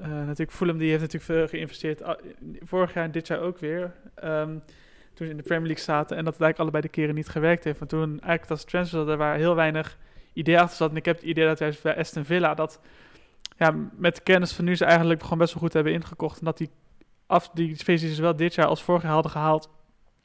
natuurlijk 0.00 0.52
Fulham 0.52 0.78
die 0.78 0.88
heeft 0.90 1.00
natuurlijk 1.00 1.24
veel 1.32 1.48
geïnvesteerd. 1.48 2.02
ah, 2.02 2.18
vorig 2.60 2.94
jaar 2.94 3.04
en 3.04 3.10
dit 3.10 3.26
jaar 3.26 3.40
ook 3.40 3.58
weer. 3.58 3.92
ehm, 4.14 4.58
toen 5.18 5.26
ze 5.26 5.32
in 5.32 5.38
de 5.38 5.48
Premier 5.48 5.66
League 5.66 5.84
zaten 5.84 6.16
en 6.16 6.24
dat 6.24 6.32
het 6.32 6.42
eigenlijk 6.42 6.58
allebei 6.58 6.82
de 6.82 7.00
keren 7.00 7.14
niet 7.14 7.28
gewerkt 7.28 7.64
heeft. 7.64 7.78
Want 7.78 7.90
toen 7.90 8.10
eigenlijk 8.10 8.50
als 8.50 8.64
transfer 8.64 9.08
er 9.08 9.16
waar 9.16 9.36
heel 9.36 9.54
weinig 9.54 9.98
idee 10.32 10.60
achter 10.60 10.76
zat. 10.76 10.90
En 10.90 10.96
ik 10.96 11.04
heb 11.04 11.16
het 11.16 11.24
idee 11.24 11.46
dat 11.46 11.58
juist 11.58 11.82
bij 11.82 11.96
Aston 11.96 12.24
Villa 12.24 12.54
dat 12.54 12.80
ja, 13.56 13.74
met 13.96 14.14
de 14.14 14.22
kennis 14.22 14.52
van 14.52 14.64
nu 14.64 14.76
ze 14.76 14.84
eigenlijk 14.84 15.22
gewoon 15.22 15.38
best 15.38 15.52
wel 15.52 15.62
goed 15.62 15.72
hebben 15.72 15.92
ingekocht. 15.92 16.38
En 16.38 16.44
dat 16.44 16.58
die, 16.58 16.70
af, 17.26 17.48
die 17.48 17.76
ze 17.76 18.14
zowel 18.14 18.36
dit 18.36 18.54
jaar 18.54 18.66
als 18.66 18.82
vorig 18.82 19.02
jaar 19.02 19.12
hadden 19.12 19.30
gehaald, 19.32 19.68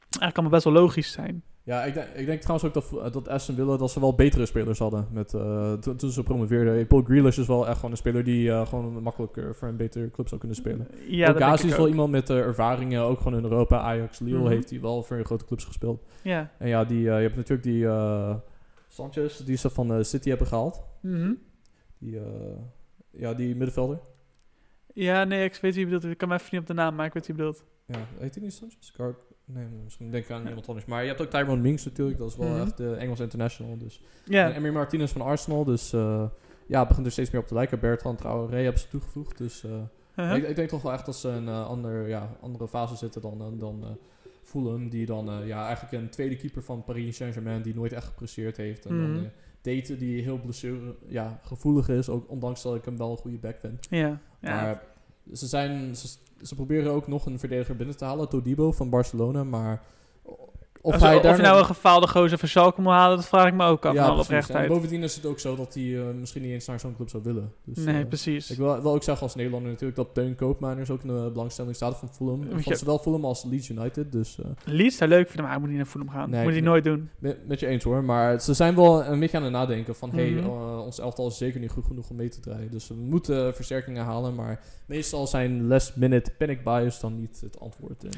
eigenlijk 0.00 0.36
allemaal 0.36 0.52
best 0.52 0.64
wel 0.64 0.72
logisch 0.72 1.12
zijn. 1.12 1.42
Ja, 1.66 1.84
ik 1.84 1.94
denk, 1.94 2.06
ik 2.14 2.26
denk 2.26 2.40
trouwens 2.40 2.68
ook 2.68 2.74
dat, 2.90 3.12
dat 3.12 3.28
Aston 3.28 3.54
Villa 3.54 3.76
dat 3.76 3.90
ze 3.90 4.00
wel 4.00 4.14
betere 4.14 4.46
spelers 4.46 4.78
hadden 4.78 5.08
met, 5.12 5.34
eh, 5.34 5.72
toen, 5.72 5.96
toen 5.96 6.10
ze 6.10 6.22
promoveerden. 6.22 6.86
Paul 6.86 7.02
Grealish 7.02 7.38
is 7.38 7.46
wel 7.46 7.66
echt 7.66 7.74
gewoon 7.76 7.90
een 7.90 7.96
speler 7.96 8.24
die 8.24 8.50
eh, 8.50 8.66
gewoon 8.66 9.02
makkelijker 9.02 9.54
voor 9.54 9.68
een 9.68 9.76
betere 9.76 10.10
club 10.10 10.28
zou 10.28 10.40
kunnen 10.40 10.56
spelen. 10.58 10.88
Ja, 11.08 11.28
ook 11.30 11.38
Gazi 11.38 11.66
is 11.66 11.76
wel 11.76 11.84
ook. 11.84 11.90
iemand 11.90 12.10
met 12.10 12.30
eh, 12.30 12.38
ervaringen, 12.38 13.02
ook 13.02 13.18
gewoon 13.20 13.38
in 13.38 13.44
Europa. 13.44 13.78
Ajax, 13.78 14.18
Lille 14.18 14.38
Mhm. 14.38 14.48
heeft 14.48 14.70
hij 14.70 14.80
wel 14.80 15.02
voor 15.02 15.24
grote 15.24 15.44
clubs 15.44 15.64
gespeeld. 15.64 16.02
Ja. 16.22 16.50
En 16.58 16.68
ja, 16.68 16.84
die, 16.84 17.08
eh, 17.10 17.16
je 17.16 17.22
hebt 17.22 17.36
natuurlijk 17.36 17.62
die 17.62 17.86
eh, 17.86 18.34
Sanchez, 18.88 19.38
die 19.38 19.56
ze 19.56 19.70
van 19.70 19.88
de 19.88 20.04
City 20.04 20.28
hebben 20.28 20.46
gehaald. 20.46 20.82
Mhm. 21.02 21.32
Die, 21.98 22.18
eh, 22.18 22.24
ja, 23.10 23.34
die 23.34 23.48
middenvelder. 23.56 24.00
Ja, 24.94 25.24
nee, 25.24 25.44
ik 25.44 25.54
weet 25.62 25.74
wie 25.74 25.84
je 25.84 25.90
bedoelt. 25.90 26.12
Ik 26.12 26.18
kan 26.18 26.28
me 26.28 26.34
even 26.34 26.48
niet 26.50 26.60
op 26.60 26.66
de 26.66 26.74
naam, 26.74 26.94
maar 26.94 27.06
ik 27.06 27.12
weet 27.12 27.26
wie 27.26 27.36
je 27.36 27.42
bedoelt. 27.42 27.64
Ja, 27.86 27.98
heet 28.18 28.34
hij 28.34 28.44
niet 28.44 28.52
Sanchez? 28.52 28.90
Car 28.90 29.16
nee, 29.44 29.66
misschien 29.84 30.10
denk 30.10 30.24
ik 30.24 30.30
aan 30.30 30.46
iemand 30.48 30.68
anders. 30.68 30.86
Maar 30.86 31.02
je 31.02 31.08
hebt 31.08 31.20
ook 31.20 31.30
Tyrone 31.30 31.60
Minks 31.62 31.84
natuurlijk, 31.84 32.18
dat 32.18 32.28
is 32.30 32.36
wel 32.36 32.48
Mhm. 32.48 32.60
echt 32.60 32.76
de 32.76 32.94
Engels 32.94 33.20
international. 33.20 33.76
Dus. 33.78 34.00
En 34.28 34.54
Emmy 34.54 34.70
Martinez 34.70 35.12
van 35.12 35.20
Arsenal, 35.20 35.64
dus 35.64 35.92
eh, 35.92 36.24
ja, 36.66 36.78
het 36.78 36.88
begint 36.88 37.06
er 37.06 37.12
steeds 37.12 37.30
meer 37.30 37.40
op 37.40 37.46
te 37.46 37.54
lijken. 37.54 37.80
Bertrand 37.80 38.18
Traoré 38.18 38.62
hebben 38.62 38.80
ze 38.80 38.88
toegevoegd, 38.88 39.38
dus... 39.38 39.64
eh, 39.64 39.70
uh-huh. 40.16 40.36
ik, 40.36 40.48
ik 40.48 40.56
denk 40.56 40.68
toch 40.68 40.82
wel 40.82 40.92
echt 40.92 41.06
dat 41.06 41.16
ze 41.16 41.28
een 41.28 41.48
eh, 41.48 41.66
ander, 41.66 42.08
ja, 42.08 42.36
andere 42.40 42.68
fase 42.68 42.96
zitten 42.96 43.22
dan, 43.22 43.54
dan 43.58 43.84
Fulham. 44.42 44.88
Die 44.88 45.06
dan 45.06 45.46
ja, 45.46 45.66
eigenlijk 45.66 46.02
een 46.02 46.08
tweede 46.10 46.36
keeper 46.36 46.62
van 46.62 46.84
Paris 46.84 47.16
Saint-Germain 47.16 47.62
die 47.62 47.74
nooit 47.74 47.92
echt 47.92 48.06
gepresteerd 48.06 48.56
heeft. 48.56 48.86
En 48.86 49.00
Mhm. 49.02 49.14
dan 49.14 49.24
eh 49.24 49.30
Date 49.62 49.96
die 49.96 50.22
heel 50.22 50.38
blessure, 50.40 50.94
ja, 51.08 51.38
gevoelig 51.42 51.88
is. 51.88 52.08
Ook 52.08 52.30
ondanks 52.30 52.62
dat 52.62 52.74
ik 52.74 52.84
hem 52.84 52.96
wel 52.96 53.10
een 53.10 53.16
goede 53.16 53.36
back 53.38 53.60
vind. 53.60 53.86
ja. 53.90 53.98
ja. 53.98 54.18
Maar 54.40 54.82
ze, 55.32 55.46
zijn, 55.46 55.96
ze, 55.96 56.08
ze 56.46 56.54
proberen 56.54 56.92
ook 56.92 57.06
nog 57.06 57.26
een 57.26 57.38
verdediger 57.38 57.76
binnen 57.76 57.96
te 57.96 58.04
halen. 58.04 58.28
Todibo 58.28 58.72
van 58.72 58.90
Barcelona. 58.90 59.44
Maar 59.44 59.82
of 60.84 61.00
hij 61.00 61.16
of 61.16 61.22
daar 61.22 61.36
je 61.36 61.42
nou 61.42 61.58
een 61.58 61.64
gefaalde 61.64 62.08
gozer 62.08 62.38
van 62.38 62.48
Schalke 62.48 62.80
moet 62.80 62.92
halen, 62.92 63.16
dat 63.16 63.26
vraag 63.26 63.46
ik 63.46 63.54
me 63.54 63.64
ook 63.66 63.84
af. 63.84 63.94
ja, 63.94 64.02
alle. 64.04 64.12
En 64.14 64.20
oprechtheid. 64.20 64.68
bovendien 64.68 65.02
is 65.02 65.14
het 65.16 65.26
ook 65.26 65.38
zo 65.38 65.56
dat 65.56 65.74
hij 65.74 65.98
eh, 65.98 66.02
misschien 66.20 66.42
niet 66.42 66.50
eens 66.52 66.66
naar 66.66 66.80
zo'n 66.80 66.96
club 66.96 67.08
zou 67.08 67.22
willen. 67.22 67.52
Dus, 67.64 67.84
nee, 67.84 68.02
eh, 68.02 68.08
precies. 68.08 68.50
ik 68.50 68.56
wil, 68.56 68.82
wil 68.82 68.92
ook 68.94 69.02
zeggen 69.02 69.22
als 69.26 69.34
Nederlander 69.34 69.70
natuurlijk 69.70 69.96
dat 69.96 70.14
Teun 70.14 70.34
Koopmeiners 70.36 70.90
ook 70.90 71.02
in 71.02 71.08
de 71.08 71.30
belangstelling 71.32 71.74
staat 71.76 71.96
van 71.98 72.08
Fulham. 72.12 72.46
Van 72.50 72.60
je- 72.64 72.74
zowel 72.76 72.98
Fulham 72.98 73.24
als 73.24 73.44
Leeds 73.44 73.68
United. 73.68 74.12
Dus 74.12 74.38
eh, 74.40 74.46
Leeds 74.64 74.96
zou 74.96 75.10
leuk 75.10 75.26
vinden, 75.26 75.42
maar 75.42 75.50
hij 75.50 75.60
moet 75.60 75.68
niet 75.68 75.78
naar 75.78 75.86
Fulham 75.86 76.10
gaan. 76.10 76.30
Nee, 76.30 76.42
moet 76.42 76.52
hij 76.52 76.60
nee. 76.60 76.70
nooit 76.70 76.84
doen. 76.84 77.10
met, 77.18 77.46
met 77.46 77.60
je 77.60 77.66
eens 77.66 77.84
hoor. 77.84 78.04
Maar 78.04 78.40
ze 78.40 78.54
zijn 78.54 78.74
wel 78.74 79.04
een 79.04 79.20
beetje 79.20 79.36
aan 79.36 79.42
het 79.42 79.52
nadenken 79.52 79.94
van... 79.94 80.10
hey, 80.10 80.30
Mhm. 80.30 80.48
ons 80.78 80.98
elftal 80.98 81.26
is 81.26 81.36
zeker 81.36 81.60
niet 81.60 81.70
goed 81.70 81.84
genoeg 81.86 82.10
om 82.10 82.16
mee 82.16 82.28
te 82.28 82.40
draaien. 82.40 82.70
Dus 82.70 82.88
we 82.88 82.94
moeten 82.94 83.54
versterkingen 83.54 84.04
halen. 84.04 84.34
Maar 84.34 84.60
meestal 84.86 85.26
zijn 85.26 85.66
last 85.66 85.96
minute 85.96 86.30
panic 86.38 86.64
buyers 86.64 87.00
dan 87.00 87.16
niet 87.16 87.40
het 87.40 87.60
antwoord. 87.60 88.04
En, 88.04 88.10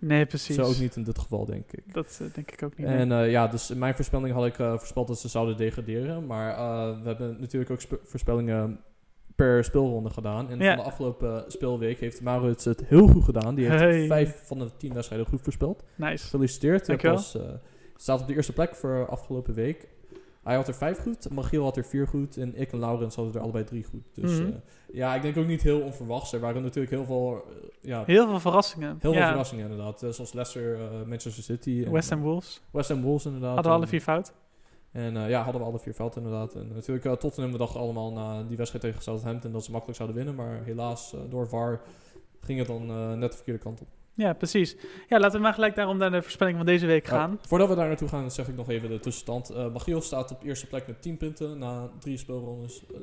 Nee, 0.00 0.26
precies. 0.26 0.56
zo 0.56 0.62
ook 0.62 0.78
niet 0.78 0.96
in 0.96 1.02
dit 1.02 1.18
geval 1.18 1.44
denk 1.44 1.72
ik. 1.72 1.94
Dat 1.94 2.18
eh, 2.22 2.26
denk 2.34 2.50
ik 2.50 2.62
ook 2.62 2.76
niet. 2.76 2.86
En 2.86 3.12
eh, 3.12 3.30
ja, 3.30 3.46
dus 3.48 3.70
in 3.70 3.78
mijn 3.78 3.94
voorspelling 3.94 4.34
had 4.34 4.46
ik 4.46 4.58
eh, 4.58 4.76
voorspeld 4.78 5.06
dat 5.08 5.18
ze 5.18 5.28
zouden 5.28 5.56
degraderen. 5.56 6.26
Maar 6.26 6.56
we 7.02 7.06
hebben 7.08 7.36
natuurlijk 7.40 7.70
ook 7.70 7.80
spe- 7.80 8.00
voorspellingen 8.04 8.80
per 9.34 9.64
speelronde 9.64 10.10
gedaan. 10.10 10.50
En 10.50 10.58
Ja. 10.58 10.68
van 10.74 10.84
de 10.84 10.90
afgelopen 10.90 11.44
speelweek 11.48 12.00
heeft 12.00 12.20
Maurits 12.22 12.64
het 12.64 12.84
heel 12.86 13.06
goed 13.08 13.24
gedaan. 13.24 13.54
Die 13.54 13.68
heeft 13.68 13.80
Hey. 13.82 14.06
vijf 14.06 14.42
van 14.46 14.58
de 14.58 14.70
tien 14.76 14.94
wedstrijden 14.94 15.26
goed 15.28 15.40
voorspeld. 15.42 15.84
nice. 15.94 16.24
Gefeliciteerd. 16.24 17.04
Als, 17.04 17.34
eh, 17.36 17.42
staat 17.96 18.20
op 18.20 18.26
de 18.26 18.34
eerste 18.34 18.52
plek 18.52 18.74
voor 18.74 19.08
afgelopen 19.08 19.54
week. 19.54 19.88
Hij 20.42 20.54
had 20.54 20.68
er 20.68 20.74
vijf 20.74 20.98
goed, 20.98 21.30
Magiel 21.30 21.62
had 21.64 21.76
er 21.76 21.84
vier 21.84 22.06
goed 22.08 22.36
en 22.36 22.60
ik 22.60 22.72
en 22.72 22.78
Laurens 22.78 23.14
hadden 23.14 23.34
er 23.34 23.40
allebei 23.40 23.64
drie 23.64 23.84
goed. 23.84 24.02
Dus 24.14 24.38
Mhm. 24.38 24.48
eh, 24.48 24.54
ja, 24.92 25.14
ik 25.14 25.22
denk 25.22 25.36
ook 25.36 25.46
niet 25.46 25.62
heel 25.62 25.80
onverwachts. 25.80 26.32
Er 26.32 26.40
waren 26.40 26.62
natuurlijk 26.62 26.90
heel 26.94 27.04
veel, 27.04 27.44
eh, 27.48 27.68
ja, 27.80 28.04
Heel 28.06 28.26
veel 28.28 28.40
verrassingen. 28.40 28.88
heel 29.00 29.12
veel 29.12 29.20
ja. 29.20 29.28
verrassingen 29.28 29.70
inderdaad. 29.70 30.02
Eh, 30.02 30.10
zoals 30.10 30.32
Leicester, 30.32 30.78
Manchester 31.06 31.42
City. 31.42 31.82
en, 31.86 31.92
West 31.92 32.10
Ham 32.10 32.20
Wolves. 32.20 32.62
West 32.70 32.88
Ham 32.88 33.02
Wolves 33.02 33.24
inderdaad. 33.26 33.54
Hadden 33.54 33.72
we 33.72 33.78
alle 33.78 33.86
vier 33.86 34.00
fout. 34.00 34.32
en 34.92 35.14
ja, 35.28 35.42
hadden 35.42 35.60
we 35.62 35.66
alle 35.68 35.78
vier 35.78 35.94
veld 35.94 36.16
inderdaad. 36.16 36.54
En 36.54 36.68
natuurlijk 36.74 37.20
Tottenham, 37.20 37.52
we 37.52 37.58
dachten 37.58 37.80
allemaal 37.80 38.12
na 38.12 38.42
die 38.42 38.56
wedstrijd 38.56 38.84
tegen 38.84 39.02
Southampton 39.02 39.52
dat 39.52 39.64
ze 39.64 39.70
makkelijk 39.70 39.96
zouden 39.98 40.16
winnen. 40.24 40.34
Maar 40.34 40.62
helaas, 40.64 41.14
door 41.28 41.48
VAR 41.48 41.80
ging 42.40 42.58
het 42.58 42.68
dan 42.68 42.86
net 43.18 43.30
de 43.30 43.36
verkeerde 43.36 43.60
kant 43.60 43.80
op. 43.80 43.88
Ja, 44.14 44.32
precies. 44.32 44.76
Ja, 45.08 45.18
laten 45.18 45.36
we 45.36 45.42
maar 45.42 45.54
gelijk 45.54 45.74
daarom 45.74 45.96
naar 45.96 46.10
de 46.10 46.22
voorspelling 46.22 46.56
van 46.56 46.66
deze 46.66 46.86
week 46.86 47.06
gaan. 47.06 47.38
Voordat 47.46 47.68
we 47.68 47.74
daar 47.74 47.88
naartoe 47.88 48.08
gaan, 48.08 48.30
zeg 48.30 48.48
ik 48.48 48.56
nog 48.56 48.68
even 48.68 48.88
de 48.88 49.00
tussenstand. 49.00 49.50
Uh, 49.50 49.72
Magiel 49.72 50.00
staat 50.00 50.30
op 50.30 50.42
eerste 50.42 50.66
plek 50.66 50.86
met 50.86 51.02
10 51.02 51.16
punten 51.16 51.58
na 51.58 51.90
drie 51.98 52.16
speelrondes. 52.16 52.82
Uh, 52.90 52.98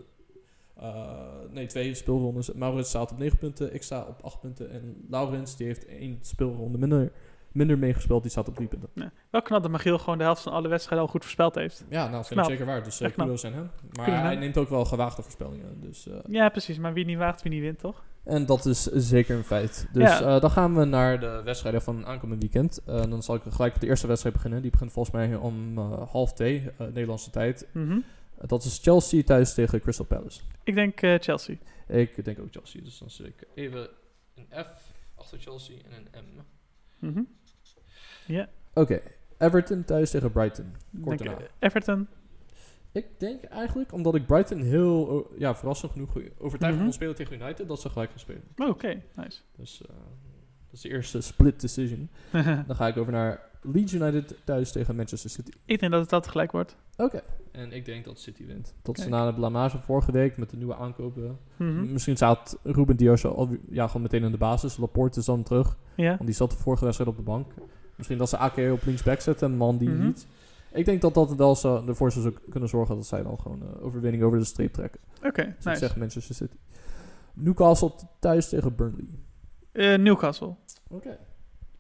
uh, 0.82 1.12
nee, 1.49 1.66
twee 1.66 1.93
speelrondes. 1.93 2.53
Maurits 2.53 2.89
staat 2.89 3.12
op 3.12 3.18
9 3.18 3.38
punten, 3.38 3.74
ik 3.74 3.84
sta 3.84 4.01
op 4.01 4.20
8 4.22 4.39
punten. 4.39 4.72
En 4.72 5.05
Laurens, 5.10 5.55
die 5.55 5.68
heeft 5.68 5.86
één 5.86 6.18
speelronde 6.22 6.78
minder, 6.78 7.12
minder 7.51 7.78
meegespeeld, 7.78 8.22
die 8.22 8.32
staat 8.32 8.47
op 8.47 8.55
3 8.55 8.68
punten. 8.68 8.89
Ja. 8.93 9.12
Wel 9.30 9.41
knap 9.41 9.62
dat 9.62 9.72
Magiel 9.72 9.97
gewoon 9.97 10.18
de 10.18 10.24
helft 10.24 10.41
van 10.41 10.53
alle 10.53 10.68
wedstrijden 10.68 11.05
al 11.05 11.12
goed 11.12 11.24
voorspeld 11.24 11.55
heeft. 11.55 11.86
Ja, 11.89 12.10
nou, 12.10 12.12
dat 12.12 12.38
ik 12.38 12.43
zeker 12.43 12.66
waar. 12.66 12.84
Dus 12.84 13.01
uh, 13.01 13.10
kudos 13.12 13.45
aan 13.45 13.53
hem. 13.53 13.70
Maar 13.91 14.22
hij 14.22 14.36
neemt 14.36 14.58
ook 14.58 14.70
wel 14.70 14.86
gewaagde 14.86 15.22
voorspellingen. 15.22 15.82
Dus, 15.82 16.08
uh, 16.08 16.16
Ja, 16.28 16.49
precies. 16.49 16.78
Maar 16.78 16.93
wie 16.93 17.05
niet 17.05 17.18
waagt, 17.18 17.41
wie 17.41 17.51
niet 17.51 17.62
wint, 17.62 17.80
toch? 17.80 18.03
En 18.28 18.45
dat 18.45 18.65
is 18.65 18.84
zeker 18.84 19.38
een 19.38 19.43
feit. 19.43 19.88
Dus 19.93 20.03
Ja. 20.03 20.36
eh, 20.36 20.41
dan 20.41 20.51
gaan 20.51 20.75
we 20.75 20.86
naar 20.86 21.19
de 21.19 21.41
wedstrijden 21.43 21.82
van 21.82 22.05
aankomend 22.05 22.41
weekend. 22.41 22.82
Eh, 22.86 23.01
dan 23.01 23.23
zal 23.23 23.36
ik 23.36 23.41
gelijk 23.41 23.71
met 23.73 23.82
de 23.82 23.88
eerste 23.88 24.07
wedstrijd 24.07 24.36
beginnen. 24.36 24.61
Die 24.61 24.71
begint 24.71 24.91
volgens 24.91 25.15
mij 25.15 25.36
om 25.36 25.78
eh, 25.78 26.09
half 26.11 26.34
twee, 26.34 26.69
Nederlandse 26.78 27.30
tijd. 27.30 27.67
Mhm. 27.73 27.91
Uh, 27.91 27.99
dat 28.47 28.63
is 28.63 28.80
Chelsea 28.82 29.23
thuis 29.23 29.53
tegen 29.53 29.82
Crystal 29.82 30.05
Palace. 30.05 30.41
Ik 30.63 30.75
denk 30.75 30.99
Chelsea. 31.23 31.55
Ik 31.88 32.25
denk 32.25 32.39
ook 32.39 32.51
Chelsea, 32.51 32.82
dus 32.84 32.97
dan 32.97 33.09
zet 33.09 33.25
ik 33.28 33.47
even 33.55 33.89
een 34.36 34.47
F 34.51 34.91
achter 35.15 35.39
Chelsea 35.39 35.75
en 35.89 36.07
een 36.11 36.23
M. 36.25 37.05
Mhm. 37.05 37.21
Ja, 38.25 38.49
Oké, 38.73 39.01
Everton 39.38 39.84
thuis 39.84 40.09
tegen 40.11 40.32
Brighton. 40.32 40.75
Kort 41.01 41.17
denk, 41.17 41.30
daarna. 41.30 41.47
Everton. 41.59 42.07
Ik 42.92 43.06
denk 43.18 43.44
eigenlijk, 43.44 43.92
omdat 43.94 44.16
ik 44.16 44.26
Brighton 44.26 44.62
heel, 44.62 45.28
ja, 45.38 45.56
verrassend 45.56 45.92
genoeg 45.92 46.10
overtuigend 46.38 46.60
Mhm. 46.76 46.84
kon 46.84 46.94
spelen 46.94 47.16
tegen 47.16 47.42
United, 47.42 47.68
dat 47.68 47.82
ze 47.82 47.90
gelijk 47.90 48.10
gaan 48.10 48.20
spelen. 48.20 48.42
Oh, 48.58 48.70
Oké, 48.70 49.02
nice. 49.16 49.40
Dus 49.58 49.82
eh, 49.82 49.88
dat 49.90 50.74
is 50.74 50.82
de 50.82 50.90
eerste 50.90 51.22
split 51.22 51.62
decision. 51.62 52.10
Dan 52.68 52.76
ga 52.76 52.88
ik 52.88 52.98
over 52.98 53.12
naar 53.12 53.42
Leeds 53.62 53.94
United 53.94 54.36
thuis 54.44 54.72
tegen 54.72 54.96
Manchester 54.96 55.30
City. 55.30 55.52
ik 55.66 55.80
denk 55.80 55.92
dat 55.92 56.02
het 56.02 56.10
dat 56.10 56.28
gelijk 56.28 56.52
wordt. 56.52 56.76
Oké. 56.98 57.22
En 57.52 57.72
ik 57.72 57.86
denk 57.86 58.06
dat 58.06 58.20
City 58.20 58.46
wint. 58.46 58.74
Dat 58.82 58.98
ze 59.00 59.10
na 59.10 59.26
de 59.26 59.34
blamage 59.34 59.80
vorige 59.80 60.12
week 60.12 60.38
met 60.38 60.50
de 60.50 60.58
nieuwe 60.58 60.76
aankopen. 60.76 61.38
Mhm. 61.56 61.92
Misschien 61.92 62.16
staat 62.16 62.58
Ruben 62.64 62.98
Dias 62.98 63.26
al 63.26 63.50
ja, 63.70 63.88
gewoon 63.88 64.02
meteen 64.02 64.24
in 64.24 64.32
de 64.32 64.38
basis. 64.38 64.78
Laporte 64.78 65.20
is 65.20 65.26
dan 65.26 65.44
terug. 65.44 65.78
Ja. 65.96 66.10
Want 66.10 66.26
die 66.26 66.34
zat 66.36 66.52
de 66.52 66.58
vorige 66.58 66.84
wedstrijd 66.84 67.10
op 67.12 67.18
de 67.18 67.24
bank. 67.24 67.52
Misschien 67.96 68.18
dat 68.18 68.30
ze 68.30 68.38
AK 68.38 68.58
op 68.72 68.86
linksback 68.86 69.20
zetten 69.22 69.52
en 69.52 69.58
man 69.58 69.78
die 69.78 69.90
Mhm. 69.90 70.06
niet. 70.06 70.28
Ik 70.78 70.86
denk 70.86 71.01
dat 71.01 71.13
dat 71.13 71.36
wel 71.36 71.55
zo, 71.55 71.84
ervoor 71.88 72.11
zou 72.11 72.34
kunnen 72.49 72.69
zorgen 72.69 72.95
dat 72.95 73.05
zij 73.05 73.23
dan 73.23 73.39
gewoon 73.39 73.61
eh, 73.61 73.86
overwinning 73.86 74.23
over 74.23 74.39
de 74.39 74.45
streep 74.45 74.73
trekken. 74.73 74.99
Oké, 75.23 75.43
Dus 75.43 75.55
ik 75.57 75.63
nice. 75.63 75.78
zeg 75.80 75.95
Manchester 75.97 76.36
City. 76.36 76.55
Newcastle 77.34 77.91
thuis 78.19 78.49
tegen 78.49 78.75
Burnley. 78.75 79.07
Eh, 79.71 79.97
Newcastle. 79.97 80.53
Oké. 80.89 81.17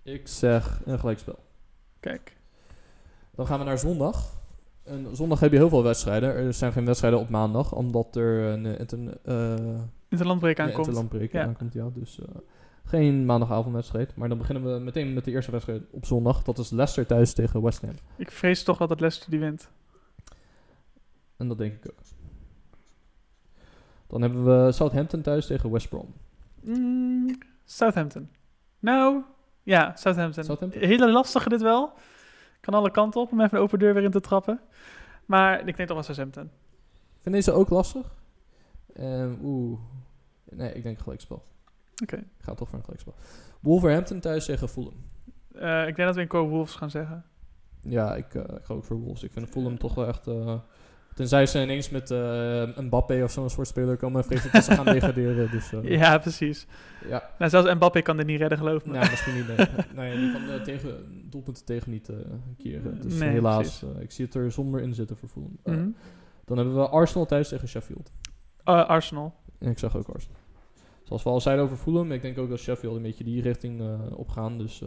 Ik 0.03 0.27
zeg 0.27 0.81
een 0.85 0.99
gelijkspel. 0.99 1.39
Kijk. 1.99 2.37
Dan 3.35 3.47
gaan 3.47 3.59
we 3.59 3.65
naar 3.65 3.79
zondag. 3.79 4.35
En 4.83 5.15
zondag 5.15 5.39
heb 5.39 5.51
je 5.51 5.57
heel 5.57 5.69
veel 5.69 5.83
wedstrijden. 5.83 6.33
Er 6.35 6.53
zijn 6.53 6.71
geen 6.71 6.85
wedstrijden 6.85 7.19
op 7.19 7.29
maandag, 7.29 7.73
omdat 7.73 8.15
er 8.15 8.39
een 8.43 8.65
uh, 8.65 8.79
inter, 8.79 8.99
uh, 9.25 9.79
Interlandbreek 10.09 10.57
een 10.57 10.65
aankomt. 10.65 10.87
interlandbreek 10.87 11.31
Ja. 11.31 11.43
aankomt. 11.43 11.73
Ja, 11.73 11.89
dus 11.93 12.19
geen 12.87 13.25
maandagavondwedstrijd. 13.25 14.15
Maar 14.15 14.29
dan 14.29 14.37
beginnen 14.37 14.73
we 14.73 14.79
meteen 14.79 15.13
met 15.13 15.25
de 15.25 15.31
eerste 15.31 15.51
wedstrijd 15.51 15.81
op 15.91 16.05
zondag. 16.05 16.43
Dat 16.43 16.57
is 16.57 16.69
Leicester 16.69 17.05
thuis 17.05 17.33
tegen 17.33 17.61
West 17.61 17.81
Ham. 17.81 17.95
Ik 18.15 18.31
vrees 18.31 18.63
toch 18.63 18.77
wel 18.77 18.87
dat 18.87 18.99
Leicester 18.99 19.29
die 19.29 19.39
wint. 19.39 19.69
En 21.37 21.47
dat 21.47 21.57
denk 21.57 21.73
ik 21.73 21.91
ook. 21.91 21.99
Dan 24.07 24.21
hebben 24.21 24.65
we 24.65 24.71
Southampton 24.71 25.21
thuis 25.21 25.45
tegen 25.45 25.71
West 25.71 25.89
Brom. 25.89 26.13
Mm, 26.61 27.37
Southampton. 27.65 28.29
Nou, 28.79 29.21
ja, 29.63 29.95
Southampton. 29.95 30.43
Southampton? 30.43 30.81
Hele 30.81 31.11
lastige 31.11 31.49
dit 31.49 31.61
wel. 31.61 31.93
Kan 32.59 32.73
alle 32.73 32.91
kanten 32.91 33.21
op 33.21 33.31
om 33.31 33.41
even 33.41 33.57
een 33.57 33.63
open 33.63 33.79
deur 33.79 33.93
weer 33.93 34.03
in 34.03 34.11
te 34.11 34.19
trappen. 34.21 34.59
Maar 35.25 35.59
ik 35.59 35.75
denk 35.75 35.77
toch 35.77 35.97
wel 35.97 36.03
Southampton. 36.03 36.43
Ik 37.15 37.21
vind 37.23 37.35
deze 37.35 37.51
ook 37.51 37.69
lastig. 37.69 38.15
Ehm, 38.93 39.33
Oeh. 39.43 39.79
Nee, 40.49 40.73
ik 40.73 40.83
denk 40.83 40.99
gelijkspel. 40.99 41.43
Oké. 42.03 42.15
Ik 42.15 42.23
ga 42.43 42.53
toch 42.53 42.67
voor 42.69 42.77
een 42.77 42.83
gelijkspel. 42.83 43.15
Wolverhampton 43.59 44.19
thuis 44.19 44.45
tegen 44.45 44.69
Fulham. 44.69 44.93
Eh, 45.53 45.79
ik 45.87 45.95
denk 45.95 46.07
dat 46.07 46.15
we 46.15 46.21
in 46.21 46.27
Co 46.27 46.47
Wolves 46.47 46.75
gaan 46.75 46.89
zeggen. 46.89 47.25
Ja, 47.81 48.15
ik, 48.15 48.33
ik 48.33 48.63
ga 48.63 48.73
ook 48.73 48.83
voor 48.83 48.99
Wolves. 48.99 49.23
Ik 49.23 49.31
vind 49.31 49.49
Fulham 49.49 49.77
toch 49.77 49.95
wel 49.95 50.07
echt... 50.07 50.27
eh, 50.27 50.59
tenzij 51.13 51.45
ze 51.45 51.61
ineens 51.61 51.89
met 51.89 52.11
eh 52.11 52.77
Mbappé 52.77 53.23
of 53.23 53.31
zo'n 53.31 53.49
soort 53.49 53.67
speler 53.67 53.97
komen... 53.97 54.23
vrees 54.23 54.45
ik 54.45 54.51
dat 54.51 54.63
ze 54.63 54.71
gaan 54.71 54.85
degraderen. 54.95 55.51
Dus 55.51 55.71
Ja, 55.81 56.17
precies. 56.17 56.67
ja. 57.07 57.29
Nou, 57.37 57.49
zelfs 57.51 57.73
Mbappé 57.73 58.01
kan 58.01 58.17
dit 58.17 58.25
niet 58.25 58.39
redden, 58.39 58.57
geloof 58.57 58.85
me. 58.85 58.91
Nou, 58.91 59.09
misschien 59.09 59.33
niet. 59.35 59.47
Nee, 59.47 59.67
nee 59.95 60.17
die 60.17 60.31
kan 60.31 60.63
tegen, 60.63 61.21
doelpunten 61.29 61.65
tegen 61.65 61.91
niet 61.91 62.09
keren. 62.57 63.01
Dus 63.01 63.17
Nee, 63.17 63.29
helaas, 63.29 63.83
ik 63.99 64.11
zie 64.11 64.25
het 64.25 64.35
er 64.35 64.51
zonder 64.51 64.81
in 64.81 64.93
zitten 64.93 65.17
voor 65.17 65.29
Fulham. 65.29 65.57
Mhm. 65.63 65.89
Dan 66.45 66.57
hebben 66.57 66.75
we 66.75 66.87
Arsenal 66.89 67.25
thuis 67.25 67.47
tegen 67.47 67.67
Sheffield. 67.67 68.11
Arsenal. 68.63 69.35
En 69.59 69.69
ik 69.69 69.79
zag 69.79 69.97
ook 69.97 70.07
Arsenal. 70.07 70.37
Zoals 71.07 71.23
we 71.23 71.29
al 71.29 71.41
zeiden 71.41 71.65
over 71.65 71.77
Fulham, 71.77 72.11
ik 72.11 72.21
denk 72.21 72.37
ook 72.37 72.49
dat 72.49 72.59
Sheffield 72.59 72.95
een 72.95 73.01
beetje 73.01 73.23
die 73.23 73.41
richting 73.41 73.81
eh 73.81 73.99
opgaan. 74.15 74.57
Dus 74.57 74.81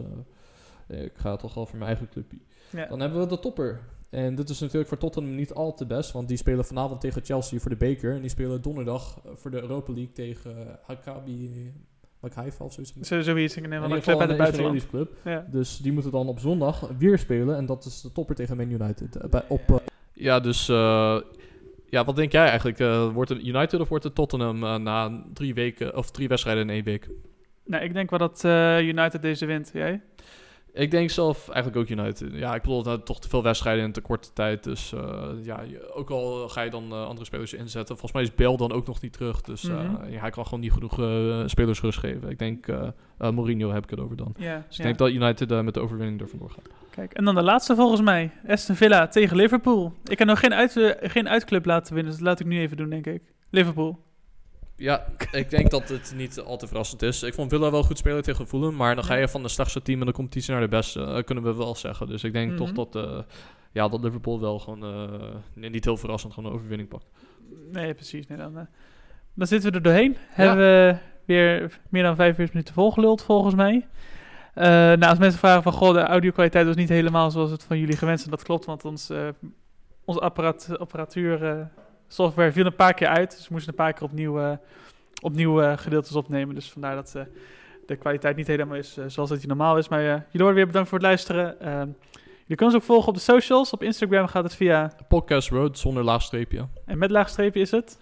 eh, 0.87 1.03
ik 1.03 1.11
ga 1.15 1.35
toch 1.35 1.53
wel 1.53 1.65
voor 1.65 1.77
mijn 1.77 1.89
eigen 1.89 2.09
clubje. 2.09 2.37
Ja. 2.69 2.85
Dan 2.85 2.99
hebben 2.99 3.19
we 3.19 3.27
de 3.27 3.39
topper. 3.39 3.79
En 4.09 4.35
dit 4.35 4.49
is 4.49 4.59
natuurlijk 4.59 4.87
voor 4.87 4.97
Tottenham 4.97 5.35
niet 5.35 5.53
al 5.53 5.73
te 5.73 5.85
best, 5.85 6.11
want 6.11 6.27
die 6.27 6.37
spelen 6.37 6.65
vanavond 6.65 7.01
tegen 7.01 7.23
Chelsea 7.23 7.59
voor 7.59 7.69
de 7.69 7.75
beker. 7.77 8.13
En 8.13 8.21
die 8.21 8.29
spelen 8.29 8.61
donderdag 8.61 9.19
eh, 9.25 9.31
voor 9.35 9.51
de 9.51 9.61
Europa 9.61 9.93
League 9.93 10.13
tegen 10.13 10.79
Hakabi 10.85 11.71
Haifa 12.29 12.65
of 12.65 12.73
zoiets. 12.73 12.93
Zo, 13.01 13.21
zoiets. 13.21 13.57
Ik 13.57 13.63
In 13.63 13.69
neem 13.69 13.81
wel 13.81 13.91
een 13.91 14.01
club 14.01 14.19
uit 14.19 14.29
het 14.29 14.37
buitenland. 14.37 14.87
Club. 14.89 15.11
Ja. 15.23 15.45
Dus 15.51 15.77
die 15.77 15.91
moeten 15.91 16.11
dan 16.11 16.27
op 16.27 16.39
zondag 16.39 16.89
weer 16.97 17.19
spelen. 17.19 17.55
En 17.55 17.65
dat 17.65 17.85
is 17.85 18.01
de 18.01 18.11
topper 18.11 18.35
tegen 18.35 18.57
Man 18.57 18.69
United. 18.71 19.15
eh, 19.15 19.29
bij, 19.29 19.43
op, 19.47 19.61
eh, 19.69 19.75
Ja, 20.13 20.39
dus 20.39 20.69
eh, 20.69 21.17
ja, 21.91 22.03
wat 22.03 22.15
denk 22.15 22.31
jij 22.31 22.47
eigenlijk? 22.47 22.79
Eh, 22.79 23.07
wordt 23.13 23.29
het 23.29 23.45
United 23.45 23.79
of 23.79 23.89
wordt 23.89 24.03
het 24.03 24.15
Tottenham 24.15 24.63
eh, 24.63 24.75
na 24.75 25.23
drie 25.33 25.53
weken 25.53 25.97
of 25.97 26.11
drie 26.11 26.27
wedstrijden 26.27 26.63
in 26.63 26.69
één 26.69 26.83
week? 26.83 27.09
Nou, 27.65 27.83
ik 27.83 27.93
denk 27.93 28.09
wel 28.09 28.19
dat 28.19 28.43
eh, 28.43 28.79
United 28.79 29.21
deze 29.21 29.45
wint. 29.45 29.69
Jij? 29.73 30.01
Ik 30.73 30.91
denk 30.91 31.09
zelf 31.09 31.49
eigenlijk 31.49 31.91
ook 31.91 31.97
United. 31.99 32.29
Ja, 32.33 32.55
ik 32.55 32.61
bedoel, 32.61 32.83
dat 32.83 33.05
toch 33.05 33.19
te 33.19 33.29
veel 33.29 33.43
wedstrijden 33.43 33.83
in 33.83 33.91
te 33.91 34.01
korte 34.01 34.33
tijd. 34.33 34.63
Dus 34.63 34.93
eh, 34.93 35.27
ja, 35.43 35.61
je- 35.61 35.93
ook 35.93 36.09
al 36.09 36.49
ga 36.49 36.61
je 36.61 36.69
dan 36.69 36.91
eh, 36.91 37.05
andere 37.05 37.25
spelers 37.25 37.53
inzetten. 37.53 37.97
Volgens 37.97 38.11
mij 38.11 38.21
is 38.21 38.35
Bell 38.35 38.55
dan 38.57 38.71
ook 38.71 38.87
nog 38.87 39.01
niet 39.01 39.13
terug. 39.13 39.41
Dus 39.41 39.63
eh, 39.69 39.75
Mhm. 39.83 40.11
ja, 40.11 40.19
hij 40.19 40.29
kan 40.29 40.43
gewoon 40.45 40.59
niet 40.59 40.71
genoeg 40.71 40.93
spelers 41.49 41.81
rust 41.81 41.99
geven. 41.99 42.29
Ik 42.29 42.39
denk, 42.39 42.67
Mourinho 43.17 43.71
heb 43.71 43.83
ik 43.83 43.89
het 43.89 43.99
over 43.99 44.15
dan. 44.15 44.33
Ja. 44.37 44.63
Dus 44.67 44.77
ik 44.77 44.83
denk 44.83 44.97
dat 44.97 45.09
United 45.11 45.63
met 45.63 45.73
de 45.73 45.79
overwinning 45.79 46.21
er 46.21 46.27
vandoor 46.29 46.49
gaat. 46.49 46.69
Kijk, 46.89 47.13
en 47.13 47.25
dan 47.25 47.35
de 47.35 47.43
laatste 47.43 47.75
volgens 47.75 48.01
mij. 48.01 48.31
Aston 48.47 48.75
Villa 48.75 49.07
tegen 49.07 49.37
Liverpool. 49.37 49.93
Ik 50.03 50.17
kan 50.17 50.27
nog 50.27 50.39
geen, 50.39 50.53
uit, 50.53 50.95
geen 51.01 51.29
uitclub 51.29 51.65
laten 51.65 51.93
winnen, 51.93 52.11
dus 52.11 52.21
dat 52.21 52.29
laat 52.29 52.39
ik 52.39 52.45
nu 52.45 52.59
even 52.59 52.77
doen, 52.77 52.89
denk 52.89 53.05
ik. 53.07 53.21
Liverpool. 53.49 53.99
Ja, 54.81 55.05
ik 55.31 55.49
denk 55.49 55.69
dat 55.69 55.89
het 55.89 56.13
niet 56.15 56.39
al 56.39 56.57
te 56.57 56.67
verrassend 56.67 57.01
is. 57.01 57.23
Ik 57.23 57.33
vond 57.33 57.49
Villa 57.49 57.71
wel 57.71 57.83
goed 57.83 57.97
spelen 57.97 58.23
tegen 58.23 58.47
Fulham, 58.47 58.75
maar 58.75 58.95
dan 58.95 59.03
ga 59.03 59.15
je 59.15 59.27
van 59.27 59.41
de 59.43 59.49
slechtste 59.49 59.81
team 59.81 59.99
in 59.99 60.05
de 60.05 60.11
competitie 60.11 60.51
naar 60.51 60.61
de 60.61 60.67
beste. 60.67 61.03
eh, 61.03 61.23
kunnen 61.23 61.43
we 61.43 61.55
wel 61.55 61.75
zeggen. 61.75 62.07
Dus 62.07 62.23
ik 62.23 62.33
denk 62.33 62.49
Mhm. 62.51 62.57
toch 62.57 62.71
dat, 62.71 62.95
eh, 62.95 63.19
ja, 63.71 63.87
dat 63.87 64.03
Liverpool 64.03 64.39
wel 64.39 64.59
gewoon 64.59 64.83
eh, 64.83 65.69
niet 65.69 65.85
heel 65.85 65.97
verrassend 65.97 66.33
gewoon 66.33 66.49
een 66.49 66.55
overwinning 66.57 66.89
pakt. 66.89 67.05
Nee, 67.71 67.93
precies. 67.93 68.27
Nee, 68.27 68.37
dan, 68.37 68.67
dan 69.33 69.47
zitten 69.47 69.69
we 69.71 69.77
er 69.77 69.83
doorheen. 69.83 70.17
Hebben 70.29 70.57
we 70.57 70.97
weer 71.25 71.79
meer 71.89 72.03
dan 72.03 72.15
45 72.15 72.53
minuten 72.53 72.73
volgeluld, 72.73 73.23
volgens 73.23 73.55
mij. 73.55 73.87
Nou, 74.55 75.01
als 75.05 75.19
mensen 75.19 75.39
vragen 75.39 75.63
van, 75.63 75.71
goh, 75.73 75.93
de 75.93 75.99
audio-kwaliteit 75.99 76.65
was 76.65 76.75
niet 76.75 76.89
helemaal 76.89 77.31
zoals 77.31 77.51
het 77.51 77.63
van 77.63 77.79
jullie 77.79 77.97
gewend 77.97 78.19
zijn. 78.19 78.31
Dat 78.31 78.43
klopt, 78.43 78.65
want 78.65 78.85
ons, 78.85 79.11
apparaat, 80.05 80.69
apparatuur, 80.79 81.69
software 82.13 82.51
viel 82.51 82.65
een 82.65 82.75
paar 82.75 82.93
keer 82.93 83.07
uit. 83.07 83.31
Dus 83.31 83.47
we 83.47 83.53
moesten 83.53 83.71
een 83.71 83.83
paar 83.83 83.93
keer 83.93 84.03
opnieuw, 84.03 84.39
eh, 84.39 84.57
opnieuw 85.21 85.61
eh, 85.61 85.77
gedeeltes 85.77 86.15
opnemen. 86.15 86.55
Dus 86.55 86.71
vandaar 86.71 86.95
dat 86.95 87.15
eh, 87.15 87.23
de 87.85 87.95
kwaliteit 87.95 88.35
niet 88.35 88.47
helemaal 88.47 88.77
is 88.77 88.97
zoals 89.07 89.29
het 89.29 89.39
die 89.39 89.47
normaal 89.47 89.77
is. 89.77 89.89
Maar 89.89 90.01
jullie 90.01 90.25
worden 90.31 90.55
weer 90.55 90.65
bedankt 90.65 90.89
voor 90.89 90.97
het 90.97 91.07
luisteren. 91.07 91.59
Ehm, 91.59 91.87
jullie 92.13 92.55
kunnen 92.55 92.65
ons 92.65 92.75
ook 92.75 92.83
volgen 92.83 93.07
op 93.07 93.13
de 93.13 93.21
socials. 93.21 93.71
Op 93.71 93.83
Instagram 93.83 94.27
gaat 94.27 94.43
het 94.43 94.55
via... 94.55 94.91
Podcast 95.07 95.49
Road 95.49 95.79
zonder 95.79 96.03
laagstreepje. 96.03 96.67
En 96.85 96.97
met 96.97 97.11
laagstreepje 97.11 97.61
is 97.61 97.71
het... 97.71 97.99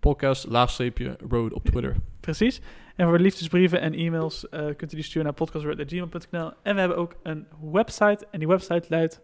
Podcast 0.00 0.46
laagstreepje 0.48 1.16
Road 1.28 1.52
op 1.52 1.64
Twitter. 1.64 1.96
Precies. 2.20 2.60
En 2.96 3.08
voor 3.08 3.18
liefdesbrieven 3.18 3.80
en 3.80 3.94
e-mails 3.94 4.46
kunt 4.50 4.92
u 4.92 4.96
die 4.96 5.04
sturen 5.04 5.24
naar 5.24 5.34
podcast.gmail.nl. 5.34 6.50
En 6.62 6.74
we 6.74 6.80
hebben 6.80 6.98
ook 6.98 7.14
een 7.22 7.46
website. 7.72 8.26
En 8.30 8.38
die 8.38 8.48
website 8.48 8.86
luidt... 8.88 9.20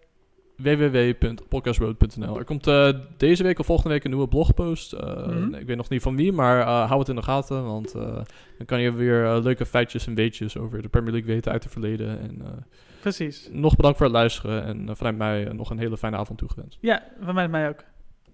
www.podcastroad.nl 0.58 2.38
Er 2.38 2.44
komt 2.44 2.66
eh, 2.66 2.88
deze 3.16 3.42
week 3.42 3.58
of 3.58 3.66
volgende 3.66 3.92
week 3.92 4.04
een 4.04 4.10
nieuwe 4.10 4.28
blogpost. 4.28 4.92
Mhm. 4.92 5.54
Ik 5.54 5.66
weet 5.66 5.76
nog 5.76 5.88
niet 5.88 6.02
van 6.02 6.16
wie, 6.16 6.32
maar 6.32 6.60
eh, 6.60 6.86
hou 6.86 6.98
het 6.98 7.08
in 7.08 7.16
de 7.16 7.22
gaten. 7.22 7.64
Want 7.64 7.92
dan 7.92 8.66
kan 8.66 8.80
je 8.80 8.92
weer 8.92 9.38
leuke 9.38 9.66
feitjes 9.66 10.06
en 10.06 10.14
weetjes 10.14 10.56
over 10.56 10.82
de 10.82 10.88
Premier 10.88 11.12
League 11.12 11.34
weten 11.34 11.52
uit 11.52 11.62
het 11.62 11.72
verleden. 11.72 12.20
En 12.20 12.42
Precies. 13.00 13.48
nog 13.52 13.76
bedankt 13.76 13.96
voor 13.96 14.06
het 14.06 14.16
luisteren. 14.16 14.64
En 14.64 14.96
vanuit 14.96 15.16
mij 15.16 15.44
nog 15.44 15.70
een 15.70 15.78
hele 15.78 15.96
fijne 15.96 16.16
avond 16.16 16.38
toegewenst. 16.38 16.78
Ja, 16.80 17.02
van 17.20 17.34
mij, 17.34 17.48
mij 17.48 17.68
ook. 17.68 17.84